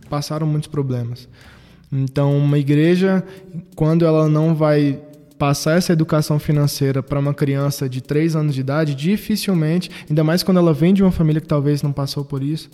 passaram 0.08 0.46
muitos 0.46 0.68
problemas. 0.68 1.28
Então, 1.92 2.36
uma 2.36 2.58
igreja, 2.58 3.24
quando 3.74 4.04
ela 4.04 4.28
não 4.28 4.54
vai 4.54 5.00
passar 5.38 5.78
essa 5.78 5.92
educação 5.92 6.38
financeira 6.38 7.02
para 7.02 7.18
uma 7.18 7.32
criança 7.32 7.88
de 7.88 8.00
3 8.00 8.36
anos 8.36 8.54
de 8.54 8.60
idade, 8.60 8.94
dificilmente, 8.94 9.90
ainda 10.08 10.22
mais 10.22 10.42
quando 10.42 10.58
ela 10.58 10.74
vem 10.74 10.92
de 10.92 11.02
uma 11.02 11.10
família 11.10 11.40
que 11.40 11.48
talvez 11.48 11.82
não 11.82 11.92
passou 11.92 12.24
por 12.24 12.42
isso, 12.42 12.68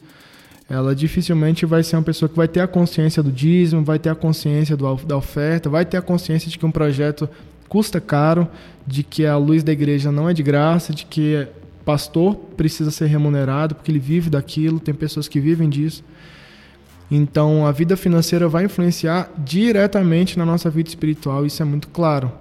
ela 0.69 0.95
dificilmente 0.95 1.65
vai 1.65 1.85
ser 1.85 1.97
uma 1.97 2.03
pessoa 2.03 2.29
que 2.29 2.37
vai 2.37 2.49
ter 2.49 2.61
a 2.61 2.67
consciência 2.67 3.23
do 3.23 3.31
dízimo, 3.31 3.85
vai 3.85 4.01
ter 4.01 4.09
a 4.09 4.17
consciência 4.17 4.77
do, 4.77 4.97
da 4.97 5.17
oferta, 5.17 5.71
vai 5.71 5.85
ter 5.85 5.97
a 5.97 6.03
consciência 6.03 6.51
de 6.51 6.59
que 6.59 6.67
um 6.67 6.73
projeto 6.73 7.29
custa 7.69 8.01
caro, 8.01 8.49
de 8.85 9.05
que 9.05 9.25
a 9.25 9.37
luz 9.37 9.63
da 9.63 9.71
igreja 9.73 10.11
não 10.11 10.29
é 10.29 10.35
de 10.35 10.43
graça, 10.43 10.93
de 10.93 11.07
que 11.07 11.47
pastor 11.87 12.35
precisa 12.57 12.91
ser 12.91 13.07
remunerado 13.07 13.77
porque 13.77 13.93
ele 13.93 14.01
vive 14.01 14.29
daquilo, 14.29 14.81
tem 14.81 14.93
pessoas 14.93 15.29
que 15.29 15.39
vivem 15.39 15.71
disso. 15.71 16.05
Então, 17.09 17.65
a 17.65 17.71
vida 17.71 17.97
financeira 17.97 18.49
vai 18.49 18.65
influenciar 18.65 19.31
diretamente 19.39 20.37
na 20.37 20.45
nossa 20.45 20.69
vida 20.69 20.89
espiritual, 20.89 21.47
isso 21.47 21.63
é 21.63 21.65
muito 21.65 21.87
claro. 21.87 22.33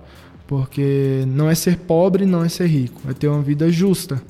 Porque 0.48 1.24
não 1.28 1.48
é 1.48 1.54
ser 1.54 1.78
pobre, 1.78 2.26
não 2.26 2.44
é 2.44 2.50
ser 2.50 2.66
rico, 2.66 3.00
é 3.08 3.14
ter 3.14 3.28
uma 3.28 3.44
vida 3.44 3.72
justa. 3.72 4.22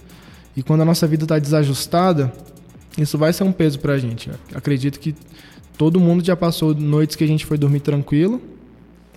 E 0.55 0.61
quando 0.61 0.81
a 0.81 0.85
nossa 0.85 1.07
vida 1.07 1.23
está 1.23 1.39
desajustada, 1.39 2.33
isso 2.97 3.17
vai 3.17 3.31
ser 3.31 3.45
um 3.45 3.53
peso 3.53 3.79
para 3.79 3.93
a 3.93 3.97
gente. 3.97 4.29
acredito 4.53 4.99
que 4.99 5.15
todo 5.77 5.97
mundo 5.97 6.25
já 6.25 6.35
passou 6.35 6.75
noites 6.75 7.15
que 7.15 7.23
a 7.23 7.27
gente 7.27 7.45
foi 7.45 7.57
dormir 7.57 7.79
tranquilo 7.79 8.41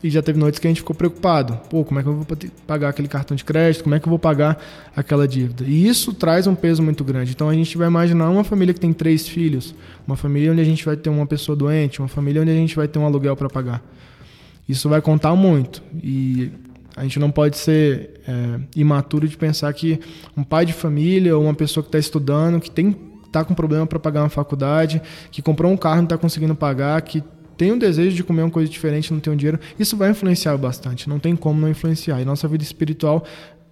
E 0.02 0.10
já 0.10 0.22
teve 0.22 0.38
noites 0.38 0.60
que 0.60 0.66
a 0.66 0.70
gente 0.70 0.80
ficou 0.80 0.94
preocupado. 0.94 1.58
Pô, 1.68 1.84
como 1.84 1.98
é 1.98 2.02
que 2.02 2.08
eu 2.08 2.14
vou 2.14 2.26
pagar 2.66 2.90
aquele 2.90 3.08
cartão 3.08 3.36
de 3.36 3.44
crédito? 3.44 3.82
Como 3.82 3.94
é 3.94 4.00
que 4.00 4.06
eu 4.06 4.10
vou 4.10 4.18
pagar 4.18 4.62
aquela 4.94 5.26
dívida? 5.26 5.64
E 5.66 5.88
isso 5.88 6.12
traz 6.12 6.46
um 6.46 6.54
peso 6.54 6.82
muito 6.82 7.02
grande. 7.02 7.32
Então 7.32 7.48
a 7.48 7.54
gente 7.54 7.76
vai 7.76 7.88
imaginar 7.88 8.30
uma 8.30 8.44
família 8.44 8.72
que 8.72 8.80
tem 8.80 8.92
três 8.92 9.26
filhos, 9.26 9.74
uma 10.06 10.16
família 10.16 10.52
onde 10.52 10.60
a 10.60 10.64
gente 10.64 10.84
vai 10.84 10.96
ter 10.96 11.10
uma 11.10 11.26
pessoa 11.26 11.56
doente, 11.56 11.98
uma 11.98 12.08
família 12.08 12.42
onde 12.42 12.50
a 12.50 12.54
gente 12.54 12.76
vai 12.76 12.86
ter 12.86 12.98
um 12.98 13.04
aluguel 13.04 13.34
para 13.36 13.48
pagar. 13.48 13.82
Isso 14.68 14.88
vai 14.88 15.00
contar 15.00 15.34
muito. 15.34 15.82
E 16.02 16.52
a 16.94 17.02
gente 17.02 17.18
não 17.18 17.30
pode 17.30 17.56
ser 17.56 18.20
é, 18.26 18.60
imaturo 18.76 19.26
de 19.26 19.36
pensar 19.36 19.72
que 19.72 19.98
um 20.36 20.44
pai 20.44 20.64
de 20.64 20.72
família 20.72 21.36
ou 21.36 21.44
uma 21.44 21.54
pessoa 21.54 21.82
que 21.82 21.88
está 21.88 21.98
estudando, 21.98 22.60
que 22.60 22.70
tem 22.70 23.08
está 23.28 23.44
com 23.44 23.54
problema 23.54 23.86
para 23.86 23.98
pagar 23.98 24.22
uma 24.22 24.30
faculdade, 24.30 25.02
que 25.30 25.42
comprou 25.42 25.70
um 25.70 25.76
carro 25.76 25.96
e 25.96 25.98
não 25.98 26.04
está 26.04 26.16
conseguindo 26.16 26.54
pagar, 26.54 27.00
que 27.02 27.22
tem 27.58 27.72
um 27.72 27.78
desejo 27.78 28.14
de 28.14 28.22
comer 28.22 28.42
uma 28.42 28.50
coisa 28.50 28.70
diferente, 28.70 29.12
não 29.12 29.18
tem 29.18 29.36
dinheiro, 29.36 29.58
isso 29.78 29.96
vai 29.96 30.10
influenciar 30.10 30.56
bastante. 30.56 31.08
Não 31.08 31.18
tem 31.18 31.34
como 31.34 31.60
não 31.60 31.68
influenciar. 31.68 32.22
E 32.22 32.24
nossa 32.24 32.46
vida 32.46 32.62
espiritual, 32.62 33.24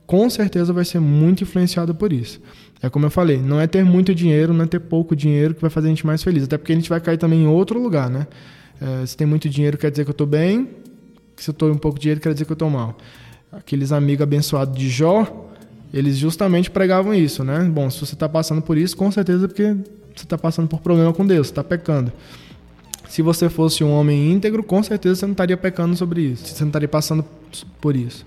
com 0.05 0.29
certeza, 0.29 0.73
vai 0.73 0.85
ser 0.85 0.99
muito 0.99 1.45
influenciada 1.45 1.95
por 1.95 2.13
isso. 2.13 2.41
É 2.83 2.91
como 2.91 3.07
eu 3.07 3.11
falei, 3.11 3.39
não 3.39 3.61
é 3.61 3.67
ter 3.67 3.85
muito 3.85 4.13
dinheiro, 4.13 4.53
não 4.53 4.65
é 4.65 4.67
ter 4.67 4.81
pouco 4.81 5.15
dinheiro 5.15 5.55
que 5.55 5.61
vai 5.61 5.71
fazer 5.71 5.87
a 5.87 5.91
gente 5.91 6.05
mais 6.05 6.23
feliz. 6.23 6.43
Até 6.43 6.59
porque 6.59 6.73
a 6.73 6.75
gente 6.75 6.89
vai 6.89 7.01
cair 7.01 7.17
também 7.17 7.45
em 7.45 7.47
outro 7.47 7.81
lugar, 7.81 8.11
né? 8.11 8.27
É, 8.81 9.07
se 9.07 9.17
tem 9.17 9.27
muito 9.27 9.49
dinheiro, 9.49 9.79
quer 9.79 9.91
dizer 9.91 10.05
que 10.05 10.11
eu 10.11 10.13
estou 10.13 10.27
bem. 10.27 10.69
Se 11.37 11.49
eu 11.49 11.53
estou 11.53 11.71
um 11.71 11.79
pouco 11.79 11.97
de 11.97 12.03
dinheiro, 12.03 12.21
quer 12.21 12.33
dizer 12.33 12.45
que 12.45 12.53
eu 12.53 12.55
estou 12.55 12.69
mal. 12.69 12.99
Aqueles 13.53 13.93
amigos 13.93 14.23
abençoados 14.25 14.77
de 14.77 14.89
Jó, 14.89 15.49
eles 15.95 16.17
justamente 16.17 16.71
pregavam 16.71 17.15
isso, 17.15 17.45
né? 17.45 17.61
Bom, 17.73 17.89
se 17.89 18.01
você 18.01 18.15
está 18.15 18.29
passando 18.29 18.61
por 18.61 18.77
isso, 18.77 18.97
com 18.97 19.11
certeza 19.13 19.45
é 19.45 19.49
porque 19.49 19.77
você 20.15 20.25
está 20.25 20.37
passando 20.37 20.67
por 20.67 20.81
problema 20.81 21.13
com 21.13 21.25
Deus, 21.25 21.47
está 21.47 21.63
pecando. 21.63 22.13
Se 23.09 23.23
você 23.23 23.49
fosse 23.49 23.85
um 23.85 23.93
homem 23.93 24.33
íntegro, 24.33 24.63
com 24.63 24.83
certeza 24.83 25.17
você 25.17 25.27
não 25.27 25.33
estaria 25.33 25.57
pecando 25.57 25.97
sobre 25.97 26.23
isso. 26.23 26.47
Você 26.47 26.63
não 26.63 26.69
estaria 26.69 26.89
passando 26.89 27.25
por 27.81 27.97
isso. 27.97 28.27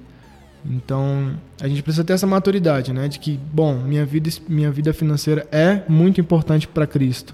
Então, 0.65 1.33
a 1.61 1.67
gente 1.67 1.81
precisa 1.81 2.03
ter 2.03 2.13
essa 2.13 2.27
maturidade, 2.27 2.91
né? 2.91 3.07
De 3.07 3.19
que, 3.19 3.39
bom, 3.53 3.75
minha 3.75 4.05
vida, 4.05 4.29
minha 4.47 4.71
vida 4.71 4.93
financeira 4.93 5.47
é 5.51 5.83
muito 5.87 6.19
importante 6.19 6.67
para 6.67 6.85
Cristo. 6.85 7.33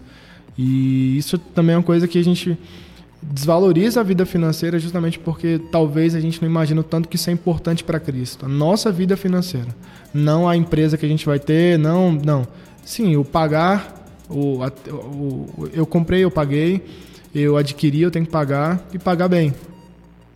E 0.57 1.17
isso 1.17 1.37
também 1.37 1.73
é 1.73 1.77
uma 1.77 1.83
coisa 1.83 2.07
que 2.07 2.17
a 2.17 2.23
gente 2.23 2.57
desvaloriza 3.21 4.01
a 4.01 4.03
vida 4.03 4.25
financeira 4.25 4.77
justamente 4.77 5.17
porque 5.17 5.59
talvez 5.71 6.13
a 6.13 6.19
gente 6.19 6.39
não 6.41 6.47
imagine 6.47 6.79
o 6.79 6.83
tanto 6.83 7.09
que 7.09 7.15
isso 7.15 7.29
é 7.29 7.33
importante 7.33 7.83
para 7.83 7.99
Cristo. 7.99 8.45
A 8.45 8.49
nossa 8.49 8.91
vida 8.91 9.17
financeira. 9.17 9.67
Não 10.13 10.47
a 10.47 10.55
empresa 10.55 10.97
que 10.97 11.05
a 11.05 11.09
gente 11.09 11.25
vai 11.25 11.39
ter, 11.39 11.77
não, 11.77 12.11
não. 12.11 12.47
Sim, 12.83 13.15
o 13.15 13.25
pagar, 13.25 14.05
o, 14.29 14.63
o, 14.63 15.69
eu 15.73 15.85
comprei, 15.85 16.23
eu 16.23 16.31
paguei, 16.31 16.83
eu 17.41 17.57
adquiri, 17.57 18.01
eu 18.01 18.09
tenho 18.09 18.25
que 18.25 18.31
pagar 18.31 18.81
e 18.93 18.97
pagar 18.97 19.27
bem. 19.27 19.53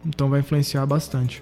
Então 0.05 0.29
vai 0.29 0.41
influenciar 0.41 0.85
bastante. 0.85 1.41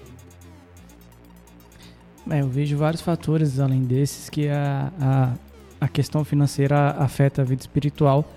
É, 2.30 2.40
eu 2.40 2.48
vejo 2.48 2.76
vários 2.76 3.02
fatores 3.02 3.58
além 3.58 3.82
desses 3.82 4.28
que 4.28 4.48
a, 4.48 4.92
a, 5.00 5.32
a 5.80 5.88
questão 5.88 6.24
financeira 6.24 6.90
afeta 6.90 7.42
a 7.42 7.44
vida 7.44 7.62
espiritual. 7.62 8.30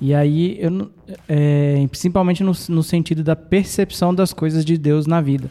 E 0.00 0.14
aí, 0.14 0.56
eu, 0.60 0.90
é, 1.28 1.84
principalmente 1.90 2.44
no, 2.44 2.52
no 2.68 2.82
sentido 2.82 3.24
da 3.24 3.34
percepção 3.34 4.14
das 4.14 4.32
coisas 4.32 4.64
de 4.64 4.78
Deus 4.78 5.06
na 5.06 5.20
vida. 5.20 5.50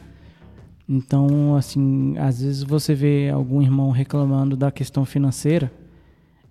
Então, 0.87 1.55
assim, 1.57 2.17
às 2.17 2.41
vezes 2.41 2.63
você 2.63 2.93
vê 2.93 3.29
algum 3.29 3.61
irmão 3.61 3.91
reclamando 3.91 4.55
da 4.55 4.71
questão 4.71 5.03
financeira 5.03 5.69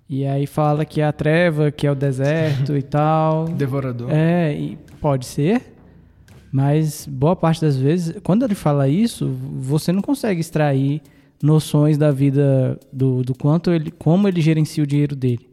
e 0.09 0.25
aí 0.25 0.47
fala 0.47 0.85
que 0.85 1.01
é 1.01 1.05
a 1.05 1.13
treva, 1.13 1.71
que 1.71 1.87
é 1.87 1.91
o 1.91 1.95
deserto 1.95 2.77
e 2.77 2.83
tal. 2.83 3.47
Devorador. 3.51 4.09
É, 4.11 4.55
e 4.55 4.79
pode 5.01 5.27
ser. 5.27 5.75
Mas 6.53 7.07
boa 7.11 7.35
parte 7.35 7.61
das 7.61 7.77
vezes, 7.77 8.17
quando 8.23 8.45
ele 8.45 8.55
fala 8.55 8.89
isso, 8.89 9.29
você 9.29 9.93
não 9.93 10.01
consegue 10.01 10.41
extrair 10.41 11.03
noções 11.43 11.99
da 11.99 12.11
vida 12.11 12.79
do, 12.93 13.23
do 13.23 13.35
quanto 13.35 13.71
ele, 13.71 13.91
como 13.91 14.29
ele 14.29 14.41
gerencia 14.41 14.83
o 14.83 14.87
dinheiro 14.87 15.17
dele. 15.17 15.47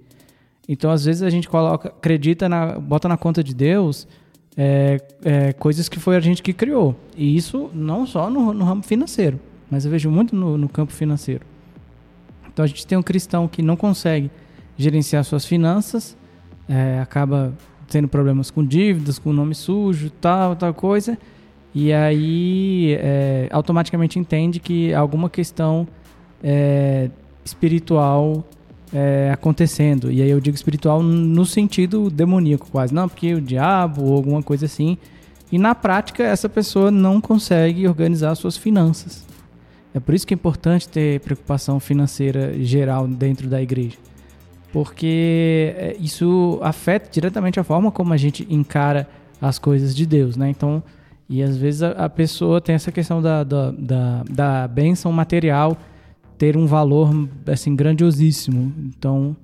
Então, 0.69 0.91
às 0.91 1.03
vezes 1.03 1.23
a 1.23 1.29
gente 1.29 1.49
coloca, 1.49 1.89
acredita 1.89 2.47
na, 2.47 2.79
bota 2.79 3.09
na 3.09 3.17
conta 3.17 3.43
de 3.43 3.53
Deus 3.53 4.07
é, 4.55 5.01
é, 5.25 5.53
coisas 5.53 5.89
que 5.89 5.99
foi 5.99 6.15
a 6.15 6.19
gente 6.19 6.41
que 6.41 6.53
criou. 6.53 6.95
E 7.17 7.35
isso 7.35 7.69
não 7.73 8.05
só 8.05 8.29
no, 8.29 8.53
no 8.53 8.63
ramo 8.63 8.83
financeiro, 8.83 9.39
mas 9.69 9.83
eu 9.83 9.91
vejo 9.91 10.09
muito 10.09 10.35
no, 10.35 10.57
no 10.57 10.69
campo 10.69 10.93
financeiro. 10.93 11.45
Então 12.53 12.63
a 12.63 12.67
gente 12.67 12.85
tem 12.85 12.97
um 12.97 13.03
cristão 13.03 13.47
que 13.47 13.61
não 13.61 13.75
consegue 13.75 14.29
gerenciar 14.77 15.23
suas 15.23 15.45
finanças, 15.45 16.17
é, 16.67 16.99
acaba 16.99 17.53
tendo 17.87 18.07
problemas 18.07 18.49
com 18.49 18.65
dívidas, 18.65 19.19
com 19.19 19.31
nome 19.31 19.53
sujo, 19.53 20.09
tal, 20.09 20.55
tal 20.55 20.73
coisa, 20.73 21.17
e 21.75 21.91
aí 21.91 22.95
é, 22.99 23.47
automaticamente 23.51 24.19
entende 24.19 24.59
que 24.59 24.93
alguma 24.93 25.29
questão 25.29 25.87
é, 26.43 27.09
espiritual 27.43 28.43
é, 28.93 29.31
acontecendo. 29.33 30.11
E 30.11 30.21
aí 30.21 30.29
eu 30.29 30.39
digo 30.39 30.55
espiritual 30.55 31.01
no 31.01 31.45
sentido 31.45 32.09
demoníaco 32.09 32.69
quase, 32.69 32.93
não, 32.93 33.09
porque 33.09 33.33
o 33.33 33.41
diabo 33.41 34.03
ou 34.03 34.15
alguma 34.15 34.41
coisa 34.41 34.65
assim. 34.65 34.97
E 35.51 35.57
na 35.57 35.75
prática 35.75 36.23
essa 36.23 36.49
pessoa 36.49 36.89
não 36.89 37.19
consegue 37.19 37.87
organizar 37.87 38.33
suas 38.35 38.57
finanças. 38.57 39.25
É 39.93 39.99
por 39.99 40.15
isso 40.15 40.25
que 40.25 40.33
é 40.33 40.35
importante 40.35 40.89
ter 40.89 41.19
preocupação 41.19 41.79
financeira 41.79 42.53
geral 42.63 43.07
dentro 43.07 43.47
da 43.47 43.61
igreja 43.61 43.97
porque 44.73 45.71
é, 45.77 45.95
isso 45.99 46.59
afeta 46.63 47.07
diretamente 47.09 47.59
a 47.59 47.63
forma 47.63 47.91
como 47.91 48.11
a 48.11 48.17
gente 48.17 48.45
encara 48.49 49.07
as 49.39 49.59
coisas 49.59 49.95
de 49.95 50.03
Deus, 50.03 50.35
né? 50.35 50.49
Então, 50.49 50.81
e 51.29 51.43
às 51.43 51.55
vezes 51.55 51.83
a, 51.83 51.91
a 51.91 52.09
pessoa 52.09 52.59
tem 52.59 52.73
essa 52.73 52.91
questão 52.91 53.21
da, 53.21 53.43
da, 53.43 53.69
da, 53.69 54.23
da 54.27 54.67
benção 54.67 55.11
material 55.11 55.77
ter 56.39 56.57
um 56.57 56.65
valor 56.65 57.29
assim 57.45 57.75
grandiosíssimo. 57.75 58.73
Então, 58.79 59.37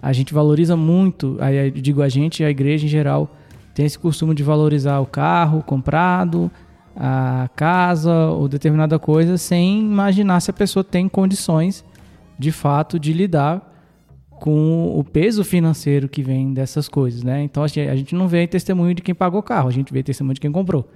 a 0.00 0.12
gente 0.12 0.32
valoriza 0.32 0.76
muito, 0.76 1.36
aí 1.40 1.68
digo 1.72 2.00
a 2.00 2.08
gente, 2.08 2.44
a 2.44 2.50
igreja 2.50 2.86
em 2.86 2.88
geral 2.88 3.34
tem 3.74 3.84
esse 3.84 3.98
costume 3.98 4.36
de 4.36 4.44
valorizar 4.44 5.00
o 5.00 5.06
carro 5.06 5.64
comprado, 5.64 6.48
a 6.96 7.50
casa 7.56 8.14
ou 8.26 8.46
determinada 8.46 9.00
coisa, 9.00 9.36
sem 9.36 9.80
imaginar 9.80 10.38
se 10.40 10.50
a 10.50 10.54
pessoa 10.54 10.84
tem 10.84 11.08
condições 11.08 11.84
de 12.38 12.52
fato 12.52 13.00
de 13.00 13.12
lidar 13.12 13.75
com 14.40 14.98
o 14.98 15.02
peso 15.02 15.42
financeiro 15.44 16.08
que 16.08 16.22
vem 16.22 16.52
dessas 16.52 16.88
coisas, 16.88 17.22
né? 17.22 17.42
Então 17.42 17.62
a 17.62 17.66
gente 17.68 18.14
não 18.14 18.28
vê 18.28 18.46
testemunho 18.46 18.94
de 18.94 19.02
quem 19.02 19.14
pagou 19.14 19.40
o 19.40 19.42
carro, 19.42 19.68
a 19.68 19.72
gente 19.72 19.92
vê 19.92 20.02
testemunho 20.02 20.34
de 20.34 20.40
quem 20.40 20.52
comprou. 20.52 20.88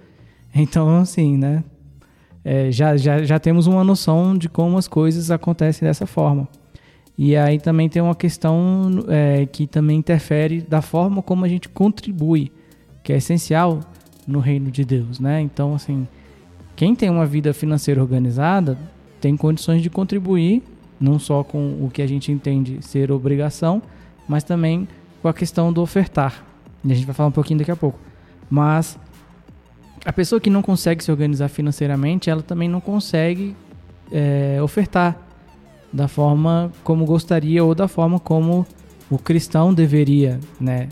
Então, 0.55 0.99
assim, 0.99 1.37
né? 1.37 1.63
É, 2.45 2.73
já, 2.73 2.97
já, 2.97 3.23
já 3.23 3.39
temos 3.39 3.67
uma 3.67 3.85
noção 3.85 4.37
de 4.37 4.49
como 4.49 4.79
as 4.79 4.89
coisas 4.89 5.31
acontecem 5.31 5.87
dessa 5.87 6.07
forma. 6.07 6.49
E 7.17 7.37
aí 7.37 7.61
também 7.61 7.89
tem 7.89 8.01
uma 8.01 8.15
questão 8.15 9.05
é, 9.09 9.45
que 9.45 9.67
também 9.67 9.99
interfere 9.99 10.63
da 10.63 10.81
forma 10.81 11.23
como 11.23 11.45
a 11.45 11.49
gente 11.49 11.69
contribui, 11.69 12.51
que 13.03 13.13
é 13.13 13.17
essencial 13.19 13.81
no 14.27 14.39
reino 14.41 14.71
de 14.71 14.85
Deus, 14.85 15.21
né? 15.21 15.41
Então, 15.41 15.75
assim, 15.75 16.09
quem 16.75 16.95
tem 16.95 17.11
uma 17.11 17.27
vida 17.27 17.53
financeira 17.53 18.01
organizada 18.01 18.79
tem 19.21 19.37
condições 19.37 19.83
de 19.83 19.91
contribuir 19.91 20.63
não 21.01 21.19
só 21.19 21.43
com 21.43 21.85
o 21.85 21.91
que 21.93 22.03
a 22.03 22.07
gente 22.07 22.31
entende 22.31 22.79
ser 22.83 23.11
obrigação, 23.11 23.83
mas 24.29 24.45
também 24.45 24.87
com 25.23 25.29
a 25.29 25.35
questão 25.35 25.73
do 25.73 25.81
ofertar. 25.81 26.45
E 26.85 26.93
a 26.93 26.95
gente 26.95 27.07
vai 27.07 27.15
falar 27.15 27.29
um 27.29 27.33
pouquinho 27.33 27.59
daqui 27.59 27.71
a 27.71 27.77
pouco. 27.77 27.99
Mas 28.49 28.99
a 30.05 30.13
pessoa 30.13 30.41
que 30.41 30.51
não 30.51 30.63
consegue 30.63 31.03
se 31.03 31.11
organizar 31.11 31.49
financeiramente, 31.49 32.31
ela 32.31 32.43
também 32.43 32.69
não 32.69 32.81
consegue 32.81 33.57
é, 34.13 34.59
ofertar 34.63 35.19
da 35.93 36.07
forma 36.09 36.73
como 36.85 37.05
gostaria 37.05 37.65
ou 37.65 37.75
da 37.75 37.89
forma 37.89 38.19
como 38.19 38.67
o 39.11 39.19
cristão 39.19 39.75
deveria, 39.75 40.39
né, 40.61 40.89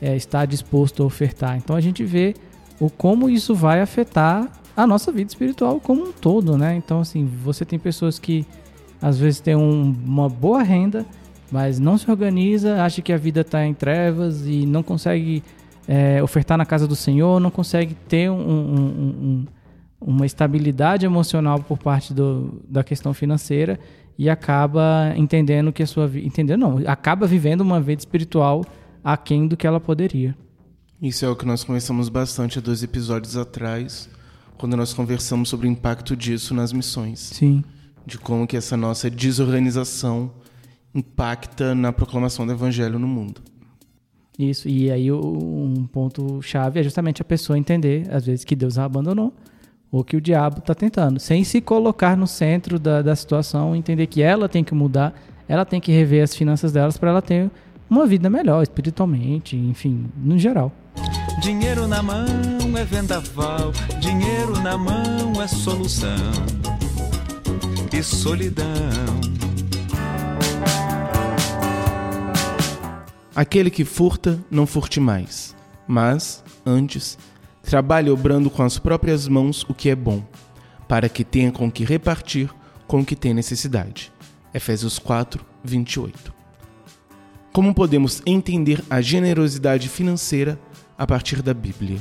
é, 0.00 0.16
estar 0.16 0.46
disposto 0.46 1.02
a 1.02 1.06
ofertar. 1.06 1.56
Então 1.56 1.76
a 1.76 1.80
gente 1.80 2.04
vê 2.04 2.34
o 2.80 2.88
como 2.88 3.28
isso 3.28 3.54
vai 3.54 3.80
afetar 3.80 4.48
a 4.76 4.86
nossa 4.86 5.12
vida 5.12 5.30
espiritual 5.30 5.80
como 5.80 6.04
um 6.04 6.12
todo, 6.12 6.56
né? 6.56 6.76
Então 6.76 7.00
assim, 7.00 7.26
você 7.26 7.64
tem 7.64 7.78
pessoas 7.78 8.18
que 8.18 8.46
às 9.00 9.18
vezes 9.18 9.40
tem 9.40 9.54
um, 9.54 9.94
uma 10.04 10.28
boa 10.28 10.62
renda, 10.62 11.06
mas 11.50 11.78
não 11.78 11.96
se 11.96 12.10
organiza, 12.10 12.82
acha 12.82 13.00
que 13.00 13.12
a 13.12 13.16
vida 13.16 13.40
está 13.40 13.64
em 13.64 13.72
trevas 13.72 14.46
e 14.46 14.66
não 14.66 14.82
consegue 14.82 15.42
é, 15.86 16.22
ofertar 16.22 16.58
na 16.58 16.66
casa 16.66 16.86
do 16.86 16.96
Senhor, 16.96 17.40
não 17.40 17.50
consegue 17.50 17.94
ter 17.94 18.30
um, 18.30 18.34
um, 18.34 18.76
um, 18.76 19.46
uma 20.00 20.26
estabilidade 20.26 21.06
emocional 21.06 21.60
por 21.60 21.78
parte 21.78 22.12
do, 22.12 22.60
da 22.68 22.84
questão 22.84 23.14
financeira 23.14 23.78
e 24.18 24.28
acaba 24.28 25.14
entendendo 25.16 25.72
que 25.72 25.82
a 25.82 25.86
sua 25.86 26.06
vida. 26.06 26.26
Entendendo 26.26 26.60
não, 26.60 26.82
acaba 26.86 27.26
vivendo 27.26 27.60
uma 27.60 27.80
vida 27.80 28.00
espiritual 28.00 28.64
aquém 29.02 29.46
do 29.46 29.56
que 29.56 29.66
ela 29.66 29.80
poderia. 29.80 30.36
Isso 31.00 31.24
é 31.24 31.28
o 31.28 31.36
que 31.36 31.46
nós 31.46 31.62
conversamos 31.62 32.08
bastante 32.08 32.58
há 32.58 32.60
dois 32.60 32.82
episódios 32.82 33.36
atrás, 33.36 34.10
quando 34.58 34.76
nós 34.76 34.92
conversamos 34.92 35.48
sobre 35.48 35.68
o 35.68 35.70
impacto 35.70 36.16
disso 36.16 36.52
nas 36.52 36.72
missões. 36.72 37.20
Sim 37.20 37.62
de 38.08 38.18
como 38.18 38.46
que 38.46 38.56
essa 38.56 38.76
nossa 38.76 39.10
desorganização 39.10 40.30
impacta 40.94 41.74
na 41.74 41.92
proclamação 41.92 42.46
do 42.46 42.52
evangelho 42.52 42.98
no 42.98 43.06
mundo. 43.06 43.42
Isso, 44.38 44.68
e 44.68 44.90
aí 44.90 45.12
um 45.12 45.86
ponto 45.92 46.40
chave 46.40 46.80
é 46.80 46.82
justamente 46.82 47.20
a 47.20 47.24
pessoa 47.24 47.58
entender, 47.58 48.08
às 48.10 48.24
vezes, 48.24 48.44
que 48.44 48.56
Deus 48.56 48.78
a 48.78 48.84
abandonou 48.84 49.32
ou 49.90 50.02
que 50.04 50.16
o 50.16 50.20
diabo 50.20 50.58
está 50.58 50.74
tentando, 50.74 51.18
sem 51.18 51.42
se 51.44 51.60
colocar 51.60 52.16
no 52.16 52.26
centro 52.26 52.78
da, 52.78 53.00
da 53.00 53.16
situação, 53.16 53.74
entender 53.74 54.06
que 54.06 54.22
ela 54.22 54.48
tem 54.48 54.62
que 54.62 54.74
mudar, 54.74 55.14
ela 55.48 55.64
tem 55.64 55.80
que 55.80 55.90
rever 55.90 56.22
as 56.22 56.34
finanças 56.34 56.72
delas 56.72 56.98
para 56.98 57.10
ela 57.10 57.22
ter 57.22 57.50
uma 57.88 58.06
vida 58.06 58.28
melhor, 58.28 58.62
espiritualmente, 58.62 59.56
enfim, 59.56 60.06
no 60.16 60.38
geral. 60.38 60.70
Dinheiro 61.40 61.88
na 61.88 62.02
mão 62.02 62.26
é 62.76 62.84
vendaval, 62.84 63.72
dinheiro 63.98 64.60
na 64.60 64.76
mão 64.76 65.42
é 65.42 65.46
solução 65.46 66.77
e 67.98 68.02
solidão. 68.02 68.64
Aquele 73.34 73.70
que 73.70 73.84
furta, 73.84 74.38
não 74.48 74.66
furte 74.66 75.00
mais, 75.00 75.56
mas, 75.86 76.44
antes, 76.64 77.18
trabalhe 77.62 78.08
obrando 78.08 78.50
com 78.50 78.62
as 78.62 78.78
próprias 78.78 79.26
mãos 79.26 79.64
o 79.68 79.74
que 79.74 79.90
é 79.90 79.96
bom, 79.96 80.22
para 80.86 81.08
que 81.08 81.24
tenha 81.24 81.50
com 81.50 81.70
que 81.70 81.84
repartir 81.84 82.48
com 82.86 83.00
o 83.00 83.04
que 83.04 83.16
tem 83.16 83.34
necessidade. 83.34 84.12
Efésios 84.54 84.98
4, 85.00 85.44
28. 85.64 86.32
Como 87.52 87.74
podemos 87.74 88.22
entender 88.24 88.82
a 88.88 89.00
generosidade 89.00 89.88
financeira 89.88 90.58
a 90.96 91.04
partir 91.04 91.42
da 91.42 91.52
Bíblia? 91.52 91.98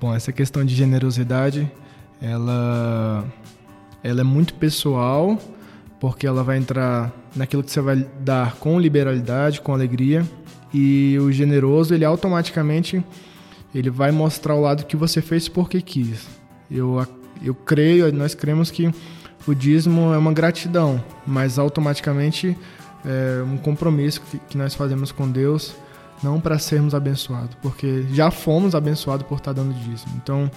Bom, 0.00 0.14
essa 0.14 0.32
questão 0.32 0.64
de 0.64 0.74
generosidade, 0.74 1.70
ela, 2.22 3.26
ela 4.02 4.20
é 4.20 4.24
muito 4.24 4.54
pessoal, 4.54 5.38
porque 6.00 6.26
ela 6.26 6.42
vai 6.42 6.58
entrar 6.58 7.12
naquilo 7.34 7.62
que 7.62 7.70
você 7.70 7.80
vai 7.80 8.06
dar 8.20 8.56
com 8.56 8.78
liberalidade, 8.78 9.60
com 9.60 9.72
alegria, 9.72 10.24
e 10.72 11.16
o 11.20 11.32
generoso, 11.32 11.94
ele 11.94 12.04
automaticamente 12.04 13.02
ele 13.74 13.90
vai 13.90 14.10
mostrar 14.10 14.54
o 14.54 14.60
lado 14.60 14.86
que 14.86 14.96
você 14.96 15.20
fez 15.20 15.48
porque 15.48 15.80
quis. 15.80 16.26
Eu, 16.70 17.06
eu 17.42 17.54
creio, 17.54 18.12
nós 18.12 18.34
cremos 18.34 18.70
que 18.70 18.92
o 19.46 19.54
dízimo 19.54 20.12
é 20.12 20.18
uma 20.18 20.32
gratidão, 20.32 21.02
mas 21.26 21.58
automaticamente 21.58 22.56
é 23.04 23.42
um 23.42 23.56
compromisso 23.56 24.20
que, 24.22 24.38
que 24.38 24.58
nós 24.58 24.74
fazemos 24.74 25.12
com 25.12 25.30
Deus, 25.30 25.74
não 26.22 26.40
para 26.40 26.58
sermos 26.58 26.94
abençoados, 26.94 27.56
porque 27.62 28.04
já 28.12 28.30
fomos 28.30 28.74
abençoados 28.74 29.26
por 29.26 29.38
estar 29.38 29.52
dando 29.52 29.72
dízimo, 29.72 30.12
então, 30.16 30.50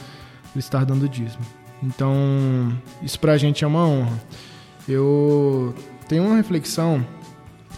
estar 0.56 0.86
dando 0.86 1.08
dízimo. 1.08 1.46
Então, 1.84 2.72
isso 3.02 3.20
para 3.20 3.34
a 3.34 3.38
gente 3.38 3.64
é 3.64 3.68
uma 3.68 3.88
honra. 3.88 4.22
Eu 4.88 5.74
tenho 6.08 6.24
uma 6.24 6.36
reflexão 6.36 7.06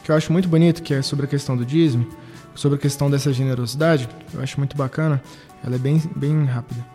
que 0.03 0.11
eu 0.11 0.15
acho 0.15 0.31
muito 0.31 0.47
bonito, 0.47 0.83
que 0.83 0.93
é 0.93 1.01
sobre 1.01 1.25
a 1.25 1.29
questão 1.29 1.55
do 1.55 1.65
dízimo, 1.65 2.07
sobre 2.53 2.77
a 2.77 2.81
questão 2.81 3.09
dessa 3.09 3.31
generosidade, 3.31 4.07
eu 4.33 4.41
acho 4.41 4.59
muito 4.59 4.75
bacana, 4.75 5.21
ela 5.63 5.75
é 5.75 5.79
bem, 5.79 6.01
bem 6.15 6.45
rápida. 6.45 6.85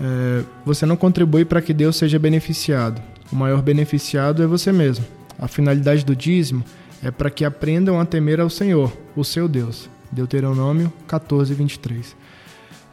É, 0.00 0.42
você 0.64 0.86
não 0.86 0.96
contribui 0.96 1.44
para 1.44 1.62
que 1.62 1.72
Deus 1.72 1.96
seja 1.96 2.18
beneficiado. 2.18 3.00
O 3.30 3.36
maior 3.36 3.62
beneficiado 3.62 4.42
é 4.42 4.46
você 4.46 4.72
mesmo. 4.72 5.04
A 5.38 5.46
finalidade 5.46 6.04
do 6.04 6.16
dízimo 6.16 6.64
é 7.02 7.10
para 7.10 7.30
que 7.30 7.44
aprendam 7.44 8.00
a 8.00 8.04
temer 8.04 8.40
ao 8.40 8.50
Senhor, 8.50 8.92
o 9.14 9.24
seu 9.24 9.46
Deus. 9.46 9.88
Deuteronômio 10.10 10.92
14, 11.06 11.52
23. 11.54 12.16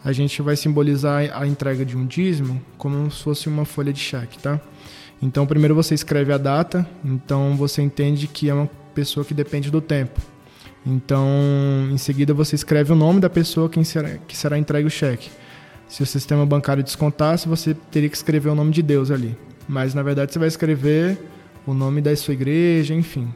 A 0.03 0.11
gente 0.11 0.41
vai 0.41 0.55
simbolizar 0.55 1.29
a 1.33 1.45
entrega 1.45 1.85
de 1.85 1.95
um 1.95 2.05
dízimo 2.05 2.61
como 2.77 3.09
se 3.11 3.21
fosse 3.23 3.47
uma 3.47 3.65
folha 3.65 3.93
de 3.93 3.99
cheque, 3.99 4.39
tá? 4.39 4.59
Então, 5.21 5.45
primeiro 5.45 5.75
você 5.75 5.93
escreve 5.93 6.33
a 6.33 6.37
data, 6.37 6.87
então 7.05 7.55
você 7.55 7.81
entende 7.81 8.27
que 8.27 8.49
é 8.49 8.53
uma 8.53 8.69
pessoa 8.95 9.23
que 9.23 9.33
depende 9.33 9.69
do 9.69 9.79
tempo. 9.79 10.19
Então, 10.83 11.27
em 11.91 11.97
seguida, 11.97 12.33
você 12.33 12.55
escreve 12.55 12.91
o 12.91 12.95
nome 12.95 13.19
da 13.19 13.29
pessoa 13.29 13.69
que 13.69 13.83
será, 13.83 14.17
que 14.27 14.35
será 14.35 14.57
entregue 14.57 14.87
o 14.87 14.91
cheque. 14.91 15.29
Se 15.87 16.01
o 16.01 16.05
sistema 16.05 16.45
bancário 16.45 16.81
descontasse, 16.81 17.47
você 17.47 17.75
teria 17.91 18.09
que 18.09 18.15
escrever 18.15 18.49
o 18.49 18.55
nome 18.55 18.71
de 18.71 18.81
Deus 18.81 19.11
ali. 19.11 19.37
Mas, 19.67 19.93
na 19.93 20.01
verdade, 20.01 20.33
você 20.33 20.39
vai 20.39 20.47
escrever 20.47 21.19
o 21.67 21.73
nome 21.73 22.01
da 22.01 22.15
sua 22.15 22.33
igreja, 22.33 22.95
enfim. 22.95 23.31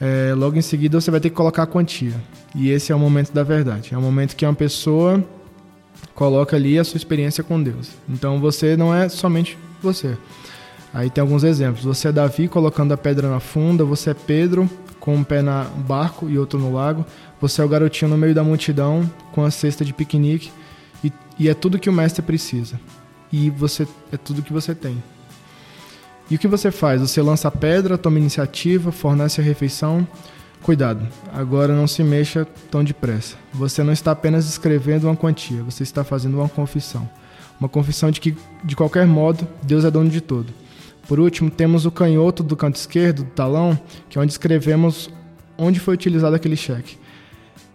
É, 0.00 0.34
logo 0.34 0.56
em 0.56 0.62
seguida, 0.62 1.00
você 1.00 1.10
vai 1.10 1.20
ter 1.20 1.30
que 1.30 1.36
colocar 1.36 1.62
a 1.62 1.66
quantia. 1.66 2.14
E 2.54 2.70
esse 2.70 2.92
é 2.92 2.94
o 2.94 2.98
momento 2.98 3.32
da 3.32 3.42
verdade. 3.42 3.94
É 3.94 3.98
o 3.98 4.02
momento 4.02 4.36
que 4.36 4.44
uma 4.44 4.54
pessoa 4.54 5.24
coloca 6.14 6.56
ali 6.56 6.78
a 6.78 6.84
sua 6.84 6.96
experiência 6.96 7.42
com 7.42 7.62
Deus. 7.62 7.90
Então, 8.08 8.40
você 8.40 8.76
não 8.76 8.94
é 8.94 9.08
somente 9.08 9.56
você. 9.82 10.16
Aí 10.92 11.10
tem 11.10 11.20
alguns 11.20 11.44
exemplos. 11.44 11.84
Você 11.84 12.08
é 12.08 12.12
Davi 12.12 12.48
colocando 12.48 12.92
a 12.92 12.96
pedra 12.96 13.28
na 13.28 13.40
funda, 13.40 13.84
você 13.84 14.10
é 14.10 14.14
Pedro 14.14 14.68
com 14.98 15.14
um 15.14 15.22
pé 15.22 15.40
no 15.42 15.64
barco 15.86 16.28
e 16.28 16.38
outro 16.38 16.58
no 16.58 16.72
lago. 16.72 17.04
Você 17.40 17.60
é 17.60 17.64
o 17.64 17.68
garotinho 17.68 18.10
no 18.10 18.16
meio 18.16 18.34
da 18.34 18.42
multidão 18.42 19.08
com 19.32 19.44
a 19.44 19.50
cesta 19.50 19.84
de 19.84 19.92
piquenique 19.92 20.50
e, 21.04 21.12
e 21.38 21.48
é 21.48 21.54
tudo 21.54 21.78
que 21.78 21.90
o 21.90 21.92
mestre 21.92 22.22
precisa. 22.22 22.80
E 23.32 23.50
você 23.50 23.86
é 24.10 24.16
tudo 24.16 24.42
que 24.42 24.52
você 24.52 24.74
tem. 24.74 25.02
E 26.30 26.34
o 26.34 26.38
que 26.38 26.48
você 26.48 26.70
faz? 26.70 27.00
Você 27.00 27.22
lança 27.22 27.48
a 27.48 27.50
pedra, 27.50 27.96
toma 27.96 28.18
iniciativa, 28.18 28.90
fornece 28.90 29.40
a 29.40 29.44
refeição. 29.44 30.06
Cuidado, 30.62 31.06
agora 31.32 31.72
não 31.74 31.86
se 31.86 32.02
mexa 32.02 32.46
tão 32.70 32.82
depressa. 32.82 33.36
Você 33.54 33.84
não 33.84 33.92
está 33.92 34.10
apenas 34.10 34.48
escrevendo 34.48 35.04
uma 35.04 35.16
quantia, 35.16 35.62
você 35.62 35.84
está 35.84 36.02
fazendo 36.02 36.38
uma 36.38 36.48
confissão. 36.48 37.08
Uma 37.60 37.68
confissão 37.68 38.10
de 38.10 38.20
que, 38.20 38.36
de 38.64 38.74
qualquer 38.74 39.06
modo, 39.06 39.46
Deus 39.62 39.84
é 39.84 39.90
dono 39.90 40.10
de 40.10 40.20
tudo. 40.20 40.52
Por 41.06 41.20
último, 41.20 41.48
temos 41.50 41.86
o 41.86 41.90
canhoto 41.90 42.42
do 42.42 42.56
canto 42.56 42.74
esquerdo 42.74 43.22
do 43.22 43.30
talão, 43.30 43.78
que 44.08 44.18
é 44.18 44.20
onde 44.20 44.32
escrevemos 44.32 45.08
onde 45.56 45.78
foi 45.78 45.94
utilizado 45.94 46.34
aquele 46.34 46.56
cheque. 46.56 46.98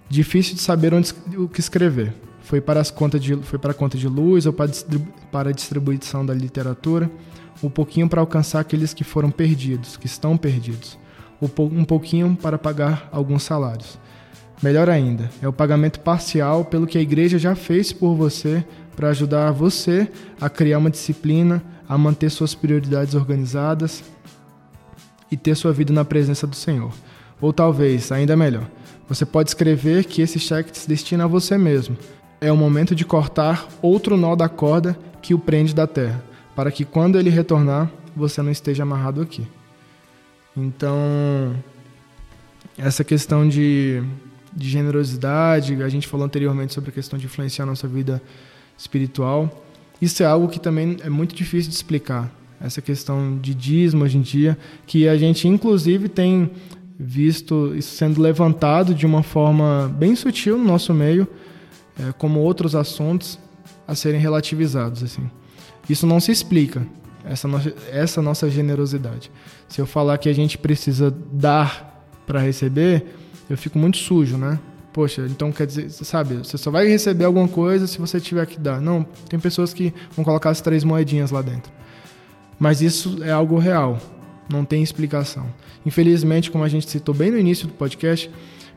Difícil 0.10 0.56
de 0.56 0.62
saber 0.62 0.94
onde, 0.94 1.14
o 1.38 1.48
que 1.48 1.62
escrever. 1.62 2.14
Foi 2.44 2.60
para, 2.60 2.82
as 2.82 2.92
contas 2.92 3.22
de, 3.22 3.38
foi 3.38 3.58
para 3.58 3.72
a 3.72 3.74
conta 3.74 3.98
de 3.98 4.08
luz 4.08 4.46
ou 4.46 4.52
para, 4.52 4.70
distribu, 4.70 5.08
para 5.32 5.50
a 5.50 5.54
distribuição 5.54 6.26
da 6.26 6.34
literatura. 6.34 7.10
Um 7.64 7.70
pouquinho 7.70 8.10
para 8.10 8.22
alcançar 8.22 8.60
aqueles 8.60 8.94
que 8.94 9.04
foram 9.04 9.30
perdidos, 9.32 9.98
que 9.98 10.06
estão 10.06 10.38
perdidos. 10.38 10.98
Um 11.42 11.86
pouquinho 11.86 12.38
para 12.40 12.58
pagar 12.58 13.10
alguns 13.12 13.44
salários. 13.44 14.00
Melhor 14.62 14.90
ainda, 14.90 15.30
é 15.42 15.48
o 15.48 15.54
pagamento 15.54 16.00
parcial 16.00 16.64
pelo 16.64 16.86
que 16.86 16.98
a 16.98 17.02
igreja 17.02 17.40
já 17.40 17.56
fez 17.56 17.92
por 17.92 18.16
você 18.16 18.64
para 18.96 19.10
ajudar 19.10 19.52
você 19.52 20.08
a 20.40 20.50
criar 20.50 20.78
uma 20.78 20.92
disciplina, 20.92 21.64
a 21.90 21.98
manter 21.98 22.30
suas 22.30 22.54
prioridades 22.54 23.16
organizadas 23.16 24.04
e 25.32 25.38
ter 25.38 25.56
sua 25.56 25.74
vida 25.74 25.92
na 25.92 26.06
presença 26.06 26.46
do 26.46 26.56
Senhor. 26.56 26.92
Ou 27.42 27.52
talvez, 27.52 28.12
ainda 28.12 28.38
melhor, 28.38 28.70
você 29.10 29.26
pode 29.26 29.50
escrever 29.50 30.06
que 30.06 30.22
esse 30.22 30.38
cheque 30.38 30.78
se 30.78 30.88
destina 30.88 31.24
a 31.24 31.28
você 31.28 31.58
mesmo. 31.58 31.98
É 32.40 32.52
o 32.52 32.58
momento 32.58 32.94
de 32.94 33.04
cortar 33.04 33.68
outro 33.82 34.16
nó 34.16 34.36
da 34.36 34.48
corda 34.48 34.98
que 35.22 35.34
o 35.34 35.40
prende 35.40 35.74
da 35.74 35.88
terra, 35.88 36.24
para 36.56 36.72
que 36.72 36.86
quando 36.86 37.18
ele 37.18 37.30
retornar, 37.30 37.90
você 38.16 38.42
não 38.42 38.52
esteja 38.52 38.84
amarrado 38.84 39.22
aqui. 39.22 39.48
Então, 40.56 41.56
essa 42.78 43.04
questão 43.04 43.48
de, 43.48 44.04
de 44.54 44.70
generosidade, 44.70 45.82
a 45.82 45.90
gente 45.90 46.08
falou 46.08 46.26
anteriormente 46.26 46.74
sobre 46.74 46.90
a 46.90 46.94
questão 46.94 47.18
de 47.18 47.26
influenciar 47.26 47.64
a 47.64 47.68
nossa 47.68 47.88
vida 47.88 48.22
espiritual. 48.78 49.64
Isso 50.02 50.24
é 50.24 50.26
algo 50.26 50.48
que 50.48 50.60
também 50.60 50.98
é 51.04 51.10
muito 51.10 51.36
difícil 51.36 51.70
de 51.70 51.76
explicar. 51.76 52.30
Essa 52.60 52.82
questão 52.82 53.40
de 53.40 53.56
dízimo 53.56 54.04
hoje 54.04 54.18
em 54.18 54.22
dia, 54.22 54.58
que 54.86 55.08
a 55.08 55.18
gente 55.18 55.48
inclusive 55.48 56.08
tem 56.08 56.52
visto 57.00 57.74
isso 57.76 57.96
sendo 57.96 58.22
levantado 58.22 58.94
de 58.94 59.06
uma 59.06 59.24
forma 59.24 59.92
bem 59.98 60.16
sutil 60.16 60.58
no 60.58 60.64
nosso 60.64 60.94
meio, 60.94 61.28
é, 62.00 62.12
como 62.12 62.40
outros 62.40 62.76
assuntos 62.76 63.40
a 63.88 63.96
serem 63.96 64.20
relativizados. 64.20 65.02
assim. 65.02 65.30
Isso 65.92 66.08
não 66.08 66.20
se 66.20 66.32
explica, 66.32 66.88
essa, 67.26 67.48
no 67.48 67.62
essa 67.92 68.22
nossa 68.22 68.50
generosidade. 68.50 69.30
Se 69.68 69.82
eu 69.82 69.86
falar 69.86 70.18
que 70.18 70.30
a 70.30 70.34
gente 70.34 70.58
precisa 70.58 71.14
dar 71.32 72.08
para 72.26 72.40
receber, 72.40 73.06
eu 73.50 73.58
fico 73.58 73.78
muito 73.78 73.98
sujo, 73.98 74.38
né? 74.38 74.58
Poxa, 74.94 75.26
então 75.30 75.52
quer 75.52 75.68
dizer, 75.68 75.90
sabe, 75.90 76.36
você 76.36 76.58
só 76.58 76.72
vai 76.72 76.88
receber 76.88 77.26
alguma 77.26 77.48
coisa 77.48 77.88
se 77.88 77.98
você 77.98 78.20
tiver 78.20 78.46
que 78.46 78.60
dar. 78.60 78.80
Não, 78.80 79.06
tem 79.30 79.40
pessoas 79.40 79.74
que 79.74 79.94
vão 80.16 80.24
colocar 80.24 80.50
as 80.50 80.62
três 80.62 80.84
moedinhas 80.84 81.32
lá 81.32 81.42
dentro. 81.42 81.72
Mas 82.60 82.82
isso 82.82 83.22
é 83.22 83.32
algo 83.32 83.58
real, 83.58 84.00
não 84.50 84.64
tem 84.64 84.84
explicação. 84.84 85.46
Infelizmente, 85.86 86.52
como 86.52 86.64
a 86.64 86.70
gente 86.70 86.90
citou 86.90 87.14
bem 87.14 87.32
no 87.32 87.38
início 87.38 87.68
do 87.68 87.74
podcast, 87.74 88.30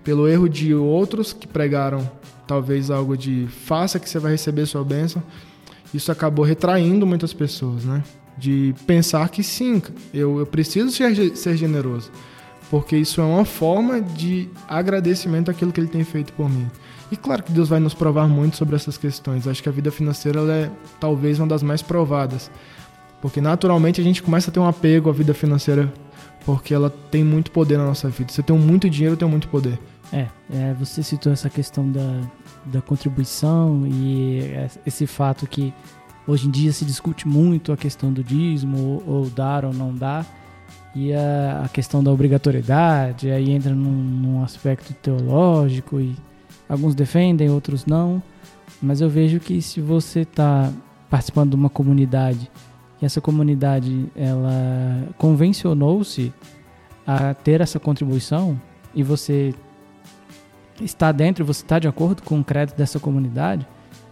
pelo 0.03 0.28
erro 0.28 0.49
de 0.49 0.74
outros 0.74 1.32
que 1.32 1.47
pregaram 1.47 2.11
talvez 2.47 2.91
algo 2.91 3.16
de 3.16 3.47
faça 3.49 3.99
que 3.99 4.09
você 4.09 4.19
vai 4.19 4.32
receber 4.32 4.66
sua 4.66 4.85
bênção, 4.85 5.23
isso 5.95 6.12
acabou 6.12 6.45
retraindo 6.45 7.07
muitas 7.07 7.33
pessoas, 7.33 7.85
né? 7.85 8.03
De 8.37 8.75
pensar 8.87 9.29
que 9.29 9.43
sim, 9.43 9.81
eu, 10.12 10.41
eu 10.41 10.47
preciso 10.47 10.91
ser, 10.91 11.37
ser 11.37 11.57
generoso 11.57 12.11
porque 12.75 12.97
isso 12.97 13.21
é 13.21 13.25
uma 13.25 13.45
forma 13.45 14.01
de 14.01 14.49
agradecimento 14.66 15.49
àquilo 15.49 15.73
que 15.73 15.81
ele 15.81 15.87
tem 15.87 16.03
feito 16.03 16.33
por 16.33 16.51
mim. 16.51 16.69
E 17.09 17.16
claro 17.16 17.43
que 17.43 17.53
Deus 17.53 17.69
vai 17.69 17.79
nos 17.79 17.95
provar 17.95 18.27
muito 18.27 18.57
sobre 18.57 18.75
essas 18.75 18.99
questões. 18.99 19.47
Acho 19.47 19.62
que 19.62 19.69
a 19.69 19.73
vida 19.73 19.93
financeira 19.93 20.41
é 20.41 20.71
talvez 20.99 21.39
uma 21.39 21.47
das 21.47 21.62
mais 21.62 21.83
provadas, 21.83 22.51
porque 23.23 23.41
naturalmente 23.41 24.01
a 24.01 24.05
gente 24.05 24.21
começa 24.21 24.51
a 24.51 24.53
ter 24.53 24.59
um 24.59 24.66
apego 24.66 25.09
à 25.09 25.12
vida 25.12 25.33
financeira, 25.33 25.93
porque 26.45 26.75
ela 26.75 26.91
tem 27.11 27.23
muito 27.23 27.51
poder 27.51 27.79
na 27.79 27.85
nossa 27.85 28.09
vida. 28.09 28.33
Você 28.33 28.43
tem 28.43 28.59
muito 28.59 28.91
dinheiro, 28.91 29.16
tem 29.16 29.29
muito 29.29 29.49
poder. 29.49 29.79
É, 30.12 30.26
é, 30.52 30.74
você 30.74 31.02
citou 31.02 31.32
essa 31.32 31.51
questão 31.51 31.90
da, 31.90 32.20
da 32.66 32.81
contribuição 32.81 33.86
e 33.86 34.40
esse 34.86 35.06
fato 35.06 35.47
que 35.47 35.72
hoje 36.26 36.47
em 36.47 36.51
dia 36.51 36.72
se 36.72 36.85
discute 36.85 37.26
muito 37.26 37.72
a 37.72 37.76
questão 37.76 38.12
do 38.12 38.22
dízimo, 38.22 39.02
ou, 39.06 39.16
ou 39.16 39.31
dar 39.31 39.64
ou 39.64 39.72
não 39.72 39.94
dar, 39.94 40.26
e 40.94 41.12
a, 41.12 41.62
a, 41.64 41.68
questão 41.68 42.02
da 42.05 42.10
obrigatoriedade, 42.12 43.31
aí 43.31 43.51
entra 43.51 43.74
num, 43.74 43.93
num 43.93 44.44
aspecto 44.44 44.93
teológico 44.94 46.01
e 46.01 46.14
alguns 46.68 46.94
defendem, 46.94 47.51
outros 47.51 47.85
não, 47.85 48.22
mas 48.81 49.01
eu 49.01 49.09
vejo 49.09 49.40
que 49.40 49.60
se 49.60 49.81
você 49.81 50.20
está 50.20 50.72
participando 51.10 51.51
de 51.51 51.56
uma 51.56 51.70
comunidade 51.70 52.51
e 53.01 53.05
essa 53.05 53.20
comunidade 53.20 54.06
ela 54.14 55.09
convencionou-se 55.18 56.32
a 57.06 57.35
ter 57.35 57.60
essa 57.60 57.81
contribuição 57.81 58.60
e 58.94 59.02
você 59.02 59.55
está 60.80 61.12
dentro, 61.12 61.44
você 61.44 61.62
está 61.62 61.78
de 61.78 61.88
acordo 61.88 62.22
com 62.22 62.40
o 62.40 62.44
crédito 62.44 62.76
dessa 62.76 62.98
comunidade, 62.98 63.66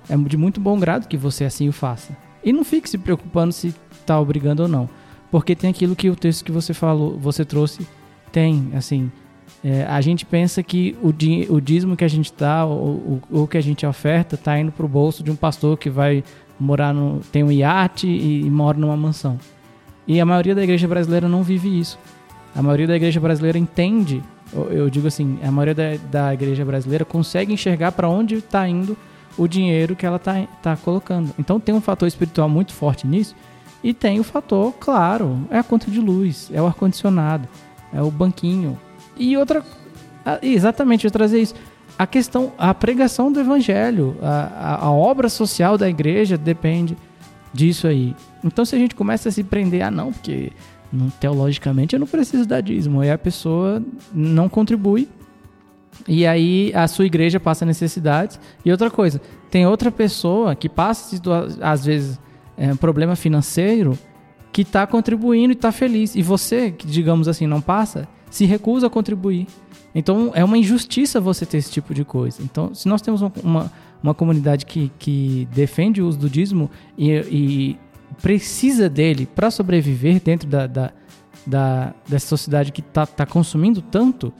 é 0.08 0.16
de 0.16 0.36
muito 0.36 0.60
bom 0.60 0.78
grado 0.78 1.08
que 1.08 1.16
você 1.16 1.44
assim 1.44 1.68
o 1.68 1.72
faça. 1.72 2.16
E 2.44 2.52
não 2.52 2.64
fique 2.64 2.88
se 2.88 2.98
preocupando 2.98 3.52
se 3.52 3.74
está 3.92 4.18
obrigando 4.20 4.62
ou 4.62 4.68
não, 4.68 4.88
porque 5.30 5.54
tem 5.54 5.70
aquilo 5.70 5.96
que 5.96 6.10
o 6.10 6.16
texto 6.16 6.44
que 6.44 6.52
você 6.52 6.74
falou, 6.74 7.18
você 7.18 7.44
trouxe 7.44 7.86
tem, 8.30 8.70
assim, 8.74 9.10
é, 9.62 9.84
a 9.84 10.00
gente 10.00 10.24
pensa 10.24 10.62
que 10.62 10.96
o, 11.02 11.08
o 11.54 11.60
dízimo 11.60 11.96
que 11.96 12.04
a 12.04 12.08
gente 12.08 12.32
dá, 12.36 12.64
ou 12.64 13.20
o 13.30 13.46
que 13.46 13.58
a 13.58 13.60
gente 13.60 13.86
oferta, 13.86 14.34
está 14.34 14.58
indo 14.58 14.72
para 14.72 14.84
o 14.86 14.88
bolso 14.88 15.22
de 15.22 15.30
um 15.30 15.36
pastor 15.36 15.78
que 15.78 15.90
vai 15.90 16.24
morar 16.58 16.92
no, 16.92 17.20
tem 17.30 17.44
um 17.44 17.52
iate 17.52 18.06
e, 18.06 18.44
e 18.44 18.50
mora 18.50 18.78
numa 18.78 18.96
mansão. 18.96 19.38
E 20.06 20.20
a 20.20 20.26
maioria 20.26 20.54
da 20.54 20.64
igreja 20.64 20.88
brasileira 20.88 21.28
não 21.28 21.42
vive 21.42 21.78
isso. 21.78 21.98
A 22.54 22.62
maioria 22.62 22.86
da 22.86 22.96
igreja 22.96 23.20
brasileira 23.20 23.58
entende, 23.58 24.22
eu 24.52 24.90
digo 24.90 25.08
assim, 25.08 25.38
a 25.42 25.50
maioria 25.50 25.74
da, 25.74 25.96
da 26.10 26.34
igreja 26.34 26.64
brasileira 26.64 27.04
consegue 27.04 27.52
enxergar 27.52 27.92
para 27.92 28.08
onde 28.08 28.36
está 28.36 28.68
indo 28.68 28.96
o 29.36 29.48
dinheiro 29.48 29.96
que 29.96 30.04
ela 30.04 30.16
está 30.16 30.46
tá 30.62 30.76
colocando. 30.76 31.32
Então 31.38 31.58
tem 31.58 31.74
um 31.74 31.80
fator 31.80 32.06
espiritual 32.06 32.48
muito 32.48 32.72
forte 32.72 33.06
nisso 33.06 33.34
e 33.82 33.92
tem 33.92 34.20
o 34.20 34.24
fator, 34.24 34.72
claro, 34.78 35.46
é 35.50 35.58
a 35.58 35.62
conta 35.62 35.90
de 35.90 36.00
luz, 36.00 36.50
é 36.52 36.60
o 36.60 36.66
ar-condicionado, 36.66 37.48
é 37.92 38.02
o 38.02 38.10
banquinho. 38.10 38.78
E 39.16 39.36
outra, 39.36 39.64
exatamente, 40.42 41.04
eu 41.04 41.10
trazer 41.10 41.40
isso 41.40 41.54
a 41.98 42.06
questão, 42.06 42.52
a 42.56 42.72
pregação 42.72 43.30
do 43.30 43.40
evangelho, 43.40 44.16
a, 44.22 44.28
a, 44.28 44.84
a, 44.86 44.90
obra 44.90 45.28
social 45.28 45.76
da 45.76 45.88
igreja 45.88 46.38
depende 46.38 46.96
disso 47.52 47.86
aí. 47.86 48.16
Então, 48.42 48.64
se 48.64 48.74
a 48.74 48.78
gente 48.78 48.94
começa 48.94 49.28
a 49.28 49.32
se 49.32 49.44
prender, 49.44 49.82
ah, 49.82 49.90
não, 49.90 50.12
porque 50.12 50.52
não, 50.92 51.10
teologicamente 51.10 51.94
eu 51.94 52.00
não 52.00 52.06
preciso 52.06 52.46
dar 52.46 52.60
dízimo, 52.60 53.00
aí 53.00 53.10
a 53.10 53.18
pessoa 53.18 53.82
não 54.12 54.48
contribui 54.48 55.08
e 56.06 56.26
aí 56.26 56.72
a 56.74 56.88
sua 56.88 57.06
igreja 57.06 57.38
passa 57.38 57.64
necessidades. 57.64 58.38
E 58.64 58.70
outra 58.70 58.90
coisa, 58.90 59.20
tem 59.50 59.66
outra 59.66 59.90
pessoa 59.90 60.54
que 60.54 60.68
passa, 60.68 61.20
às 61.60 61.84
vezes, 61.84 62.18
é, 62.56 62.74
problema 62.74 63.16
financeiro 63.16 63.98
que 64.52 64.62
está 64.62 64.86
contribuindo 64.86 65.52
e 65.52 65.56
está 65.56 65.72
feliz. 65.72 66.14
E 66.14 66.22
você, 66.22 66.70
que 66.70 66.86
digamos 66.86 67.28
assim, 67.28 67.46
não 67.46 67.60
passa, 67.60 68.06
se 68.30 68.44
recusa 68.44 68.86
a 68.86 68.90
contribuir. 68.90 69.46
Então 69.94 70.32
é 70.34 70.42
uma 70.42 70.56
injustiça 70.56 71.20
você 71.20 71.44
ter 71.44 71.58
esse 71.58 71.70
tipo 71.70 71.94
de 71.94 72.04
coisa. 72.04 72.42
Então, 72.42 72.74
se 72.74 72.88
nós 72.88 73.02
temos 73.02 73.20
uma, 73.20 73.32
uma, 73.42 73.72
uma 74.02 74.14
comunidade 74.14 74.64
que, 74.64 74.90
que 74.98 75.46
defende 75.52 76.00
o 76.00 76.08
uso 76.08 76.18
do 76.18 76.30
dízimo 76.30 76.70
e, 76.96 77.10
e 77.10 77.78
precisa 78.22 78.88
dele 78.88 79.26
para 79.26 79.50
sobreviver 79.50 80.22
dentro 80.22 80.48
da, 80.48 80.66
da, 80.66 80.92
da, 81.44 81.92
dessa 82.08 82.28
sociedade 82.28 82.70
que 82.70 82.80
está 82.80 83.04
tá 83.04 83.26
consumindo 83.26 83.82
tanto, 83.82 84.32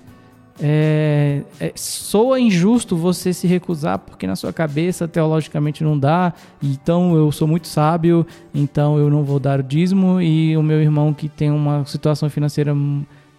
é, 0.60 1.42
é, 1.58 1.72
soa 1.74 2.38
injusto 2.38 2.96
você 2.96 3.32
se 3.32 3.46
recusar 3.46 3.98
porque 3.98 4.26
na 4.26 4.36
sua 4.36 4.52
cabeça 4.52 5.08
teologicamente 5.08 5.82
não 5.82 5.98
dá, 5.98 6.32
então 6.62 7.16
eu 7.16 7.32
sou 7.32 7.48
muito 7.48 7.66
sábio, 7.66 8.24
então 8.54 8.98
eu 8.98 9.10
não 9.10 9.24
vou 9.24 9.40
dar 9.40 9.60
o 9.60 9.62
dízimo 9.62 10.20
e 10.20 10.56
o 10.56 10.62
meu 10.62 10.80
irmão 10.80 11.12
que 11.12 11.28
tem 11.28 11.50
uma 11.50 11.84
situação 11.84 12.30
financeira 12.30 12.72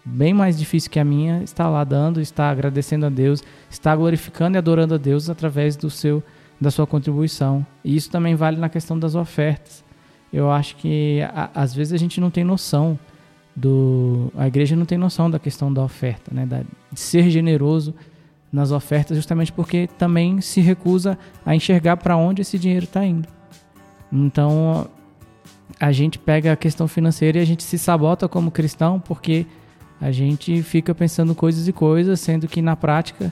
bem 0.04 0.34
mais 0.34 0.58
difícil 0.58 0.92
que 0.92 1.00
a 1.00 1.06
minha, 1.06 1.42
está 1.44 1.70
lá 1.70 1.86
dando, 1.86 2.20
está 2.20 2.50
agradecendo 2.50 3.06
a 3.06 3.10
Deus, 3.10 3.42
está 3.70 3.96
glorificando 3.96 4.58
e 4.58 4.60
adorando 4.60 4.96
a 4.96 4.98
Deus 4.98 5.30
através 5.30 5.78
do 5.78 5.90
seu 5.90 6.22
da 6.60 6.72
sua 6.72 6.88
contribuição. 6.88 7.66
E 7.84 7.96
isso 7.96 8.10
também 8.10 8.36
vale 8.36 8.58
na 8.58 8.70
questão 8.70 8.98
das 8.98 9.16
ofertas. 9.16 9.84
Eu 10.34 10.52
acho 10.52 10.76
que 10.78 11.22
a, 11.22 11.52
às 11.54 11.74
vezes 11.74 11.94
a 11.94 11.98
gente 11.98 12.20
não 12.20 12.32
tem 12.32 12.44
noção 12.44 12.98
do 13.56 14.32
a 14.36 14.48
igreja 14.48 14.76
não 14.76 14.86
tem 14.86 14.98
noção 14.98 15.30
da 15.30 15.38
questão 15.38 15.72
da 15.72 15.84
oferta, 15.84 16.34
né, 16.34 16.44
da, 16.44 16.64
de 16.92 17.00
ser 17.00 17.30
generoso 17.30 17.94
nas 18.52 18.72
ofertas, 18.72 19.16
justamente 19.16 19.52
porque 19.52 19.88
também 19.98 20.42
se 20.42 20.60
recusa 20.60 21.18
a 21.46 21.56
enxergar 21.56 21.98
para 21.98 22.18
onde 22.18 22.42
esse 22.42 22.58
dinheiro 22.58 22.86
está 22.86 23.06
indo. 23.06 23.28
Então 24.12 24.88
a 25.80 25.92
gente 25.92 26.18
pega 26.18 26.54
a 26.54 26.56
questão 26.56 26.88
financeira 26.88 27.38
e 27.38 27.42
a 27.42 27.46
gente 27.46 27.64
se 27.64 27.78
sabota 27.78 28.28
como 28.28 28.50
cristão 28.52 29.00
porque 29.00 29.46
a 30.02 30.12
gente 30.12 30.62
fica 30.64 30.94
pensando 30.94 31.34
coisas 31.34 31.68
e 31.68 31.74
coisas, 31.74 32.20
sendo 32.20 32.48
que 32.48 32.62
na 32.62 32.76
prática 32.76 33.32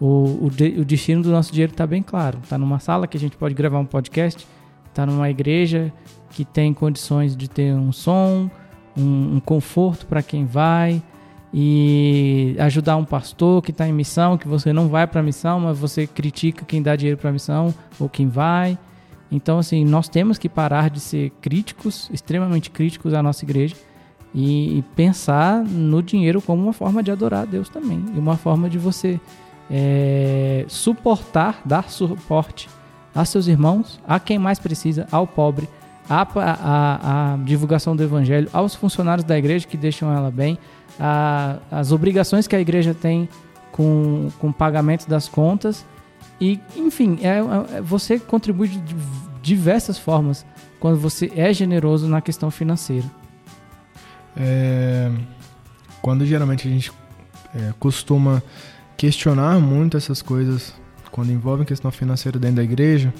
o, 0.00 0.46
o, 0.46 0.50
de, 0.50 0.80
o 0.80 0.84
destino 0.84 1.22
do 1.22 1.30
nosso 1.30 1.52
dinheiro 1.52 1.72
está 1.72 1.86
bem 1.86 2.02
claro. 2.02 2.38
Está 2.42 2.58
numa 2.58 2.78
sala 2.78 3.06
que 3.06 3.16
a 3.16 3.20
gente 3.20 3.36
pode 3.36 3.54
gravar 3.54 3.78
um 3.78 3.86
podcast, 3.86 4.46
está 4.92 5.06
numa 5.06 5.28
igreja 5.28 5.92
que 6.30 6.44
tem 6.44 6.72
condições 6.72 7.36
de 7.36 7.48
ter 7.48 7.74
um 7.74 7.92
som, 7.92 8.50
um, 8.96 9.36
um 9.36 9.40
conforto 9.40 10.06
para 10.06 10.22
quem 10.22 10.44
vai 10.44 11.02
e 11.52 12.56
ajudar 12.58 12.96
um 12.96 13.04
pastor 13.04 13.62
que 13.62 13.70
está 13.70 13.86
em 13.86 13.92
missão, 13.92 14.38
que 14.38 14.48
você 14.48 14.72
não 14.72 14.88
vai 14.88 15.06
para 15.06 15.20
a 15.20 15.22
missão, 15.22 15.60
mas 15.60 15.78
você 15.78 16.06
critica 16.06 16.64
quem 16.64 16.82
dá 16.82 16.96
dinheiro 16.96 17.18
para 17.18 17.30
a 17.30 17.32
missão 17.32 17.74
ou 17.98 18.08
quem 18.08 18.28
vai. 18.28 18.78
Então, 19.30 19.58
assim, 19.58 19.84
nós 19.84 20.08
temos 20.08 20.38
que 20.38 20.48
parar 20.48 20.88
de 20.88 21.00
ser 21.00 21.30
críticos, 21.40 22.08
extremamente 22.12 22.70
críticos 22.70 23.12
à 23.14 23.22
nossa 23.22 23.44
igreja 23.44 23.76
e, 24.34 24.78
e, 24.78 24.82
pensar 24.94 25.62
no 25.62 26.02
dinheiro 26.02 26.40
como 26.40 26.62
uma 26.62 26.72
forma 26.72 27.02
de 27.02 27.10
adorar 27.10 27.42
a 27.42 27.44
Deus 27.44 27.68
também 27.68 28.02
e 28.14 28.18
uma 28.18 28.36
forma 28.36 28.68
de 28.68 28.78
você 28.78 29.20
é, 29.70 30.64
suportar, 30.68 31.60
dar 31.64 31.90
suporte 31.90 32.68
a 33.14 33.24
seus 33.24 33.46
irmãos, 33.46 34.00
a 34.06 34.18
quem 34.18 34.38
mais 34.38 34.58
precisa, 34.58 35.06
ao 35.10 35.26
pobre, 35.26 35.68
a 36.08 37.38
divulgação 37.44 37.94
do 37.94 38.02
evangelho, 38.02 38.48
aos 38.52 38.74
funcionários 38.74 39.24
da 39.24 39.38
igreja 39.38 39.66
que 39.66 39.76
deixam 39.76 40.12
ela 40.12 40.30
bem, 40.30 40.58
a, 40.98 41.58
as 41.70 41.92
obrigações 41.92 42.46
que 42.46 42.56
a 42.56 42.60
igreja 42.60 42.94
tem 42.94 43.28
com, 43.70 44.28
com 44.38 44.48
o 44.48 44.52
pagamento 44.52 45.08
das 45.08 45.28
contas 45.28 45.84
e, 46.40 46.60
enfim, 46.76 47.18
é, 47.22 47.38
é, 47.38 47.80
você 47.80 48.18
contribui 48.18 48.68
de 48.68 48.96
diversas 49.40 49.98
formas 49.98 50.44
quando 50.80 50.98
você 50.98 51.32
é 51.36 51.52
generoso 51.52 52.08
na 52.08 52.20
questão 52.20 52.50
financeira. 52.50 53.06
É, 54.36 55.10
quando 56.00 56.26
geralmente 56.26 56.66
a 56.66 56.70
gente 56.70 56.92
é, 57.54 57.72
costuma 57.78 58.42
questionar 58.96 59.60
muito 59.60 59.96
essas 59.96 60.20
coisas, 60.20 60.74
quando 61.12 61.30
envolvem 61.30 61.64
questão 61.64 61.92
financeira 61.92 62.38
dentro 62.38 62.56
da 62.56 62.64
igreja, 62.64 63.14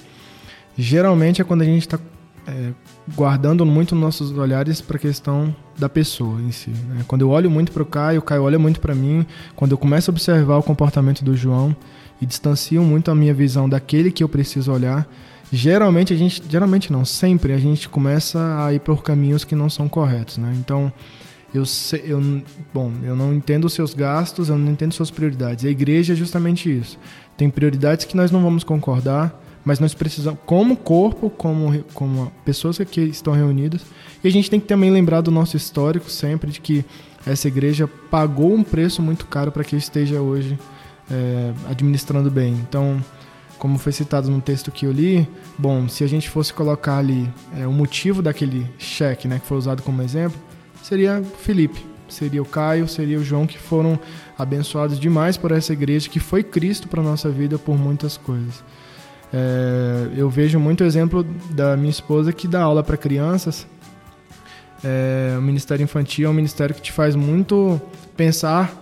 geralmente 0.76 1.40
é 1.40 1.44
quando 1.44 1.62
a 1.62 1.64
gente 1.64 1.82
está 1.82 1.98
é, 2.46 2.70
guardando 3.14 3.64
muito 3.64 3.94
nossos 3.94 4.36
olhares 4.36 4.80
para 4.80 4.96
a 4.96 5.00
questão 5.00 5.54
da 5.78 5.88
pessoa 5.88 6.40
em 6.40 6.50
si. 6.50 6.70
Né? 6.70 7.04
Quando 7.06 7.22
eu 7.22 7.30
olho 7.30 7.50
muito 7.50 7.70
para 7.70 7.82
o 7.82 7.86
Caio, 7.86 8.18
o 8.18 8.22
Caio 8.22 8.42
olha 8.42 8.58
muito 8.58 8.80
para 8.80 8.94
mim, 8.94 9.24
quando 9.54 9.72
eu 9.72 9.78
começo 9.78 10.10
a 10.10 10.12
observar 10.12 10.56
o 10.56 10.62
comportamento 10.62 11.24
do 11.24 11.36
João 11.36 11.76
e 12.20 12.26
distancio 12.26 12.82
muito 12.82 13.10
a 13.10 13.14
minha 13.14 13.34
visão 13.34 13.68
daquele 13.68 14.10
que 14.10 14.24
eu 14.24 14.28
preciso 14.28 14.72
olhar, 14.72 15.06
geralmente 15.52 16.12
a 16.12 16.16
gente, 16.16 16.42
geralmente 16.48 16.90
não, 16.90 17.04
sempre 17.04 17.52
a 17.52 17.58
gente 17.58 17.88
começa 17.88 18.64
a 18.64 18.72
ir 18.72 18.80
por 18.80 19.02
caminhos 19.02 19.44
que 19.44 19.54
não 19.54 19.68
são 19.68 19.88
corretos, 19.88 20.38
né? 20.38 20.54
Então, 20.58 20.92
eu, 21.54 21.64
eu, 22.04 22.42
bom, 22.72 22.90
eu 23.02 23.14
não 23.14 23.34
entendo 23.34 23.66
os 23.66 23.74
seus 23.74 23.92
gastos, 23.92 24.48
eu 24.48 24.56
não 24.56 24.72
entendo 24.72 24.92
suas 24.92 25.10
prioridades. 25.10 25.64
A 25.66 25.68
igreja 25.68 26.14
é 26.14 26.16
justamente 26.16 26.74
isso. 26.74 26.98
Tem 27.36 27.50
prioridades 27.50 28.04
que 28.04 28.16
nós 28.16 28.30
não 28.30 28.42
vamos 28.42 28.64
concordar, 28.64 29.40
mas 29.64 29.78
nós 29.78 29.94
precisamos, 29.94 30.38
como 30.44 30.76
corpo, 30.76 31.30
como, 31.30 31.84
como 31.94 32.32
pessoas 32.44 32.76
que 32.76 32.82
aqui 32.82 33.00
estão 33.02 33.32
reunidas, 33.32 33.82
e 34.22 34.28
a 34.28 34.30
gente 34.30 34.50
tem 34.50 34.60
que 34.60 34.66
também 34.66 34.90
lembrar 34.90 35.20
do 35.20 35.30
nosso 35.30 35.56
histórico 35.56 36.10
sempre 36.10 36.50
de 36.50 36.60
que 36.60 36.84
essa 37.26 37.48
igreja 37.48 37.88
pagou 38.10 38.52
um 38.52 38.62
preço 38.62 39.00
muito 39.00 39.26
caro 39.26 39.52
para 39.52 39.62
que 39.62 39.76
esteja 39.76 40.20
hoje 40.20 40.58
é, 41.10 41.52
administrando 41.70 42.30
bem. 42.30 42.54
Então, 42.54 43.02
como 43.58 43.78
foi 43.78 43.92
citado 43.92 44.28
no 44.28 44.40
texto 44.40 44.72
que 44.72 44.86
eu 44.86 44.92
li, 44.92 45.28
bom, 45.56 45.88
se 45.88 46.02
a 46.02 46.06
gente 46.08 46.28
fosse 46.28 46.52
colocar 46.52 46.98
ali 46.98 47.30
é, 47.56 47.66
o 47.66 47.72
motivo 47.72 48.20
daquele 48.20 48.68
cheque, 48.78 49.28
né, 49.28 49.38
que 49.38 49.46
foi 49.46 49.56
usado 49.56 49.82
como 49.82 50.02
exemplo, 50.02 50.38
seria 50.82 51.22
Felipe, 51.38 51.84
seria 52.12 52.42
o 52.42 52.44
Caio, 52.44 52.86
seria 52.86 53.18
o 53.18 53.24
João 53.24 53.46
que 53.46 53.58
foram 53.58 53.98
abençoados 54.38 54.98
demais 54.98 55.36
por 55.36 55.52
essa 55.52 55.72
igreja 55.72 56.08
que 56.08 56.20
foi 56.20 56.42
Cristo 56.42 56.88
para 56.88 57.02
nossa 57.02 57.30
vida 57.30 57.58
por 57.58 57.76
muitas 57.78 58.16
coisas. 58.16 58.62
É, 59.32 60.08
eu 60.16 60.28
vejo 60.28 60.58
muito 60.60 60.84
exemplo 60.84 61.24
da 61.50 61.76
minha 61.76 61.90
esposa 61.90 62.32
que 62.32 62.46
dá 62.46 62.62
aula 62.62 62.82
para 62.82 62.96
crianças. 62.96 63.66
É, 64.84 65.34
o 65.38 65.42
Ministério 65.42 65.82
Infantil 65.82 66.26
é 66.26 66.30
um 66.30 66.34
ministério 66.34 66.74
que 66.74 66.82
te 66.82 66.92
faz 66.92 67.16
muito 67.16 67.80
pensar 68.16 68.78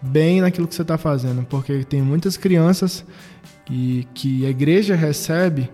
bem 0.00 0.40
naquilo 0.40 0.68
que 0.68 0.74
você 0.74 0.82
está 0.82 0.96
fazendo, 0.96 1.44
porque 1.44 1.84
tem 1.84 2.00
muitas 2.00 2.36
crianças 2.36 3.04
que, 3.64 4.06
que 4.14 4.46
a 4.46 4.50
igreja 4.50 4.94
recebe, 4.94 5.68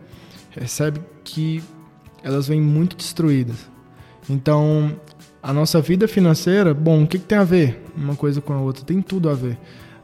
recebe 0.51 1.01
que 1.23 1.63
elas 2.23 2.49
vêm 2.49 2.61
muito 2.61 2.97
destruídas. 2.97 3.69
Então, 4.29 4.97
a 5.45 5.53
nossa 5.53 5.79
vida 5.79 6.09
financeira, 6.09 6.73
bom, 6.73 7.03
o 7.03 7.07
que, 7.07 7.19
que 7.19 7.27
tem 7.27 7.37
a 7.37 7.45
ver 7.45 7.85
uma 7.95 8.17
coisa 8.17 8.41
com 8.41 8.55
a 8.55 8.61
outra? 8.61 8.83
Tem 8.83 9.03
tudo 9.03 9.29
a 9.29 9.35
ver. 9.35 9.59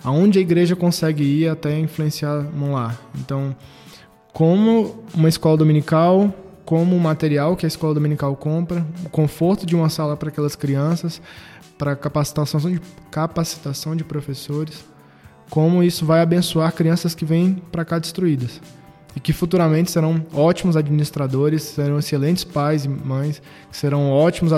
Aonde 0.04 0.38
a 0.38 0.42
igreja 0.42 0.76
consegue 0.76 1.24
ir 1.24 1.48
até 1.48 1.78
influenciar 1.78 2.44
um 2.54 2.74
lar. 2.74 3.00
Então, 3.18 3.56
como 4.34 5.02
uma 5.14 5.30
escola 5.30 5.56
dominical, 5.56 6.30
como 6.62 6.94
o 6.94 7.00
material 7.00 7.56
que 7.56 7.64
a 7.64 7.68
escola 7.68 7.94
dominical 7.94 8.36
compra, 8.36 8.86
o 9.02 9.08
conforto 9.08 9.64
de 9.64 9.74
uma 9.74 9.88
sala 9.88 10.14
para 10.14 10.28
aquelas 10.28 10.54
crianças, 10.54 11.22
para 11.78 11.96
capacitação 11.96 12.60
de, 12.60 12.78
capacitação 13.10 13.96
de 13.96 14.04
professores, 14.04 14.84
como 15.48 15.82
isso 15.82 16.04
vai 16.04 16.20
abençoar 16.20 16.70
crianças 16.74 17.14
que 17.14 17.24
vêm 17.24 17.62
para 17.72 17.82
cá 17.82 17.98
destruídas 17.98 18.60
e 19.16 19.20
que 19.20 19.32
futuramente 19.32 19.90
serão 19.90 20.24
ótimos 20.34 20.76
administradores, 20.76 21.62
serão 21.62 21.98
excelentes 21.98 22.44
pais 22.44 22.84
e 22.84 22.88
mães, 22.88 23.40
serão 23.70 24.10
ótimos 24.10 24.52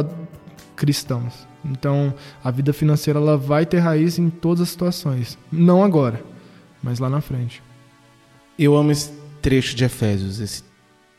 cristãos. 0.77 1.47
Então, 1.65 2.13
a 2.43 2.51
vida 2.51 2.73
financeira 2.73 3.21
ela 3.21 3.37
vai 3.37 3.65
ter 3.65 3.79
raiz 3.79 4.19
em 4.19 4.29
todas 4.29 4.63
as 4.63 4.71
situações, 4.71 5.39
não 5.51 5.85
agora, 5.85 6.23
mas 6.83 6.99
lá 6.99 7.09
na 7.09 7.21
frente. 7.21 7.63
Eu 8.59 8.77
amo 8.77 8.91
esse 8.91 9.13
trecho 9.41 9.77
de 9.77 9.85
Efésios, 9.85 10.41
esse 10.41 10.65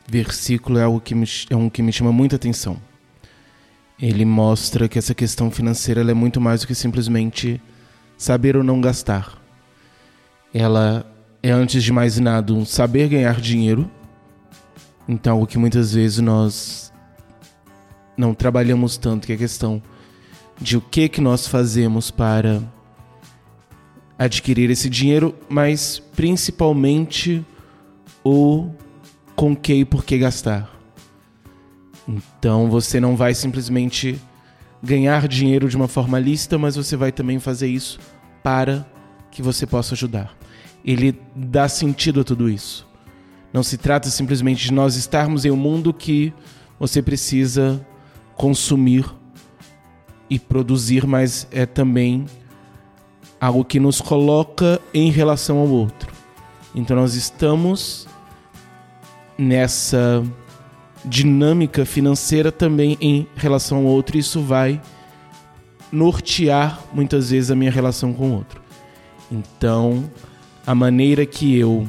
versículo 0.08 0.78
é 0.78 0.84
algo 0.84 1.00
que 1.00 1.16
me, 1.16 1.26
é 1.50 1.56
um 1.56 1.70
que 1.70 1.82
me 1.82 1.94
chama 1.94 2.12
muita 2.12 2.36
atenção. 2.36 2.78
Ele 4.00 4.26
mostra 4.26 4.90
que 4.90 5.00
essa 5.00 5.16
questão 5.16 5.50
financeira 5.50 6.02
é 6.02 6.14
muito 6.14 6.42
mais 6.42 6.62
do 6.62 6.68
que 6.68 6.76
simplesmente 6.76 7.62
saber 8.18 8.58
ou 8.58 8.64
não 8.64 8.82
gastar. 8.82 9.42
Ela 10.54 11.06
é, 11.42 11.52
antes 11.52 11.84
de 11.84 11.92
mais 11.92 12.18
nada, 12.20 12.54
um 12.54 12.66
saber 12.66 13.10
ganhar 13.10 13.40
dinheiro. 13.40 13.90
Então, 15.08 15.42
o 15.42 15.48
que 15.48 15.58
muitas 15.58 15.94
vezes 15.94 16.20
nós 16.20 16.82
não 18.18 18.34
trabalhamos 18.34 18.98
tanto, 18.98 19.26
que 19.26 19.34
é 19.34 19.35
a 19.35 19.40
questão 19.40 19.81
de 20.60 20.77
o 20.77 20.81
que, 20.81 21.10
que 21.10 21.22
nós 21.22 21.48
fazemos 21.48 22.11
para 22.11 22.61
adquirir 24.18 24.69
esse 24.69 24.90
dinheiro, 24.90 25.35
mas 25.49 25.99
principalmente 26.15 27.45
o 28.23 28.69
com 29.35 29.56
que 29.56 29.73
e 29.73 29.85
por 29.85 30.06
que 30.06 30.18
gastar. 30.18 30.69
Então 32.07 32.69
você 32.69 32.99
não 32.99 33.15
vai 33.15 33.34
simplesmente 33.34 34.19
ganhar 34.81 35.27
dinheiro 35.27 35.69
de 35.69 35.76
uma 35.76 35.88
forma 35.88 36.19
lícita, 36.19 36.57
mas 36.57 36.76
você 36.76 36.95
vai 36.95 37.11
também 37.11 37.40
fazer 37.40 37.68
isso 37.68 37.99
para 38.44 38.85
que 39.31 39.41
você 39.41 39.65
possa 39.65 39.95
ajudar. 39.95 40.35
Ele 40.85 41.18
dá 41.35 41.68
sentido 41.68 42.22
a 42.22 42.23
tudo 42.23 42.49
isso. 42.49 42.85
Não 43.53 43.64
se 43.64 43.77
trata 43.77 44.10
simplesmente 44.10 44.65
de 44.65 44.73
nós 44.73 44.95
estarmos 44.95 45.45
em 45.45 45.52
um 45.52 45.56
mundo 45.56 45.94
que 45.94 46.34
você 46.80 47.02
precisa 47.02 47.85
consumir 48.35 49.05
e 50.30 50.39
produzir, 50.39 51.05
mas 51.05 51.47
é 51.51 51.65
também 51.65 52.26
algo 53.39 53.64
que 53.65 53.80
nos 53.80 53.99
coloca 53.99 54.80
em 54.93 55.11
relação 55.11 55.57
ao 55.57 55.68
outro. 55.68 56.11
Então 56.73 56.95
nós 56.95 57.14
estamos 57.15 58.07
nessa 59.38 60.23
dinâmica 61.05 61.85
financeira 61.85 62.51
também 62.51 62.97
em 63.01 63.27
relação 63.35 63.80
ao 63.80 63.84
outro, 63.84 64.18
isso 64.18 64.41
vai 64.41 64.81
nortear 65.91 66.80
muitas 66.93 67.30
vezes 67.30 67.51
a 67.51 67.55
minha 67.55 67.72
relação 67.72 68.14
com 68.14 68.31
o 68.31 68.34
outro. 68.35 68.61
Então, 69.31 70.10
a 70.65 70.73
maneira 70.73 71.26
que 71.26 71.57
eu 71.57 71.88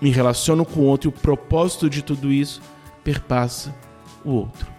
me 0.00 0.10
relaciono 0.10 0.64
com 0.64 0.80
o 0.80 0.84
outro 0.84 1.08
e 1.08 1.10
o 1.10 1.12
propósito 1.12 1.88
de 1.88 2.02
tudo 2.02 2.32
isso 2.32 2.60
perpassa 3.04 3.74
o 4.24 4.30
outro. 4.30 4.75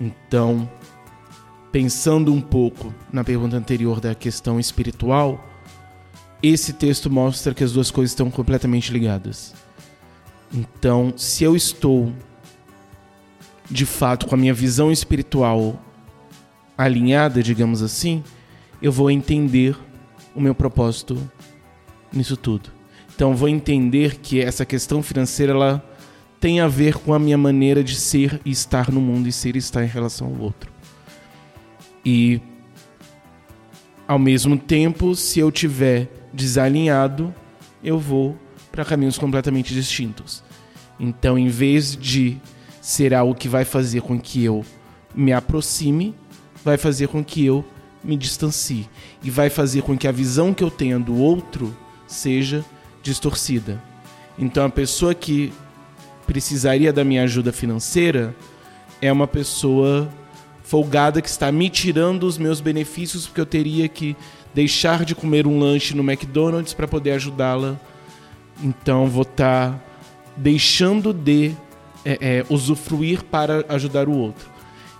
Então, 0.00 0.68
pensando 1.70 2.32
um 2.32 2.40
pouco 2.40 2.94
na 3.12 3.22
pergunta 3.22 3.56
anterior 3.56 4.00
da 4.00 4.14
questão 4.14 4.58
espiritual, 4.58 5.44
esse 6.42 6.72
texto 6.72 7.10
mostra 7.10 7.52
que 7.52 7.62
as 7.62 7.72
duas 7.72 7.90
coisas 7.90 8.12
estão 8.12 8.30
completamente 8.30 8.90
ligadas. 8.92 9.54
Então, 10.52 11.12
se 11.16 11.44
eu 11.44 11.54
estou 11.54 12.12
de 13.70 13.84
fato 13.84 14.26
com 14.26 14.34
a 14.34 14.38
minha 14.38 14.54
visão 14.54 14.90
espiritual 14.90 15.78
alinhada, 16.76 17.42
digamos 17.42 17.82
assim, 17.82 18.24
eu 18.80 18.90
vou 18.90 19.10
entender 19.10 19.76
o 20.34 20.40
meu 20.40 20.54
propósito 20.54 21.30
nisso 22.10 22.36
tudo. 22.36 22.70
Então, 23.14 23.36
vou 23.36 23.48
entender 23.48 24.16
que 24.16 24.40
essa 24.40 24.64
questão 24.64 25.02
financeira 25.02 25.52
ela 25.52 25.89
tem 26.40 26.58
a 26.58 26.66
ver 26.66 26.94
com 26.94 27.12
a 27.12 27.18
minha 27.18 27.36
maneira 27.36 27.84
de 27.84 27.94
ser 27.94 28.40
e 28.44 28.50
estar 28.50 28.90
no 28.90 29.00
mundo 29.00 29.28
e 29.28 29.32
ser 29.32 29.54
e 29.54 29.58
estar 29.58 29.84
em 29.84 29.88
relação 29.88 30.26
ao 30.26 30.40
outro. 30.40 30.72
E 32.04 32.40
ao 34.08 34.18
mesmo 34.18 34.56
tempo, 34.56 35.14
se 35.14 35.38
eu 35.38 35.52
tiver 35.52 36.08
desalinhado, 36.32 37.32
eu 37.84 37.98
vou 37.98 38.36
para 38.72 38.84
caminhos 38.84 39.18
completamente 39.18 39.74
distintos. 39.74 40.42
Então, 40.98 41.38
em 41.38 41.48
vez 41.48 41.94
de 41.94 42.38
ser 42.80 43.12
algo 43.12 43.34
que 43.34 43.48
vai 43.48 43.64
fazer 43.64 44.00
com 44.00 44.18
que 44.18 44.42
eu 44.42 44.64
me 45.14 45.32
aproxime, 45.32 46.14
vai 46.64 46.78
fazer 46.78 47.08
com 47.08 47.22
que 47.22 47.44
eu 47.44 47.64
me 48.02 48.16
distancie 48.16 48.88
e 49.22 49.30
vai 49.30 49.50
fazer 49.50 49.82
com 49.82 49.96
que 49.96 50.08
a 50.08 50.12
visão 50.12 50.54
que 50.54 50.64
eu 50.64 50.70
tenha 50.70 50.98
do 50.98 51.16
outro 51.16 51.76
seja 52.06 52.64
distorcida. 53.02 53.82
Então, 54.38 54.64
a 54.64 54.70
pessoa 54.70 55.14
que 55.14 55.52
precisaria 56.30 56.92
da 56.92 57.02
minha 57.02 57.24
ajuda 57.24 57.50
financeira 57.50 58.32
é 59.02 59.10
uma 59.10 59.26
pessoa 59.26 60.08
folgada 60.62 61.20
que 61.20 61.28
está 61.28 61.50
me 61.50 61.68
tirando 61.68 62.22
os 62.22 62.38
meus 62.38 62.60
benefícios 62.60 63.26
porque 63.26 63.40
eu 63.40 63.46
teria 63.46 63.88
que 63.88 64.16
deixar 64.54 65.04
de 65.04 65.12
comer 65.12 65.44
um 65.44 65.58
lanche 65.58 65.92
no 65.92 66.08
McDonald's 66.08 66.72
para 66.72 66.86
poder 66.86 67.10
ajudá-la. 67.14 67.76
Então 68.62 69.08
vou 69.08 69.22
estar 69.22 69.72
tá 69.72 69.80
deixando 70.36 71.12
de 71.12 71.50
é, 72.04 72.18
é, 72.20 72.46
usufruir 72.48 73.24
para 73.24 73.64
ajudar 73.68 74.08
o 74.08 74.16
outro. 74.16 74.48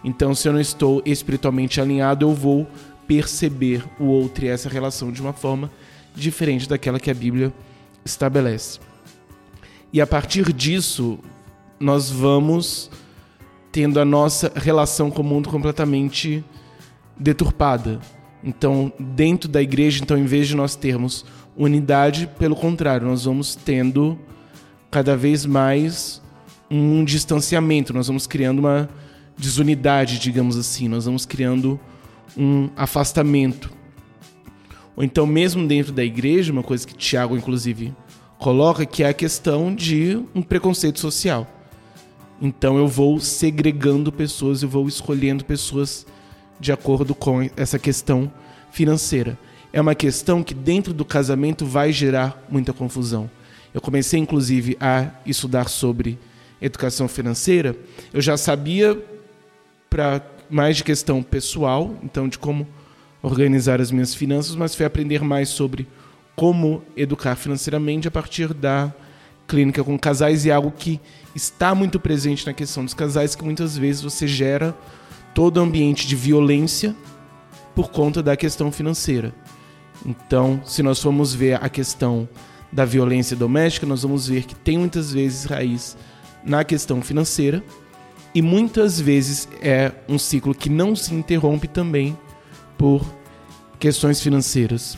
Então, 0.03 0.35
se 0.35 0.49
eu 0.49 0.53
não 0.53 0.61
estou 0.61 1.01
espiritualmente 1.07 1.81
alinhado, 1.81 2.27
eu 2.27 2.35
vou 2.35 2.67
perceber 3.07 3.85
o 4.01 4.07
outro 4.07 4.47
e 4.47 4.49
essa 4.49 4.69
relação 4.69 5.13
de 5.13 5.23
uma 5.23 5.33
forma 5.33 5.71
diferente 6.13 6.69
daquela 6.69 6.99
que 6.99 7.09
a 7.09 7.15
Bíblia 7.15 7.53
estabelece. 8.05 8.90
E 9.93 10.01
a 10.01 10.07
partir 10.07 10.53
disso, 10.53 11.19
nós 11.79 12.11
vamos 12.11 12.91
tendo 13.73 14.01
a 14.01 14.05
nossa 14.05 14.53
relação 14.55 15.11
com 15.11 15.23
o 15.23 15.25
mundo 15.25 15.49
completamente 15.49 16.45
deturpada. 17.19 18.01
Então, 18.43 18.93
dentro 18.99 19.49
da 19.49 19.61
igreja, 19.61 20.03
então, 20.03 20.17
em 20.17 20.25
vez 20.25 20.49
de 20.49 20.57
nós 20.57 20.75
termos 20.75 21.25
unidade, 21.57 22.29
pelo 22.39 22.57
contrário, 22.57 23.07
nós 23.07 23.25
vamos 23.25 23.55
tendo 23.55 24.19
cada 24.91 25.17
vez 25.17 25.45
mais 25.45 26.23
um 26.71 27.05
distanciamento, 27.05 27.93
nós 27.93 28.07
vamos 28.07 28.27
criando 28.27 28.61
uma 28.61 28.89
desunidade, 29.37 30.19
digamos 30.19 30.57
assim, 30.57 30.89
nós 30.89 31.05
vamos 31.05 31.27
criando 31.27 31.79
um 32.37 32.71
afastamento. 32.77 33.71
Ou 34.97 35.03
então, 35.03 35.27
mesmo 35.27 35.67
dentro 35.67 35.93
da 35.93 36.05
igreja, 36.05 36.53
uma 36.53 36.63
coisa 36.63 36.87
que 36.87 36.95
Tiago, 36.95 37.37
inclusive, 37.37 37.95
coloca 38.41 38.87
que 38.87 39.03
é 39.03 39.09
a 39.09 39.15
questão 39.15 39.73
de 39.73 40.19
um 40.35 40.41
preconceito 40.41 40.99
social. 40.99 41.47
Então 42.41 42.79
eu 42.79 42.89
vou 42.89 43.21
segregando 43.21 44.11
pessoas, 44.11 44.63
eu 44.63 44.69
vou 44.69 44.89
escolhendo 44.89 45.45
pessoas 45.45 46.07
de 46.59 46.73
acordo 46.73 47.15
com 47.15 47.49
essa 47.55 47.79
questão 47.79 48.33
financeira. 48.73 49.39
É 49.71 49.81
uma 49.81 49.95
questão 49.95 50.43
que 50.43 50.55
dentro 50.55 50.95
do 50.95 51.05
casamento 51.05 51.67
vai 51.67 51.93
gerar 51.93 52.43
muita 52.49 52.73
confusão. 52.73 53.31
Eu 53.75 53.81
comecei 53.81 54.19
inclusive 54.19 54.75
a 54.81 55.11
estudar 55.27 55.69
sobre 55.69 56.19
educação 56.63 57.07
financeira. 57.09 57.77
Eu 58.11 58.23
já 58.23 58.39
sabia 58.39 58.99
para 59.91 60.23
mais 60.49 60.79
de 60.79 60.85
questão 60.85 61.23
pessoal, 61.23 61.95
então 62.03 62.27
de 62.27 62.39
como 62.39 62.67
organizar 63.23 63.83
as 63.83 63.91
minhas 63.91 64.15
finanças, 64.15 64.57
mas 64.57 64.75
fui 64.75 64.87
aprender 64.87 65.23
mais 65.23 65.51
sobre 65.51 65.87
como 66.41 66.83
educar 66.97 67.37
financeiramente 67.37 68.09
a 68.09 68.11
partir 68.11 68.55
da 68.55 68.91
clínica 69.47 69.85
com 69.85 69.99
casais 69.99 70.47
e 70.47 70.51
algo 70.51 70.71
que 70.71 70.99
está 71.35 71.75
muito 71.75 72.01
presente 72.01 72.47
na 72.47 72.55
questão 72.55 72.83
dos 72.83 72.95
casais 72.95 73.35
que 73.35 73.45
muitas 73.45 73.77
vezes 73.77 74.01
você 74.01 74.27
gera 74.27 74.75
todo 75.35 75.61
ambiente 75.61 76.07
de 76.07 76.17
violência 76.17 76.97
por 77.75 77.91
conta 77.91 78.23
da 78.23 78.39
questão 78.39 78.73
financeira. 78.73 79.35
Então, 80.07 80.63
se 80.65 80.83
nós 80.83 81.03
formos 81.03 81.35
ver 81.35 81.63
a 81.63 81.69
questão 81.69 82.27
da 82.73 82.87
violência 82.87 83.37
doméstica, 83.37 83.85
nós 83.85 84.03
vamos 84.03 84.27
ver 84.27 84.45
que 84.45 84.55
tem 84.55 84.79
muitas 84.79 85.13
vezes 85.13 85.45
raiz 85.45 85.95
na 86.43 86.65
questão 86.65 87.03
financeira 87.03 87.63
e 88.35 88.41
muitas 88.41 88.99
vezes 88.99 89.47
é 89.61 89.93
um 90.09 90.19
ciclo 90.19 90.55
que 90.55 90.71
não 90.71 90.97
se 90.97 91.13
interrompe 91.13 91.69
também 91.69 92.17
por 92.79 93.05
questões 93.79 94.23
financeiras. 94.23 94.97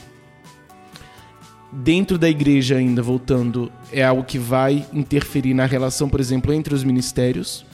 Dentro 1.73 2.19
da 2.19 2.29
igreja, 2.29 2.77
ainda 2.77 3.01
voltando, 3.03 3.73
é 3.91 4.05
algo 4.05 4.23
que 4.25 4.39
vai 4.39 4.87
interferir 4.93 5.55
na 5.55 5.65
relação, 5.65 6.07
por 6.07 6.21
exemplo, 6.21 6.53
entre 6.53 6.75
os 6.75 6.85
ministérios, 6.85 7.65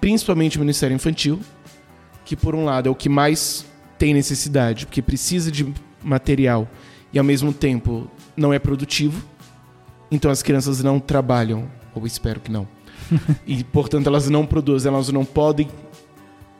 principalmente 0.00 0.58
o 0.58 0.60
ministério 0.60 0.94
infantil, 0.94 1.40
que 2.26 2.36
por 2.36 2.54
um 2.54 2.64
lado 2.64 2.88
é 2.88 2.92
o 2.92 2.94
que 2.94 3.08
mais 3.08 3.64
tem 3.98 4.12
necessidade, 4.12 4.84
porque 4.84 5.00
precisa 5.00 5.50
de 5.50 5.66
material 6.04 6.68
e 7.10 7.18
ao 7.18 7.24
mesmo 7.24 7.50
tempo 7.50 8.10
não 8.36 8.52
é 8.52 8.58
produtivo. 8.58 9.24
Então 10.10 10.30
as 10.30 10.42
crianças 10.42 10.82
não 10.82 11.00
trabalham, 11.00 11.70
ou 11.94 12.06
espero 12.06 12.40
que 12.40 12.52
não. 12.52 12.68
e 13.46 13.64
portanto 13.64 14.08
elas 14.08 14.28
não 14.28 14.44
produzem, 14.44 14.92
elas 14.92 15.08
não 15.08 15.24
podem 15.24 15.68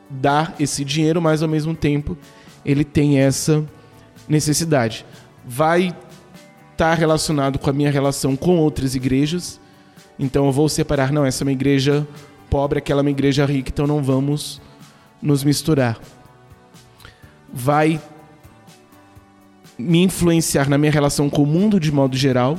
dar 0.09 0.55
esse 0.59 0.85
dinheiro, 0.87 1.21
mas 1.21 1.43
ao 1.43 1.49
mesmo 1.49 1.75
tempo 1.75 2.17
ele 2.65 2.83
tem 2.83 3.19
essa 3.19 3.63
necessidade. 4.27 5.05
Vai 5.45 5.95
estar 6.79 6.91
tá 6.91 6.95
relacionado 6.95 7.59
com 7.59 7.69
a 7.69 7.73
minha 7.73 7.91
relação 7.91 8.37
com 8.37 8.57
outras 8.57 8.95
igrejas. 8.95 9.61
Então 10.17 10.47
eu 10.47 10.53
vou 10.53 10.69
separar, 10.69 11.13
não, 11.13 11.27
essa 11.27 11.43
é 11.43 11.45
uma 11.45 11.53
igreja 11.53 12.07
pobre, 12.49 12.79
aquela 12.79 13.01
é 13.01 13.03
uma 13.03 13.11
igreja 13.11 13.45
rica, 13.45 13.71
então 13.71 13.85
não 13.85 14.01
vamos 14.01 14.61
nos 15.21 15.43
misturar. 15.43 15.99
Vai 17.53 18.01
me 19.77 20.05
influenciar 20.05 20.69
na 20.69 20.79
minha 20.79 20.93
relação 20.93 21.29
com 21.29 21.43
o 21.43 21.47
mundo 21.47 21.81
de 21.81 21.91
modo 21.91 22.17
geral. 22.17 22.57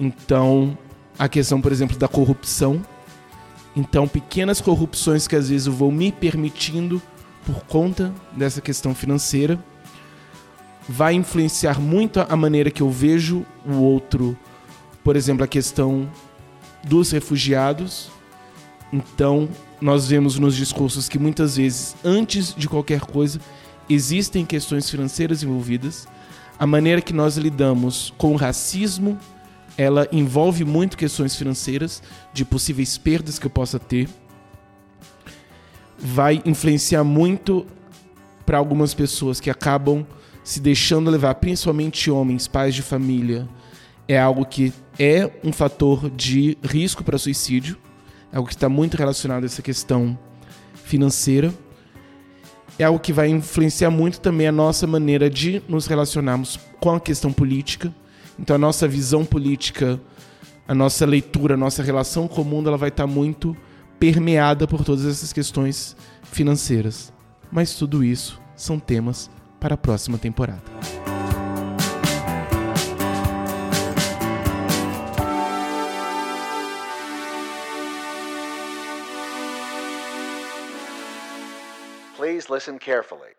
Então, 0.00 0.76
a 1.18 1.28
questão, 1.28 1.60
por 1.60 1.70
exemplo, 1.70 1.98
da 1.98 2.08
corrupção. 2.08 2.82
Então, 3.76 4.08
pequenas 4.08 4.60
corrupções 4.60 5.28
que 5.28 5.36
às 5.36 5.50
vezes 5.50 5.66
eu 5.66 5.72
vou 5.72 5.92
me 5.92 6.10
permitindo 6.10 7.00
por 7.44 7.62
conta 7.66 8.10
dessa 8.32 8.62
questão 8.62 8.94
financeira 8.94 9.62
vai 10.88 11.14
influenciar 11.14 11.80
muito 11.80 12.20
a 12.20 12.36
maneira 12.36 12.70
que 12.70 12.82
eu 12.82 12.90
vejo 12.90 13.44
o 13.66 13.74
outro. 13.74 14.36
Por 15.02 15.16
exemplo, 15.16 15.44
a 15.44 15.48
questão 15.48 16.10
dos 16.82 17.10
refugiados. 17.10 18.10
Então, 18.92 19.48
nós 19.80 20.08
vemos 20.08 20.38
nos 20.38 20.54
discursos 20.54 21.08
que 21.08 21.18
muitas 21.18 21.56
vezes, 21.56 21.96
antes 22.04 22.54
de 22.54 22.68
qualquer 22.68 23.00
coisa, 23.00 23.40
existem 23.88 24.44
questões 24.44 24.88
financeiras 24.88 25.42
envolvidas 25.42 26.06
a 26.58 26.66
maneira 26.66 27.00
que 27.00 27.12
nós 27.12 27.36
lidamos 27.36 28.12
com 28.16 28.32
o 28.32 28.36
racismo, 28.36 29.18
ela 29.76 30.06
envolve 30.12 30.64
muito 30.64 30.96
questões 30.96 31.34
financeiras, 31.34 32.02
de 32.32 32.44
possíveis 32.44 32.96
perdas 32.96 33.38
que 33.38 33.46
eu 33.46 33.50
possa 33.50 33.78
ter. 33.78 34.08
Vai 35.98 36.40
influenciar 36.44 37.02
muito 37.02 37.66
para 38.46 38.58
algumas 38.58 38.94
pessoas 38.94 39.40
que 39.40 39.50
acabam 39.50 40.06
se 40.44 40.60
deixando 40.60 41.10
levar, 41.10 41.34
principalmente 41.36 42.10
homens, 42.10 42.46
pais 42.46 42.74
de 42.74 42.82
família. 42.82 43.48
É 44.06 44.20
algo 44.20 44.44
que 44.44 44.72
é 44.98 45.28
um 45.42 45.52
fator 45.52 46.08
de 46.10 46.56
risco 46.62 47.02
para 47.02 47.18
suicídio, 47.18 47.76
é 48.30 48.36
algo 48.36 48.48
que 48.48 48.54
está 48.54 48.68
muito 48.68 48.96
relacionado 48.96 49.42
a 49.42 49.46
essa 49.46 49.62
questão 49.62 50.16
financeira 50.74 51.52
é 52.78 52.84
algo 52.84 52.98
que 52.98 53.12
vai 53.12 53.28
influenciar 53.28 53.90
muito 53.90 54.20
também 54.20 54.48
a 54.48 54.52
nossa 54.52 54.86
maneira 54.86 55.30
de 55.30 55.62
nos 55.68 55.86
relacionarmos 55.86 56.58
com 56.80 56.90
a 56.90 57.00
questão 57.00 57.32
política. 57.32 57.94
Então 58.38 58.56
a 58.56 58.58
nossa 58.58 58.88
visão 58.88 59.24
política, 59.24 60.00
a 60.66 60.74
nossa 60.74 61.06
leitura, 61.06 61.54
a 61.54 61.56
nossa 61.56 61.82
relação 61.82 62.26
com 62.26 62.42
o 62.42 62.44
mundo, 62.44 62.68
ela 62.68 62.76
vai 62.76 62.88
estar 62.88 63.06
muito 63.06 63.56
permeada 63.98 64.66
por 64.66 64.84
todas 64.84 65.06
essas 65.06 65.32
questões 65.32 65.96
financeiras. 66.24 67.12
Mas 67.50 67.74
tudo 67.74 68.02
isso 68.02 68.40
são 68.56 68.78
temas 68.78 69.30
para 69.64 69.76
a 69.76 69.78
próxima 69.78 70.18
temporada. 70.18 70.60
Please 82.14 82.52
listen 82.52 82.76
carefully. 82.76 83.30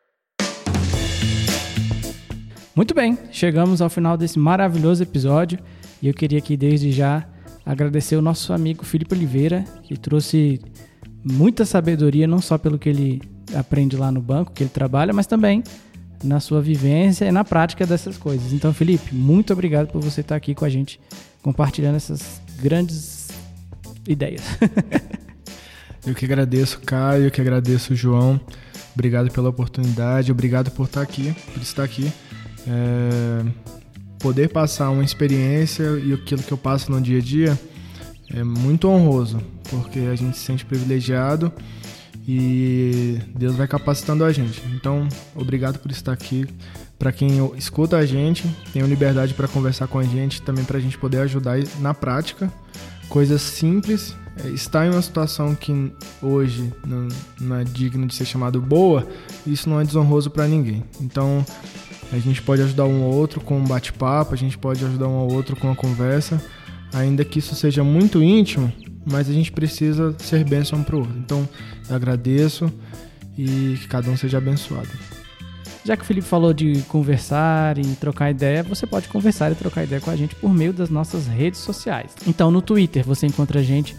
Muito 2.75 2.95
bem, 2.95 3.19
chegamos 3.31 3.79
ao 3.79 3.89
final 3.91 4.17
desse 4.17 4.39
maravilhoso 4.39 5.03
episódio 5.03 5.59
e 6.01 6.07
eu 6.07 6.13
queria 6.15 6.39
aqui 6.39 6.57
desde 6.57 6.91
já 6.91 7.23
agradecer 7.63 8.15
o 8.15 8.21
nosso 8.21 8.51
amigo 8.51 8.83
Felipe 8.83 9.13
Oliveira, 9.13 9.63
que 9.83 9.95
trouxe 9.95 10.59
muita 11.23 11.65
sabedoria, 11.65 12.25
não 12.25 12.41
só 12.41 12.57
pelo 12.57 12.79
que 12.79 12.89
ele 12.89 13.21
aprende 13.55 13.95
lá 13.95 14.11
no 14.11 14.21
banco, 14.21 14.51
que 14.51 14.63
ele 14.63 14.71
trabalha, 14.71 15.13
mas 15.13 15.27
também 15.27 15.63
na 16.25 16.39
sua 16.39 16.61
vivência 16.61 17.25
e 17.25 17.31
na 17.31 17.43
prática 17.43 17.85
dessas 17.85 18.17
coisas. 18.17 18.51
Então, 18.51 18.73
Felipe, 18.73 19.13
muito 19.13 19.53
obrigado 19.53 19.87
por 19.87 20.01
você 20.01 20.21
estar 20.21 20.35
aqui 20.35 20.53
com 20.53 20.65
a 20.65 20.69
gente, 20.69 20.99
compartilhando 21.41 21.95
essas 21.95 22.41
grandes 22.61 23.29
ideias. 24.07 24.41
eu 26.05 26.13
que 26.13 26.25
agradeço, 26.25 26.79
Caio, 26.81 27.25
eu 27.25 27.31
que 27.31 27.41
agradeço, 27.41 27.95
João. 27.95 28.39
Obrigado 28.93 29.31
pela 29.31 29.49
oportunidade, 29.49 30.31
obrigado 30.31 30.71
por 30.71 30.85
estar 30.85 31.01
aqui, 31.01 31.35
por 31.53 31.61
estar 31.61 31.83
aqui. 31.83 32.11
É, 32.67 33.45
poder 34.19 34.49
passar 34.49 34.89
uma 34.89 35.03
experiência 35.03 35.83
e 36.03 36.13
aquilo 36.13 36.41
que 36.41 36.51
eu 36.51 36.57
passo 36.57 36.91
no 36.91 36.99
dia 36.99 37.19
a 37.19 37.21
dia 37.21 37.59
é 38.33 38.43
muito 38.43 38.87
honroso, 38.87 39.39
porque 39.69 39.99
a 39.99 40.15
gente 40.15 40.37
se 40.37 40.45
sente 40.45 40.65
privilegiado 40.65 41.53
e 42.27 43.19
Deus 43.35 43.55
vai 43.55 43.67
capacitando 43.67 44.23
a 44.23 44.31
gente. 44.31 44.61
Então, 44.73 45.07
obrigado 45.35 45.79
por 45.79 45.91
estar 45.91 46.11
aqui. 46.11 46.47
Para 46.97 47.11
quem 47.11 47.29
escuta 47.57 47.97
a 47.97 48.05
gente, 48.05 48.47
tem 48.73 48.81
liberdade 48.83 49.33
para 49.33 49.47
conversar 49.47 49.87
com 49.87 49.99
a 49.99 50.03
gente, 50.03 50.41
também 50.41 50.63
para 50.63 50.77
a 50.77 50.81
gente 50.81 50.97
poder 50.97 51.19
ajudar 51.19 51.57
na 51.79 51.93
prática. 51.93 52.51
Coisas 53.09 53.41
simples 53.41 54.15
é, 54.43 54.49
está 54.49 54.85
em 54.85 54.89
uma 54.89 55.01
situação 55.01 55.53
que 55.53 55.91
hoje 56.21 56.73
não, 56.85 57.07
não, 57.39 57.55
é 57.57 57.63
digno 57.63 58.07
de 58.07 58.15
ser 58.15 58.25
chamado 58.25 58.59
boa, 58.59 59.07
isso 59.45 59.69
não 59.69 59.79
é 59.79 59.83
desonroso 59.83 60.29
para 60.29 60.47
ninguém. 60.47 60.83
Então, 60.99 61.45
a 62.11 62.17
gente 62.17 62.41
pode 62.41 62.61
ajudar 62.61 62.85
um 62.85 63.03
ao 63.03 63.11
outro 63.11 63.39
com 63.39 63.57
um 63.57 63.63
bate-papo, 63.63 64.33
a 64.33 64.37
gente 64.37 64.57
pode 64.57 64.83
ajudar 64.83 65.07
um 65.07 65.15
ao 65.15 65.31
outro 65.31 65.55
com 65.55 65.67
uma 65.67 65.75
conversa, 65.75 66.41
ainda 66.93 67.23
que 67.23 67.39
isso 67.39 67.55
seja 67.55 67.83
muito 67.83 68.23
íntimo, 68.23 68.71
mas 69.05 69.29
a 69.29 69.33
gente 69.33 69.51
precisa 69.51 70.15
ser 70.19 70.43
bênção 70.43 70.83
para 70.83 70.95
o 70.95 70.99
outro. 70.99 71.15
Então, 71.17 71.47
eu 71.89 71.95
agradeço 71.95 72.71
e 73.37 73.77
que 73.79 73.87
cada 73.87 74.09
um 74.09 74.17
seja 74.17 74.37
abençoado. 74.37 74.89
Já 75.83 75.95
que 75.95 76.01
o 76.01 76.05
Felipe 76.05 76.25
falou 76.25 76.51
de 76.51 76.81
conversar 76.87 77.77
e 77.77 77.83
trocar 77.95 78.31
ideia, 78.31 78.63
você 78.63 78.87
pode 78.87 79.07
conversar 79.07 79.51
e 79.51 79.55
trocar 79.55 79.83
ideia 79.83 80.01
com 80.01 80.09
a 80.09 80.15
gente 80.15 80.33
por 80.33 80.51
meio 80.51 80.73
das 80.73 80.89
nossas 80.89 81.27
redes 81.27 81.59
sociais. 81.59 82.15
Então, 82.25 82.49
no 82.49 82.59
Twitter 82.59 83.05
você 83.05 83.27
encontra 83.27 83.59
a 83.59 83.63
gente 83.63 83.95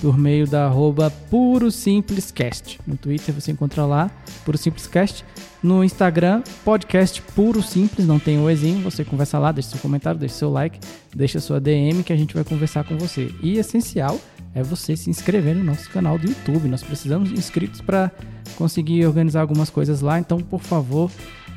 por 0.00 0.18
meio 0.18 0.46
da 0.46 0.66
arroba 0.66 1.10
Puro 1.30 1.70
Simples 1.70 2.32
Cast. 2.32 2.80
No 2.84 2.96
Twitter 2.96 3.32
você 3.32 3.52
encontra 3.52 3.86
lá, 3.86 4.10
Puro 4.44 4.58
Simples 4.58 4.86
Cast. 4.88 5.24
No 5.62 5.82
Instagram, 5.84 6.42
podcast 6.64 7.22
Puro 7.22 7.62
Simples, 7.62 8.06
não 8.06 8.18
tem 8.18 8.38
o 8.38 8.50
Ezinho. 8.50 8.82
Você 8.82 9.04
conversa 9.04 9.38
lá, 9.38 9.52
deixa 9.52 9.70
seu 9.70 9.78
comentário, 9.78 10.18
deixa 10.18 10.34
seu 10.34 10.50
like, 10.50 10.78
deixa 11.14 11.40
sua 11.40 11.60
DM 11.60 12.02
que 12.02 12.12
a 12.12 12.16
gente 12.16 12.34
vai 12.34 12.44
conversar 12.44 12.84
com 12.84 12.96
você. 12.96 13.32
E 13.42 13.58
essencial 13.58 14.20
é 14.54 14.62
você 14.62 14.96
se 14.96 15.10
inscrever 15.10 15.54
no 15.54 15.64
nosso 15.64 15.88
canal 15.90 16.18
do 16.18 16.26
YouTube. 16.26 16.68
Nós 16.68 16.82
precisamos 16.82 17.28
de 17.28 17.34
inscritos 17.34 17.80
para 17.80 18.10
conseguir 18.56 19.06
organizar 19.06 19.40
algumas 19.40 19.70
coisas 19.70 20.00
lá. 20.00 20.18
Então, 20.18 20.38
por 20.38 20.60
favor, 20.60 21.10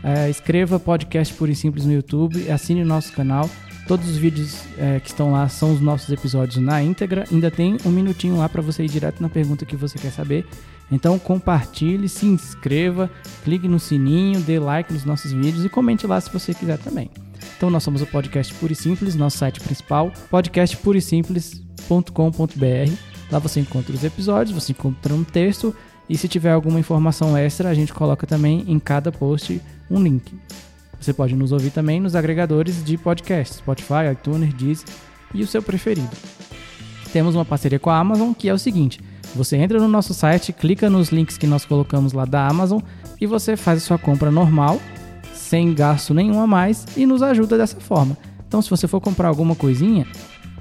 é, 0.03 0.29
escreva 0.29 0.79
podcast 0.79 1.33
Puro 1.33 1.51
e 1.51 1.55
Simples 1.55 1.85
no 1.85 1.93
YouTube, 1.93 2.49
assine 2.49 2.81
o 2.81 2.85
nosso 2.85 3.11
canal 3.13 3.49
Todos 3.87 4.07
os 4.07 4.15
vídeos 4.15 4.63
é, 4.77 4.99
que 4.99 5.09
estão 5.09 5.31
lá 5.31 5.49
são 5.49 5.73
os 5.73 5.81
nossos 5.81 6.09
episódios 6.09 6.63
na 6.63 6.81
íntegra. 6.81 7.25
Ainda 7.31 7.49
tem 7.49 7.77
um 7.85 7.89
minutinho 7.89 8.37
lá 8.37 8.47
para 8.47 8.61
você 8.61 8.83
ir 8.83 8.89
direto 8.89 9.21
na 9.21 9.27
pergunta 9.27 9.65
que 9.65 9.75
você 9.75 9.97
quer 9.97 10.11
saber. 10.11 10.45
Então 10.91 11.17
compartilhe, 11.17 12.07
se 12.07 12.25
inscreva, 12.25 13.09
clique 13.43 13.67
no 13.67 13.79
sininho, 13.79 14.39
dê 14.39 14.59
like 14.59 14.93
nos 14.93 15.03
nossos 15.03 15.31
vídeos 15.31 15.65
e 15.65 15.69
comente 15.69 16.05
lá 16.05 16.21
se 16.21 16.31
você 16.31 16.53
quiser 16.53 16.77
também. 16.77 17.09
Então 17.57 17.69
nós 17.69 17.83
somos 17.83 18.01
o 18.01 18.07
Podcast 18.07 18.53
Puro 18.55 18.73
e 18.73 18.75
Simples, 18.75 19.15
nosso 19.15 19.37
site 19.37 19.59
principal, 19.59 20.11
podcastpurisimples.com.br. 20.29 22.93
Lá 23.31 23.39
você 23.39 23.59
encontra 23.59 23.95
os 23.95 24.03
episódios, 24.03 24.63
você 24.63 24.73
encontra 24.73 25.13
um 25.13 25.23
texto 25.23 25.75
e 26.09 26.17
se 26.17 26.27
tiver 26.27 26.51
alguma 26.51 26.79
informação 26.79 27.37
extra, 27.37 27.69
a 27.69 27.73
gente 27.73 27.93
coloca 27.93 28.27
também 28.27 28.65
em 28.67 28.79
cada 28.79 29.11
post 29.11 29.61
um 29.89 30.01
link. 30.01 30.37
Você 30.99 31.13
pode 31.13 31.35
nos 31.35 31.51
ouvir 31.51 31.71
também 31.71 31.99
nos 31.99 32.15
agregadores 32.15 32.83
de 32.83 32.97
podcasts, 32.97 33.57
Spotify, 33.57 34.11
iTunes, 34.11 34.53
Deezer 34.53 34.85
e 35.33 35.41
o 35.41 35.47
seu 35.47 35.63
preferido. 35.63 36.09
Temos 37.11 37.35
uma 37.35 37.45
parceria 37.45 37.79
com 37.79 37.89
a 37.89 37.97
Amazon 37.97 38.33
que 38.33 38.49
é 38.49 38.53
o 38.53 38.59
seguinte: 38.59 38.99
você 39.33 39.55
entra 39.55 39.79
no 39.79 39.87
nosso 39.87 40.13
site, 40.13 40.51
clica 40.51 40.89
nos 40.89 41.09
links 41.09 41.37
que 41.37 41.47
nós 41.47 41.65
colocamos 41.65 42.13
lá 42.13 42.25
da 42.25 42.45
Amazon 42.45 42.81
e 43.19 43.25
você 43.25 43.55
faz 43.55 43.81
a 43.81 43.85
sua 43.85 43.97
compra 43.97 44.29
normal, 44.29 44.79
sem 45.51 45.73
gasto 45.73 46.13
nenhum 46.13 46.39
a 46.39 46.47
mais 46.47 46.85
e 46.95 47.05
nos 47.05 47.21
ajuda 47.21 47.57
dessa 47.57 47.77
forma. 47.77 48.15
Então, 48.47 48.61
se 48.61 48.69
você 48.69 48.87
for 48.87 49.01
comprar 49.01 49.27
alguma 49.27 49.53
coisinha, 49.53 50.07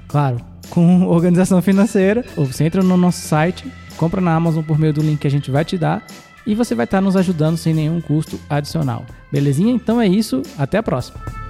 claro, 0.05 0.35
com 0.69 1.07
organização 1.07 1.61
financeira, 1.61 2.25
ou 2.35 2.45
você 2.45 2.65
entra 2.65 2.83
no 2.83 2.97
nosso 2.97 3.21
site, 3.21 3.65
compra 3.95 4.19
na 4.19 4.35
Amazon 4.35 4.63
por 4.63 4.77
meio 4.77 4.91
do 4.91 5.01
link 5.01 5.19
que 5.19 5.27
a 5.27 5.31
gente 5.31 5.49
vai 5.49 5.63
te 5.63 5.77
dar 5.77 6.05
e 6.45 6.53
você 6.53 6.75
vai 6.75 6.83
estar 6.83 6.99
nos 6.99 7.15
ajudando 7.15 7.55
sem 7.55 7.73
nenhum 7.73 8.01
custo 8.01 8.37
adicional. 8.49 9.05
Belezinha? 9.31 9.71
Então 9.71 10.01
é 10.01 10.07
isso, 10.07 10.41
até 10.57 10.77
a 10.79 10.83
próxima. 10.83 11.40